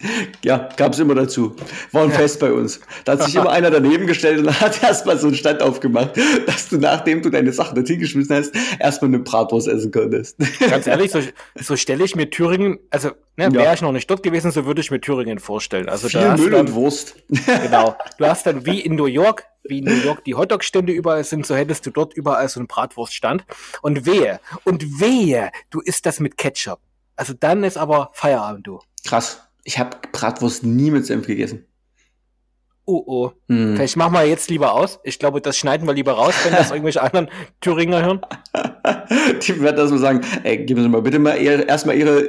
ja, 0.43 0.69
gab's 0.77 0.99
immer 0.99 1.15
dazu. 1.15 1.55
War 1.91 2.03
ein 2.03 2.11
Fest 2.11 2.39
bei 2.39 2.53
uns. 2.53 2.79
Da 3.03 3.13
hat 3.13 3.23
sich 3.23 3.35
immer 3.35 3.49
einer 3.49 3.69
daneben 3.69 4.07
gestellt 4.07 4.39
und 4.39 4.61
hat 4.61 4.81
erstmal 4.83 5.17
so 5.17 5.27
einen 5.27 5.35
Stand 5.35 5.61
aufgemacht, 5.61 6.11
dass 6.45 6.69
du, 6.69 6.77
nachdem 6.77 7.21
du 7.21 7.29
deine 7.29 7.51
Sachen 7.51 7.75
dorthin 7.75 7.99
geschmissen 7.99 8.35
hast, 8.35 8.53
erstmal 8.79 9.09
eine 9.09 9.19
Bratwurst 9.19 9.67
essen 9.67 9.91
konntest. 9.91 10.37
Ganz 10.59 10.87
ehrlich, 10.87 11.11
so, 11.11 11.19
so 11.59 11.75
stelle 11.75 12.03
ich 12.05 12.15
mir 12.15 12.29
Thüringen, 12.29 12.79
also 12.89 13.11
ne, 13.35 13.51
wäre 13.51 13.73
ich 13.73 13.81
noch 13.81 13.91
nicht 13.91 14.09
dort 14.09 14.23
gewesen, 14.23 14.51
so 14.51 14.65
würde 14.65 14.79
ich 14.79 14.89
mir 14.89 15.01
Thüringen 15.01 15.39
vorstellen. 15.39 15.89
Also 15.89 16.07
Viel 16.07 16.21
da 16.21 16.37
Müll 16.37 16.51
dann, 16.51 16.67
und 16.67 16.73
Wurst. 16.75 17.15
genau, 17.27 17.97
du 18.17 18.25
hast 18.25 18.45
dann 18.45 18.65
wie 18.65 18.79
in 18.79 18.95
New 18.95 19.07
York, 19.07 19.43
wie 19.63 19.79
in 19.79 19.85
New 19.85 20.05
York 20.05 20.23
die 20.23 20.35
Hotdog-Stände 20.35 20.93
überall 20.93 21.25
sind, 21.25 21.45
so 21.45 21.55
hättest 21.55 21.85
du 21.85 21.91
dort 21.91 22.13
überall 22.13 22.47
so 22.47 22.61
einen 22.61 22.67
Bratwurststand. 22.67 23.43
Und 23.81 24.05
wehe, 24.05 24.39
und 24.63 25.01
wehe, 25.01 25.51
du 25.69 25.81
isst 25.81 26.05
das 26.05 26.21
mit 26.21 26.37
Ketchup. 26.37 26.79
Also 27.17 27.33
dann 27.37 27.65
ist 27.65 27.77
aber 27.77 28.11
Feierabend, 28.13 28.65
du. 28.65 28.79
Krass. 29.05 29.48
Ich 29.69 29.77
habe 29.77 29.97
Bratwurst 30.11 30.63
nie 30.63 30.89
mit 30.89 31.05
Senf 31.05 31.27
gegessen. 31.27 31.63
Oh, 32.85 33.03
oh. 33.05 33.31
Hm. 33.49 33.75
Vielleicht 33.75 33.97
machen 33.97 34.13
wir 34.13 34.23
jetzt 34.25 34.49
lieber 34.49 34.73
aus. 34.73 34.99
Ich 35.03 35.19
glaube, 35.19 35.41
das 35.41 35.59
schneiden 35.59 35.85
wir 35.85 35.93
lieber 35.93 36.13
raus, 36.13 36.33
wenn 36.43 36.53
das 36.53 36.71
irgendwelche 36.71 37.03
anderen 37.03 37.29
Thüringer 37.61 38.01
hören. 38.03 38.21
Die 39.43 39.61
werden 39.61 39.75
das 39.77 39.91
mal 39.91 39.99
sagen, 39.99 40.21
ey, 40.43 40.65
geben 40.65 40.81
Sie 40.81 40.89
mal 40.89 41.03
bitte 41.03 41.19
mal 41.19 41.35
erstmal 41.35 41.95
Ihre, 41.99 42.27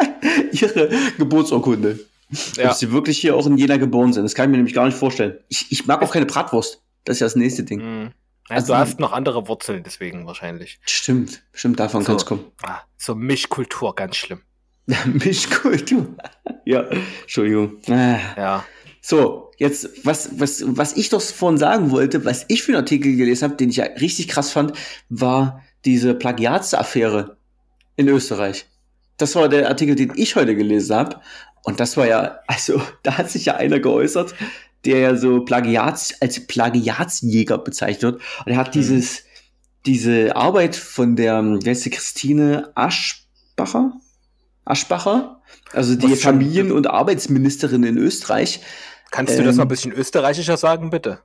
Ihre 0.52 0.90
Geburtsurkunde. 1.16 1.98
Ja. 2.56 2.68
Ob 2.72 2.76
Sie 2.76 2.92
wirklich 2.92 3.18
hier 3.18 3.36
auch 3.36 3.46
in 3.46 3.56
Jena 3.56 3.78
geboren 3.78 4.12
sind. 4.12 4.24
Das 4.24 4.34
kann 4.34 4.44
ich 4.44 4.50
mir 4.50 4.58
nämlich 4.58 4.74
gar 4.74 4.84
nicht 4.84 4.98
vorstellen. 4.98 5.38
Ich, 5.48 5.72
ich 5.72 5.86
mag 5.86 6.02
auch 6.02 6.12
keine 6.12 6.26
Bratwurst. 6.26 6.82
Das 7.04 7.16
ist 7.16 7.20
ja 7.20 7.24
das 7.26 7.36
nächste 7.36 7.64
Ding. 7.64 7.80
Hm. 7.80 8.10
Also- 8.50 8.54
Also, 8.54 8.72
du 8.74 8.78
hast 8.78 9.00
noch 9.00 9.12
andere 9.12 9.48
Wurzeln, 9.48 9.82
deswegen 9.82 10.26
wahrscheinlich. 10.26 10.78
Stimmt, 10.84 11.42
stimmt, 11.54 11.80
davon 11.80 12.02
So. 12.02 12.08
kann 12.08 12.16
es 12.16 12.26
kommen. 12.26 12.44
Ah, 12.62 12.80
so 12.98 13.14
Mischkultur, 13.14 13.94
ganz 13.94 14.16
schlimm. 14.16 14.42
Mischkultur. 15.06 16.08
ja, 16.64 16.88
Entschuldigung. 17.22 17.78
Ah. 17.88 18.18
Ja. 18.36 18.64
So, 19.00 19.50
jetzt, 19.58 20.04
was, 20.04 20.30
was, 20.38 20.62
was 20.66 20.96
ich 20.96 21.08
doch 21.08 21.20
vorhin 21.20 21.58
sagen 21.58 21.90
wollte, 21.90 22.24
was 22.24 22.44
ich 22.48 22.62
für 22.62 22.72
einen 22.72 22.82
Artikel 22.82 23.16
gelesen 23.16 23.44
habe, 23.44 23.56
den 23.56 23.70
ich 23.70 23.76
ja 23.76 23.84
richtig 23.84 24.28
krass 24.28 24.52
fand, 24.52 24.72
war 25.08 25.62
diese 25.84 26.14
Plagiatsaffäre 26.14 27.36
in 27.96 28.08
Österreich. 28.08 28.66
Das 29.16 29.34
war 29.34 29.48
der 29.48 29.68
Artikel, 29.68 29.94
den 29.94 30.12
ich 30.16 30.36
heute 30.36 30.56
gelesen 30.56 30.96
habe. 30.96 31.20
Und 31.64 31.80
das 31.80 31.96
war 31.96 32.06
ja, 32.06 32.38
also, 32.46 32.80
da 33.02 33.18
hat 33.18 33.30
sich 33.30 33.46
ja 33.46 33.56
einer 33.56 33.80
geäußert, 33.80 34.34
der 34.84 34.98
ja 34.98 35.16
so 35.16 35.44
Plagiats, 35.44 36.14
als 36.20 36.46
Plagiatsjäger 36.46 37.58
bezeichnet 37.58 38.02
wird. 38.02 38.22
Und 38.44 38.52
er 38.52 38.56
hat 38.56 38.74
dieses, 38.74 39.24
diese 39.86 40.34
Arbeit 40.34 40.76
von 40.76 41.16
der, 41.16 41.42
wie 41.42 41.70
heißt 41.70 41.82
sie, 41.82 41.90
Christine 41.90 42.70
Aschbacher? 42.74 43.92
Aschbacher? 44.64 45.40
Also 45.72 45.94
die 45.96 46.04
Was 46.10 46.20
schon- 46.20 46.32
Familien- 46.34 46.72
und 46.72 46.86
Arbeitsministerin 46.88 47.82
in 47.84 47.98
Österreich. 47.98 48.60
Kannst 49.10 49.38
du 49.38 49.42
das 49.44 49.56
mal 49.56 49.62
Ähm. 49.62 49.66
ein 49.66 49.68
bisschen 49.68 49.92
österreichischer 49.92 50.56
sagen, 50.56 50.90
bitte? 50.90 51.20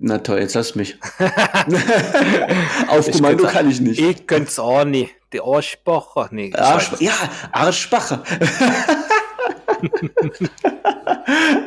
Na 0.00 0.18
toll, 0.18 0.38
jetzt 0.38 0.54
hast 0.54 0.74
du 0.74 0.78
mich. 0.78 0.96
Auf 2.88 3.08
Ich 3.08 3.16
Kommando 3.16 3.46
kann 3.46 3.68
ich 3.68 3.80
nicht. 3.80 4.00
Ich 4.00 4.26
könnte 4.28 4.62
auch 4.62 4.84
nicht. 4.84 5.12
Die 5.32 5.40
Arschbacher. 5.40 6.28
Nee, 6.30 6.52
Arsch, 6.54 6.92
ja, 7.00 7.12
Arschbacher. 7.52 8.22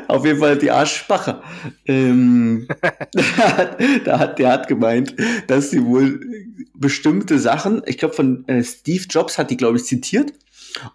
Auf 0.08 0.26
jeden 0.26 0.40
Fall 0.40 0.58
die 0.58 0.72
Arschbacher. 0.72 1.42
Ähm, 1.86 2.68
hat, 3.38 3.78
da 4.06 4.20
hat, 4.20 4.40
der 4.40 4.52
hat 4.52 4.68
gemeint, 4.68 5.16
dass 5.48 5.72
sie 5.72 5.86
wohl 5.86 6.20
bestimmte 6.74 7.40
Sachen, 7.40 7.82
ich 7.86 7.98
glaube 7.98 8.16
von 8.16 8.48
äh, 8.48 8.64
Steve 8.64 9.06
Jobs 9.10 9.38
hat 9.38 9.52
die, 9.52 9.58
glaube 9.58 9.78
ich, 9.78 9.86
zitiert. 9.86 10.34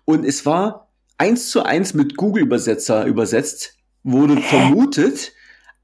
Und 0.04 0.24
es 0.24 0.46
war 0.46 0.88
eins 1.18 1.50
zu 1.50 1.62
eins 1.62 1.94
mit 1.94 2.16
Google-Übersetzer 2.16 3.06
übersetzt, 3.06 3.74
wurde 4.02 4.40
vermutet, 4.40 5.32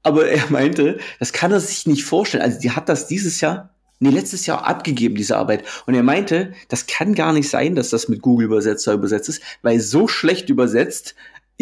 aber 0.03 0.27
er 0.27 0.49
meinte, 0.49 0.99
das 1.19 1.33
kann 1.33 1.51
er 1.51 1.59
sich 1.59 1.85
nicht 1.85 2.03
vorstellen. 2.03 2.43
Also 2.43 2.59
die 2.59 2.71
hat 2.71 2.89
das 2.89 3.07
dieses 3.07 3.41
Jahr, 3.41 3.73
nee, 3.99 4.09
letztes 4.09 4.45
Jahr 4.45 4.65
abgegeben, 4.65 5.15
diese 5.15 5.37
Arbeit. 5.37 5.63
Und 5.85 5.95
er 5.95 6.03
meinte, 6.03 6.53
das 6.67 6.87
kann 6.87 7.15
gar 7.15 7.33
nicht 7.33 7.49
sein, 7.49 7.75
dass 7.75 7.89
das 7.89 8.09
mit 8.09 8.21
Google-Übersetzer 8.21 8.93
übersetzt 8.93 9.29
ist, 9.29 9.41
weil 9.61 9.79
so 9.79 10.07
schlecht 10.07 10.49
übersetzt, 10.49 11.15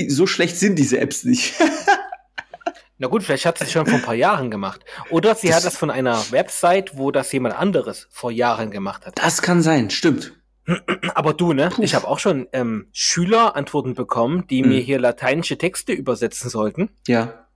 so 0.07 0.25
schlecht 0.27 0.57
sind 0.57 0.77
diese 0.79 0.99
Apps 0.99 1.23
nicht. 1.23 1.53
Na 2.97 3.07
gut, 3.07 3.23
vielleicht 3.23 3.45
hat 3.47 3.57
sie 3.57 3.63
es 3.63 3.71
schon 3.71 3.85
vor 3.87 3.95
ein 3.95 4.03
paar 4.03 4.13
Jahren 4.13 4.51
gemacht. 4.51 4.85
Oder 5.09 5.33
sie 5.33 5.47
Das- 5.47 5.57
hat 5.57 5.65
das 5.65 5.77
von 5.77 5.89
einer 5.89 6.17
Website, 6.31 6.97
wo 6.97 7.11
das 7.11 7.31
jemand 7.31 7.55
anderes 7.57 8.07
vor 8.11 8.31
Jahren 8.31 8.69
gemacht 8.69 9.05
hat. 9.07 9.17
Das 9.17 9.41
kann 9.41 9.61
sein, 9.63 9.89
stimmt. 9.89 10.33
Aber 11.15 11.33
du, 11.33 11.53
ne? 11.53 11.69
Puh. 11.73 11.81
Ich 11.81 11.95
habe 11.95 12.07
auch 12.07 12.19
schon 12.19 12.47
ähm, 12.53 12.87
Schülerantworten 12.91 13.95
bekommen, 13.95 14.45
die 14.47 14.61
Hm. 14.61 14.69
mir 14.69 14.79
hier 14.81 14.99
lateinische 14.99 15.57
Texte 15.57 15.93
übersetzen 15.93 16.49
sollten. 16.51 16.89
Ja. 17.07 17.47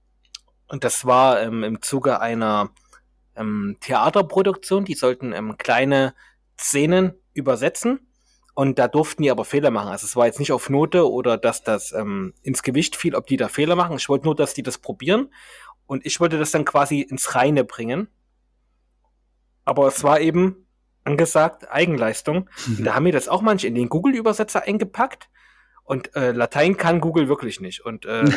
Und 0.67 0.83
das 0.83 1.05
war 1.05 1.39
ähm, 1.43 1.63
im 1.63 1.81
Zuge 1.83 2.19
einer 2.21 2.71
ähm, 3.35 3.77
Theaterproduktion. 3.81 4.83
Die 4.85 4.95
sollten 4.95 5.31
ähm, 5.31 5.57
kleine 5.59 6.15
Szenen 6.59 7.13
übersetzen. 7.33 7.99
Und 8.55 8.79
da 8.79 8.87
durften 8.87 9.21
die 9.23 9.29
aber 9.31 9.43
Fehler 9.45 9.69
machen. 9.69 9.89
Also 9.89 10.05
es 10.05 10.15
war 10.15 10.25
jetzt 10.25 10.39
nicht 10.39 10.51
auf 10.53 10.69
Note 10.69 11.09
oder 11.11 11.37
dass 11.37 11.61
das 11.63 11.91
ähm, 11.91 12.33
ins 12.41 12.63
Gewicht 12.63 12.95
fiel, 12.95 13.13
ob 13.13 13.27
die 13.27 13.35
da 13.37 13.49
Fehler 13.49 13.75
machen. 13.75 13.97
Ich 13.97 14.07
wollte 14.09 14.25
nur, 14.25 14.35
dass 14.35 14.53
die 14.53 14.63
das 14.63 14.77
probieren. 14.77 15.31
Und 15.87 16.05
ich 16.05 16.19
wollte 16.21 16.39
das 16.39 16.51
dann 16.51 16.63
quasi 16.65 17.01
ins 17.01 17.35
Reine 17.35 17.63
bringen. 17.65 18.07
Aber 19.65 19.87
es 19.87 20.03
war 20.03 20.19
eben 20.21 20.67
angesagt 21.03 21.69
Eigenleistung. 21.69 22.49
Und 22.67 22.85
Da 22.85 22.95
haben 22.95 23.05
wir 23.05 23.11
das 23.11 23.27
auch 23.27 23.41
manche 23.41 23.67
in 23.67 23.75
den 23.75 23.89
Google-Übersetzer 23.89 24.63
eingepackt. 24.63 25.29
Und 25.83 26.15
äh, 26.15 26.31
Latein 26.31 26.77
kann 26.77 27.01
Google 27.01 27.27
wirklich 27.27 27.59
nicht. 27.59 27.81
Und 27.85 28.05
äh, 28.05 28.23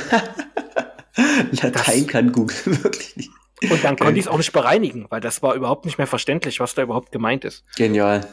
Latein 1.17 1.73
Das- 1.73 2.07
kann 2.09 2.33
Google 2.33 2.57
wirklich 2.83 3.17
nicht. 3.17 3.31
Und 3.71 3.83
dann 3.83 3.97
konnte 3.97 4.15
ich 4.21 4.27
es 4.27 4.29
auch 4.29 4.37
nicht 4.39 4.53
bereinigen, 4.53 5.07
weil 5.11 5.21
das 5.21 5.43
war 5.43 5.55
überhaupt 5.55 5.85
nicht 5.85 5.99
mehr 5.99 6.07
verständlich, 6.07 6.61
was 6.61 6.75
da 6.77 6.83
überhaupt 6.83 7.11
gemeint 7.11 7.45
ist. 7.45 7.65
Genial. 7.77 8.19
Aber 8.21 8.29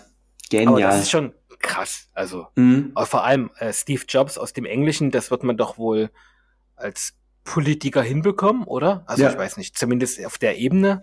Genial. 0.52 0.82
das 0.82 1.00
ist 1.02 1.10
schon 1.10 1.34
krass. 1.60 2.10
Also, 2.14 2.48
Mhm. 2.56 2.92
aber 2.96 3.06
vor 3.06 3.24
allem 3.24 3.52
äh, 3.60 3.72
Steve 3.74 4.04
Jobs 4.08 4.38
aus 4.38 4.54
dem 4.54 4.66
Englischen, 4.66 5.12
das 5.12 5.32
wird 5.32 5.44
man 5.44 5.58
doch 5.58 5.78
wohl 5.78 6.10
als 6.76 7.14
Politiker 7.44 8.02
hinbekommen, 8.02 8.64
oder? 8.64 9.04
Also 9.08 9.24
Ja. 9.24 9.32
ich 9.32 9.38
weiß 9.38 9.58
nicht, 9.58 9.78
zumindest 9.78 10.24
auf 10.26 10.38
der 10.38 10.58
Ebene. 10.58 11.02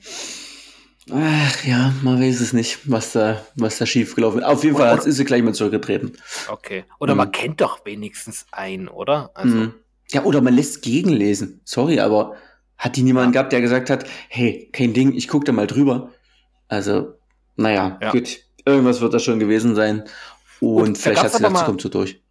Ach 1.11 1.65
ja, 1.65 1.93
man 2.03 2.21
weiß 2.21 2.41
es 2.41 2.53
nicht, 2.53 2.79
was 2.91 3.13
da, 3.13 3.45
was 3.57 3.79
da 3.79 3.87
schiefgelaufen 3.87 4.41
ist. 4.41 4.47
Auf 4.47 4.63
jeden 4.63 4.77
Fall 4.77 4.95
Oder- 4.95 5.07
ist 5.07 5.17
sie 5.17 5.25
gleich 5.25 5.43
mal 5.43 5.53
zurückgetreten. 5.53 6.13
Okay. 6.49 6.85
Oder 7.01 7.15
Mhm. 7.15 7.19
man 7.19 7.33
kennt 7.33 7.61
doch 7.61 7.85
wenigstens 7.85 8.47
einen, 8.53 8.89
oder? 8.89 9.31
Also, 9.35 9.55
Mhm. 9.57 9.75
Ja, 10.13 10.23
oder 10.25 10.41
man 10.43 10.55
lässt 10.55 10.83
gegenlesen. 10.83 11.61
Sorry, 11.65 11.99
aber 11.99 12.37
hat 12.79 12.97
die 12.97 13.03
niemanden 13.03 13.31
Ja. 13.33 13.41
gehabt, 13.41 13.53
der 13.53 13.61
gesagt 13.63 13.91
hat, 13.91 14.05
hey, 14.29 14.69
kein 14.73 14.93
Ding, 14.93 15.13
ich 15.15 15.27
guck 15.27 15.45
da 15.45 15.53
mal 15.53 15.67
drüber. 15.67 16.11
Also, 16.69 17.15
naja, 17.57 17.99
Ja. 18.01 18.11
gut. 18.13 18.41
Irgendwas 18.65 19.01
wird 19.01 19.13
das 19.15 19.25
schon 19.25 19.41
gewesen 19.41 19.75
sein. 19.75 20.05
Und, 20.63 20.97
da 20.97 21.01
vielleicht 21.01 21.23
hat 21.25 21.33
sie 21.33 21.39
gedacht, 21.39 21.59
sie 21.59 21.65
kommt 21.65 21.81
so 21.81 21.89
durch. 21.89 22.23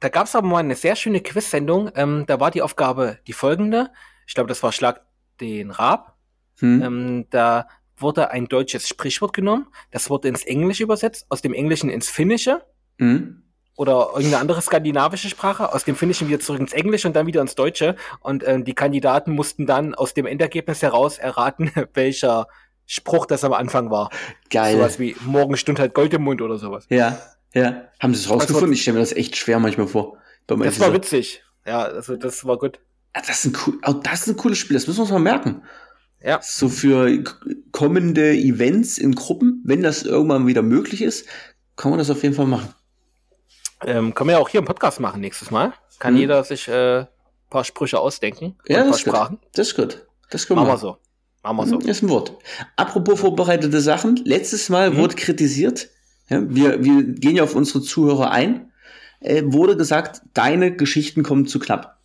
Da 0.00 0.10
gab 0.10 0.26
es 0.26 0.36
aber 0.36 0.46
mal 0.46 0.58
eine 0.58 0.76
sehr 0.76 0.94
schöne 0.94 1.20
Quiz-Sendung. 1.20 1.90
Ähm, 1.94 2.24
da 2.26 2.38
war 2.38 2.50
die 2.50 2.62
Aufgabe 2.62 3.18
die 3.26 3.32
folgende. 3.32 3.90
Ich 4.26 4.34
glaube, 4.34 4.48
das 4.48 4.62
war 4.62 4.72
Schlag 4.72 5.00
den 5.40 5.70
Rab. 5.70 6.16
Hm? 6.60 6.82
Ähm, 6.82 7.26
da 7.30 7.66
wurde 7.96 8.30
ein 8.30 8.46
deutsches 8.46 8.86
Sprichwort 8.86 9.32
genommen. 9.32 9.68
Das 9.90 10.10
wurde 10.10 10.28
ins 10.28 10.44
Englische 10.44 10.82
übersetzt, 10.82 11.26
aus 11.30 11.40
dem 11.40 11.54
Englischen 11.54 11.88
ins 11.90 12.10
Finnische 12.10 12.62
Hm? 12.98 13.42
oder 13.76 14.08
irgendeine 14.12 14.38
andere 14.38 14.60
skandinavische 14.60 15.28
Sprache, 15.28 15.72
aus 15.72 15.84
dem 15.84 15.96
Finnischen 15.96 16.28
wieder 16.28 16.40
zurück 16.40 16.60
ins 16.60 16.72
Englische 16.72 17.08
und 17.08 17.14
dann 17.14 17.26
wieder 17.26 17.40
ins 17.40 17.54
Deutsche. 17.54 17.96
Und 18.20 18.46
ähm, 18.46 18.64
die 18.64 18.74
Kandidaten 18.74 19.32
mussten 19.32 19.66
dann 19.66 19.94
aus 19.94 20.14
dem 20.14 20.26
Endergebnis 20.26 20.82
heraus 20.82 21.16
erraten, 21.18 21.70
welcher 21.94 22.48
Spruch 22.86 23.24
das 23.26 23.44
am 23.44 23.52
Anfang 23.52 23.90
war. 23.90 24.10
Geil. 24.50 24.76
Sowas 24.76 24.98
wie 24.98 25.16
morgen 25.24 25.56
stund 25.56 25.78
halt 25.78 25.94
Gold 25.94 26.12
im 26.12 26.22
Mund 26.22 26.42
oder 26.42 26.58
sowas. 26.58 26.86
Ja, 26.90 27.18
ja. 27.58 27.84
Haben 28.00 28.14
sie 28.14 28.20
es 28.20 28.30
rausgefunden? 28.30 28.68
war- 28.70 28.72
Ich 28.74 28.82
stelle 28.82 28.94
mir 28.96 29.00
das 29.00 29.12
echt 29.12 29.36
schwer 29.36 29.58
manchmal 29.58 29.88
vor. 29.88 30.18
Das 30.46 30.78
war 30.80 30.92
witzig. 30.92 31.42
Ja, 31.66 31.82
also 31.84 32.16
das 32.16 32.44
war 32.44 32.56
gut. 32.58 32.78
Ah, 33.12 33.20
Das 33.26 33.44
ist, 33.44 33.46
ein 33.46 33.58
cool, 33.66 33.78
oh, 33.86 33.92
das 33.92 34.20
ist 34.22 34.28
ein 34.28 34.36
cooles 34.36 34.58
Spiel, 34.58 34.74
das 34.74 34.86
müssen 34.86 34.98
wir 34.98 35.02
uns 35.02 35.10
mal 35.12 35.18
merken. 35.18 35.62
Ja. 36.22 36.40
So 36.42 36.68
für 36.68 37.22
kommende 37.72 38.32
Events 38.32 38.98
in 38.98 39.14
Gruppen, 39.14 39.62
wenn 39.64 39.82
das 39.82 40.02
irgendwann 40.02 40.46
wieder 40.46 40.62
möglich 40.62 41.02
ist, 41.02 41.26
kann 41.76 41.90
man 41.90 41.98
das 41.98 42.10
auf 42.10 42.22
jeden 42.22 42.34
Fall 42.34 42.46
machen. 42.46 42.74
Ähm, 43.84 44.14
können 44.14 44.28
wir 44.28 44.32
ja 44.34 44.38
auch 44.38 44.48
hier 44.48 44.60
im 44.60 44.66
Podcast 44.66 45.00
machen 45.00 45.20
nächstes 45.20 45.50
Mal. 45.50 45.72
kann 45.98 46.14
Mhm. 46.14 46.20
jeder 46.20 46.44
sich 46.44 46.68
äh, 46.68 47.06
paar 47.50 47.64
Sprüche 47.64 47.98
ausdenken. 47.98 48.56
Ja, 48.68 48.84
das 48.84 48.98
ist 48.98 49.04
gut. 49.04 49.14
Sprachen. 49.14 49.38
Das 49.54 49.68
ist 49.68 49.76
gut. 49.76 50.06
Das 50.30 50.46
können 50.46 50.56
Machen 50.60 50.68
wir. 50.68 50.74
wir 50.74 50.78
so. 50.78 50.96
Machen 51.42 51.56
wir 51.56 51.66
so. 51.66 51.76
Mhm, 51.78 51.88
Ist 51.88 52.02
ein 52.02 52.08
Wort. 52.08 52.32
Apropos 52.76 53.20
vorbereitete 53.20 53.80
Sachen. 53.80 54.16
Letztes 54.24 54.68
Mal 54.68 54.90
Mhm. 54.90 54.96
wurde 54.98 55.14
kritisiert, 55.16 55.88
ja, 56.28 56.42
wir, 56.48 56.84
wir 56.84 57.02
gehen 57.04 57.36
ja 57.36 57.42
auf 57.44 57.54
unsere 57.54 57.80
Zuhörer 57.82 58.30
ein, 58.30 58.72
äh, 59.20 59.42
wurde 59.46 59.76
gesagt, 59.76 60.22
deine 60.34 60.74
Geschichten 60.76 61.22
kommen 61.22 61.46
zu 61.46 61.58
knapp. 61.58 61.98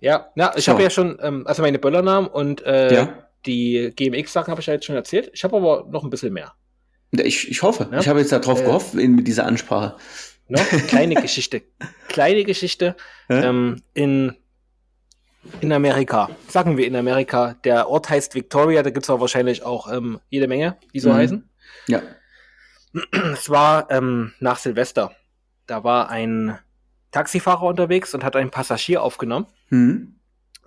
Ja, 0.00 0.28
ja 0.34 0.52
ich 0.56 0.64
So. 0.64 0.72
habe 0.72 0.82
ja 0.82 0.90
schon, 0.90 1.18
ähm, 1.22 1.46
also 1.46 1.62
meine 1.62 1.78
Böllernamen 1.78 2.28
und 2.28 2.62
äh, 2.64 2.94
Ja. 2.94 3.26
die 3.46 3.92
GMX-Sachen 3.94 4.50
habe 4.50 4.60
ich 4.60 4.66
ja 4.66 4.74
jetzt 4.74 4.86
schon 4.86 4.96
erzählt. 4.96 5.30
Ich 5.34 5.44
habe 5.44 5.56
aber 5.56 5.86
noch 5.90 6.04
ein 6.04 6.10
bisschen 6.10 6.32
mehr. 6.32 6.52
Ich, 7.12 7.50
ich 7.50 7.62
hoffe. 7.62 7.88
Ja. 7.90 7.98
Ich 7.98 8.08
habe 8.08 8.20
jetzt 8.20 8.32
darauf 8.32 8.60
Äh. 8.60 8.64
gehofft 8.64 8.94
in, 8.94 9.14
mit 9.16 9.26
dieser 9.26 9.44
Ansprache. 9.46 9.96
Ne? 10.48 10.58
Kleine 10.88 11.14
Geschichte. 11.16 11.62
Kleine 12.08 12.44
Geschichte 12.44 12.96
ähm, 13.28 13.82
in, 13.94 14.34
in 15.60 15.72
Amerika. 15.72 16.28
Sagen 16.48 16.76
wir 16.76 16.86
in 16.86 16.96
Amerika. 16.96 17.54
Der 17.64 17.88
Ort 17.88 18.10
heißt 18.10 18.34
Victoria, 18.34 18.82
da 18.82 18.90
gibt 18.90 19.04
es 19.04 19.08
wahrscheinlich 19.08 19.62
auch 19.64 19.90
ähm, 19.92 20.18
jede 20.28 20.46
Menge, 20.48 20.76
die 20.94 21.00
so 21.00 21.10
Mhm. 21.10 21.14
heißen. 21.14 21.48
ja. 21.88 22.02
Es 23.34 23.48
war 23.50 23.90
ähm, 23.90 24.32
nach 24.40 24.58
Silvester. 24.58 25.12
Da 25.66 25.84
war 25.84 26.08
ein 26.08 26.58
Taxifahrer 27.12 27.62
unterwegs 27.62 28.14
und 28.14 28.24
hat 28.24 28.36
einen 28.36 28.50
Passagier 28.50 29.02
aufgenommen. 29.02 29.46
Hm. 29.68 30.16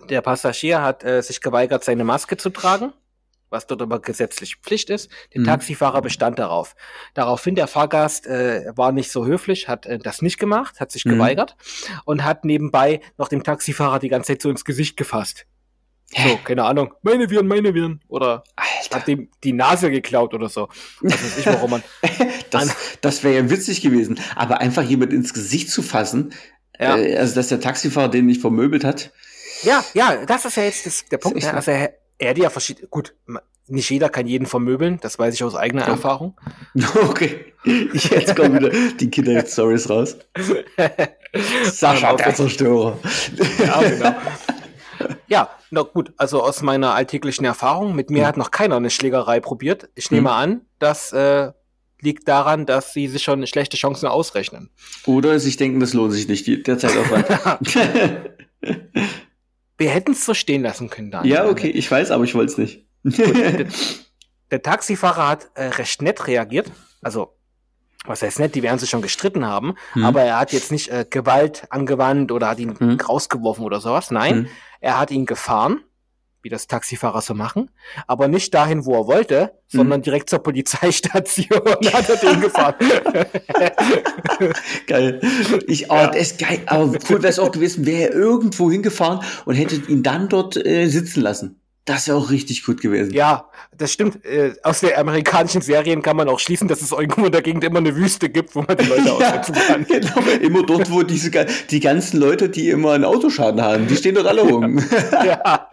Der 0.08 0.20
Passagier 0.22 0.82
hat 0.82 1.04
äh, 1.04 1.22
sich 1.22 1.40
geweigert, 1.40 1.84
seine 1.84 2.04
Maske 2.04 2.36
zu 2.36 2.50
tragen, 2.50 2.92
was 3.50 3.66
dort 3.66 3.80
aber 3.82 4.00
gesetzlich 4.00 4.56
Pflicht 4.56 4.90
ist. 4.90 5.10
Der 5.32 5.42
Mhm. 5.42 5.46
Taxifahrer 5.46 6.02
bestand 6.02 6.38
darauf. 6.38 6.74
Daraufhin 7.14 7.54
der 7.54 7.66
Fahrgast 7.68 8.26
äh, 8.26 8.72
war 8.74 8.92
nicht 8.92 9.10
so 9.10 9.24
höflich, 9.26 9.68
hat 9.68 9.86
äh, 9.86 9.98
das 9.98 10.20
nicht 10.22 10.38
gemacht, 10.38 10.80
hat 10.80 10.90
sich 10.92 11.04
Mhm. 11.04 11.10
geweigert 11.10 11.56
und 12.04 12.24
hat 12.24 12.44
nebenbei 12.44 13.00
noch 13.16 13.28
dem 13.28 13.42
Taxifahrer 13.44 13.98
die 13.98 14.08
ganze 14.08 14.32
Zeit 14.32 14.42
so 14.42 14.50
ins 14.50 14.64
Gesicht 14.64 14.96
gefasst. 14.96 15.46
So, 16.10 16.38
keine 16.44 16.64
Ahnung, 16.64 16.94
meine 17.02 17.28
Viren, 17.30 17.46
meine 17.48 17.74
Viren. 17.74 18.00
Oder 18.08 18.44
Alter. 18.56 18.96
hat 18.96 19.08
dem 19.08 19.28
die 19.42 19.52
Nase 19.52 19.90
geklaut 19.90 20.32
oder 20.34 20.48
so. 20.48 20.68
Was 21.00 21.12
weiß 21.12 21.38
ich, 21.38 21.46
warum 21.46 21.70
man. 21.72 21.82
Das, 22.50 22.76
das 23.00 23.24
wäre 23.24 23.34
ja 23.36 23.50
witzig 23.50 23.80
gewesen. 23.80 24.20
Aber 24.36 24.60
einfach 24.60 24.82
jemand 24.82 25.12
ins 25.12 25.34
Gesicht 25.34 25.70
zu 25.70 25.82
fassen, 25.82 26.32
Ja. 26.78 26.96
äh, 26.96 27.16
also 27.16 27.34
dass 27.34 27.48
der 27.48 27.60
Taxifahrer 27.60 28.08
den 28.08 28.26
nicht 28.26 28.40
vermöbelt 28.40 28.84
hat. 28.84 29.10
Ja, 29.62 29.84
ja, 29.94 30.24
das 30.24 30.44
ist 30.44 30.56
ja 30.56 30.62
jetzt 30.62 30.86
das, 30.86 31.04
der 31.06 31.18
Punkt. 31.18 31.38
Ne? 31.38 31.42
so. 31.42 31.48
Also 31.50 31.70
er, 31.72 31.94
er 32.18 32.30
hat 32.30 32.38
ja 32.38 32.48
verschiedene. 32.50 32.86
Gut, 32.86 33.12
nicht 33.66 33.90
jeder 33.90 34.08
kann 34.08 34.26
jeden 34.28 34.46
vermöbeln, 34.46 34.98
das 35.00 35.18
weiß 35.18 35.34
ich 35.34 35.42
aus 35.42 35.56
eigener 35.56 35.82
Ja. 35.82 35.88
Erfahrung. 35.88 36.36
Okay. 37.08 37.46
Jetzt 37.64 38.36
kommen 38.36 38.54
wieder 38.60 38.70
die 39.00 39.10
Kinderstories 39.10 39.88
raus. 39.90 40.16
Sascha, 41.64 42.14
der 42.14 42.34
Zerstörer. 42.34 42.98
Ja, 43.64 43.80
genau. 43.82 44.14
Ja, 45.26 45.48
na 45.70 45.82
gut, 45.82 46.12
also 46.16 46.42
aus 46.42 46.62
meiner 46.62 46.94
alltäglichen 46.94 47.44
Erfahrung, 47.44 47.94
mit 47.94 48.10
mir 48.10 48.22
Mhm. 48.22 48.26
hat 48.26 48.36
noch 48.36 48.50
keiner 48.50 48.76
eine 48.76 48.90
Schlägerei 48.90 49.40
probiert. 49.40 49.88
Ich 49.94 50.10
nehme 50.10 50.28
Mhm. 50.30 50.36
an, 50.36 50.60
das 50.78 51.12
äh, 51.12 51.52
liegt 52.00 52.28
daran, 52.28 52.66
dass 52.66 52.92
sie 52.92 53.08
sich 53.08 53.22
schon 53.22 53.46
schlechte 53.46 53.76
Chancen 53.76 54.06
ausrechnen. 54.06 54.70
Oder 55.06 55.38
sich 55.40 55.56
denken, 55.56 55.80
das 55.80 55.94
lohnt 55.94 56.12
sich 56.12 56.28
nicht, 56.28 56.66
der 56.66 56.78
Zeitaufwand. 56.78 57.26
Wir 59.76 59.90
hätten 59.90 60.12
es 60.12 60.24
so 60.24 60.34
stehen 60.34 60.62
lassen 60.62 60.88
können, 60.88 61.10
Daniel. 61.10 61.34
ja, 61.34 61.48
okay, 61.48 61.68
ich 61.68 61.90
weiß, 61.90 62.10
aber 62.12 62.24
ich 62.24 62.34
wollte 62.34 62.52
es 62.52 62.58
nicht. 62.58 62.86
Der, 63.02 63.66
der 64.50 64.62
Taxifahrer 64.62 65.28
hat 65.28 65.50
äh, 65.54 65.64
recht 65.64 66.00
nett 66.00 66.26
reagiert. 66.28 66.70
Also, 67.02 67.34
was 68.06 68.22
heißt 68.22 68.38
nett, 68.38 68.54
die 68.54 68.62
werden 68.62 68.78
sich 68.78 68.88
schon 68.90 69.02
gestritten 69.02 69.44
haben, 69.46 69.74
Hm. 69.94 70.04
aber 70.04 70.22
er 70.22 70.38
hat 70.38 70.52
jetzt 70.52 70.70
nicht 70.70 70.88
äh, 70.88 71.04
Gewalt 71.08 71.64
angewandt 71.70 72.30
oder 72.30 72.48
hat 72.48 72.60
ihn 72.60 72.78
Hm. 72.78 73.00
rausgeworfen 73.00 73.64
oder 73.64 73.80
sowas. 73.80 74.10
Nein, 74.12 74.34
Hm. 74.34 74.48
Er 74.84 74.98
hat 74.98 75.10
ihn 75.10 75.24
gefahren, 75.24 75.80
wie 76.42 76.50
das 76.50 76.66
Taxifahrer 76.66 77.22
so 77.22 77.32
machen, 77.32 77.70
aber 78.06 78.28
nicht 78.28 78.52
dahin, 78.52 78.84
wo 78.84 78.94
er 78.94 79.06
wollte, 79.06 79.58
sondern 79.66 80.02
direkt 80.02 80.28
zur 80.28 80.40
Polizeistation 80.40 81.58
hat 81.92 82.08
er 82.10 82.16
den 82.16 82.42
gefahren. 82.42 82.74
Geil. 84.86 85.20
Ich, 85.66 85.90
oh, 85.90 86.06
das 86.12 86.16
ist 86.16 86.38
geil. 86.38 86.60
Aber 86.66 86.92
cool 87.08 87.22
wäre 87.22 87.28
es 87.28 87.38
auch 87.38 87.50
gewesen, 87.50 87.86
wäre 87.86 88.10
er 88.10 88.14
irgendwo 88.14 88.70
hingefahren 88.70 89.20
und 89.46 89.54
hätte 89.54 89.76
ihn 89.90 90.02
dann 90.02 90.28
dort 90.28 90.56
äh, 90.56 90.86
sitzen 90.86 91.22
lassen. 91.22 91.63
Das 91.86 92.08
wäre 92.08 92.16
auch 92.16 92.30
richtig 92.30 92.64
gut 92.64 92.80
gewesen. 92.80 93.12
ja, 93.12 93.50
das 93.76 93.92
stimmt. 93.92 94.24
Äh, 94.24 94.54
aus 94.62 94.80
den 94.80 94.94
amerikanischen 94.96 95.60
Serien 95.60 96.00
kann 96.00 96.16
man 96.16 96.30
auch 96.30 96.38
schließen, 96.40 96.66
dass 96.66 96.80
es 96.80 96.92
irgendwo 96.92 97.26
in 97.26 97.32
der 97.32 97.42
Gegend 97.42 97.62
immer 97.62 97.78
eine 97.80 97.94
Wüste 97.94 98.30
gibt, 98.30 98.54
wo 98.54 98.62
man 98.62 98.76
die 98.78 98.86
Leute 98.86 99.12
aussetzen 99.12 99.54
kann. 99.54 99.84
genau. 99.88 100.18
Immer 100.40 100.62
dort, 100.64 100.90
wo 100.90 101.02
diese, 101.02 101.30
die 101.70 101.80
ganzen 101.80 102.20
Leute, 102.20 102.48
die 102.48 102.70
immer 102.70 102.92
einen 102.92 103.04
Autoschaden 103.04 103.60
haben, 103.60 103.86
die 103.86 103.96
stehen 103.96 104.14
dort 104.14 104.26
alle 104.26 104.40
rum. 104.50 104.82
ja. 105.12 105.68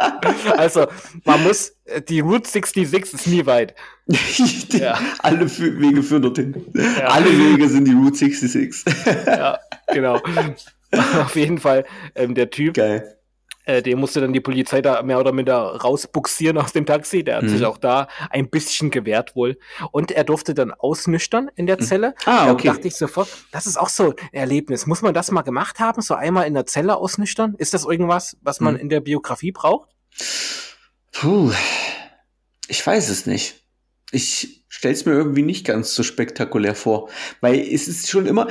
Also, 0.57 0.88
man 1.24 1.43
muss, 1.43 1.76
äh, 1.86 2.01
die 2.01 2.20
Route 2.20 2.49
66 2.49 3.14
ist 3.14 3.28
nie 3.28 3.45
weit. 3.45 3.74
Die- 4.07 4.80
Ja. 4.80 4.99
Alle 5.20 5.49
Wege 5.49 6.03
führen 6.03 6.24
dorthin. 6.24 6.66
Ja. 6.74 7.07
Alle 7.07 7.28
Wege 7.28 7.70
sind 7.70 7.86
die 7.86 7.93
Route 7.93 8.18
66. 8.18 8.84
Ja, 9.28 9.59
genau. 9.93 10.20
Auf 11.22 11.36
jeden 11.38 11.57
Fall, 11.57 11.86
ähm, 12.16 12.36
der 12.36 12.49
Typ, 12.49 12.74
Geil. 12.74 13.16
Äh, 13.66 13.82
den 13.82 13.99
musste 13.99 14.22
dann 14.22 14.34
die 14.34 14.39
Polizei 14.39 14.82
da 14.82 15.01
mehr 15.03 15.20
oder 15.20 15.32
minder 15.32 15.57
rausbuxieren 15.78 16.57
aus 16.57 16.74
dem 16.74 16.86
Taxi. 16.86 17.24
Der 17.24 17.38
hat 17.38 17.43
Mhm. 17.43 17.49
sich 17.49 17.66
auch 17.66 17.78
da 17.78 18.07
ein 18.30 18.49
bisschen 18.49 18.89
gewehrt 18.91 19.36
wohl. 19.36 19.57
Und 19.91 20.12
er 20.12 20.24
durfte 20.24 20.53
dann 20.53 20.72
ausnüchtern 20.72 21.49
in 21.55 21.66
der 21.68 21.80
Zelle. 21.80 22.16
Ah, 22.26 22.45
Da 22.47 22.51
okay. 22.53 22.68
dachte 22.68 22.88
ich 22.88 22.95
sofort, 22.95 23.30
das 23.51 23.68
ist 23.68 23.78
auch 23.78 23.89
so 23.89 24.09
ein 24.09 24.16
Erlebnis. 24.32 24.86
Muss 24.88 25.01
man 25.01 25.14
das 25.14 25.32
mal 25.32 25.41
gemacht 25.43 25.80
haben? 25.80 26.01
So 26.01 26.14
einmal 26.16 26.47
in 26.47 26.53
der 26.53 26.66
Zelle 26.66 26.97
ausnüchtern? 26.97 27.55
Ist 27.57 27.74
das 27.74 27.86
irgendwas, 27.86 28.38
was 28.41 28.59
man 28.59 28.74
Mhm. 28.76 28.80
in 28.82 28.89
der 28.89 28.99
Biografie 29.01 29.51
braucht? 29.51 29.89
Puh, 31.12 31.51
ich 32.68 32.86
weiß 32.86 33.09
es 33.09 33.26
nicht. 33.26 33.55
Ich 34.12 34.66
stell's 34.68 35.05
mir 35.05 35.14
irgendwie 35.14 35.41
nicht 35.43 35.66
ganz 35.66 35.93
so 35.93 36.03
spektakulär 36.03 36.76
vor, 36.76 37.09
weil 37.41 37.59
es 37.59 37.88
ist 37.88 38.09
schon 38.09 38.26
immer, 38.26 38.47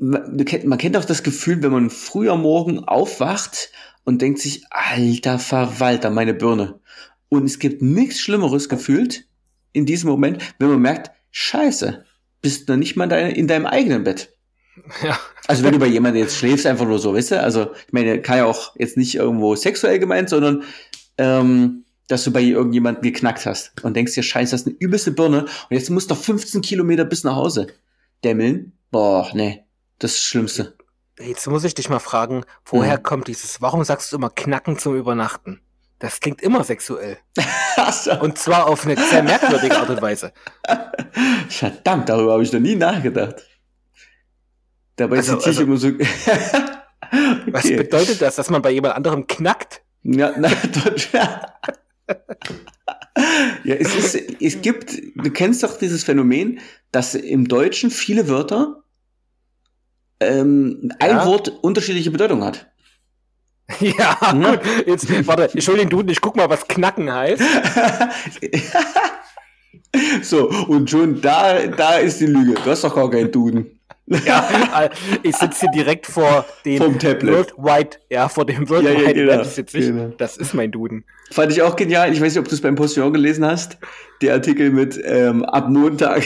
man 0.00 0.44
kennt, 0.44 0.64
man 0.64 0.78
kennt 0.78 0.96
auch 0.96 1.04
das 1.04 1.22
Gefühl, 1.22 1.62
wenn 1.62 1.72
man 1.72 1.90
früh 1.90 2.30
am 2.30 2.42
Morgen 2.42 2.84
aufwacht 2.84 3.70
und 4.06 4.22
denkt 4.22 4.38
sich, 4.38 4.64
alter 4.70 5.38
Verwalter, 5.38 6.08
meine 6.10 6.32
Birne. 6.32 6.80
Und 7.28 7.44
es 7.44 7.58
gibt 7.58 7.82
nichts 7.82 8.20
Schlimmeres 8.20 8.70
gefühlt 8.70 9.26
in 9.72 9.84
diesem 9.84 10.08
Moment, 10.08 10.42
wenn 10.58 10.68
man 10.68 10.80
merkt, 10.80 11.10
scheiße, 11.32 12.04
bist 12.40 12.68
noch 12.68 12.76
nicht 12.76 12.96
mal 12.96 13.10
in 13.12 13.48
deinem 13.48 13.66
eigenen 13.66 14.04
Bett. 14.04 14.32
Ja. 15.02 15.18
Also 15.48 15.64
wenn 15.64 15.72
du 15.72 15.78
bei 15.78 15.86
jemandem 15.86 16.22
jetzt 16.22 16.36
schläfst, 16.36 16.66
einfach 16.66 16.86
nur 16.86 16.98
so, 16.98 17.14
weißt 17.14 17.32
du? 17.32 17.42
Also 17.42 17.72
ich 17.86 17.92
meine, 17.92 18.22
kann 18.22 18.38
ja 18.38 18.44
auch 18.44 18.76
jetzt 18.76 18.96
nicht 18.96 19.14
irgendwo 19.16 19.56
sexuell 19.56 19.98
gemeint, 19.98 20.28
sondern 20.28 20.62
ähm, 21.18 21.84
dass 22.08 22.24
du 22.24 22.32
bei 22.32 22.42
irgendjemandem 22.42 23.02
geknackt 23.02 23.44
hast 23.44 23.72
und 23.82 23.96
denkst 23.96 24.14
dir, 24.14 24.22
scheiße, 24.22 24.52
das 24.52 24.60
ist 24.62 24.66
eine 24.68 24.76
übelste 24.78 25.10
Birne 25.10 25.42
und 25.42 25.70
jetzt 25.70 25.90
musst 25.90 26.10
du 26.10 26.14
noch 26.14 26.22
15 26.22 26.62
Kilometer 26.62 27.04
bis 27.04 27.24
nach 27.24 27.34
Hause 27.34 27.66
dämmeln. 28.22 28.72
Boah, 28.90 29.28
nee, 29.34 29.64
das 29.98 30.12
ist 30.12 30.20
das 30.20 30.24
Schlimmste. 30.26 30.76
Jetzt 31.18 31.46
muss 31.46 31.64
ich 31.64 31.74
dich 31.74 31.88
mal 31.88 31.98
fragen, 31.98 32.44
woher 32.66 32.98
Mhm. 32.98 33.02
kommt 33.02 33.28
dieses, 33.28 33.62
warum 33.62 33.84
sagst 33.84 34.12
du 34.12 34.16
immer 34.16 34.30
Knacken 34.30 34.78
zum 34.78 34.96
Übernachten? 34.96 35.60
Das 35.98 36.20
klingt 36.20 36.42
immer 36.42 36.62
sexuell. 36.62 37.16
Und 38.20 38.36
zwar 38.38 38.66
auf 38.66 38.84
eine 38.84 38.96
sehr 38.96 39.22
merkwürdige 39.22 39.76
Art 39.78 39.88
und 39.88 40.02
Weise. 40.02 40.32
Verdammt, 41.48 42.08
darüber 42.10 42.34
habe 42.34 42.42
ich 42.42 42.52
noch 42.52 42.60
nie 42.60 42.74
nachgedacht. 42.74 43.36
Dabei 44.96 45.16
Also- 45.18 45.36
zitiere 45.38 45.50
ich 45.52 45.58
also- 45.58 45.88
immer 45.88 46.04
so. 46.08 46.72
Was 47.52 47.64
okay. 47.64 47.76
bedeutet 47.76 48.20
das, 48.20 48.36
dass 48.36 48.50
man 48.50 48.60
bei 48.60 48.70
jemand 48.72 48.94
anderem 48.94 49.26
knackt? 49.26 49.80
Ja, 50.02 50.32
na, 50.36 50.48
ja, 53.64 53.74
es 53.74 53.94
ist, 53.94 54.40
es 54.40 54.60
gibt, 54.60 54.96
du 55.14 55.30
kennst 55.30 55.62
doch 55.62 55.78
dieses 55.78 56.04
Phänomen, 56.04 56.60
dass 56.92 57.14
im 57.14 57.48
Deutschen 57.48 57.90
viele 57.90 58.28
Wörter 58.28 58.82
ähm, 60.20 60.90
ein 60.98 61.10
Ja. 61.10 61.26
Wort 61.26 61.48
unterschiedliche 61.62 62.10
Bedeutung 62.10 62.44
hat. 62.44 62.66
Ja, 63.80 64.16
Ja. 64.20 64.32
gut. 64.32 64.60
Jetzt, 64.86 65.26
warte, 65.26 65.48
den 65.76 65.88
Duden, 65.88 66.08
ich 66.10 66.20
guck 66.20 66.36
mal, 66.36 66.48
was 66.48 66.68
knacken 66.68 67.12
heißt. 67.12 67.42
so, 70.22 70.48
und 70.68 70.88
schon 70.90 71.20
da, 71.20 71.66
da 71.66 71.96
ist 71.96 72.20
die 72.20 72.26
Lüge. 72.26 72.54
Du 72.54 72.70
hast 72.70 72.84
doch 72.84 72.94
gar 72.94 73.10
keinen 73.10 73.32
Duden. 73.32 73.72
Ja, 74.24 74.88
ich 75.24 75.34
sitze 75.34 75.62
hier 75.62 75.70
direkt 75.72 76.06
vor 76.06 76.44
dem 76.64 76.78
Vom 76.80 76.96
Tablet. 76.96 77.34
World 77.34 77.54
Wide, 77.58 77.96
ja, 78.08 78.28
vor 78.28 78.46
dem 78.46 78.68
World 78.70 78.84
Ja, 78.84 78.92
ja, 78.92 79.00
Wide 79.00 79.14
genau, 79.14 79.32
Web 79.32 79.46
sitze 79.46 79.78
ich. 79.78 79.86
genau. 79.86 80.12
Das 80.16 80.36
ist 80.36 80.54
mein 80.54 80.70
Duden. 80.70 81.04
Fand 81.32 81.50
ich 81.50 81.60
auch 81.62 81.74
genial. 81.74 82.12
Ich 82.12 82.20
weiß 82.20 82.34
nicht, 82.34 82.38
ob 82.38 82.46
du 82.46 82.54
es 82.54 82.60
beim 82.60 82.76
Postillon 82.76 83.12
gelesen 83.12 83.44
hast. 83.44 83.78
Der 84.22 84.34
Artikel 84.34 84.70
mit 84.70 84.96
ähm, 85.04 85.44
ab 85.44 85.68
Montag 85.70 86.22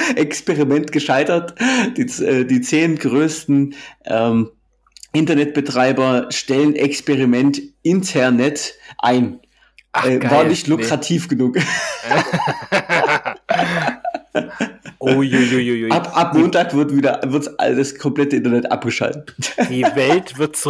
Experiment 0.16 0.92
gescheitert. 0.92 1.54
Die, 1.96 2.02
äh, 2.24 2.44
die 2.44 2.60
zehn 2.60 2.96
größten 2.96 3.74
ähm, 4.04 4.50
Internetbetreiber 5.12 6.26
stellen 6.30 6.76
Experiment 6.76 7.60
Internet 7.82 8.74
ein. 8.98 9.40
Ach, 9.92 10.04
äh, 10.06 10.18
geil. 10.18 10.30
war 10.30 10.44
nicht 10.44 10.68
Nee. 10.68 10.74
lukrativ 10.74 11.28
genug. 11.28 11.56
Oh 15.00 15.08
Uiuiuiui. 15.16 15.90
Ab, 15.90 16.12
ab 16.14 16.34
Montag 16.34 16.74
wird 16.74 16.94
wieder 16.94 17.20
wird's 17.24 17.48
alles 17.58 17.98
komplette 17.98 18.36
Internet 18.36 18.70
abgeschaltet. 18.70 19.34
Die 19.70 19.82
Welt 19.82 20.38
wird. 20.38 20.56
Ich 20.56 20.62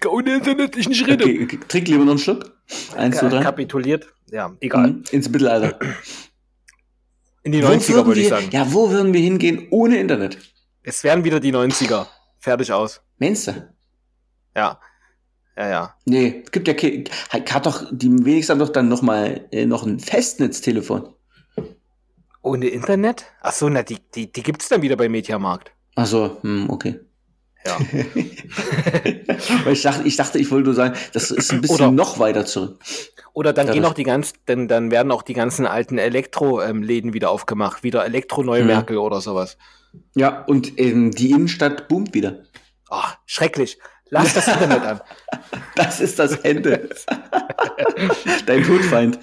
kann 0.00 0.12
ohne 0.12 0.34
Internet 0.34 0.76
ich 0.76 0.88
nicht 0.88 1.06
reden. 1.06 1.22
Okay, 1.22 1.40
okay, 1.44 1.58
trink 1.68 1.88
lieber 1.88 2.04
noch 2.04 2.10
einen 2.12 2.18
Schluck. 2.18 2.52
Eins, 2.96 3.18
zwei, 3.18 3.28
drei. 3.28 3.42
Kapituliert. 3.42 4.08
Ja, 4.30 4.52
egal. 4.60 4.88
Mhm, 4.88 5.04
Ins 5.12 5.28
Mittelalter. 5.30 5.78
In 7.44 7.52
die 7.52 7.62
Wo 7.62 7.68
90er 7.68 7.94
würden 7.94 8.06
würde 8.08 8.20
ich 8.20 8.30
wir- 8.30 8.36
sagen. 8.40 8.48
Ja, 8.50 8.72
wo 8.72 8.90
würden 8.90 9.12
wir 9.12 9.20
hingehen 9.20 9.68
ohne 9.70 9.98
Internet? 9.98 10.38
Es 10.82 11.04
wären 11.04 11.22
wieder 11.24 11.38
die 11.40 11.52
90er. 11.52 12.06
Fertig 12.40 12.72
aus. 12.72 13.00
Meinst 13.18 13.46
du? 13.46 13.52
Ja. 14.56 14.80
Ja, 15.56 15.68
ja. 15.68 15.94
Nee, 16.04 16.42
es 16.44 16.50
gibt 16.50 16.66
ja 16.68 16.74
ke- 16.74 17.04
hat 17.30 17.66
doch 17.66 17.86
die 17.92 18.08
wenigsten 18.24 18.52
haben 18.52 18.58
doch 18.58 18.70
dann 18.70 18.88
noch 18.88 19.02
mal 19.02 19.46
äh, 19.52 19.66
noch 19.66 19.84
ein 19.86 20.00
Festnetztelefon. 20.00 21.14
Ohne 22.42 22.66
Internet? 22.68 23.24
Ach 23.40 23.52
so, 23.52 23.68
na, 23.68 23.82
die, 23.82 23.98
die, 24.14 24.30
die 24.30 24.42
gibt's 24.42 24.68
dann 24.68 24.82
wieder 24.82 24.96
bei 24.96 25.08
Mediamarkt. 25.08 25.72
Also, 25.94 26.38
hm, 26.42 26.68
okay. 26.70 26.98
Ja. 27.66 27.78
Ich 29.70 29.82
dachte, 29.82 30.06
ich 30.06 30.16
dachte, 30.16 30.38
ich 30.38 30.50
wollte 30.50 30.66
nur 30.66 30.74
sagen, 30.74 30.94
das 31.12 31.30
ist 31.30 31.52
ein 31.52 31.60
bisschen 31.60 31.76
Oder- 31.76 31.90
noch 31.90 32.18
weiter 32.18 32.46
zurück. 32.46 32.78
Oder 33.32 33.52
dann 33.52 33.70
gehen 33.70 33.84
auch 33.84 33.94
die 33.94 34.04
ganzen, 34.04 34.36
dann, 34.46 34.68
dann 34.68 34.90
werden 34.90 35.10
auch 35.10 35.22
die 35.22 35.34
ganzen 35.34 35.66
alten 35.66 35.98
Elektro-Läden 35.98 37.14
wieder 37.14 37.30
aufgemacht. 37.30 37.82
Wieder 37.82 38.04
Elektro-Neumerkel 38.04 38.96
oder 38.96 39.20
sowas. 39.20 39.56
Ja, 40.14 40.44
und 40.44 40.78
ähm, 40.78 41.10
die 41.10 41.30
Innenstadt 41.32 41.88
boomt 41.88 42.14
wieder. 42.14 42.44
Ach, 42.90 43.16
schrecklich. 43.26 43.78
Lass 44.10 44.34
das 44.34 44.46
Internet 44.48 44.82
an. 44.82 45.00
Das 45.74 46.00
ist 46.00 46.20
das 46.20 46.36
Ende. 46.36 46.88
Dein 48.46 48.62
Todfeind. 48.62 49.18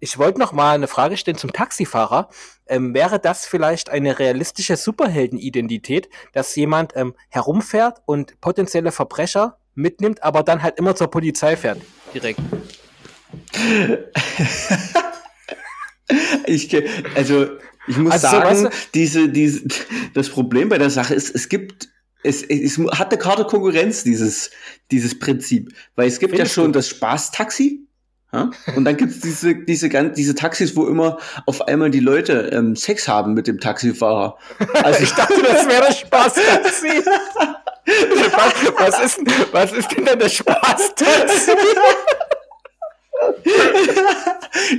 Ich 0.00 0.18
wollte 0.18 0.38
noch 0.38 0.52
mal 0.52 0.74
eine 0.74 0.86
Frage 0.86 1.16
stellen 1.16 1.38
zum 1.38 1.52
Taxifahrer. 1.52 2.28
Ähm, 2.66 2.94
wäre 2.94 3.18
das 3.18 3.46
vielleicht 3.46 3.90
eine 3.90 4.18
realistische 4.18 4.76
Superheldenidentität, 4.76 6.08
dass 6.32 6.54
jemand 6.54 6.92
ähm, 6.94 7.14
herumfährt 7.28 8.02
und 8.06 8.40
potenzielle 8.40 8.92
Verbrecher 8.92 9.58
mitnimmt, 9.74 10.22
aber 10.22 10.42
dann 10.42 10.62
halt 10.62 10.78
immer 10.78 10.94
zur 10.94 11.10
Polizei 11.10 11.56
fährt? 11.56 11.80
Direkt. 12.14 12.40
Ich, 16.46 16.74
also, 17.14 17.46
ich 17.86 17.96
muss 17.98 18.12
Also, 18.12 18.28
sagen, 18.28 18.64
weißt 18.64 18.94
diese, 18.94 19.28
diese, 19.28 19.66
das 20.14 20.30
Problem 20.30 20.68
bei 20.68 20.78
der 20.78 20.90
Sache 20.90 21.14
ist, 21.14 21.34
es 21.34 21.48
gibt, 21.48 21.88
es, 22.22 22.42
es 22.42 22.78
hat 22.78 23.10
eine 23.10 23.18
Karte 23.18 23.44
Konkurrenz, 23.44 24.04
dieses, 24.04 24.50
dieses 24.90 25.18
Prinzip. 25.18 25.74
Weil 25.96 26.08
es 26.08 26.18
gibt 26.18 26.34
Findest 26.34 26.56
ja 26.56 26.62
schon 26.62 26.72
du? 26.72 26.78
das 26.78 26.88
Spaßtaxi. 26.88 27.87
Ja? 28.32 28.50
Und 28.76 28.84
dann 28.84 28.96
gibt 28.96 29.12
es 29.12 29.20
diese, 29.20 29.54
diese, 29.54 29.88
diese 29.88 30.34
Taxis, 30.34 30.76
wo 30.76 30.86
immer 30.86 31.18
auf 31.46 31.62
einmal 31.66 31.90
die 31.90 32.00
Leute 32.00 32.50
ähm, 32.52 32.76
Sex 32.76 33.08
haben 33.08 33.32
mit 33.34 33.46
dem 33.46 33.58
Taxifahrer. 33.58 34.36
Also, 34.82 35.02
Ich 35.04 35.12
dachte, 35.12 35.40
das 35.42 35.66
wäre 35.66 35.80
das 35.86 35.98
Spaßtaxi. 36.00 36.88
was, 38.76 39.00
ist, 39.00 39.16
denn- 39.18 39.34
was 39.52 39.72
ist 39.72 39.88
denn 39.96 40.04
dann 40.04 40.18
das 40.18 40.34
Spaßtaxi? 40.34 41.52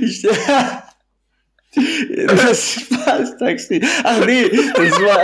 ich, 0.00 0.22
das 2.26 2.70
Spaßtaxi. 2.72 3.80
Ach 4.04 4.24
nee, 4.24 4.48
das 4.48 5.00
war 5.00 5.18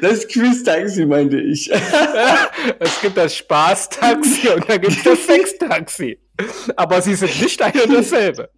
das 0.00 0.26
Quiz-Taxi, 0.28 1.04
meinte 1.04 1.40
ich. 1.40 1.68
Es 2.78 3.00
gibt 3.00 3.16
das 3.16 3.34
Spaßtaxi 3.36 4.48
und 4.48 4.68
dann 4.68 4.80
gibt 4.80 4.96
es 4.96 5.02
das 5.02 5.26
Sextaxi. 5.26 6.18
Aber 6.76 7.00
sie 7.02 7.14
sind 7.14 7.40
nicht 7.40 7.62
ein 7.62 7.80
und 7.80 7.94
dasselbe. 7.94 8.50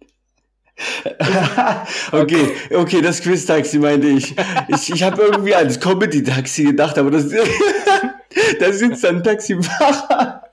okay, 2.11 2.55
okay, 2.73 3.01
das 3.01 3.21
Quiz-Taxi 3.21 3.79
meinte 3.79 4.07
ich. 4.07 4.33
Ich, 4.69 4.93
ich 4.93 5.03
habe 5.03 5.21
irgendwie 5.21 5.53
ans 5.55 5.79
Comedy-Taxi 5.79 6.63
gedacht, 6.63 6.97
aber 6.97 7.11
das, 7.11 7.25
da 8.59 8.71
sitzt 8.71 9.03
dann 9.03 9.17
ein 9.17 9.23
Taxifahrer 9.23 10.43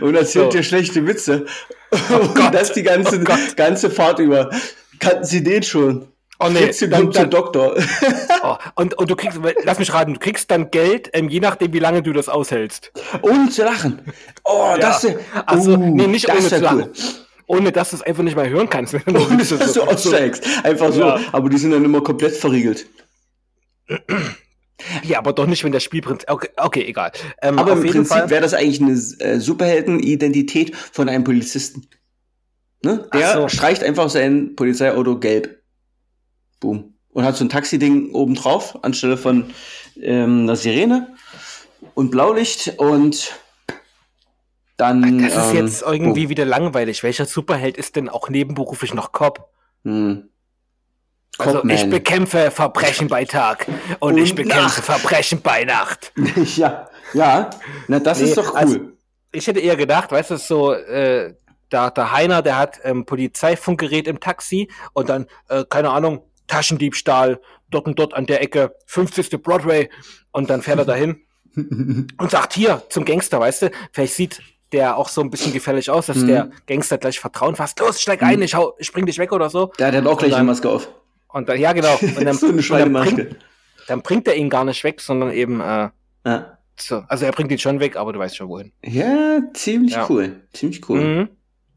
und 0.00 0.14
erzählt 0.14 0.52
So. 0.52 0.58
dir 0.58 0.62
schlechte 0.62 1.06
Witze. 1.06 1.46
und 1.90 2.34
Gott, 2.34 2.54
das 2.54 2.72
die 2.72 2.82
ganze, 2.82 3.20
oh 3.20 3.54
ganze 3.56 3.90
Fahrt 3.90 4.18
über. 4.18 4.50
Kannten 4.98 5.24
Sie 5.24 5.42
den 5.42 5.62
schon? 5.62 6.08
Oh 6.44 6.50
nee, 6.50 6.58
Fritzi 6.60 6.88
dann, 6.90 7.10
dann, 7.10 7.30
Doktor. 7.30 7.74
oh, 8.42 8.56
und, 8.74 8.94
und 8.94 9.10
du 9.10 9.16
kriegst, 9.16 9.38
lass 9.64 9.78
mich 9.78 9.92
raten, 9.92 10.14
du 10.14 10.20
kriegst 10.20 10.50
dann 10.50 10.70
Geld, 10.70 11.10
ähm, 11.14 11.28
je 11.28 11.40
nachdem, 11.40 11.72
wie 11.72 11.78
lange 11.78 12.02
du 12.02 12.12
das 12.12 12.28
aushältst. 12.28 12.92
Ohne 13.22 13.48
zu 13.48 13.64
lachen. 13.64 14.02
Oh, 14.44 14.74
das 14.78 15.04
ist 15.04 15.16
Also, 15.46 15.72
uh, 15.72 15.76
nee, 15.76 16.06
nicht 16.06 16.28
ohne 16.28 16.40
ja 16.40 16.48
zu 16.48 16.58
lachen. 16.58 16.82
cool. 16.82 16.92
Ohne 17.46 17.72
dass 17.72 17.90
du 17.90 17.96
es 17.96 18.02
einfach 18.02 18.22
nicht 18.22 18.36
mehr 18.36 18.48
hören 18.48 18.68
kannst. 18.68 18.94
Ohne 18.94 19.38
dass 19.38 19.72
du 19.72 19.82
aussteigst. 19.82 20.44
Einfach 20.64 20.92
so. 20.92 21.00
Ja. 21.00 21.20
Aber 21.32 21.48
die 21.48 21.58
sind 21.58 21.72
dann 21.72 21.84
immer 21.84 22.02
komplett 22.02 22.36
verriegelt. 22.36 22.86
Ja, 25.04 25.18
aber 25.18 25.32
doch 25.32 25.46
nicht, 25.46 25.64
wenn 25.64 25.72
das 25.72 25.84
Spielprinzip. 25.84 26.28
Okay, 26.28 26.48
okay 26.56 26.84
egal. 26.86 27.12
Ähm, 27.40 27.58
Aber 27.58 27.72
im 27.72 27.86
Prinzip 27.86 28.28
wäre 28.28 28.42
das 28.42 28.54
eigentlich 28.54 28.82
eine 28.82 28.92
äh, 28.92 29.40
Superheldenidentität 29.40 30.76
von 30.76 31.08
einem 31.08 31.24
Polizisten. 31.24 31.86
Ne? 32.82 33.08
Der 33.14 33.34
so. 33.34 33.48
streicht 33.48 33.82
einfach 33.82 34.10
sein 34.10 34.56
Polizeiauto 34.56 35.18
gelb. 35.18 35.63
Boom. 36.64 36.94
Und 37.12 37.24
hat 37.24 37.36
so 37.36 37.44
ein 37.44 37.48
Taxi-Ding 37.50 38.12
oben 38.12 38.34
drauf, 38.34 38.78
anstelle 38.82 39.16
von 39.16 39.50
ähm, 40.00 40.42
einer 40.42 40.56
Sirene 40.56 41.14
und 41.94 42.10
Blaulicht 42.10 42.74
und 42.78 43.34
dann. 44.76 45.22
Das 45.22 45.36
ist 45.36 45.50
ähm, 45.50 45.56
jetzt 45.66 45.82
irgendwie 45.82 46.28
wieder 46.28 46.44
langweilig. 46.44 47.02
Welcher 47.02 47.26
Superheld 47.26 47.76
ist 47.76 47.96
denn 47.96 48.08
auch 48.08 48.28
nebenberuflich 48.30 48.94
noch 48.94 49.12
Cop? 49.12 49.50
boom. 49.84 49.92
Hm. 49.92 50.28
Also 51.36 51.64
ich 51.64 51.90
bekämpfe 51.90 52.52
Verbrechen 52.52 53.08
bei 53.08 53.24
Tag 53.24 53.66
und, 53.98 54.12
Und 54.12 54.18
ich 54.18 54.34
bekämpfe 54.36 54.62
Nacht. 54.62 54.84
Verbrechen 54.84 55.40
bei 55.42 55.64
Nacht. 55.64 56.12
ja, 56.56 56.88
ja. 57.12 57.50
Na, 57.88 57.98
das 57.98 58.20
Nee, 58.20 58.26
ist 58.28 58.36
doch 58.38 58.52
cool. 58.52 58.58
also- 58.58 58.78
Ich 59.32 59.46
hätte 59.48 59.58
eher 59.58 59.74
gedacht, 59.76 60.12
weißt 60.12 60.30
du, 60.30 60.36
so, 60.36 60.72
äh, 60.72 61.34
da, 61.70 61.90
der 61.90 62.12
Heiner, 62.12 62.40
der 62.40 62.56
hat 62.56 62.78
ähm, 62.84 63.04
Polizeifunkgerät 63.04 64.06
im 64.06 64.20
Taxi 64.20 64.70
und 64.92 65.08
dann, 65.08 65.26
äh, 65.48 65.64
keine 65.68 65.90
Ahnung, 65.90 66.22
Taschendiebstahl, 66.54 67.40
dort 67.70 67.86
und 67.86 67.98
dort 67.98 68.14
an 68.14 68.26
der 68.26 68.42
Ecke, 68.42 68.74
50. 68.86 69.42
Broadway 69.42 69.90
und 70.32 70.48
dann 70.50 70.62
fährt 70.62 70.78
er 70.78 70.84
dahin 70.84 71.20
und 71.56 72.30
sagt 72.30 72.52
hier 72.54 72.82
zum 72.90 73.04
Gangster, 73.04 73.40
weißt 73.40 73.62
du, 73.62 73.70
vielleicht 73.92 74.14
sieht 74.14 74.40
der 74.72 74.96
auch 74.96 75.08
so 75.08 75.20
ein 75.20 75.30
bisschen 75.30 75.52
gefährlich 75.52 75.90
aus, 75.90 76.06
dass 76.06 76.18
Mhm. 76.18 76.26
der 76.28 76.50
Gangster 76.66 76.98
gleich 76.98 77.20
Vertrauen 77.20 77.54
fasst, 77.56 77.78
los, 77.80 78.00
steig 78.00 78.22
ein, 78.22 78.40
ich, 78.42 78.54
hau, 78.54 78.74
ich 78.78 78.86
spring 78.88 79.06
dich 79.06 79.18
weg 79.18 79.30
oder 79.32 79.50
so. 79.50 79.72
Der 79.78 79.92
hat 79.92 80.06
auch 80.06 80.18
gleich 80.18 80.34
eine 80.34 80.44
Maske 80.44 80.68
auf. 80.68 80.88
Und 81.28 81.48
dann, 81.48 81.58
ja 81.60 81.72
genau, 81.72 81.94
und 82.00 82.24
dann, 82.24 82.36
so 82.36 82.46
eine 82.46 82.62
dann, 82.62 82.92
bringt, 82.92 83.36
dann 83.88 84.02
bringt 84.02 84.26
er 84.28 84.36
ihn 84.36 84.48
gar 84.50 84.64
nicht 84.64 84.82
weg, 84.84 85.00
sondern 85.00 85.32
eben, 85.32 85.60
äh, 85.60 85.90
Ja. 86.26 86.58
so, 86.76 87.02
also 87.08 87.24
er 87.24 87.32
bringt 87.32 87.50
ihn 87.52 87.58
schon 87.58 87.78
weg, 87.80 87.96
aber 87.96 88.12
du 88.12 88.18
weißt 88.20 88.36
schon 88.36 88.48
wohin. 88.48 88.72
ja, 88.84 89.40
ziemlich 89.52 89.92
Ja. 89.94 90.06
cool. 90.08 90.40
Ziemlich 90.52 90.88
cool. 90.88 91.00
Mhm. 91.00 91.28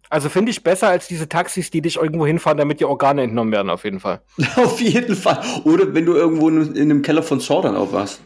Also 0.09 0.29
finde 0.29 0.51
ich 0.51 0.63
besser 0.63 0.87
als 0.87 1.07
diese 1.07 1.27
Taxis, 1.27 1.69
die 1.69 1.81
dich 1.81 1.97
irgendwo 1.97 2.25
hinfahren, 2.25 2.57
damit 2.57 2.79
dir 2.79 2.89
Organe 2.89 3.23
entnommen 3.23 3.51
werden, 3.51 3.69
auf 3.69 3.83
jeden 3.83 3.99
Fall. 3.99 4.21
Auf 4.55 4.79
jeden 4.79 5.15
Fall. 5.15 5.41
Oder 5.63 5.93
wenn 5.93 6.05
du 6.05 6.13
irgendwo 6.13 6.49
in, 6.49 6.75
in 6.75 6.83
einem 6.83 7.01
Keller 7.01 7.23
von 7.23 7.39
Saw 7.39 7.61
dann 7.61 7.75
aufwachst. 7.75 8.21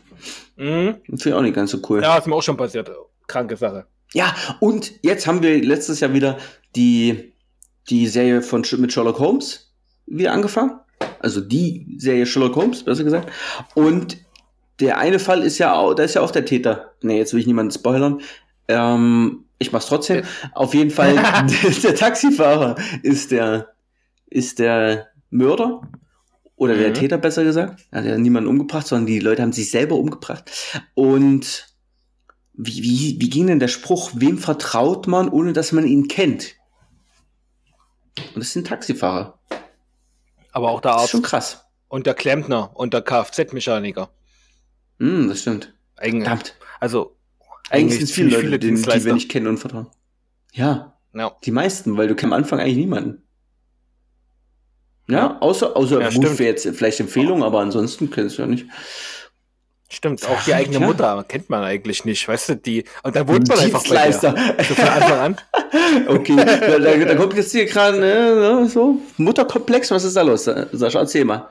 Mhm. 0.57 0.95
Finde 1.05 1.29
ich 1.29 1.33
auch 1.33 1.41
nicht 1.41 1.55
ganz 1.55 1.71
so 1.71 1.79
cool. 1.89 2.01
Ja, 2.01 2.17
ist 2.17 2.27
mir 2.27 2.35
auch 2.35 2.43
schon 2.43 2.57
passiert. 2.57 2.91
Kranke 3.27 3.57
Sache. 3.57 3.85
Ja, 4.13 4.35
und 4.59 4.93
jetzt 5.01 5.25
haben 5.25 5.41
wir 5.41 5.63
letztes 5.63 5.99
Jahr 6.01 6.13
wieder 6.13 6.37
die, 6.75 7.33
die 7.89 8.07
Serie 8.07 8.41
von 8.41 8.63
mit 8.77 8.91
Sherlock 8.91 9.19
Holmes 9.19 9.73
wieder 10.05 10.33
angefangen. 10.33 10.79
Also 11.19 11.41
die 11.41 11.95
Serie 11.97 12.25
Sherlock 12.25 12.55
Holmes, 12.55 12.83
besser 12.83 13.03
gesagt. 13.03 13.31
Und 13.73 14.17
der 14.79 14.97
eine 14.97 15.19
Fall 15.19 15.43
ist 15.43 15.57
ja 15.57 15.73
auch, 15.73 15.93
da 15.93 16.03
ist 16.03 16.15
ja 16.15 16.21
auch 16.21 16.31
der 16.31 16.45
Täter. 16.45 16.93
Nee, 17.01 17.17
jetzt 17.17 17.33
will 17.33 17.39
ich 17.39 17.47
niemanden 17.47 17.71
spoilern. 17.71 18.21
Ähm, 18.67 19.45
ich 19.61 19.71
mach's 19.71 19.85
trotzdem. 19.85 20.23
Auf 20.53 20.73
jeden 20.73 20.91
Fall, 20.91 21.15
der, 21.63 21.71
der 21.71 21.95
Taxifahrer 21.95 22.75
ist 23.03 23.31
der, 23.31 23.69
ist 24.27 24.59
der 24.59 25.07
Mörder. 25.29 25.81
Oder 26.55 26.75
der 26.75 26.89
Mhm. 26.89 26.93
Täter, 26.93 27.17
besser 27.17 27.43
gesagt. 27.43 27.81
Er 27.89 27.99
hat 28.01 28.05
ja 28.07 28.17
niemanden 28.17 28.47
umgebracht, 28.49 28.85
sondern 28.85 29.07
die 29.07 29.19
Leute 29.19 29.41
haben 29.41 29.51
sich 29.53 29.71
selber 29.71 29.95
umgebracht. 29.95 30.51
Und 30.93 31.67
wie, 32.53 32.83
wie, 32.83 33.17
wie 33.19 33.29
ging 33.29 33.47
denn 33.47 33.59
der 33.59 33.67
Spruch, 33.67 34.11
wem 34.13 34.37
vertraut 34.37 35.07
man, 35.07 35.29
ohne 35.29 35.53
dass 35.53 35.71
man 35.71 35.87
ihn 35.87 36.07
kennt? 36.07 36.55
Und 38.35 38.37
das 38.43 38.51
sind 38.53 38.67
Taxifahrer. 38.67 39.39
Aber 40.51 40.69
auch 40.69 40.81
der 40.81 40.91
Das 40.91 40.97
ist 40.97 41.01
Arzt 41.03 41.11
schon 41.13 41.21
krass. 41.23 41.65
und 41.87 42.05
der 42.05 42.13
Klempner 42.13 42.71
und 42.75 42.93
der 42.93 43.01
Kfz-Mechaniker. 43.01 44.09
Hm, 44.99 45.29
das 45.29 45.41
stimmt. 45.41 45.73
Eigentlich, 45.95 46.23
Verdammt. 46.27 46.55
also, 46.79 47.15
Eigentlich 47.71 47.99
sind 47.99 48.03
es 48.03 48.11
viele 48.11 48.29
ziemlich 48.29 48.45
Leute, 48.51 48.59
die 48.59 48.67
Dienstleister. 48.67 49.05
wir 49.05 49.13
nicht 49.13 49.29
kennen 49.29 49.47
und 49.47 49.57
vertrauen. 49.57 49.87
Ja, 50.53 50.97
Ja. 51.13 51.31
die 51.43 51.51
meisten, 51.51 51.97
weil 51.97 52.07
du 52.07 52.15
kennst 52.15 52.33
am 52.33 52.39
Anfang 52.39 52.59
eigentlich 52.59 52.77
niemanden. 52.77 53.23
Ja, 55.07 55.37
außer, 55.41 55.75
außer 55.75 55.99
Ja, 56.01 56.11
stimmt. 56.11 56.29
für 56.37 56.43
jetzt 56.45 56.67
vielleicht 56.67 56.99
Empfehlungen, 56.99 57.43
aber 57.43 57.59
ansonsten 57.59 58.09
kennst 58.11 58.37
du 58.37 58.43
ja 58.43 58.47
nicht. 58.47 58.65
Stimmt, 59.89 60.25
auch 60.25 60.41
die 60.45 60.53
eigene 60.53 60.79
Ja. 60.79 60.85
Mutter 60.85 61.25
kennt 61.27 61.49
man 61.49 61.63
eigentlich 61.63 62.05
nicht, 62.05 62.25
weißt 62.25 62.49
du, 62.49 62.55
die, 62.55 62.85
und 63.03 63.13
dann 63.13 63.27
wohnt 63.27 63.45
man 63.49 63.59
einfach 63.59 63.83
bei 63.83 63.89
der. 63.95 64.05
Dienstleister. 64.05 64.63
So 64.69 64.75
von 64.75 64.87
Anfang 64.87 65.19
an. 65.19 65.37
okay, 66.07 66.35
da, 66.37 66.79
da, 66.79 66.97
da 66.97 67.15
kommt 67.15 67.33
jetzt 67.33 67.51
hier 67.51 67.65
gerade 67.65 67.99
ne, 67.99 68.69
so 68.69 68.99
Mutterkomplex. 69.17 69.91
Was 69.91 70.05
ist 70.05 70.15
da 70.15 70.21
los? 70.21 70.45
Sascha, 70.45 70.99
erzähl 70.99 71.25
mal. 71.25 71.49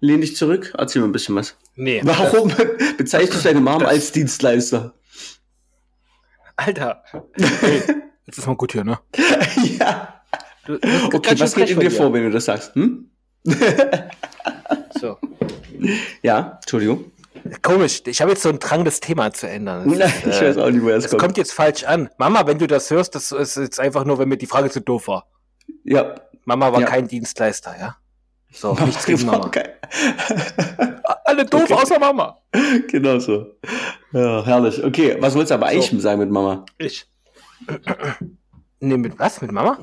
Lehn 0.00 0.20
dich 0.20 0.34
zurück, 0.34 0.72
erzähl 0.76 1.00
mal 1.02 1.08
ein 1.08 1.12
bisschen 1.12 1.36
was. 1.36 1.56
Nee. 1.76 2.00
Warum 2.02 2.52
bezeichnest 2.98 3.44
du 3.44 3.48
deine 3.48 3.60
Mom 3.60 3.84
als 3.86 4.10
Dienstleister? 4.10 4.92
Alter. 6.56 7.02
Hey, 7.36 7.82
jetzt 8.26 8.38
ist 8.38 8.46
mal 8.46 8.56
gut 8.56 8.72
hier, 8.72 8.84
ne? 8.84 8.98
ja. 9.78 10.20
Du, 10.66 10.78
du, 10.78 10.88
Okay, 11.16 11.38
was 11.38 11.54
geht 11.54 11.70
in 11.70 11.80
dir 11.80 11.90
vor, 11.90 12.12
wenn 12.12 12.22
du 12.24 12.30
das 12.30 12.44
sagst? 12.46 12.74
Hm? 12.74 13.10
So. 15.00 15.18
Ja, 16.22 16.58
Entschuldigung. 16.62 17.12
Komisch, 17.60 18.00
ich 18.06 18.22
habe 18.22 18.30
jetzt 18.30 18.42
so 18.42 18.48
einen 18.48 18.58
Drang, 18.58 18.86
das 18.86 19.00
Thema 19.00 19.30
zu 19.34 19.46
ändern. 19.46 19.86
Das 19.98 20.08
ich 20.20 20.24
ist, 20.24 20.40
äh, 20.40 20.46
weiß 20.48 20.56
auch 20.56 20.70
nicht, 20.70 20.82
woher 20.82 20.96
es 20.96 21.02
das 21.02 21.10
kommt. 21.10 21.20
kommt 21.22 21.36
jetzt 21.36 21.52
falsch 21.52 21.84
an. 21.84 22.08
Mama, 22.16 22.46
wenn 22.46 22.58
du 22.58 22.66
das 22.66 22.90
hörst, 22.90 23.14
das 23.14 23.32
ist 23.32 23.56
jetzt 23.56 23.78
einfach 23.80 24.06
nur, 24.06 24.18
wenn 24.18 24.30
mir 24.30 24.38
die 24.38 24.46
Frage 24.46 24.70
zu 24.70 24.80
doof 24.80 25.08
war. 25.08 25.26
Ja. 25.82 26.14
Mama 26.46 26.72
war 26.72 26.80
Ja. 26.80 26.86
kein 26.86 27.06
Dienstleister, 27.06 27.74
ja? 27.78 27.96
So, 28.54 28.72
nichts 28.74 29.04
gegen 29.04 29.26
Mama. 29.26 29.46
Okay. 29.46 29.64
Alle 31.24 31.44
doof, 31.44 31.62
Okay. 31.64 31.74
außer 31.74 31.98
Mama. 31.98 32.38
genau 32.88 33.18
so. 33.18 33.46
Ja, 34.12 34.44
herrlich. 34.46 34.82
Okay, 34.82 35.16
was 35.20 35.34
wolltest 35.34 35.50
du 35.50 35.54
aber 35.56 35.66
eigentlich 35.66 36.00
sagen 36.02 36.20
mit 36.20 36.30
Mama? 36.30 36.64
Ich. 36.78 37.06
Nee, 38.80 38.96
mit 38.96 39.18
was? 39.18 39.40
Mit 39.42 39.50
Mama? 39.50 39.78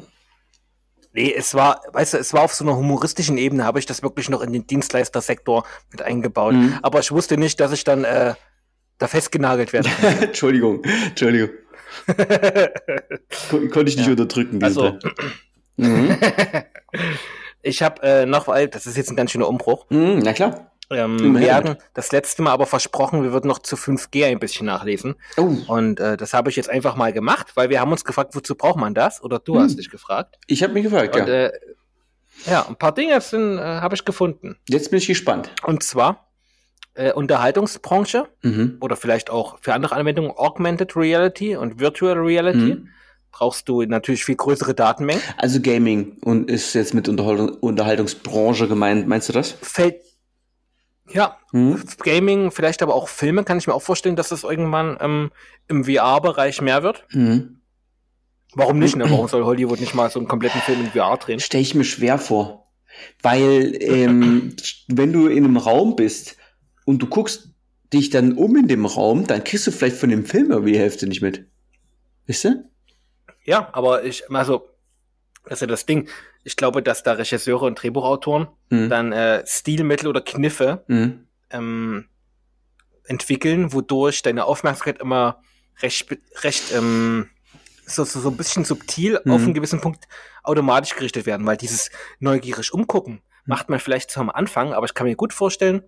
Nee, 1.13 1.33
es 1.35 1.53
war, 1.53 1.81
weißt 1.91 2.13
du, 2.13 2.17
es 2.19 2.33
war 2.33 2.43
auf 2.43 2.53
so 2.53 2.63
einer 2.63 2.77
humoristischen 2.77 3.37
Ebene, 3.37 3.65
habe 3.65 3.79
ich 3.79 3.85
das 3.85 4.01
wirklich 4.01 4.29
noch 4.29 4.41
in 4.41 4.53
den 4.53 4.65
Dienstleistersektor 4.65 5.65
mit 5.91 6.01
eingebaut. 6.01 6.53
Mhm. 6.53 6.79
Aber 6.81 6.99
ich 7.01 7.11
wusste 7.11 7.35
nicht, 7.37 7.59
dass 7.59 7.73
ich 7.73 7.83
dann 7.83 8.05
äh, 8.05 8.35
da 8.97 9.07
festgenagelt 9.07 9.73
werde. 9.73 9.89
Entschuldigung, 10.21 10.81
Entschuldigung. 10.83 11.49
Kon 13.49 13.69
konnte 13.69 13.89
ich 13.91 13.97
nicht 13.97 14.05
Ja. 14.05 14.11
unterdrücken. 14.11 14.59
diese 14.61 14.65
Also. 14.81 14.97
Mhm. 15.75 16.17
ich 17.63 17.81
habe 17.83 18.01
äh, 18.03 18.25
noch, 18.25 18.47
weil 18.47 18.67
das 18.67 18.85
ist 18.87 18.97
jetzt 18.97 19.09
ein 19.09 19.15
ganz 19.15 19.31
schöner 19.31 19.47
Umbruch. 19.47 19.85
Mhm, 19.89 20.19
na 20.23 20.33
klar. 20.33 20.67
Ähm, 20.89 21.39
wir 21.39 21.55
hatten 21.55 21.77
das 21.93 22.11
letzte 22.11 22.41
Mal 22.41 22.51
aber 22.51 22.65
versprochen, 22.65 23.23
wir 23.23 23.31
würden 23.31 23.47
noch 23.47 23.59
zu 23.59 23.77
5G 23.77 24.25
ein 24.25 24.39
bisschen 24.39 24.65
nachlesen. 24.65 25.15
Oh, 25.37 25.55
Und 25.67 26.01
äh, 26.01 26.17
das 26.17 26.33
habe 26.33 26.49
ich 26.49 26.57
jetzt 26.57 26.69
einfach 26.69 26.97
mal 26.97 27.13
gemacht, 27.13 27.51
weil 27.55 27.69
wir 27.69 27.79
haben 27.79 27.91
uns 27.93 28.03
gefragt, 28.03 28.35
wozu 28.35 28.55
braucht 28.55 28.75
man 28.77 28.93
das? 28.93 29.23
Oder 29.23 29.39
du 29.39 29.55
Hm. 29.55 29.61
hast 29.61 29.77
dich 29.79 29.89
gefragt. 29.89 30.37
ich 30.47 30.63
habe 30.63 30.73
mich 30.73 30.83
gefragt, 30.83 31.15
Und 31.15 31.27
ja. 31.29 31.45
äh, 31.45 31.51
ja, 32.45 32.65
ein 32.67 32.75
paar 32.75 32.93
Dinge 32.93 33.13
äh, 33.13 33.57
habe 33.57 33.95
ich 33.95 34.03
gefunden. 34.03 34.57
Jetzt 34.67 34.89
bin 34.91 34.97
ich 34.97 35.07
gespannt. 35.07 35.49
Und 35.63 35.81
zwar 35.83 36.27
äh, 36.95 37.13
Unterhaltungsbranche 37.13 38.27
Mhm. 38.41 38.77
oder 38.81 38.97
vielleicht 38.97 39.29
auch 39.29 39.59
für 39.61 39.73
andere 39.73 39.95
Anwendungen 39.95 40.31
Augmented 40.35 40.95
Reality 40.97 41.55
und 41.55 41.79
Virtual 41.79 42.17
Reality. 42.17 42.57
Mhm. 42.75 42.89
Brauchst 43.31 43.69
du 43.69 43.81
natürlich 43.83 44.25
viel 44.25 44.35
größere 44.35 44.73
Datenmengen. 44.73 45.23
Also 45.37 45.61
Gaming 45.61 46.17
und 46.21 46.49
ist 46.49 46.73
jetzt 46.73 46.93
mit 46.93 47.07
Unterhaltung, 47.07 47.49
Unterhaltungsbranche 47.49 48.67
gemeint, 48.67 49.07
meinst 49.07 49.29
du 49.29 49.33
das? 49.33 49.51
Fällt 49.61 50.01
ja, 51.13 51.37
Mhm. 51.51 51.83
Gaming, 52.03 52.51
vielleicht 52.51 52.81
aber 52.81 52.95
auch 52.95 53.09
Filme, 53.09 53.43
kann 53.43 53.57
ich 53.57 53.67
mir 53.67 53.73
auch 53.73 53.81
vorstellen, 53.81 54.15
dass 54.15 54.29
das 54.29 54.43
irgendwann 54.43 54.97
ähm, 55.01 55.31
im 55.67 55.83
VR-Bereich 55.83 56.61
mehr 56.61 56.83
wird. 56.83 57.05
Mhm. 57.11 57.57
Warum 58.53 58.79
nicht? 58.79 58.95
Ne? 58.95 59.09
Warum 59.09 59.27
soll 59.27 59.43
Hollywood 59.43 59.79
nicht 59.79 59.95
mal 59.95 60.09
so 60.09 60.19
einen 60.19 60.27
kompletten 60.27 60.61
Film 60.61 60.81
in 60.81 60.91
VR 60.91 61.17
drehen? 61.17 61.39
Stelle 61.39 61.61
ich 61.61 61.75
mir 61.75 61.83
schwer 61.83 62.17
vor. 62.17 62.71
Weil, 63.21 63.75
ähm, 63.81 64.55
wenn 64.87 65.13
du 65.13 65.27
in 65.27 65.43
einem 65.43 65.57
Raum 65.57 65.95
bist 65.95 66.37
und 66.85 66.99
du 67.01 67.07
guckst 67.07 67.49
dich 67.93 68.09
dann 68.09 68.33
um 68.33 68.55
in 68.55 68.67
dem 68.67 68.85
Raum, 68.85 69.27
dann 69.27 69.43
kriegst 69.43 69.67
du 69.67 69.71
vielleicht 69.71 69.97
von 69.97 70.09
dem 70.09 70.25
Film 70.25 70.51
irgendwie 70.51 70.73
die 70.73 70.79
Hälfte 70.79 71.07
nicht 71.07 71.21
mit. 71.21 71.45
Wisst 72.25 72.45
ihr? 72.45 72.63
Ja, 73.43 73.69
aber 73.73 74.03
ich, 74.03 74.29
also, 74.31 74.69
das 75.43 75.53
ist 75.53 75.61
ja 75.61 75.67
das 75.67 75.85
Ding. 75.85 76.07
Ich 76.43 76.55
glaube, 76.55 76.81
dass 76.83 77.03
da 77.03 77.13
Regisseure 77.13 77.65
und 77.65 77.75
Drehbuchautoren 77.81 78.47
Mhm. 78.69 78.89
dann 78.89 79.11
äh, 79.11 79.43
Stilmittel 79.45 80.07
oder 80.07 80.21
Kniffe 80.21 80.83
Mhm. 80.87 81.27
ähm, 81.49 82.05
entwickeln, 83.05 83.73
wodurch 83.73 84.21
deine 84.21 84.45
Aufmerksamkeit 84.45 84.99
immer 84.99 85.41
recht, 85.81 86.07
recht 86.43 86.71
ähm, 86.73 87.29
so, 87.85 88.03
so, 88.03 88.19
so 88.19 88.29
ein 88.29 88.37
bisschen 88.37 88.63
subtil 88.63 89.19
Mhm. 89.25 89.31
auf 89.31 89.41
einen 89.41 89.53
gewissen 89.53 89.81
Punkt 89.81 90.07
automatisch 90.43 90.95
gerichtet 90.95 91.25
werden, 91.25 91.45
weil 91.45 91.57
dieses 91.57 91.89
neugierig 92.19 92.73
umgucken 92.73 93.21
macht 93.45 93.69
man 93.69 93.79
vielleicht 93.79 94.11
so 94.11 94.21
am 94.21 94.29
Anfang, 94.29 94.71
aber 94.73 94.85
ich 94.85 94.93
kann 94.93 95.07
mir 95.07 95.15
gut 95.15 95.33
vorstellen, 95.33 95.83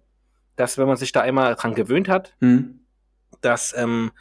dass 0.56 0.78
wenn 0.78 0.88
man 0.88 0.98
sich 0.98 1.12
da 1.12 1.22
einmal 1.22 1.56
dran 1.56 1.76
gewöhnt 1.76 2.10
hat, 2.10 2.36
Mhm. 2.40 2.80
das 3.42 3.74
ähm, 3.78 4.12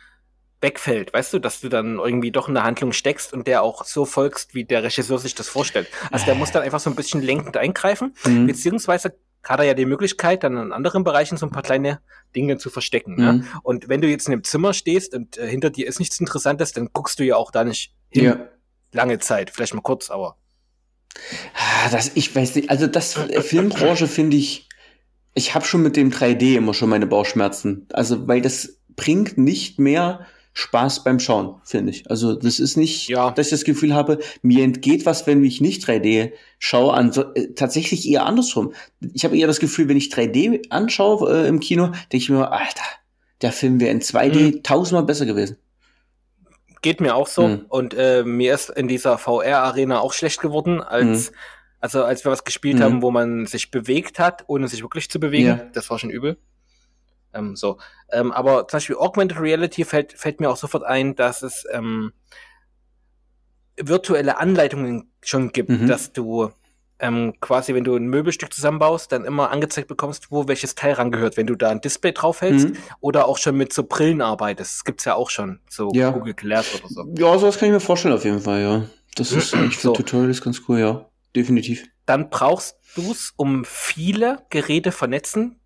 wegfällt, 0.62 1.12
weißt 1.12 1.32
du, 1.34 1.38
dass 1.40 1.60
du 1.60 1.68
dann 1.68 1.98
irgendwie 1.98 2.30
doch 2.30 2.48
in 2.48 2.54
der 2.54 2.62
Handlung 2.64 2.92
steckst 2.92 3.32
und 3.32 3.46
der 3.46 3.62
auch 3.62 3.84
so 3.84 4.04
folgst, 4.04 4.54
wie 4.54 4.64
der 4.64 4.82
Regisseur 4.82 5.18
sich 5.18 5.34
das 5.34 5.48
vorstellt. 5.48 5.88
Also 6.10 6.24
der 6.24 6.34
muss 6.36 6.52
dann 6.52 6.62
einfach 6.62 6.80
so 6.80 6.88
ein 6.88 6.96
bisschen 6.96 7.20
lenkend 7.20 7.56
eingreifen, 7.56 8.14
Mhm. 8.24 8.46
beziehungsweise 8.46 9.14
hat 9.44 9.58
er 9.58 9.66
ja 9.66 9.74
die 9.74 9.86
Möglichkeit, 9.86 10.44
dann 10.44 10.56
in 10.56 10.72
anderen 10.72 11.02
Bereichen 11.02 11.36
so 11.36 11.44
ein 11.46 11.50
paar 11.50 11.64
kleine 11.64 12.00
Dinge 12.36 12.58
zu 12.58 12.70
verstecken. 12.70 13.16
Ne? 13.16 13.32
Mhm. 13.32 13.46
Und 13.64 13.88
wenn 13.88 14.00
du 14.00 14.06
jetzt 14.08 14.28
in 14.28 14.32
einem 14.34 14.44
Zimmer 14.44 14.72
stehst 14.72 15.14
und 15.14 15.36
äh, 15.36 15.48
hinter 15.48 15.70
dir 15.70 15.88
ist 15.88 15.98
nichts 15.98 16.20
Interessantes, 16.20 16.72
dann 16.72 16.90
guckst 16.92 17.18
du 17.18 17.24
ja 17.24 17.34
auch 17.36 17.50
da 17.50 17.64
nicht 17.64 17.92
hin. 18.10 18.24
Ja. 18.24 18.48
Lange 18.92 19.18
Zeit, 19.18 19.50
vielleicht 19.50 19.74
mal 19.74 19.80
kurz, 19.80 20.10
aber 20.10 20.36
Ah, 21.54 21.88
Das, 21.90 22.12
ich 22.14 22.34
weiß 22.34 22.54
nicht, 22.54 22.70
also 22.70 22.86
das 22.86 23.16
äh, 23.16 23.42
Filmbranche 23.42 24.06
finde 24.06 24.36
ich, 24.36 24.68
ich 25.34 25.54
habe 25.54 25.64
schon 25.64 25.82
mit 25.82 25.96
dem 25.96 26.10
3D 26.10 26.56
immer 26.56 26.72
schon 26.74 26.88
meine 26.88 27.06
Bauchschmerzen. 27.06 27.86
Also, 27.92 28.28
weil 28.28 28.40
das 28.42 28.78
bringt 28.96 29.38
nicht 29.38 29.78
mehr 29.78 30.26
Spaß 30.54 31.02
beim 31.04 31.18
Schauen, 31.18 31.54
finde 31.64 31.90
ich. 31.92 32.10
Also, 32.10 32.34
das 32.34 32.60
ist 32.60 32.76
nicht, 32.76 33.08
Ja. 33.08 33.30
dass 33.30 33.46
ich 33.46 33.50
das 33.52 33.64
Gefühl 33.64 33.94
habe, 33.94 34.18
mir 34.42 34.62
entgeht 34.64 35.06
was, 35.06 35.26
wenn 35.26 35.42
ich 35.44 35.60
nicht 35.60 35.82
3D 35.86 36.32
schaue, 36.58 36.92
an, 36.92 37.10
äh, 37.34 37.48
tatsächlich 37.54 38.06
eher 38.08 38.26
andersrum. 38.26 38.72
Ich 39.14 39.24
habe 39.24 39.36
eher 39.36 39.46
das 39.46 39.60
Gefühl, 39.60 39.88
wenn 39.88 39.96
ich 39.96 40.10
3D 40.12 40.62
anschaue 40.70 41.44
äh, 41.44 41.48
im 41.48 41.58
Kino, 41.60 41.86
denke 41.86 42.16
ich 42.18 42.28
mir, 42.28 42.52
Alter, 42.52 42.82
der 43.40 43.52
Film 43.52 43.80
wäre 43.80 43.90
in 43.92 44.00
2D 44.02 44.62
tausendmal 44.62 45.04
besser 45.04 45.24
gewesen. 45.26 45.56
geht 46.82 47.00
mir 47.00 47.14
auch 47.14 47.28
so. 47.28 47.46
Mhm. 47.46 47.66
Und 47.68 47.94
äh, 47.94 48.24
mir 48.24 48.54
ist 48.54 48.68
in 48.68 48.88
dieser 48.88 49.16
VR-Arena 49.16 50.00
auch 50.00 50.12
schlecht 50.12 50.40
geworden, 50.40 50.80
als 50.80 51.30
also 51.80 52.04
als 52.04 52.24
wir 52.24 52.30
was 52.32 52.44
gespielt 52.44 52.78
Mhm. 52.78 52.82
haben, 52.82 53.02
wo 53.02 53.10
man 53.12 53.46
sich 53.46 53.70
bewegt 53.70 54.18
hat, 54.18 54.44
ohne 54.48 54.66
sich 54.68 54.82
wirklich 54.82 55.08
zu 55.10 55.18
bewegen. 55.20 55.46
Ja. 55.46 55.60
Das 55.72 55.90
war 55.90 55.98
schon 55.98 56.10
übel. 56.10 56.36
Ähm, 57.34 57.56
so. 57.56 57.78
Ähm, 58.10 58.30
aber 58.32 58.68
zum 58.68 58.76
Beispiel 58.76 58.96
Augmented 58.96 59.40
Reality 59.40 59.84
fällt, 59.84 60.12
fällt 60.12 60.40
mir 60.40 60.50
auch 60.50 60.56
sofort 60.56 60.84
ein, 60.84 61.14
dass 61.16 61.42
es 61.42 61.64
ähm, 61.72 62.12
virtuelle 63.76 64.38
Anleitungen 64.38 65.10
schon 65.22 65.50
gibt, 65.52 65.70
Mhm. 65.70 65.86
dass 65.86 66.12
du 66.12 66.50
ähm, 67.00 67.34
quasi, 67.40 67.74
wenn 67.74 67.82
du 67.82 67.96
ein 67.96 68.04
Möbelstück 68.06 68.52
zusammenbaust, 68.54 69.10
dann 69.10 69.24
immer 69.24 69.50
angezeigt 69.50 69.88
bekommst, 69.88 70.30
wo 70.30 70.46
welches 70.46 70.76
Teil 70.76 70.92
rangehört, 70.92 71.36
wenn 71.36 71.48
du 71.48 71.56
da 71.56 71.70
ein 71.70 71.80
Display 71.80 72.12
draufhältst 72.12 72.68
Mhm. 72.68 72.76
oder 73.00 73.26
auch 73.26 73.38
schon 73.38 73.56
mit 73.56 73.72
so 73.72 73.82
Brillen 73.82 74.20
arbeitest. 74.20 74.74
Das 74.76 74.84
gibt's 74.84 75.04
ja 75.04 75.14
auch 75.16 75.28
schon, 75.28 75.58
so 75.68 75.90
Ja. 75.94 76.10
Google 76.10 76.34
Glass 76.34 76.72
oder 76.76 76.88
so. 76.88 77.04
Ja, 77.16 77.36
sowas 77.38 77.58
kann 77.58 77.70
ich 77.70 77.72
mir 77.72 77.80
vorstellen 77.80 78.14
auf 78.14 78.24
jeden 78.24 78.38
Fall, 78.40 78.62
ja. 78.62 78.84
Das 79.16 79.32
ist 79.32 79.52
eigentlich 79.54 79.76
für 79.78 79.88
So. 79.88 79.92
Tutorials 79.94 80.40
ganz 80.42 80.62
cool, 80.68 80.78
ja. 80.78 81.06
Definitiv. 81.34 81.84
dann 82.06 82.30
brauchst 82.30 82.76
du's, 82.94 83.32
um 83.36 83.64
viele 83.64 84.44
Geräte 84.50 84.92
vernetzen, 84.92 85.58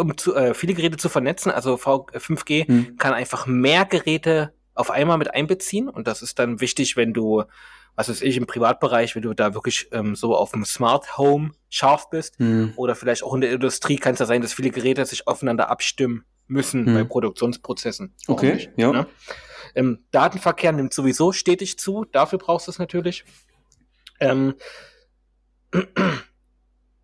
um 0.00 0.16
zu, 0.16 0.34
äh, 0.34 0.54
viele 0.54 0.74
Geräte 0.74 0.96
zu 0.96 1.08
vernetzen. 1.08 1.50
Also 1.52 1.76
v, 1.76 2.06
äh, 2.12 2.18
5G 2.18 2.66
Hm. 2.66 2.96
kann 2.96 3.12
einfach 3.14 3.46
mehr 3.46 3.84
Geräte 3.84 4.52
auf 4.74 4.90
einmal 4.90 5.18
mit 5.18 5.34
einbeziehen 5.34 5.88
und 5.88 6.06
das 6.06 6.22
ist 6.22 6.38
dann 6.38 6.60
wichtig, 6.60 6.96
wenn 6.96 7.12
du, 7.12 7.44
was 7.96 8.08
weiß 8.08 8.22
ich, 8.22 8.36
im 8.36 8.46
Privatbereich, 8.46 9.14
wenn 9.14 9.22
du 9.22 9.34
da 9.34 9.52
wirklich 9.54 9.88
ähm, 9.92 10.14
so 10.16 10.34
auf 10.34 10.52
dem 10.52 10.64
Smart 10.64 11.18
Home 11.18 11.50
scharf 11.68 12.08
bist 12.10 12.38
Hm. 12.38 12.72
oder 12.76 12.94
vielleicht 12.94 13.22
auch 13.22 13.34
in 13.34 13.42
der 13.42 13.52
Industrie 13.52 13.96
kann 13.96 14.14
es 14.14 14.20
ja 14.20 14.26
sein, 14.26 14.40
dass 14.42 14.54
viele 14.54 14.70
Geräte 14.70 15.04
sich 15.04 15.26
aufeinander 15.26 15.68
abstimmen 15.70 16.24
müssen 16.46 16.86
Hm. 16.86 16.94
bei 16.94 17.04
Produktionsprozessen. 17.04 18.14
Warum 18.26 18.38
Okay, 18.38 18.54
nicht, 18.54 18.70
ja. 18.76 18.90
ne? 18.92 19.06
Ähm, 19.74 20.04
Datenverkehr 20.10 20.72
nimmt 20.72 20.92
sowieso 20.94 21.30
stetig 21.32 21.78
zu, 21.78 22.04
dafür 22.10 22.38
brauchst 22.38 22.66
du 22.66 22.70
es 22.72 22.78
natürlich. 22.78 23.24
Ähm, 24.18 24.54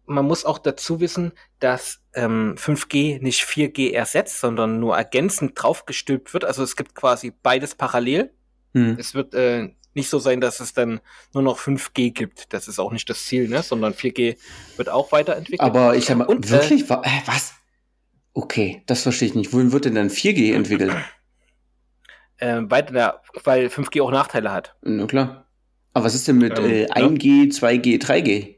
man 0.06 0.24
muss 0.24 0.44
auch 0.44 0.58
dazu 0.58 1.00
wissen, 1.00 1.32
dass 1.58 2.00
ähm, 2.14 2.54
5G 2.56 3.20
nicht 3.20 3.42
4G 3.42 3.92
ersetzt, 3.92 4.40
sondern 4.40 4.80
nur 4.80 4.96
ergänzend 4.96 5.52
draufgestülpt 5.54 6.32
wird. 6.32 6.44
Also 6.44 6.62
es 6.62 6.76
gibt 6.76 6.94
quasi 6.94 7.32
beides 7.42 7.74
parallel. 7.74 8.32
Hm. 8.74 8.96
Es 8.98 9.14
wird 9.14 9.34
äh, 9.34 9.70
nicht 9.94 10.08
so 10.08 10.18
sein, 10.18 10.40
dass 10.40 10.60
es 10.60 10.72
dann 10.72 11.00
nur 11.34 11.42
noch 11.42 11.58
5G 11.58 12.12
gibt. 12.12 12.52
Das 12.52 12.68
ist 12.68 12.78
auch 12.78 12.92
nicht 12.92 13.08
das 13.10 13.24
Ziel, 13.24 13.48
ne? 13.48 13.62
sondern 13.62 13.94
4G 13.94 14.36
wird 14.76 14.88
auch 14.88 15.12
weiterentwickelt. 15.12 15.60
Aber 15.60 15.96
ich 15.96 16.10
habe 16.10 16.26
Und, 16.26 16.46
äh, 16.46 16.50
wirklich, 16.50 16.88
äh, 16.90 17.22
was? 17.26 17.54
Okay, 18.34 18.82
das 18.86 19.02
verstehe 19.02 19.28
ich 19.28 19.34
nicht. 19.34 19.52
Wohin 19.52 19.72
wird 19.72 19.86
denn 19.86 19.94
dann 19.94 20.10
4G 20.10 20.54
entwickelt? 20.54 20.94
äh, 22.38 22.60
weiter, 22.68 23.22
weil 23.44 23.66
5G 23.66 24.02
auch 24.02 24.10
Nachteile 24.10 24.52
hat. 24.52 24.76
Na 24.82 25.06
klar. 25.06 25.46
Aber 25.92 26.04
was 26.04 26.14
ist 26.14 26.28
denn 26.28 26.38
mit 26.38 26.58
Ähm, 26.58 26.64
äh, 26.66 26.82
ja. 26.82 26.94
1G, 26.94 27.50
2G, 27.50 27.98
3G? 27.98 28.56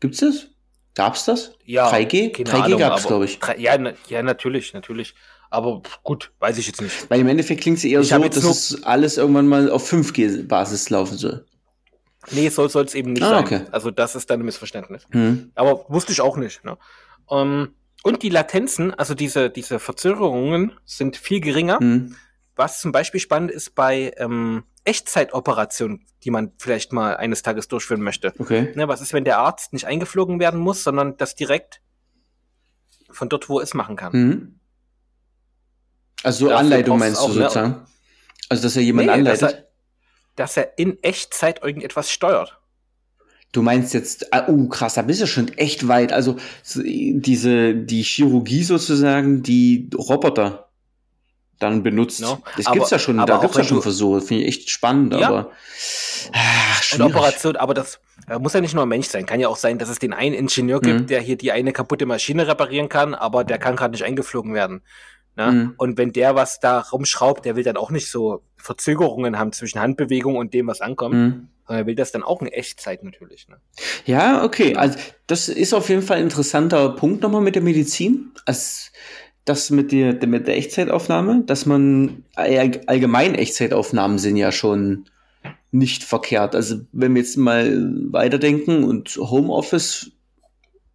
Gibt's 0.00 0.18
das? 0.18 0.50
Gab's 0.98 1.26
das? 1.26 1.52
Ja, 1.64 1.88
3G? 1.92 2.32
keine 2.32 2.48
3G 2.50 2.64
Ahnung, 2.64 2.78
gab's, 2.80 3.02
aber 3.02 3.08
glaube 3.08 3.24
ich. 3.26 3.38
Ja, 3.58 3.78
na, 3.78 3.92
ja, 4.08 4.20
natürlich, 4.24 4.74
natürlich. 4.74 5.14
Aber 5.48 5.80
gut, 6.02 6.32
weiß 6.40 6.58
ich 6.58 6.66
jetzt 6.66 6.82
nicht. 6.82 7.08
Weil 7.08 7.20
im 7.20 7.28
Endeffekt 7.28 7.60
klingt 7.60 7.78
es 7.78 7.84
eher 7.84 8.00
Ich 8.00 8.08
so, 8.08 8.18
dass 8.18 8.36
es 8.44 8.82
alles 8.82 9.16
irgendwann 9.16 9.46
mal 9.46 9.70
auf 9.70 9.88
5G-Basis 9.90 10.90
laufen 10.90 11.16
soll. 11.16 11.46
Nee, 12.32 12.48
so 12.48 12.66
soll 12.66 12.84
es 12.84 12.96
eben 12.96 13.12
nicht 13.12 13.22
Ah, 13.22 13.28
sein. 13.30 13.44
okay. 13.44 13.60
Also 13.70 13.92
das 13.92 14.16
ist 14.16 14.28
dann 14.28 14.40
ein 14.40 14.44
Missverständnis. 14.44 15.06
Hm. 15.12 15.52
Aber 15.54 15.86
wusste 15.88 16.10
ich 16.10 16.20
auch 16.20 16.36
nicht. 16.36 16.64
Ne? 16.64 16.76
Ähm, 17.30 17.68
und 18.02 18.24
die 18.24 18.28
Latenzen, 18.28 18.92
also 18.92 19.14
diese, 19.14 19.50
diese 19.50 19.78
Verzögerungen 19.78 20.72
sind 20.84 21.16
viel 21.16 21.40
geringer. 21.40 21.78
Hm. 21.78 22.16
Was 22.56 22.80
zum 22.80 22.90
Beispiel 22.90 23.20
spannend 23.20 23.52
ist 23.52 23.76
bei 23.76 24.12
ähm, 24.16 24.64
Echtzeitoperationen, 24.88 26.06
die 26.24 26.30
man 26.30 26.52
vielleicht 26.56 26.94
mal 26.94 27.14
eines 27.14 27.42
Tages 27.42 27.68
durchführen 27.68 28.00
möchte. 28.00 28.32
Okay. 28.38 28.72
Ne, 28.74 28.88
was 28.88 29.02
ist, 29.02 29.12
wenn 29.12 29.24
der 29.24 29.38
Arzt 29.38 29.74
nicht 29.74 29.84
eingeflogen 29.84 30.40
werden 30.40 30.58
muss, 30.58 30.82
sondern 30.82 31.18
das 31.18 31.34
direkt 31.34 31.82
von 33.10 33.28
dort, 33.28 33.50
wo 33.50 33.58
er 33.58 33.64
es 33.64 33.74
machen 33.74 33.96
kann? 33.96 34.12
Hm. 34.14 34.60
Also 36.22 36.48
so 36.48 36.54
Anleitung 36.54 36.98
meinst 36.98 37.22
du 37.22 37.28
ne? 37.28 37.34
sozusagen? 37.34 37.86
Also 38.48 38.62
dass 38.62 38.76
er 38.76 38.82
jemand 38.82 39.08
Nee, 39.08 39.22
dass 39.24 39.42
anleitet? 39.42 39.60
er, 39.60 39.68
dass 40.36 40.56
er 40.56 40.78
in 40.78 41.02
Echtzeit 41.02 41.62
irgendetwas 41.62 42.10
steuert. 42.10 42.58
Du 43.52 43.60
meinst 43.60 43.92
jetzt, 43.92 44.26
oh 44.46 44.68
krass, 44.68 44.94
da 44.94 45.02
bist 45.02 45.20
du 45.20 45.26
schon 45.26 45.48
echt 45.58 45.86
weit. 45.86 46.12
Also 46.14 46.36
so, 46.62 46.80
diese, 46.82 47.74
die 47.74 48.02
Chirurgie 48.02 48.62
sozusagen, 48.62 49.42
die 49.42 49.90
Roboter 49.94 50.67
dann 51.58 51.82
benutzt. 51.82 52.20
No, 52.20 52.38
das 52.56 52.66
aber- 52.66 52.74
gibt's 52.76 52.90
ja 52.90 52.98
schon, 52.98 53.16
da 53.18 53.38
gibt's 53.38 53.56
ja 53.56 53.64
schon 53.64 53.82
Versuche. 53.82 54.20
Finde 54.20 54.44
ich 54.44 54.48
echt 54.58 54.70
spannend, 54.70 55.14
Ja. 55.14 55.28
aber 55.28 55.46
Und 55.48 56.34
schwierig. 56.84 57.14
Operation, 57.14 57.56
aber 57.56 57.74
das 57.74 58.00
äh, 58.28 58.38
muss 58.38 58.52
ja 58.52 58.60
nicht 58.60 58.74
nur 58.74 58.84
ein 58.84 58.88
Mensch 58.88 59.08
sein. 59.08 59.26
Kann 59.26 59.40
ja 59.40 59.48
auch 59.48 59.56
sein, 59.56 59.78
dass 59.78 59.88
es 59.88 59.98
den 59.98 60.12
einen 60.12 60.34
Ingenieur 60.34 60.80
gibt, 60.80 61.00
Mhm. 61.02 61.06
der 61.06 61.20
hier 61.20 61.36
die 61.36 61.52
eine 61.52 61.72
kaputte 61.72 62.06
Maschine 62.06 62.46
reparieren 62.46 62.88
kann, 62.88 63.14
aber 63.14 63.44
der 63.44 63.58
kann 63.58 63.76
gerade 63.76 63.92
nicht 63.92 64.04
eingeflogen 64.04 64.54
werden. 64.54 64.82
Ne? 65.36 65.52
Mhm. 65.52 65.74
Und 65.76 65.98
wenn 65.98 66.12
der 66.12 66.34
was 66.34 66.58
da 66.60 66.80
rumschraubt, 66.80 67.44
der 67.44 67.56
will 67.56 67.62
dann 67.64 67.76
auch 67.76 67.90
nicht 67.90 68.10
so 68.10 68.42
Verzögerungen 68.56 69.38
haben 69.38 69.52
zwischen 69.52 69.80
Handbewegung 69.80 70.36
und 70.36 70.52
dem, 70.52 70.66
was 70.66 70.80
ankommt, 70.80 71.14
Hm. 71.14 71.48
sondern 71.66 71.82
er 71.84 71.86
will 71.86 71.94
das 71.94 72.10
dann 72.10 72.24
auch 72.24 72.42
in 72.42 72.48
Echtzeit 72.48 73.04
natürlich. 73.04 73.46
Ne? 73.48 73.56
Ja, 74.04 74.42
okay. 74.44 74.74
Also 74.74 74.98
das 75.28 75.48
ist 75.48 75.72
auf 75.74 75.88
jeden 75.88 76.02
Fall 76.02 76.16
ein 76.18 76.24
interessanter 76.24 76.88
Punkt 76.90 77.22
nochmal 77.22 77.40
mit 77.40 77.54
der 77.54 77.62
Medizin. 77.62 78.32
Als 78.46 78.90
das 79.48 79.70
mit 79.70 79.92
der, 79.92 80.26
mit 80.26 80.46
der 80.46 80.56
Echtzeitaufnahme, 80.56 81.42
dass 81.46 81.66
man 81.66 82.24
all- 82.34 82.80
allgemein 82.86 83.34
Echtzeitaufnahmen 83.34 84.18
sind 84.18 84.36
ja 84.36 84.52
schon 84.52 85.06
nicht 85.70 86.02
verkehrt. 86.04 86.54
Also 86.54 86.80
wenn 86.92 87.14
wir 87.14 87.22
jetzt 87.22 87.36
mal 87.36 87.92
weiterdenken 88.10 88.84
und 88.84 89.16
Homeoffice 89.16 90.12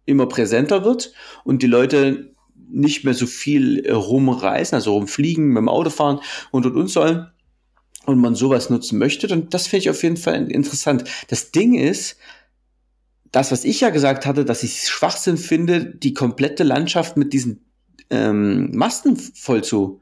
immer 0.04 0.26
präsenter 0.26 0.84
wird 0.84 1.12
und 1.44 1.62
die 1.62 1.66
Leute 1.68 2.34
nicht 2.68 3.04
mehr 3.04 3.14
so 3.14 3.26
viel 3.26 3.90
rumreisen, 3.90 4.74
also 4.76 4.94
rumfliegen, 4.94 5.48
mit 5.48 5.58
dem 5.58 5.68
Auto 5.68 5.90
fahren 5.90 6.20
und 6.50 6.66
und 6.66 6.76
und 6.76 6.88
sollen 6.88 7.28
und 8.06 8.18
man 8.18 8.34
sowas 8.34 8.68
nutzen 8.68 8.98
möchte, 8.98 9.26
dann 9.26 9.48
das 9.48 9.66
finde 9.66 9.82
ich 9.82 9.90
auf 9.90 10.02
jeden 10.02 10.16
Fall 10.16 10.50
interessant. 10.50 11.04
Das 11.28 11.52
Ding 11.52 11.74
ist, 11.74 12.18
das, 13.30 13.50
was 13.50 13.64
ich 13.64 13.80
ja 13.80 13.90
gesagt 13.90 14.26
hatte, 14.26 14.44
dass 14.44 14.62
ich 14.62 14.88
Schwachsinn 14.88 15.36
finde, 15.36 15.84
die 15.84 16.14
komplette 16.14 16.64
Landschaft 16.64 17.16
mit 17.16 17.32
diesen 17.32 17.64
ähm, 18.10 18.70
Masten 18.76 19.16
voll 19.16 19.62
zu, 19.64 20.00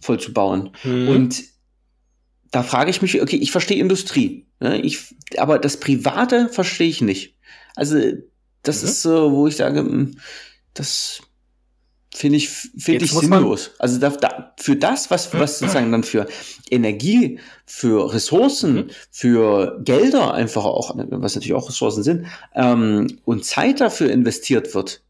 voll 0.00 0.18
zu 0.20 0.32
bauen. 0.32 0.70
Mhm. 0.84 1.08
Und 1.08 1.42
da 2.50 2.62
frage 2.62 2.90
ich 2.90 3.00
mich, 3.02 3.20
okay, 3.22 3.36
ich 3.36 3.52
verstehe 3.52 3.78
Industrie, 3.78 4.46
ne? 4.60 4.80
ich, 4.80 5.14
aber 5.36 5.58
das 5.58 5.78
Private 5.78 6.48
verstehe 6.48 6.88
ich 6.88 7.00
nicht. 7.00 7.36
Also, 7.76 7.98
das 8.62 8.82
Mhm. 8.82 8.88
ist 8.88 9.02
so, 9.02 9.32
wo 9.32 9.46
ich 9.46 9.56
sage, 9.56 9.80
hm, 9.80 10.18
das 10.74 11.20
finde 12.12 12.38
ich, 12.38 12.48
finde 12.48 13.04
ich 13.04 13.12
sinnlos. 13.12 13.70
Also 13.78 13.98
da, 13.98 14.10
da, 14.10 14.52
für 14.58 14.74
das, 14.74 15.10
was, 15.10 15.32
was 15.32 15.60
sozusagen 15.60 15.92
dann 15.92 16.02
für 16.02 16.26
Energie, 16.68 17.38
für 17.66 18.12
Ressourcen, 18.12 18.74
Mhm. 18.74 18.90
für 19.10 19.80
Gelder 19.84 20.34
einfach 20.34 20.64
auch, 20.64 20.92
was 20.96 21.36
natürlich 21.36 21.54
auch 21.54 21.68
Ressourcen 21.68 22.02
sind, 22.02 22.26
ähm, 22.54 23.20
und 23.24 23.44
Zeit 23.44 23.80
dafür 23.80 24.10
investiert 24.10 24.74
wird. 24.74 25.02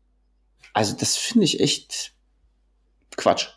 Also 0.75 0.95
das 0.97 1.17
finde 1.17 1.47
ich 1.47 1.61
echt 1.61 2.13
Quatsch. 3.21 3.49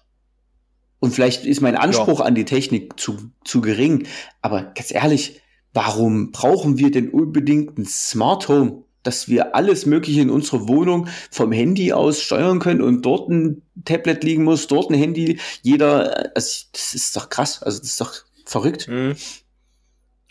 Und 0.99 1.11
vielleicht 1.11 1.45
ist 1.45 1.59
mein 1.61 1.75
Anspruch 1.75 2.21
an 2.21 2.35
die 2.35 2.45
Technik 2.45 2.99
zu, 2.99 3.31
zu 3.43 3.59
gering. 3.59 4.07
Aber 4.41 4.71
ganz 4.75 4.93
ehrlich, 4.93 5.41
warum 5.73 6.31
brauchen 6.31 6.77
wir 6.77 6.91
denn 6.91 7.09
unbedingt 7.09 7.77
ein 7.77 7.85
Smart 7.85 8.47
Home, 8.47 8.83
dass 9.03 9.27
wir 9.27 9.55
alles 9.55 9.85
Mögliche 9.85 10.21
in 10.21 10.29
unserer 10.29 10.67
Wohnung 10.67 11.07
vom 11.29 11.51
Handy 11.51 11.91
aus 11.91 12.21
steuern 12.21 12.59
können 12.59 12.81
und 12.81 13.01
dort 13.01 13.29
ein 13.29 13.63
Tablet 13.83 14.23
liegen 14.23 14.45
muss, 14.45 14.67
dort 14.67 14.91
ein 14.91 14.97
Handy, 14.97 15.39
jeder, 15.61 16.31
also 16.35 16.65
das 16.71 16.93
ist 16.93 17.15
doch 17.17 17.29
krass, 17.29 17.61
also 17.61 17.79
das 17.79 17.89
ist 17.89 18.01
doch 18.01 18.13
verrückt. 18.45 18.87
Mhm. 18.87 19.15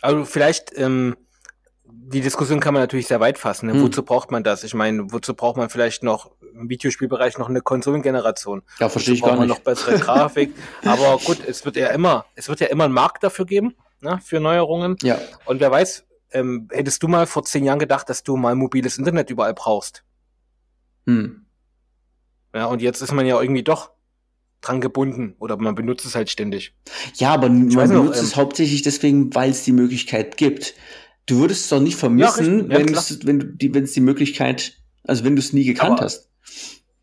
Also 0.01 0.25
vielleicht, 0.25 0.73
ähm, 0.77 1.17
die 1.85 2.21
Diskussion 2.21 2.61
kann 2.61 2.75
man 2.75 2.83
natürlich 2.83 3.07
sehr 3.07 3.21
weit 3.21 3.39
fassen. 3.39 3.67
Ne? 3.67 3.75
Hm. 3.75 3.83
Wozu 3.83 4.03
braucht 4.03 4.31
man 4.31 4.43
das? 4.43 4.65
Ich 4.65 4.75
meine, 4.75 5.13
wozu 5.13 5.35
braucht 5.35 5.57
man 5.57 5.71
vielleicht 5.71 6.03
noch 6.03 6.33
im 6.55 6.69
Videospielbereich 6.69 7.39
noch 7.39 7.49
eine 7.49 7.61
Konsolengeneration? 7.61 8.63
Ja, 8.79 8.89
verstehe 8.89 9.15
ich 9.15 9.23
gar 9.23 9.37
nicht. 9.39 9.49
noch 9.49 9.61
bessere 9.61 9.99
Grafik. 9.99 10.55
Aber 10.85 11.19
gut, 11.25 11.39
es 11.47 11.65
wird 11.65 11.77
ja 11.77 11.89
immer, 11.89 12.25
es 12.35 12.49
wird 12.49 12.61
ja 12.61 12.67
immer 12.69 12.85
einen 12.85 12.95
Markt 12.95 13.23
dafür 13.25 13.45
geben, 13.47 13.75
ne, 14.01 14.21
für 14.25 14.41
Neuerungen. 14.41 14.97
Ja, 15.03 15.19
Und 15.47 15.61
wer 15.61 15.71
weiß, 15.71 16.05
ähm, 16.33 16.69
hättest 16.73 17.03
du 17.03 17.09
mal 17.09 17.27
vor 17.27 17.45
zehn 17.45 17.65
Jahren 17.65 17.79
gedacht, 17.79 18.09
dass 18.09 18.23
du 18.23 18.37
mal 18.37 18.55
mobiles 18.55 18.99
Internet 18.99 19.31
überall 19.31 19.55
brauchst? 19.55 20.05
hm. 21.07 21.47
Ja, 22.55 22.67
und 22.67 22.83
jetzt 22.83 23.01
ist 23.01 23.13
man 23.13 23.25
ja 23.25 23.41
irgendwie 23.41 23.63
doch 23.63 23.93
dran 24.61 24.81
gebunden 24.83 25.35
oder 25.39 25.57
man 25.57 25.75
benutzt 25.75 26.05
es 26.05 26.15
halt 26.15 26.29
ständig. 26.31 26.75
ja 27.17 27.33
aber 27.33 27.49
man 27.49 27.75
weiß 27.75 27.91
noch, 27.91 28.01
benutzt 28.03 28.19
ähm, 28.21 28.25
es 28.27 28.37
hauptsächlich 28.37 28.83
deswegen, 28.83 29.35
weil 29.35 29.51
es 29.51 29.65
die 29.65 29.73
Möglichkeit 29.73 30.37
gibt. 30.37 30.75
Du 31.27 31.39
würdest 31.39 31.63
es 31.65 31.69
doch 31.71 31.81
nicht 31.81 31.97
vermissen, 31.97 32.61
richtig. 32.71 32.73
Ja, 32.73 32.79
wenn, 32.87 32.95
es, 32.95 33.27
wenn 33.27 33.39
du 33.41 33.47
die, 33.47 33.75
wenn 33.75 33.85
es 33.85 33.93
die 33.93 34.01
Möglichkeit, 34.03 34.75
also 35.05 35.25
wenn 35.25 35.35
du 35.35 35.41
es 35.41 35.53
nie 35.53 35.65
gekannt 35.65 35.93
Aber- 35.99 36.05
hast. 36.05 36.29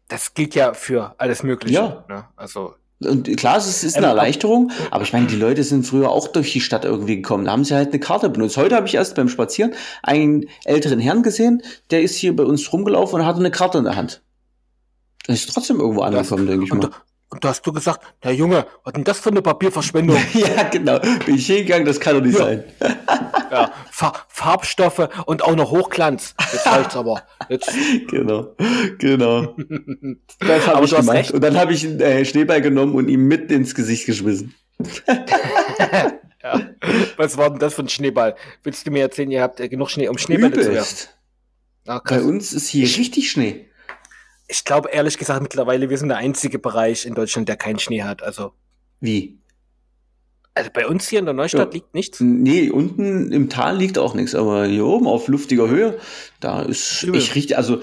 Das 0.07 0.33
gilt 0.33 0.55
ja 0.55 0.73
für 0.73 1.15
alles 1.17 1.43
Mögliche. 1.43 1.75
Ja. 1.75 2.05
Ne? 2.09 2.25
Also 2.35 2.73
Und 3.01 3.35
klar, 3.37 3.57
es 3.57 3.83
ist 3.83 3.95
eine 3.95 4.07
Ähm, 4.07 4.11
Erleichterung, 4.11 4.71
aber 4.91 5.03
ich 5.03 5.13
meine, 5.13 5.27
die 5.27 5.35
Leute 5.35 5.63
sind 5.63 5.85
früher 5.85 6.09
auch 6.09 6.27
durch 6.27 6.51
die 6.51 6.61
Stadt 6.61 6.83
irgendwie 6.83 7.17
gekommen. 7.17 7.45
Da 7.45 7.51
haben 7.51 7.63
sie 7.63 7.75
halt 7.75 7.89
eine 7.89 7.99
Karte 7.99 8.29
benutzt. 8.29 8.57
Heute 8.57 8.75
habe 8.75 8.87
ich 8.87 8.95
erst 8.95 9.15
beim 9.15 9.29
Spazieren 9.29 9.73
einen 10.03 10.45
älteren 10.65 10.99
Herrn 10.99 11.21
gesehen, 11.23 11.61
der 11.91 12.01
ist 12.01 12.15
hier 12.15 12.35
bei 12.35 12.43
uns 12.43 12.73
rumgelaufen 12.73 13.19
und 13.21 13.25
hatte 13.25 13.39
eine 13.39 13.51
Karte 13.51 13.77
in 13.77 13.83
der 13.85 13.95
Hand. 13.95 14.21
Er 15.27 15.35
ist 15.35 15.53
trotzdem 15.53 15.79
irgendwo 15.79 16.01
angekommen, 16.01 16.47
denke 16.47 16.65
ich 16.65 16.71
und, 16.71 16.79
mal. 16.83 16.89
da- 16.89 16.95
und 17.31 17.43
da 17.45 17.49
hast 17.49 17.61
du 17.67 17.71
gesagt, 17.71 18.01
der 18.23 18.33
Junge, 18.33 18.65
was 18.83 18.93
denn 18.93 19.03
das 19.03 19.19
für 19.19 19.29
eine 19.29 19.43
Papierverschwendung? 19.43 20.17
Ja, 20.33 20.63
genau. 20.63 20.97
Bin 21.25 21.35
ich 21.35 21.45
hingegangen, 21.45 21.85
das 21.85 21.99
kann 21.99 22.15
doch 22.15 22.21
nicht 22.25 22.39
Ja. 22.39 22.45
sein. 22.45 22.63
ja, 23.51 23.71
Fa 23.99 24.13
Farbstoffe 24.29 25.09
und 25.25 25.43
auch 25.43 25.57
noch 25.57 25.71
Hochglanz. 25.71 26.33
Jetzt 26.53 26.65
reicht's 26.67 26.95
aber. 26.95 27.21
Jetzt. 27.49 27.69
Genau, 28.07 28.55
genau. 28.97 29.57
Das 30.39 30.65
habe 30.67 30.85
ich 30.85 30.91
gemacht. 30.95 31.17
recht. 31.17 31.31
Und 31.31 31.41
dann 31.43 31.57
habe 31.57 31.73
ich 31.73 31.85
einen 31.85 31.99
äh, 31.99 32.23
Schneeball 32.23 32.61
genommen 32.61 32.95
und 32.95 33.09
ihm 33.09 33.27
mitten 33.27 33.51
ins 33.51 33.75
Gesicht 33.75 34.05
geschmissen. 34.05 34.55
Ja. 36.41 36.61
Was 37.17 37.35
war 37.37 37.49
denn 37.49 37.59
das 37.59 37.73
für 37.73 37.81
ein 37.81 37.89
Schneeball? 37.89 38.37
Willst 38.63 38.87
du 38.87 38.91
mir 38.91 39.01
erzählen, 39.01 39.29
ihr 39.29 39.41
habt 39.41 39.59
äh, 39.59 39.67
genug 39.67 39.89
Schnee, 39.89 40.07
um 40.07 40.17
Schneebälle 40.17 40.53
zu 40.61 40.71
werfen? 40.71 41.09
Ah, 41.85 41.99
Bei 42.07 42.21
uns 42.21 42.53
ist 42.53 42.69
hier 42.69 42.85
richtig 42.85 43.29
Schnee. 43.29 43.65
Ich 44.47 44.63
glaube 44.63 44.89
ehrlich 44.91 45.17
gesagt 45.17 45.41
mittlerweile, 45.41 45.89
wir 45.89 45.97
sind 45.97 46.07
der 46.07 46.17
einzige 46.19 46.57
Bereich 46.57 47.05
in 47.05 47.13
Deutschland, 47.13 47.49
der 47.49 47.57
keinen 47.57 47.79
Schnee 47.79 48.03
hat. 48.03 48.23
Also, 48.23 48.53
Wie? 49.01 49.38
Also 50.59 50.69
bei 50.73 50.87
uns 50.87 51.07
hier 51.07 51.19
in 51.19 51.25
der 51.25 51.33
Neustadt 51.33 51.69
Ja. 51.69 51.73
liegt 51.73 51.93
nichts. 51.95 52.19
Nee, 52.19 52.69
unten 52.69 53.31
im 53.31 53.49
Tal 53.49 53.77
liegt 53.77 53.97
auch 53.97 54.13
nichts, 54.13 54.35
aber 54.35 54.65
hier 54.65 54.85
oben 54.85 55.07
auf 55.07 55.27
luftiger 55.27 55.67
Höhe, 55.67 55.97
da 56.39 56.61
ist 56.61 57.03
Übel. 57.03 57.19
ich 57.19 57.33
richtig, 57.35 57.57
also 57.57 57.81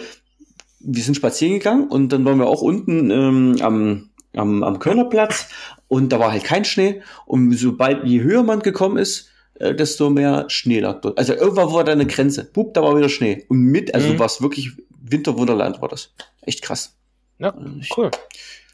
wir 0.80 1.02
sind 1.02 1.16
spazieren 1.16 1.54
gegangen 1.54 1.88
und 1.88 2.10
dann 2.10 2.24
waren 2.24 2.38
wir 2.38 2.46
auch 2.46 2.62
unten 2.62 3.10
ähm, 3.10 3.56
am, 3.60 4.10
am, 4.36 4.62
am 4.62 4.78
Kölner 4.78 5.06
Platz 5.06 5.46
und 5.88 6.10
da 6.12 6.20
war 6.20 6.30
halt 6.32 6.44
kein 6.44 6.64
Schnee 6.64 7.02
und 7.26 7.52
sobald, 7.52 8.04
je 8.04 8.20
höher 8.20 8.42
man 8.42 8.60
gekommen 8.60 8.96
ist, 8.98 9.28
äh, 9.54 9.74
desto 9.74 10.10
mehr 10.10 10.44
Schnee 10.48 10.80
lag 10.80 11.00
dort. 11.00 11.18
Also 11.18 11.32
irgendwann 11.34 11.72
war 11.72 11.82
da 11.84 11.92
eine 11.92 12.06
Grenze. 12.06 12.44
Bub, 12.44 12.74
da 12.74 12.82
war 12.82 12.96
wieder 12.96 13.08
Schnee. 13.08 13.44
Und 13.48 13.58
mit, 13.62 13.94
also 13.94 14.08
Mhm. 14.12 14.18
war 14.18 14.26
es 14.26 14.40
wirklich 14.42 14.72
Winterwunderland 15.08 15.80
war 15.80 15.88
das. 15.88 16.12
Echt 16.42 16.62
krass. 16.62 16.94
Ja, 17.38 17.50
Also 17.54 17.70
ich, 17.80 17.96
cool. 17.96 18.10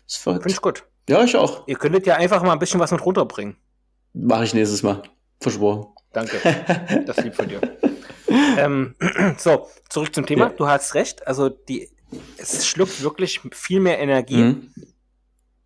ist 0.06 0.16
Finde 0.16 0.42
ich 0.48 0.60
gut. 0.60 0.84
Ja, 1.08 1.22
ich 1.24 1.36
auch. 1.36 1.66
Ihr 1.66 1.76
könntet 1.76 2.06
ja 2.06 2.16
einfach 2.16 2.42
mal 2.42 2.52
ein 2.52 2.58
bisschen 2.58 2.80
was 2.80 2.90
mit 2.92 3.04
runterbringen. 3.04 3.56
Mache 4.12 4.44
ich 4.44 4.54
nächstes 4.54 4.82
Mal. 4.82 5.02
Versprochen. 5.40 5.86
Danke. 6.12 6.38
Das 7.06 7.16
lieb 7.18 7.34
von 7.34 7.48
dir. 7.48 7.60
ähm, 8.58 8.94
so, 9.38 9.68
zurück 9.88 10.14
zum 10.14 10.26
Thema. 10.26 10.46
Ja. 10.46 10.52
Du 10.56 10.66
hast 10.66 10.94
recht. 10.94 11.26
Also 11.26 11.48
die, 11.48 11.90
es 12.36 12.66
schluckt 12.66 13.02
wirklich 13.02 13.40
viel 13.52 13.80
mehr 13.80 13.98
Energie. 13.98 14.42
Mhm. 14.42 14.72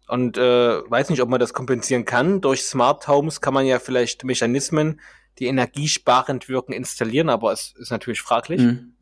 Und 0.09 0.39
äh, 0.39 0.89
weiß 0.89 1.11
nicht, 1.11 1.21
ob 1.21 1.29
man 1.29 1.41
das 1.41 1.53
kompensieren 1.53 2.05
kann. 2.05 2.41
Durch 2.41 2.63
Smart 2.63 3.09
Homes 3.09 3.41
kann 3.41 3.55
man 3.55 3.67
ja 3.67 3.81
vielleicht 3.81 4.23
Mechanismen, 4.23 5.01
die 5.41 5.47
energiesparend 5.47 6.49
wirken, 6.49 6.73
installieren, 6.73 7.29
aber 7.29 7.53
es 7.53 7.75
ist 7.77 7.91
natürlich 7.91 8.23
fraglich. 8.23 8.61
Mhm. 8.61 8.95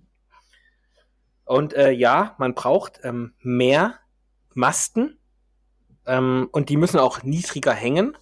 Und 1.45 1.75
äh, 1.75 1.91
ja, 1.91 2.35
man 2.39 2.55
braucht 2.55 3.01
ähm, 3.03 3.35
mehr 3.43 3.99
Masten, 4.55 5.19
ähm, 6.07 6.49
und 6.53 6.69
die 6.69 6.77
müssen 6.77 6.99
auch 6.99 7.23
niedriger 7.23 7.73
hängen. 7.73 8.17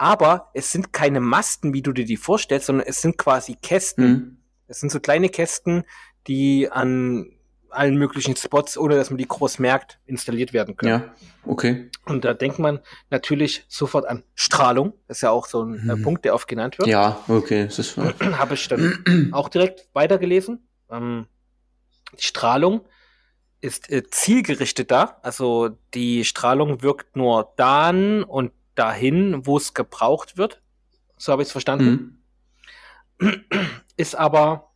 Aber 0.00 0.48
es 0.54 0.72
sind 0.72 0.94
keine 0.94 1.20
Masten, 1.20 1.74
wie 1.74 1.82
du 1.82 1.92
dir 1.92 2.06
die 2.06 2.16
vorstellst, 2.16 2.66
sondern 2.68 2.86
es 2.86 3.02
sind 3.02 3.18
quasi 3.18 3.54
Kästen. 3.60 4.10
Mhm. 4.10 4.36
Es 4.66 4.80
sind 4.80 4.90
so 4.90 4.98
kleine 4.98 5.28
Kästen, 5.28 5.84
die 6.26 6.70
an 6.70 7.26
allen 7.68 7.96
möglichen 7.96 8.34
Spots, 8.34 8.78
ohne 8.78 8.96
dass 8.96 9.10
man 9.10 9.18
die 9.18 9.28
groß 9.28 9.58
merkt, 9.58 10.00
installiert 10.06 10.54
werden 10.54 10.74
können. 10.78 11.02
Ja, 11.02 11.14
okay. 11.44 11.90
Und 12.06 12.24
da 12.24 12.32
denkt 12.32 12.58
man 12.58 12.80
natürlich 13.10 13.66
sofort 13.68 14.06
an 14.06 14.22
Strahlung. 14.34 14.94
Das 15.06 15.18
ist 15.18 15.20
ja 15.20 15.30
auch 15.32 15.44
so 15.46 15.64
ein 15.64 15.84
Mhm. 15.84 16.02
Punkt, 16.02 16.24
der 16.24 16.34
oft 16.34 16.48
genannt 16.48 16.78
wird. 16.78 16.88
Ja, 16.88 17.22
okay. 17.28 17.66
Das 17.66 17.78
ist, 17.78 17.96
Habe 18.38 18.54
ich 18.54 18.66
dann 18.68 19.28
auch 19.32 19.50
direkt 19.50 19.86
weitergelesen. 19.92 20.66
Ähm, 20.90 21.26
die 22.18 22.22
Strahlung 22.24 22.80
ist 23.60 23.90
äh, 23.90 24.02
zielgerichteter. 24.10 25.22
Also 25.22 25.76
die 25.92 26.24
Strahlung 26.24 26.80
wirkt 26.80 27.16
nur 27.16 27.52
dann 27.56 28.24
und 28.24 28.52
dahin, 28.74 29.46
wo 29.46 29.56
es 29.56 29.74
gebraucht 29.74 30.36
wird. 30.36 30.62
So 31.16 31.32
habe 31.32 31.42
ich 31.42 31.48
es 31.48 31.52
verstanden. 31.52 32.22
mhm. 33.18 33.44
Ist 33.96 34.14
aber 34.14 34.70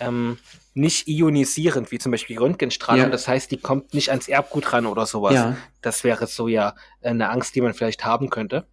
ähm, 0.00 0.38
nicht 0.74 1.08
ionisierend, 1.08 1.90
wie 1.90 1.98
zum 1.98 2.12
Beispiel 2.12 2.38
Röntgenstrahlung. 2.38 3.04
Ja. 3.04 3.08
Das 3.10 3.28
heißt, 3.28 3.50
die 3.50 3.56
kommt 3.56 3.94
nicht 3.94 4.10
ans 4.10 4.28
Erbgut 4.28 4.72
ran 4.72 4.86
oder 4.86 5.06
sowas. 5.06 5.34
Ja. 5.34 5.56
Das 5.80 6.04
wäre 6.04 6.26
so 6.26 6.48
ja 6.48 6.74
eine 7.00 7.30
Angst, 7.30 7.54
die 7.54 7.60
man 7.60 7.74
vielleicht 7.74 8.04
haben 8.04 8.28
könnte. 8.28 8.66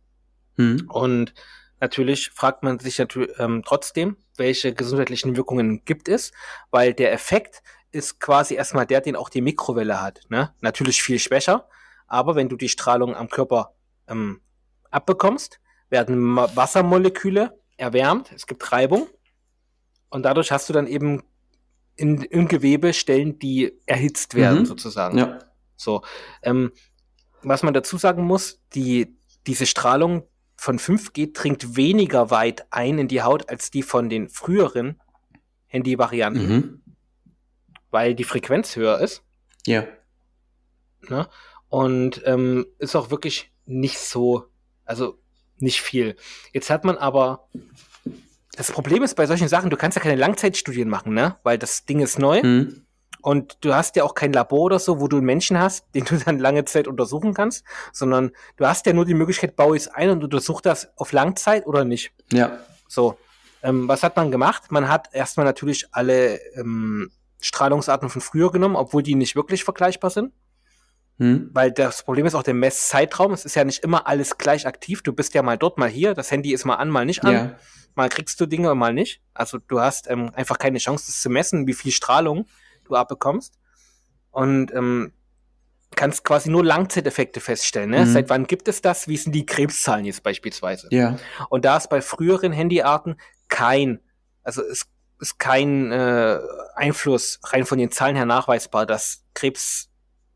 Mhm. 0.57 0.89
Und 0.89 1.33
natürlich 1.79 2.31
fragt 2.31 2.63
man 2.63 2.79
sich 2.79 2.97
natürlich 2.99 3.31
ähm, 3.39 3.61
trotzdem, 3.65 4.17
welche 4.35 4.73
gesundheitlichen 4.73 5.35
Wirkungen 5.35 5.85
gibt 5.85 6.09
es, 6.09 6.31
weil 6.71 6.93
der 6.93 7.13
Effekt 7.13 7.61
ist 7.91 8.19
quasi 8.19 8.55
erstmal 8.55 8.85
der, 8.85 9.01
den 9.01 9.15
auch 9.15 9.29
die 9.29 9.41
Mikrowelle 9.41 10.01
hat. 10.01 10.21
Ne? 10.29 10.53
Natürlich 10.61 11.01
viel 11.01 11.19
schwächer, 11.19 11.69
aber 12.07 12.35
wenn 12.35 12.49
du 12.49 12.57
die 12.57 12.69
Strahlung 12.69 13.15
am 13.15 13.29
Körper 13.29 13.75
ähm, 14.07 14.41
abbekommst, 14.93 15.59
werden 15.89 16.35
Wassermoleküle 16.35 17.57
erwärmt, 17.77 18.31
es 18.33 18.47
gibt 18.47 18.71
Reibung 18.71 19.07
und 20.09 20.23
dadurch 20.23 20.51
hast 20.51 20.69
du 20.69 20.73
dann 20.73 20.87
eben 20.87 21.23
in, 21.95 22.21
im 22.23 22.47
Gewebe 22.47 22.93
Stellen, 22.93 23.37
die 23.39 23.79
erhitzt 23.85 24.35
werden 24.35 24.59
Mhm. 24.59 24.65
sozusagen. 24.65 25.17
Ja. 25.17 25.39
So, 25.75 26.01
ähm, 26.41 26.71
was 27.41 27.61
man 27.63 27.73
dazu 27.73 27.97
sagen 27.97 28.23
muss, 28.23 28.61
die, 28.73 29.15
diese 29.45 29.65
Strahlung 29.65 30.23
von 30.55 30.79
5G 30.79 31.33
dringt 31.33 31.75
weniger 31.75 32.31
weit 32.31 32.65
ein 32.71 32.97
in 32.99 33.07
die 33.07 33.21
Haut 33.21 33.49
als 33.49 33.69
die 33.69 33.83
von 33.83 34.09
den 34.09 34.29
früheren 34.29 34.99
Handy-Varianten, 35.67 36.47
Mhm. 36.47 36.81
weil 37.91 38.15
die 38.15 38.23
Frequenz 38.23 38.75
höher 38.75 38.99
ist. 38.99 39.23
Ja. 39.67 39.85
Ne? 41.09 41.27
Und 41.67 42.21
ähm, 42.25 42.65
ist 42.79 42.95
auch 42.95 43.09
wirklich 43.11 43.51
nicht 43.65 43.97
so, 43.99 44.45
also 44.85 45.19
nicht 45.57 45.81
viel. 45.81 46.15
Jetzt 46.51 46.69
hat 46.69 46.83
man 46.83 46.97
aber, 46.97 47.47
das 48.55 48.71
Problem 48.71 49.03
ist 49.03 49.15
bei 49.15 49.25
solchen 49.25 49.47
Sachen, 49.47 49.69
du 49.69 49.77
kannst 49.77 49.95
ja 49.95 50.01
keine 50.01 50.15
Langzeitstudien 50.15 50.89
machen, 50.89 51.13
ne? 51.13 51.37
Weil 51.43 51.57
das 51.57 51.85
Ding 51.85 51.99
ist 51.99 52.19
neu. 52.19 52.41
Mhm. 52.41 52.85
Und 53.21 53.57
du 53.61 53.73
hast 53.73 53.95
ja 53.95 54.03
auch 54.03 54.15
kein 54.15 54.33
Labor 54.33 54.59
oder 54.59 54.79
so, 54.79 54.99
wo 54.99 55.07
du 55.07 55.17
einen 55.17 55.25
Menschen 55.25 55.57
hast, 55.57 55.85
den 55.95 56.05
du 56.05 56.17
dann 56.17 56.39
lange 56.39 56.65
Zeit 56.65 56.87
untersuchen 56.87 57.33
kannst, 57.33 57.63
sondern 57.91 58.31
du 58.57 58.65
hast 58.65 58.85
ja 58.85 58.93
nur 58.93 59.05
die 59.05 59.13
Möglichkeit, 59.13 59.55
baue 59.55 59.77
es 59.77 59.87
ein 59.87 60.09
und 60.09 60.23
untersuch 60.23 60.61
das 60.61 60.91
auf 60.97 61.11
Langzeit 61.13 61.65
oder 61.65 61.85
nicht. 61.85 62.11
Ja. 62.31 62.59
So, 62.87 63.17
ähm, 63.63 63.87
was 63.87 64.03
hat 64.03 64.17
man 64.17 64.29
gemacht? 64.29 64.71
Man 64.71 64.89
hat 64.89 65.09
erstmal 65.13 65.45
natürlich 65.45 65.87
alle 65.93 66.37
ähm, 66.55 67.11
Strahlungsarten 67.39 68.09
von 68.09 68.21
früher 68.21 68.51
genommen, 68.51 68.75
obwohl 68.75 69.03
die 69.03 69.15
nicht 69.15 69.35
wirklich 69.35 69.63
vergleichbar 69.63 70.09
sind, 70.09 70.33
Mhm. 71.17 71.51
weil 71.53 71.71
das 71.71 72.03
Problem 72.03 72.25
ist 72.25 72.33
auch 72.33 72.43
der 72.43 72.55
Messzeitraum. 72.55 73.33
Es 73.33 73.45
ist 73.45 73.55
ja 73.55 73.63
nicht 73.63 73.83
immer 73.83 74.07
alles 74.07 74.37
gleich 74.37 74.65
aktiv. 74.65 75.03
Du 75.03 75.13
bist 75.13 75.33
ja 75.33 75.43
mal 75.43 75.57
dort, 75.57 75.77
mal 75.77 75.89
hier. 75.89 76.13
Das 76.13 76.31
Handy 76.31 76.53
ist 76.53 76.65
mal 76.65 76.75
an, 76.75 76.89
mal 76.89 77.05
nicht 77.05 77.23
an. 77.23 77.33
Ja. 77.33 77.55
Mal 77.95 78.09
kriegst 78.09 78.39
du 78.41 78.47
Dinge, 78.47 78.73
mal 78.73 78.93
nicht. 78.93 79.21
Also 79.33 79.59
du 79.59 79.79
hast 79.79 80.09
ähm, 80.09 80.31
einfach 80.33 80.57
keine 80.57 80.79
Chance, 80.79 81.05
das 81.07 81.21
zu 81.21 81.29
messen, 81.29 81.67
wie 81.67 81.73
viel 81.73 81.91
Strahlung 81.91 82.47
du 82.85 82.95
abbekommst. 82.95 83.59
Und 84.31 84.73
ähm, 84.73 85.13
kannst 85.95 86.23
quasi 86.23 86.49
nur 86.49 86.63
Langzeiteffekte 86.63 87.39
feststellen. 87.39 87.91
Ne? 87.91 88.05
Mhm. 88.05 88.13
Seit 88.13 88.29
wann 88.29 88.47
gibt 88.47 88.67
es 88.67 88.81
das? 88.81 89.07
Wie 89.07 89.17
sind 89.17 89.33
die 89.33 89.45
Krebszahlen 89.45 90.05
jetzt 90.05 90.23
beispielsweise? 90.23 90.87
Ja. 90.91 91.17
Und 91.49 91.65
da 91.65 91.77
ist 91.77 91.89
bei 91.89 92.01
früheren 92.01 92.51
Handyarten 92.51 93.17
kein, 93.47 93.99
also 94.43 94.63
es 94.63 94.85
ist 95.19 95.39
kein 95.39 95.91
äh, 95.91 96.39
Einfluss 96.75 97.39
rein 97.43 97.65
von 97.65 97.77
den 97.77 97.91
Zahlen 97.91 98.15
her 98.15 98.25
nachweisbar, 98.25 98.85
dass 98.85 99.23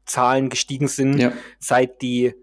Krebszahlen 0.08 0.50
gestiegen 0.50 0.88
sind, 0.88 1.20
Ja. 1.20 1.32
seit 1.60 2.02
die 2.02 2.34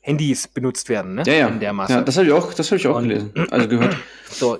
Handys 0.00 0.48
benutzt 0.48 0.88
werden, 0.88 1.14
ne? 1.14 1.22
Ja, 1.26 1.32
ja. 1.34 1.48
In 1.48 1.60
der 1.60 1.72
Masse. 1.72 1.92
ja 1.94 2.00
das 2.02 2.16
habe 2.16 2.26
ich 2.26 2.32
auch, 2.32 2.52
das 2.54 2.68
habe 2.70 2.76
ich 2.76 2.86
auch 2.86 2.96
Und- 2.96 3.08
gelesen. 3.08 3.32
Also 3.50 3.68
gehört. 3.68 3.96
So, 4.30 4.58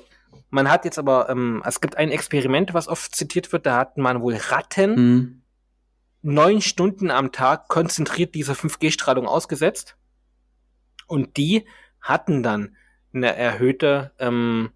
man 0.51 0.71
hat 0.71 0.85
jetzt 0.87 0.99
aber, 0.99 1.29
ähm, 1.29 1.63
es 1.67 1.81
gibt 1.81 1.97
ein 1.97 2.11
Experiment, 2.11 2.73
was 2.75 2.89
oft 2.89 3.15
zitiert 3.15 3.53
wird, 3.53 3.67
da 3.67 3.77
hat 3.77 3.99
man 3.99 4.23
wohl 4.23 4.35
Ratten 4.35 4.95
Mhm. 4.95 5.43
neun 6.23 6.61
Stunden 6.63 7.11
am 7.11 7.33
Tag 7.33 7.69
konzentriert 7.69 8.35
dieser 8.35 8.55
5G-Strahlung 8.55 9.27
ausgesetzt. 9.27 9.97
Und 11.07 11.37
die 11.37 11.67
hatten 12.01 12.43
dann 12.43 12.77
eine 13.13 13.35
erhöhte 13.37 14.13
ähm, 14.19 14.71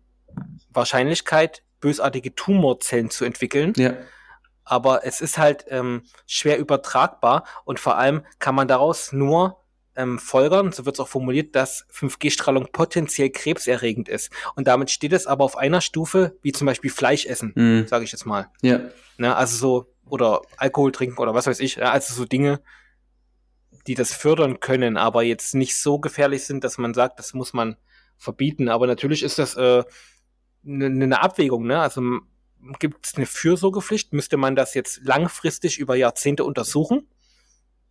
Wahrscheinlichkeit, 0.71 1.63
bösartige 1.81 2.35
Tumorzellen 2.35 3.11
zu 3.11 3.25
entwickeln. 3.25 3.73
Ja. 3.77 3.95
Aber 4.65 5.05
es 5.05 5.21
ist 5.21 5.39
halt 5.39 5.65
ähm, 5.69 6.03
schwer 6.27 6.59
übertragbar 6.59 7.45
und 7.65 7.81
vor 7.81 7.97
allem 7.97 8.23
kann 8.39 8.55
man 8.55 8.69
daraus 8.69 9.13
nur 9.13 9.59
ähm, 9.95 10.19
folgern, 10.19 10.73
so 10.73 10.87
wird 10.87 10.97
es 10.97 11.01
auch 11.01 11.09
formuliert, 11.09 11.55
dass 11.55 11.85
5G-Strahlung 11.93 12.69
potenziell 12.73 13.31
krebserregend 13.31 14.09
ist. 14.09 14.31
Und 14.55 14.67
damit 14.67 14.91
steht 14.91 15.13
es 15.13 15.27
aber 15.27 15.45
auf 15.45 15.57
einer 15.57 15.81
Stufe, 15.81 16.39
wie 16.43 16.53
zum 16.53 16.67
Beispiel 16.67 16.91
Fleisch 16.91 17.27
essen, 17.27 17.53
Mhm. 17.55 17.87
sage 17.89 18.05
ich 18.05 18.13
jetzt 18.13 18.25
mal. 18.25 18.49
Ja. 18.63 18.81
Ne, 19.19 19.37
also 19.37 19.57
so, 19.57 19.95
oder 20.07 20.43
Alkohol 20.57 20.93
trinken 20.93 21.19
oder 21.19 21.35
was 21.35 21.47
weiß 21.47 21.61
ich, 21.61 21.77
ja, 21.77 21.91
also 21.91 22.15
so 22.15 22.25
Dinge, 22.25 22.61
die 23.87 23.95
das 23.95 24.15
fördern 24.15 24.61
können, 24.61 24.97
aber 24.97 25.23
jetzt 25.25 25.55
nicht 25.55 25.77
so 25.77 25.99
gefährlich 25.99 26.45
sind, 26.45 26.65
dass 26.65 26.79
man 26.79 26.95
sagt, 26.95 27.19
das 27.19 27.35
muss 27.35 27.53
man 27.53 27.77
verbieten. 28.17 28.69
Aber 28.69 28.87
natürlich 28.87 29.23
ist 29.23 29.39
das 29.39 29.57
äh, 29.57 29.83
eine 30.65 30.89
ne 30.91 31.21
Abwägung, 31.21 31.67
ne? 31.67 31.81
Also 31.81 32.01
gibt 32.79 33.07
es 33.07 33.15
eine 33.17 33.27
Fürsorgepflicht? 33.27 34.13
Müsste 34.13 34.37
man 34.37 34.57
das 34.57 34.75
jetzt 34.75 35.01
langfristig 35.05 35.79
über 35.79 35.97
Jahrzehnte 35.97 36.45
untersuchen? 36.45 37.09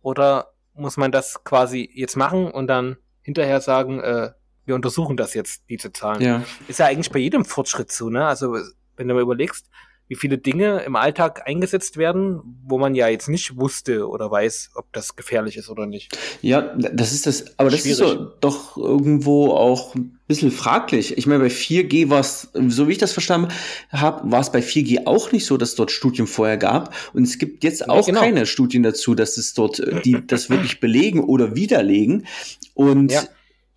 Oder 0.00 0.52
muss 0.74 0.96
man 0.96 1.12
das 1.12 1.44
quasi 1.44 1.88
jetzt 1.94 2.16
machen 2.16 2.50
und 2.50 2.66
dann 2.66 2.96
hinterher 3.20 3.60
sagen, 3.60 4.00
äh, 4.00 4.32
wir 4.64 4.74
untersuchen 4.74 5.16
das 5.16 5.34
jetzt, 5.34 5.64
diese 5.68 5.92
Zahlen? 5.92 6.22
Ja. 6.22 6.44
Ist 6.68 6.78
ja 6.78 6.86
eigentlich 6.86 7.10
bei 7.10 7.18
jedem 7.18 7.44
Fortschritt 7.44 7.92
so, 7.92 8.10
ne? 8.10 8.26
Also, 8.26 8.56
wenn 8.96 9.08
du 9.08 9.14
mal 9.14 9.22
überlegst, 9.22 9.68
wie 10.08 10.16
viele 10.16 10.36
Dinge 10.36 10.80
im 10.84 10.94
Alltag 10.96 11.42
eingesetzt 11.46 11.96
werden, 11.96 12.40
wo 12.66 12.78
man 12.78 12.94
ja 12.94 13.08
jetzt 13.08 13.28
nicht 13.28 13.56
wusste 13.56 14.08
oder 14.08 14.30
weiß, 14.30 14.72
ob 14.74 14.92
das 14.92 15.16
gefährlich 15.16 15.56
ist 15.56 15.70
oder 15.70 15.86
nicht. 15.86 16.16
Ja, 16.42 16.60
das 16.76 17.12
ist 17.12 17.26
das, 17.26 17.58
aber 17.58 17.70
das 17.70 17.86
ist 17.86 17.96
Schwierig. 17.98 18.18
so 18.18 18.32
doch 18.40 18.76
irgendwo 18.76 19.52
auch 19.52 19.94
ein 19.94 20.18
bisschen 20.28 20.50
fraglich. 20.50 21.16
Ich 21.16 21.26
meine, 21.26 21.40
bei 21.44 21.48
4G 21.50 22.10
war 22.10 22.20
es, 22.20 22.50
so 22.68 22.88
wie 22.88 22.92
ich 22.92 22.98
das 22.98 23.12
verstanden 23.12 23.48
habe, 23.90 24.30
war 24.30 24.40
es 24.40 24.52
bei 24.52 24.60
4G 24.60 25.06
auch 25.06 25.32
nicht 25.32 25.46
so, 25.46 25.56
dass 25.56 25.70
es 25.70 25.74
dort 25.76 25.90
Studien 25.90 26.26
vorher 26.26 26.58
gab. 26.58 26.94
Und 27.14 27.22
es 27.22 27.38
gibt 27.38 27.64
jetzt 27.64 27.88
auch 27.88 28.04
genau. 28.04 28.20
keine 28.20 28.44
Studien 28.44 28.82
dazu, 28.82 29.14
dass 29.14 29.38
es 29.38 29.54
dort, 29.54 29.80
äh, 29.80 30.02
die 30.02 30.26
das 30.26 30.50
wirklich 30.50 30.80
belegen 30.80 31.20
oder 31.20 31.54
widerlegen. 31.56 32.26
Und 32.74 33.12
Ja. 33.12 33.22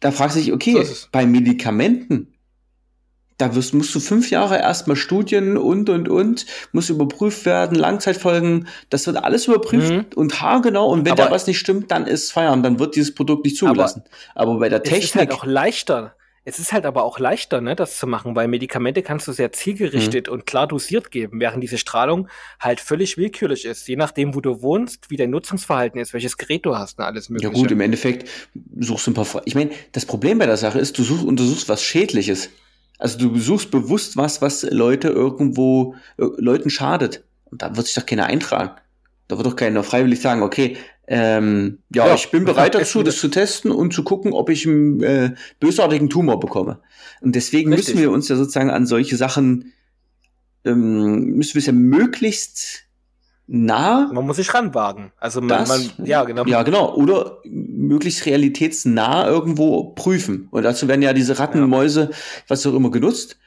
da 0.01 0.11
fragst 0.11 0.35
du 0.35 0.39
dich, 0.39 0.49
So 0.49 0.55
okay, 0.55 0.79
ist 0.79 0.91
es. 0.91 1.09
bei 1.11 1.25
Medikamenten, 1.25 2.27
da 3.37 3.53
wirst, 3.55 3.73
musst 3.73 3.93
du 3.93 3.99
fünf 3.99 4.29
Jahre 4.29 4.57
erstmal 4.59 4.95
Studien 4.95 5.57
und, 5.57 5.89
und, 5.89 6.07
und, 6.07 6.45
muss 6.71 6.89
überprüft 6.89 7.45
werden, 7.45 7.75
Langzeitfolgen, 7.75 8.67
das 8.89 9.07
wird 9.07 9.17
alles 9.17 9.47
überprüft 9.47 9.91
Mhm. 9.91 10.05
und 10.15 10.41
haargenau. 10.41 10.87
Und 10.89 11.05
wenn 11.05 11.13
Aber- 11.13 11.25
da 11.25 11.31
was 11.31 11.45
nicht 11.47 11.59
stimmt, 11.59 11.91
dann 11.91 12.07
ist 12.07 12.31
Feierabend, 12.31 12.65
dann 12.65 12.79
wird 12.79 12.95
dieses 12.95 13.13
Produkt 13.13 13.43
nicht 13.45 13.57
zugelassen. 13.57 14.03
Aber, 14.35 14.59
bei 14.59 14.69
der 14.69 14.79
Es 14.83 14.89
ist 14.89 14.93
Technik, 15.11 15.15
halt 15.15 15.31
auch 15.33 15.45
leichter. 15.45 16.15
Es 16.47 16.59
ist 16.59 16.71
halt 16.73 16.85
aber 16.85 17.03
auch 17.03 17.17
leichter, 17.17 17.59
ne, 17.59 17.75
das 17.75 17.97
zu 17.97 18.05
machen, 18.05 18.35
weil 18.35 18.47
Medikamente 18.47 19.01
kannst 19.01 19.27
du 19.27 19.31
sehr 19.31 19.47
Mhm. 19.47 19.53
zielgerichtet 19.53 20.29
und 20.29 20.45
klar 20.45 20.67
dosiert 20.67 21.09
geben, 21.09 21.39
während 21.39 21.63
diese 21.63 21.79
Strahlung 21.79 22.27
halt 22.59 22.79
völlig 22.79 23.17
willkürlich 23.17 23.65
ist, 23.65 23.87
je 23.87 23.95
nachdem, 23.95 24.35
wo 24.35 24.41
du 24.41 24.61
wohnst, 24.61 25.09
wie 25.09 25.17
dein 25.17 25.31
Nutzungsverhalten 25.31 25.99
ist, 25.99 26.13
welches 26.13 26.37
Gerät 26.37 26.63
du 26.67 26.77
hast, 26.77 26.99
ne, 26.99 27.05
alles 27.05 27.29
ja 27.29 27.33
mögliche. 27.33 27.51
gut, 27.51 27.71
im 27.71 27.81
Endeffekt 27.81 28.29
suchst 28.79 29.07
du 29.07 29.11
ein 29.11 29.13
paar, 29.15 29.25
Fra- 29.25 29.41
ich 29.45 29.55
meine, 29.55 29.71
das 29.93 30.05
Problem 30.05 30.37
bei 30.37 30.45
der 30.45 30.57
Sache 30.57 30.77
ist, 30.77 30.97
du 30.99 31.03
suchst, 31.03 31.25
untersuchst 31.25 31.67
was 31.67 31.81
Schädliches. 31.83 32.49
Also 32.97 33.17
du 33.17 33.37
suchst 33.37 33.71
bewusst 33.71 34.17
was, 34.17 34.41
was 34.41 34.63
Leute 34.63 35.09
irgendwo, 35.09 35.95
äh, 36.17 36.25
Leuten 36.37 36.69
schadet. 36.69 37.23
Und 37.45 37.61
da 37.61 37.75
wird 37.75 37.85
sich 37.87 37.95
doch 37.95 38.05
keiner 38.05 38.25
eintragen. 38.25 38.71
Da 39.27 39.37
wird 39.37 39.47
doch 39.47 39.55
keiner 39.55 39.83
freiwillig 39.83 40.21
sagen, 40.21 40.43
okay, 40.43 40.77
ähm, 41.07 41.79
ja, 41.93 42.07
Ja. 42.07 42.15
ich 42.15 42.31
bin 42.31 42.45
bereit 42.45 42.73
dazu, 42.75 43.03
das 43.03 43.17
zu 43.17 43.27
testen 43.27 43.71
und 43.71 43.93
zu 43.93 44.03
gucken, 44.03 44.33
ob 44.33 44.49
ich 44.49 44.65
einen 44.65 45.03
äh, 45.03 45.35
bösartigen 45.59 46.09
Tumor 46.09 46.39
bekomme. 46.39 46.79
Und 47.21 47.35
deswegen 47.35 47.71
Richtig. 47.73 47.95
müssen 47.95 48.01
wir 48.01 48.11
uns 48.11 48.27
ja 48.27 48.35
sozusagen 48.35 48.71
an 48.71 48.85
solche 48.85 49.15
Sachen, 49.15 49.73
ähm, 50.63 51.35
müssen 51.35 51.53
wir 51.55 51.59
es 51.59 51.67
ja 51.67 51.73
möglichst 51.73 52.84
nah. 53.47 54.09
Man 54.11 54.25
muss 54.25 54.37
sich 54.37 54.53
ranwagen. 54.53 55.11
Also 55.19 55.39
man, 55.41 55.49
Das- 55.49 55.69
man 55.97 56.05
ja 56.07 56.23
genau. 56.23 56.45
Ja, 56.45 56.63
genau. 56.63 56.93
Oder 56.95 57.39
möglichst 57.45 58.25
realitätsnah 58.25 59.27
irgendwo 59.27 59.91
prüfen. 59.93 60.47
Und 60.51 60.63
dazu 60.63 60.87
werden 60.87 61.01
ja 61.01 61.13
diese 61.13 61.37
Ratten, 61.39 61.59
Ja. 61.59 61.67
Mäuse, 61.67 62.09
was 62.47 62.65
auch 62.65 62.73
immer 62.73 62.91
genutzt. 62.91 63.37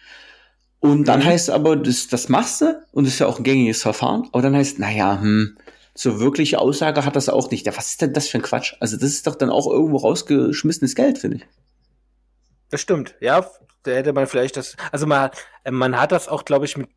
Und 0.80 1.08
dann 1.08 1.20
Mhm. 1.20 1.24
heißt 1.24 1.50
aber, 1.50 1.76
das, 1.76 2.06
das 2.06 2.28
machst 2.28 2.60
du 2.60 2.80
und 2.92 3.04
das 3.04 3.14
ist 3.14 3.18
ja 3.18 3.26
auch 3.26 3.38
ein 3.38 3.44
gängiges 3.44 3.82
Verfahren. 3.82 4.28
Aber 4.32 4.42
dann 4.42 4.54
heißt, 4.54 4.78
naja, 4.78 5.20
hm, 5.20 5.56
so 5.94 6.20
wirkliche 6.20 6.60
Aussage 6.60 7.04
hat 7.04 7.16
das 7.16 7.28
auch 7.28 7.50
nicht. 7.50 7.66
Ja, 7.66 7.76
was 7.76 7.88
ist 7.88 8.00
denn 8.02 8.12
das 8.12 8.28
für 8.28 8.38
ein 8.38 8.42
Quatsch? 8.42 8.74
Also 8.78 8.96
das 8.96 9.08
ist 9.10 9.26
doch 9.26 9.34
dann 9.34 9.50
auch 9.50 9.66
irgendwo 9.66 9.96
rausgeschmissenes 9.96 10.94
Geld, 10.94 11.18
finde 11.18 11.38
ich. 11.38 11.46
Das 12.70 12.80
stimmt. 12.80 13.16
Ja, 13.20 13.44
da 13.82 13.90
hätte 13.90 14.12
man 14.12 14.26
vielleicht 14.28 14.56
das. 14.56 14.76
Also 14.92 15.06
man, 15.06 15.30
man 15.68 16.00
hat 16.00 16.12
das 16.12 16.28
auch, 16.28 16.44
glaube 16.44 16.66
ich, 16.66 16.76
mit. 16.76 16.88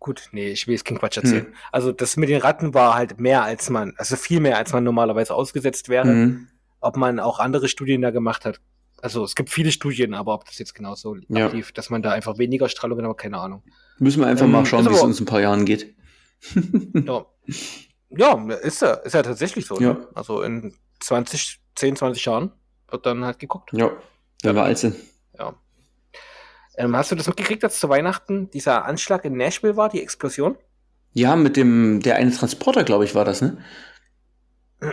Gut, 0.00 0.30
nee, 0.32 0.48
ich 0.48 0.66
will 0.66 0.72
jetzt 0.74 0.84
keinen 0.86 0.98
Quatsch 0.98 1.18
erzählen. 1.18 1.44
Hm. 1.44 1.54
Also 1.72 1.92
das 1.92 2.16
mit 2.16 2.30
den 2.30 2.40
Ratten 2.40 2.72
war 2.72 2.94
halt 2.94 3.20
mehr 3.20 3.42
als 3.44 3.68
man, 3.68 3.92
also 3.98 4.16
viel 4.16 4.40
mehr 4.40 4.56
als 4.56 4.72
man 4.72 4.82
normalerweise 4.82 5.34
ausgesetzt 5.34 5.88
wäre. 5.90 6.06
Mhm. 6.08 6.48
Ob 6.80 6.96
man 6.96 7.20
auch 7.20 7.38
andere 7.38 7.68
Studien 7.68 8.00
da 8.00 8.10
gemacht 8.10 8.46
hat. 8.46 8.60
Also 9.02 9.22
es 9.24 9.34
gibt 9.34 9.50
viele 9.50 9.70
Studien, 9.70 10.14
aber 10.14 10.32
ob 10.32 10.46
das 10.46 10.58
jetzt 10.58 10.74
genauso 10.74 11.16
Ja. 11.28 11.46
ablief, 11.46 11.72
dass 11.72 11.90
man 11.90 12.02
da 12.02 12.12
einfach 12.12 12.38
weniger 12.38 12.70
Strahlung 12.70 12.98
hat, 12.98 13.04
aber 13.04 13.14
keine 13.14 13.38
Ahnung. 13.38 13.62
Müssen 13.98 14.20
wir 14.20 14.26
einfach 14.26 14.46
Ähm, 14.46 14.52
mal 14.52 14.64
schauen, 14.64 14.80
ist 14.86 14.90
wie 14.90 14.94
es 14.94 15.02
uns 15.02 15.18
in 15.20 15.24
ein 15.24 15.28
paar 15.28 15.40
Jahren 15.42 15.64
geht. 15.66 15.94
Ja, 17.06 17.26
ja 18.08 18.54
ist 18.54 18.80
ja, 18.80 18.94
ist 18.94 19.12
ja 19.12 19.22
tatsächlich 19.22 19.66
so. 19.66 19.78
Ja. 19.78 19.92
Ne? 19.92 20.08
Also 20.14 20.40
in 20.42 20.74
20, 21.00 21.60
10, 21.74 21.96
20 21.96 22.24
Jahren 22.24 22.52
wird 22.88 23.04
dann 23.04 23.24
halt 23.24 23.38
geguckt. 23.38 23.70
Ja, 23.74 23.90
wenn 24.42 24.54
wir 24.56 24.62
alt 24.62 24.78
sind. 24.78 24.96
Ja. 25.38 25.54
Ähm, 26.80 26.96
hast 26.96 27.10
du 27.10 27.14
das 27.14 27.26
mitgekriegt, 27.26 27.62
dass 27.62 27.78
zu 27.78 27.90
Weihnachten 27.90 28.50
dieser 28.50 28.86
Anschlag 28.86 29.26
in 29.26 29.36
Nashville 29.36 29.76
war, 29.76 29.90
die 29.90 30.00
Explosion? 30.00 30.56
Ja, 31.12 31.36
mit 31.36 31.58
dem, 31.58 32.00
der 32.00 32.16
eine 32.16 32.30
Transporter, 32.30 32.84
glaube 32.84 33.04
ich, 33.04 33.14
war 33.14 33.26
das, 33.26 33.42
ne? 33.42 33.58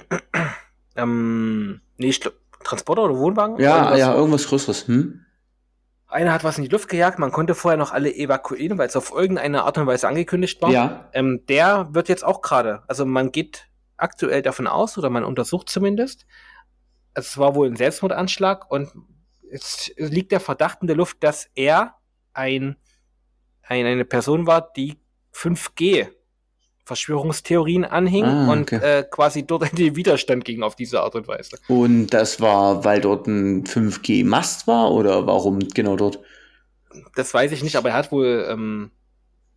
Ähm, 0.97 1.79
nee, 1.97 2.07
ich 2.07 2.19
glaub, 2.19 2.33
Transporter 2.63 3.03
oder 3.03 3.19
Wohnwagen? 3.19 3.59
Ja, 3.59 3.77
Irgendwas. 3.77 3.99
ja, 3.99 4.15
irgendwas 4.15 4.47
Größeres. 4.47 4.87
Hm? 4.87 5.21
Einer 6.07 6.33
hat 6.33 6.43
was 6.43 6.57
in 6.57 6.63
die 6.63 6.71
Luft 6.71 6.89
gejagt, 6.89 7.19
man 7.19 7.31
konnte 7.31 7.53
vorher 7.53 7.77
noch 7.77 7.91
alle 7.91 8.11
evakuieren, 8.11 8.79
weil 8.79 8.87
es 8.87 8.95
auf 8.95 9.11
irgendeine 9.11 9.61
Art 9.61 9.77
und 9.77 9.85
Weise 9.85 10.07
angekündigt 10.07 10.59
war. 10.59 10.71
Ja. 10.71 11.07
Ähm, 11.13 11.45
der 11.47 11.89
wird 11.91 12.09
jetzt 12.09 12.25
auch 12.25 12.41
gerade, 12.41 12.81
also 12.87 13.05
man 13.05 13.31
geht 13.31 13.67
aktuell 13.95 14.41
davon 14.41 14.65
aus, 14.65 14.97
oder 14.97 15.11
man 15.11 15.23
untersucht 15.23 15.69
zumindest, 15.69 16.25
also 17.13 17.27
es 17.27 17.37
war 17.37 17.53
wohl 17.53 17.67
ein 17.67 17.75
Selbstmordanschlag 17.75 18.71
und 18.71 18.91
es 19.51 19.91
liegt 19.97 20.31
der 20.31 20.39
Verdacht 20.39 20.79
in 20.81 20.87
der 20.87 20.95
Luft, 20.95 21.17
dass 21.21 21.49
er 21.55 21.95
ein, 22.33 22.75
ein 23.63 23.85
eine 23.85 24.05
Person 24.05 24.47
war, 24.47 24.71
die 24.75 24.97
5G 25.33 26.09
Verschwörungstheorien 26.87 27.83
anhing 27.83 28.23
Ah, 28.23 28.49
und 28.51 28.61
okay. 28.73 28.99
äh, 28.99 29.03
quasi 29.03 29.45
dort 29.45 29.69
in 29.69 29.75
den 29.75 29.95
Widerstand 29.97 30.45
ging 30.45 30.63
auf 30.63 30.75
diese 30.75 31.01
Art 31.01 31.15
und 31.15 31.27
Weise. 31.27 31.57
Und 31.67 32.07
das 32.07 32.39
war, 32.39 32.85
weil 32.85 33.01
dort 33.01 33.27
ein 33.27 33.65
5G-Mast 33.65 34.67
war 34.67 34.91
oder 34.91 35.27
warum 35.27 35.59
genau 35.59 35.97
dort? 35.97 36.19
Das 37.15 37.33
weiß 37.33 37.51
ich 37.51 37.61
nicht, 37.61 37.75
aber 37.75 37.89
er 37.89 37.95
hat 37.95 38.11
wohl, 38.13 38.47
ähm, 38.49 38.91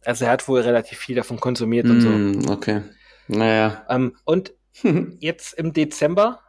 also 0.05 0.25
er 0.25 0.33
hat 0.33 0.49
wohl 0.49 0.61
relativ 0.61 0.99
viel 0.99 1.15
davon 1.15 1.39
konsumiert 1.39 1.87
und 1.87 2.01
so. 2.01 2.09
Hm, 2.09 2.49
okay. 2.51 2.83
Naja. 3.29 3.87
Ähm, 3.89 4.17
und 4.25 4.53
jetzt 5.21 5.55
im 5.55 5.73
Dezember, 5.73 6.41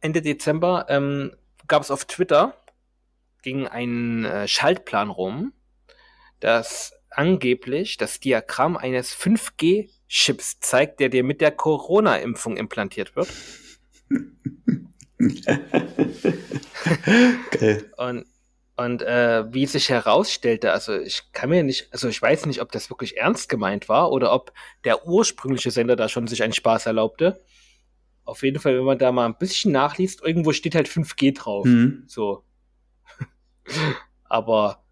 Ende 0.00 0.22
Dezember, 0.22 0.86
ähm, 0.88 1.32
gab 1.66 1.82
es 1.82 1.90
auf 1.90 2.04
Twitter, 2.04 2.54
ging 3.42 3.66
ein 3.66 4.24
äh, 4.24 4.48
Schaltplan 4.48 5.10
rum, 5.10 5.52
dass 6.40 6.92
angeblich 7.10 7.96
das 7.96 8.20
Diagramm 8.20 8.76
eines 8.76 9.14
5G-Chips 9.16 10.60
zeigt, 10.60 11.00
der 11.00 11.08
dir 11.08 11.24
mit 11.24 11.40
der 11.40 11.50
Corona-Impfung 11.50 12.56
implantiert 12.56 13.16
wird. 13.16 13.28
Geil. 17.50 17.90
Und, 17.96 18.26
und 18.76 19.02
äh, 19.02 19.52
wie 19.52 19.66
sich 19.66 19.88
herausstellte, 19.88 20.72
also 20.72 20.96
ich 20.96 21.32
kann 21.32 21.50
mir 21.50 21.64
nicht, 21.64 21.88
also 21.92 22.08
ich 22.08 22.22
weiß 22.22 22.46
nicht, 22.46 22.62
ob 22.62 22.70
das 22.70 22.90
wirklich 22.90 23.16
ernst 23.16 23.48
gemeint 23.48 23.88
war 23.88 24.12
oder 24.12 24.32
ob 24.32 24.52
der 24.84 25.06
ursprüngliche 25.06 25.70
Sender 25.70 25.96
da 25.96 26.08
schon 26.08 26.26
sich 26.28 26.42
einen 26.42 26.52
Spaß 26.52 26.86
erlaubte. 26.86 27.42
Auf 28.24 28.42
jeden 28.42 28.60
Fall, 28.60 28.76
wenn 28.76 28.84
man 28.84 28.98
da 28.98 29.10
mal 29.10 29.26
ein 29.26 29.38
bisschen 29.38 29.72
nachliest, 29.72 30.22
irgendwo 30.22 30.52
steht 30.52 30.74
halt 30.74 30.88
5G 30.88 31.34
drauf. 31.34 31.64
Hm, 31.64 32.04
So. 32.06 32.44
Aber 34.28 34.82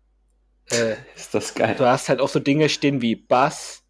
äh, 0.71 0.95
ist 1.15 1.35
das 1.35 1.55
geil. 1.55 1.77
du 1.79 1.87
hast 1.87 2.09
halt 2.09 2.21
auch 2.21 2.29
so 2.29 2.41
Dinge 2.41 2.69
stehen 2.69 3.03
wie 3.03 3.15
Bass 3.15 3.85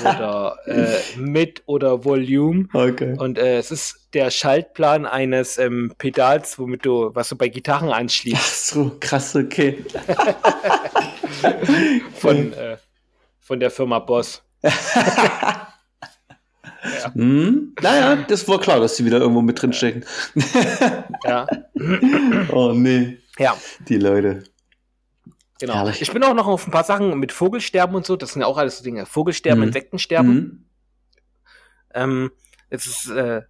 oder 0.00 0.58
äh, 0.66 0.98
Mid 1.16 1.62
oder 1.66 2.04
Volume. 2.04 2.68
Okay. 2.72 3.16
Und 3.18 3.38
äh, 3.38 3.58
es 3.58 3.70
ist 3.70 4.08
der 4.14 4.30
Schaltplan 4.30 5.06
eines 5.06 5.58
ähm, 5.58 5.92
Pedals, 5.98 6.58
womit 6.58 6.84
du, 6.84 7.10
was 7.14 7.28
du 7.28 7.36
bei 7.36 7.48
Gitarren 7.48 7.90
anschließt. 7.90 8.36
Ach 8.38 8.44
so, 8.44 8.96
krass, 9.00 9.36
okay. 9.36 9.84
von, 12.14 12.52
äh, 12.52 12.76
von 13.40 13.60
der 13.60 13.70
Firma 13.70 13.98
Boss. 13.98 14.42
Hm? 17.12 17.74
Naja, 17.82 18.24
das 18.28 18.46
war 18.46 18.60
klar, 18.60 18.78
dass 18.78 18.96
die 18.96 19.04
wieder 19.04 19.18
irgendwo 19.18 19.42
mit 19.42 19.60
drin 19.60 19.72
stecken. 19.72 20.04
Ja, 21.24 21.44
oh 22.50 22.72
nee, 22.72 23.18
ja 23.38 23.56
die 23.88 23.96
Leute. 23.96 24.44
genau. 25.60 25.74
Herrlich. 25.74 26.02
Ich 26.02 26.12
bin 26.12 26.22
auch 26.24 26.34
noch 26.34 26.46
auf 26.46 26.66
ein 26.66 26.70
paar 26.70 26.84
Sachen 26.84 27.18
mit 27.18 27.32
Vogelsterben 27.32 27.94
und 27.96 28.06
so. 28.06 28.16
Das 28.16 28.32
sind 28.32 28.42
ja 28.42 28.46
auch 28.48 28.58
alles 28.58 28.78
so 28.78 28.84
Dinge. 28.84 29.06
Vogelsterben, 29.06 29.60
Mhm. 29.60 29.66
Insektensterben. 29.68 30.30
Hm? 30.30 30.64
Ähm, 31.94 32.30
es 32.70 32.86
ist 32.86 33.08
äh, 33.10 33.42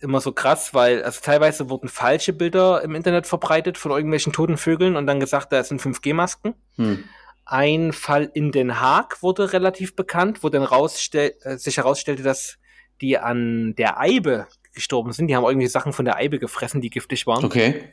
immer 0.00 0.20
so 0.20 0.32
krass, 0.32 0.74
weil 0.74 1.02
also 1.04 1.20
teilweise 1.22 1.70
wurden 1.70 1.88
falsche 1.88 2.32
Bilder 2.32 2.82
im 2.82 2.94
Internet 2.94 3.26
verbreitet 3.26 3.78
von 3.78 3.92
irgendwelchen 3.92 4.32
toten 4.32 4.56
Vögeln 4.56 4.96
und 4.96 5.06
dann 5.06 5.20
gesagt, 5.20 5.52
da 5.52 5.62
sind 5.62 5.80
5G-Masken. 5.80 6.54
Hm. 6.76 7.04
Ein 7.44 7.92
Fall 7.92 8.30
in 8.34 8.52
Den 8.52 8.80
Haag 8.80 9.22
wurde 9.22 9.52
relativ 9.52 9.96
bekannt, 9.96 10.42
wo 10.42 10.48
dann 10.48 10.62
äh, 10.64 11.56
sich 11.56 11.76
herausstellte, 11.76 12.22
dass 12.22 12.58
die 13.00 13.18
an 13.18 13.74
der 13.76 13.98
Eibe 13.98 14.46
gestorben 14.74 15.12
sind. 15.12 15.28
Die 15.28 15.36
haben 15.36 15.44
irgendwie 15.44 15.66
Sachen 15.66 15.92
von 15.92 16.04
der 16.04 16.16
Eibe 16.16 16.38
gefressen, 16.38 16.80
die 16.80 16.90
giftig 16.90 17.26
waren. 17.26 17.44
Okay. 17.44 17.92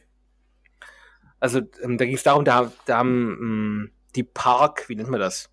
Also 1.40 1.62
ähm, 1.84 1.98
da 1.98 2.06
ging 2.06 2.16
es 2.16 2.24
darum, 2.24 2.46
da, 2.46 2.72
da 2.86 2.98
haben 2.98 3.38
ähm, 3.40 3.92
die 4.16 4.24
Park, 4.24 4.90
wie 4.90 4.96
nennt 4.96 5.10
man 5.10 5.20
das? 5.20 5.50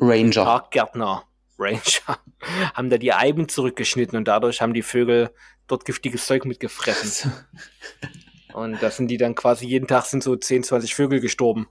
Ranger. 0.00 0.44
Parkgärtner, 0.44 1.24
Ranger, 1.58 2.18
haben 2.74 2.90
da 2.90 2.98
die 2.98 3.12
Eiben 3.12 3.48
zurückgeschnitten 3.48 4.18
und 4.18 4.28
dadurch 4.28 4.60
haben 4.60 4.74
die 4.74 4.82
Vögel 4.82 5.30
dort 5.66 5.84
giftiges 5.84 6.26
Zeug 6.26 6.44
mitgefressen. 6.44 7.32
Und 8.54 8.82
da 8.82 8.90
sind 8.90 9.08
die 9.08 9.18
dann 9.18 9.34
quasi 9.34 9.66
jeden 9.66 9.86
Tag 9.86 10.06
sind 10.06 10.22
so 10.22 10.34
10, 10.34 10.64
20 10.64 10.94
Vögel 10.94 11.20
gestorben. 11.20 11.68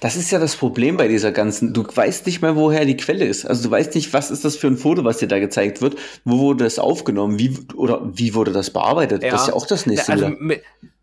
Das 0.00 0.16
ist 0.16 0.30
ja 0.30 0.38
das 0.38 0.56
Problem 0.56 0.96
bei 0.96 1.06
dieser 1.06 1.32
ganzen. 1.32 1.74
Du 1.74 1.84
weißt 1.84 2.26
nicht 2.26 2.40
mehr, 2.40 2.56
woher 2.56 2.86
die 2.86 2.96
Quelle 2.96 3.26
ist. 3.26 3.44
Also 3.44 3.64
du 3.64 3.70
weißt 3.70 3.94
nicht, 3.94 4.12
was 4.14 4.30
ist 4.30 4.44
das 4.44 4.56
für 4.56 4.66
ein 4.66 4.78
Foto, 4.78 5.04
was 5.04 5.18
dir 5.18 5.28
da 5.28 5.38
gezeigt 5.38 5.82
wird. 5.82 5.96
Wo 6.24 6.38
wurde 6.38 6.64
das 6.64 6.78
aufgenommen? 6.78 7.38
Wie 7.38 7.58
oder 7.74 8.00
wie 8.04 8.34
wurde 8.34 8.52
das 8.52 8.70
bearbeitet? 8.70 9.22
Ja. 9.22 9.30
Das 9.30 9.42
ist 9.42 9.48
ja 9.48 9.54
auch 9.54 9.66
das 9.66 9.84
nächste. 9.84 10.12
also 10.12 10.28
mit, 10.28 10.62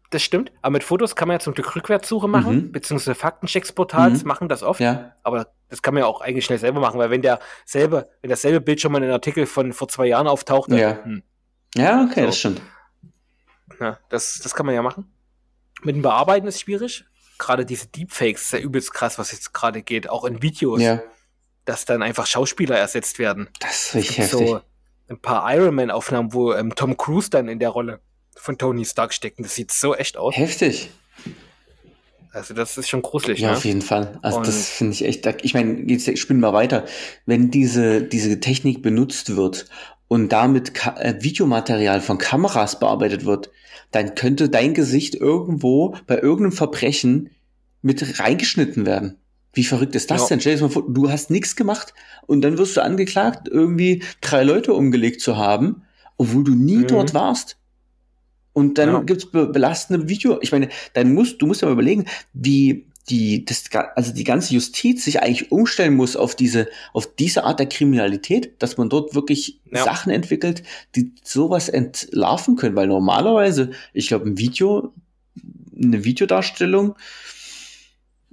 das 0.10 0.24
stimmt, 0.24 0.52
aber 0.62 0.72
mit 0.74 0.84
Fotos 0.84 1.16
kann 1.16 1.28
man 1.28 1.36
ja 1.36 1.40
zum 1.40 1.54
Glück 1.54 1.76
Rückwärtssuche 1.76 2.28
machen, 2.28 2.56
Mhm. 2.56 2.72
beziehungsweise 2.72 3.16
Faktenchecksportals 3.16 4.22
Mhm. 4.24 4.28
machen 4.28 4.50
das 4.50 4.64
oft. 4.64 4.80
Ja. 4.80 5.14
Aber 5.24 5.48
das 5.70 5.82
kann 5.82 5.94
man 5.94 6.02
ja 6.04 6.08
auch 6.08 6.22
eigentlich 6.22 6.46
schnell 6.46 6.60
selber 6.60 6.80
machen, 6.80 6.98
weil 7.00 7.10
wenn 7.10 7.22
der 7.22 7.40
selbe, 7.66 8.10
wenn 8.22 8.30
dasselbe 8.30 8.62
Bild 8.62 8.80
schon 8.80 8.92
mal 8.92 9.00
in 9.00 9.06
einem 9.06 9.14
Artikel 9.14 9.46
von 9.46 9.74
vor 9.74 9.88
zwei 9.90 10.06
Jahren 10.08 10.28
auftaucht, 10.28 10.72
dann, 10.72 10.80
Ja. 10.80 11.04
hm, 11.04 11.24
Ja, 11.76 12.04
okay, 12.10 12.22
So. 12.22 12.26
das 12.28 12.38
stimmt. 12.40 12.62
Ja, 13.80 13.98
das, 14.10 14.40
das 14.42 14.56
kann 14.56 14.66
man 14.66 14.74
ja 14.76 14.82
machen. 14.82 15.12
Mit 15.84 15.96
dem 15.96 16.02
Bearbeiten 16.02 16.48
ist 16.48 16.62
schwierig. 16.62 17.06
Gerade 17.38 17.66
diese 17.66 17.88
Deepfakes 17.88 18.44
ist 18.44 18.54
ja 18.54 18.60
übelst 18.60 18.94
krass, 18.94 19.20
was 19.20 19.32
jetzt 19.32 19.54
gerade 19.54 19.84
geht, 19.84 20.10
auch 20.10 20.26
in 20.26 20.42
Videos, 20.42 20.82
Ja, 20.82 21.02
dass 21.66 21.86
dann 21.86 22.02
einfach 22.02 22.26
Schauspieler 22.26 22.78
ersetzt 22.78 23.20
werden. 23.20 23.50
das 23.60 23.88
ist 23.90 23.96
richtig 23.96 24.18
heftig. 24.20 24.48
so 24.48 24.62
ein 25.10 25.20
paar 25.22 25.54
Iron 25.56 25.76
Man-Aufnahmen, 25.76 26.34
wo 26.34 26.54
ähm, 26.54 26.74
Tom 26.76 26.98
Cruise 26.98 27.30
dann 27.30 27.48
in 27.48 27.60
der 27.60 27.70
Rolle 27.70 28.00
von 28.38 28.58
Tony 28.58 28.86
Stark 28.86 29.14
steckt. 29.14 29.38
Und 29.40 29.46
das 29.46 29.56
sieht 29.56 29.72
so 29.72 29.96
echt 29.96 30.18
aus. 30.18 30.36
Heftig. 30.36 30.90
Also 32.32 32.54
das 32.54 32.78
ist 32.78 32.88
schon 32.90 33.02
gruselig, 33.02 33.40
Ja, 33.40 33.52
ne? 33.52 33.58
auf 33.58 33.66
jeden 33.66 33.82
Fall. 33.82 34.20
Also 34.22 34.38
Und- 34.40 34.48
das 34.48 34.70
finde 34.70 34.94
ich 34.94 35.04
echt. 35.06 35.26
Ich 35.44 35.54
meine, 35.54 35.82
jetzt 35.90 36.08
ich 36.08 36.22
spielen 36.22 36.40
mal 36.40 36.54
weiter. 36.54 36.86
Wenn 37.26 37.50
diese 37.50 38.04
diese 38.04 38.40
Technik 38.40 38.82
benutzt 38.84 39.36
wird 39.36 39.66
und 40.08 40.32
damit 40.32 40.74
Ka 40.74 40.96
äh, 41.00 41.16
Videomaterial 41.22 42.00
von 42.02 42.18
Kameras 42.18 42.80
bearbeitet 42.80 43.26
wird, 43.26 43.50
dann 43.92 44.14
könnte 44.16 44.50
dein 44.50 44.74
Gesicht 44.74 45.16
irgendwo 45.16 45.96
bei 46.06 46.18
irgendeinem 46.20 46.52
Verbrechen 46.52 47.30
mit 47.82 48.20
reingeschnitten 48.20 48.86
werden. 48.86 49.18
Wie 49.54 49.64
verrückt 49.64 49.96
ist 49.96 50.12
das 50.12 50.24
Ja. 50.24 50.28
denn? 50.28 50.42
Stell 50.42 50.58
dir 50.58 50.64
mal 50.64 50.70
vor, 50.70 50.84
du 50.88 51.10
hast 51.10 51.32
nichts 51.32 51.56
gemacht 51.56 51.94
und 52.28 52.42
dann 52.42 52.58
wirst 52.60 52.78
du 52.78 52.82
angeklagt, 52.84 53.48
irgendwie 53.48 54.04
drei 54.22 54.44
Leute 54.44 54.74
umgelegt 54.74 55.22
zu 55.22 55.38
haben, 55.38 55.84
obwohl 56.18 56.44
du 56.44 56.54
nie 56.54 56.78
Mhm. 56.78 56.88
dort 56.88 57.14
warst. 57.16 57.58
Und 58.58 58.80
dann 58.80 58.90
Ja. 58.90 59.00
gibt's 59.02 59.28
be 59.28 59.46
belastende 59.46 60.10
Video. 60.10 60.40
Ich 60.42 60.52
meine, 60.52 60.70
dann 60.94 61.14
musst, 61.14 61.40
du 61.40 61.46
musst 61.46 61.62
ja 61.62 61.68
mal 61.68 61.74
überlegen, 61.74 62.06
wie, 62.34 62.88
die, 63.08 63.46
das, 63.46 63.66
also 63.96 64.12
die 64.12 64.24
ganze 64.24 64.56
Justiz 64.56 65.06
sich 65.06 65.22
eigentlich 65.22 65.52
umstellen 65.52 65.94
muss 65.96 66.16
auf 66.16 66.34
diese, 66.34 66.68
auf 66.92 67.06
diese 67.16 67.44
Art 67.44 67.60
der 67.60 67.70
Kriminalität, 67.70 68.60
dass 68.60 68.78
man 68.78 68.90
dort 68.90 69.14
wirklich 69.14 69.62
ja. 69.72 69.84
Sachen 69.84 70.12
entwickelt, 70.12 70.64
die 70.96 71.14
sowas 71.24 71.70
entlarven 71.70 72.56
können, 72.56 72.76
weil 72.76 72.88
normalerweise, 72.88 73.70
ich 73.94 74.08
glaube, 74.08 74.26
ein 74.26 74.40
Video, 74.40 74.92
eine 75.80 76.04
Videodarstellung, 76.04 76.96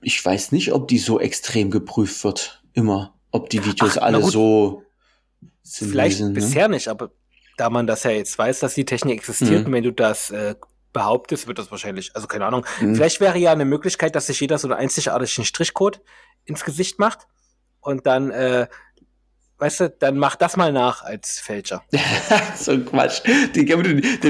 ich 0.01 0.25
weiß 0.25 0.53
nicht, 0.53 0.73
ob 0.73 0.89
die 0.89 0.99
so 0.99 1.21
extrem 1.21 1.71
geprüft 1.71 2.25
wird, 2.25 2.63
immer, 2.73 3.13
ob 3.31 3.51
die 3.51 3.63
Videos 3.63 3.99
Ach, 3.99 4.05
alle 4.05 4.23
so 4.23 4.85
sind. 5.63 5.91
Vielleicht 5.91 6.17
sind, 6.17 6.29
ne? 6.29 6.33
bisher 6.33 6.69
nicht, 6.69 6.89
aber 6.89 7.11
da 7.57 7.71
man 7.71 7.87
das 7.87 8.05
ja 8.05 8.11
jetzt 8.11 8.39
weiß, 8.39 8.61
dass 8.61 8.75
die 8.75 8.85
Technik 8.85 9.19
existiert, 9.19 9.61
mhm. 9.61 9.67
und 9.67 9.73
wenn 9.73 9.85
du 9.85 9.93
das 9.93 10.31
äh, 10.31 10.55
behauptest, 10.95 11.47
wird 11.47 11.59
das 11.59 11.71
wahrscheinlich, 11.71 12.15
also 12.15 12.27
keine 12.27 12.47
Ahnung. 12.47 12.65
Mhm. 12.81 12.95
Vielleicht 12.95 13.21
wäre 13.21 13.37
ja 13.37 13.53
eine 13.53 13.67
Möglichkeit, 13.67 14.15
dass 14.17 14.29
sich 14.29 14.41
jeder 14.41 14.57
so 14.57 14.69
einen 14.69 14.79
einzigartigen 14.79 15.45
Strichcode 15.45 16.01
ins 16.47 16.65
Gesicht 16.65 16.99
macht 16.99 17.27
und 17.81 18.07
dann, 18.07 18.31
äh, 18.31 18.67
weißt 19.59 19.81
du, 19.81 19.91
dann 19.91 20.17
mach 20.17 20.37
das 20.37 20.57
mal 20.57 20.73
nach 20.73 21.03
als 21.03 21.39
Fälscher. 21.41 21.83
so 22.57 22.73
ein 22.73 22.87
Quatsch. 22.87 23.23
Die, 23.55 23.65
der, 23.65 23.77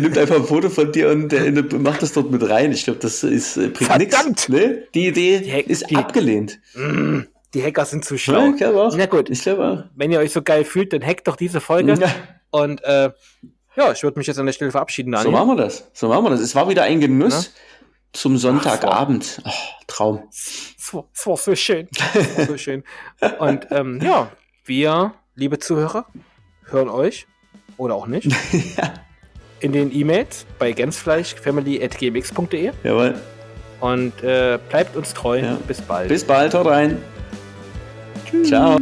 nimmt 0.01 0.19
einfach 0.19 0.37
ein 0.37 0.45
Foto 0.45 0.71
von 0.71 0.91
dir 0.91 1.11
und 1.11 1.31
der 1.31 1.53
macht 1.79 2.03
das 2.03 2.13
dort 2.13 2.31
mit 2.31 2.49
rein. 2.49 2.73
Ich 2.73 2.85
glaube, 2.85 2.99
das 2.99 3.23
ist, 3.23 3.57
äh, 3.57 3.69
bringt 3.69 3.99
nichts. 3.99 4.49
Ne? 4.49 4.89
Die 4.95 5.09
Idee 5.09 5.41
die 5.41 5.71
ist 5.71 5.91
die, 5.91 5.97
abgelehnt. 5.97 6.61
Mm, 6.75 7.23
die 7.55 7.63
Hacker 7.63 7.85
sind 7.85 8.05
zu 8.05 8.19
schlau. 8.19 8.41
Ja, 8.41 8.51
ich 8.51 8.57
glaube 8.57 8.83
auch. 8.83 8.97
Na 8.97 9.07
gut. 9.07 9.31
Ich 9.31 9.43
glaube 9.43 9.65
auch. 9.65 9.85
Wenn 9.95 10.13
ihr 10.13 10.19
euch 10.19 10.33
so 10.33 10.43
geil 10.43 10.65
fühlt, 10.65 10.93
dann 10.93 11.05
hackt 11.05 11.29
doch 11.29 11.37
diese 11.37 11.61
Folge. 11.61 11.95
Ja. 11.95 12.09
Und 12.51 12.83
äh, 12.85 13.11
ja, 13.77 13.93
ich 13.93 14.03
würde 14.03 14.19
mich 14.19 14.27
jetzt 14.27 14.39
an 14.39 14.47
der 14.47 14.53
Stelle 14.53 14.71
verabschieden, 14.71 15.13
Daniel. 15.13 15.33
So 15.33 15.33
machen 15.33 15.49
wir 15.49 15.57
das. 15.57 15.91
So 15.93 16.09
machen 16.09 16.25
wir 16.25 16.31
das. 16.31 16.41
Es 16.41 16.55
war 16.55 16.69
wieder 16.69 16.83
ein 16.83 17.01
Genuss 17.01 17.47
ja? 17.47 17.53
zum 18.13 18.37
Sonntagabend. 18.37 19.41
Ach, 19.45 19.53
oh, 19.53 19.83
Traum. 19.87 20.23
Es 20.31 20.93
war, 20.93 21.05
es 21.13 21.27
war, 21.27 21.37
so 21.37 21.55
schön. 21.55 21.89
Es 22.15 22.39
war 22.39 22.47
so 22.47 22.57
schön. 22.57 22.85
Und 23.39 23.67
ähm, 23.71 24.01
ja, 24.03 24.31
wir, 24.65 25.15
liebe 25.35 25.59
Zuhörer, 25.59 26.07
hören 26.67 26.89
euch 26.89 27.27
oder 27.77 27.95
auch 27.95 28.07
nicht. 28.07 28.27
ja. 28.77 28.95
In 29.61 29.73
den 29.73 29.95
E-Mails 29.95 30.47
bei 30.59 30.73
gänsfleischfamily.gmx.de. 30.73 32.73
Jawohl. 32.83 33.15
Und 33.81 34.23
äh, 34.23 34.59
bleibt 34.69 34.97
uns 34.97 35.15
treu. 35.15 35.41
Ja. 35.41 35.59
Bis 35.67 35.81
bald. 35.81 36.09
Bis 36.09 36.25
bald, 36.25 36.55
haut 36.55 36.67
rein. 36.67 37.03
Ciao. 38.43 38.79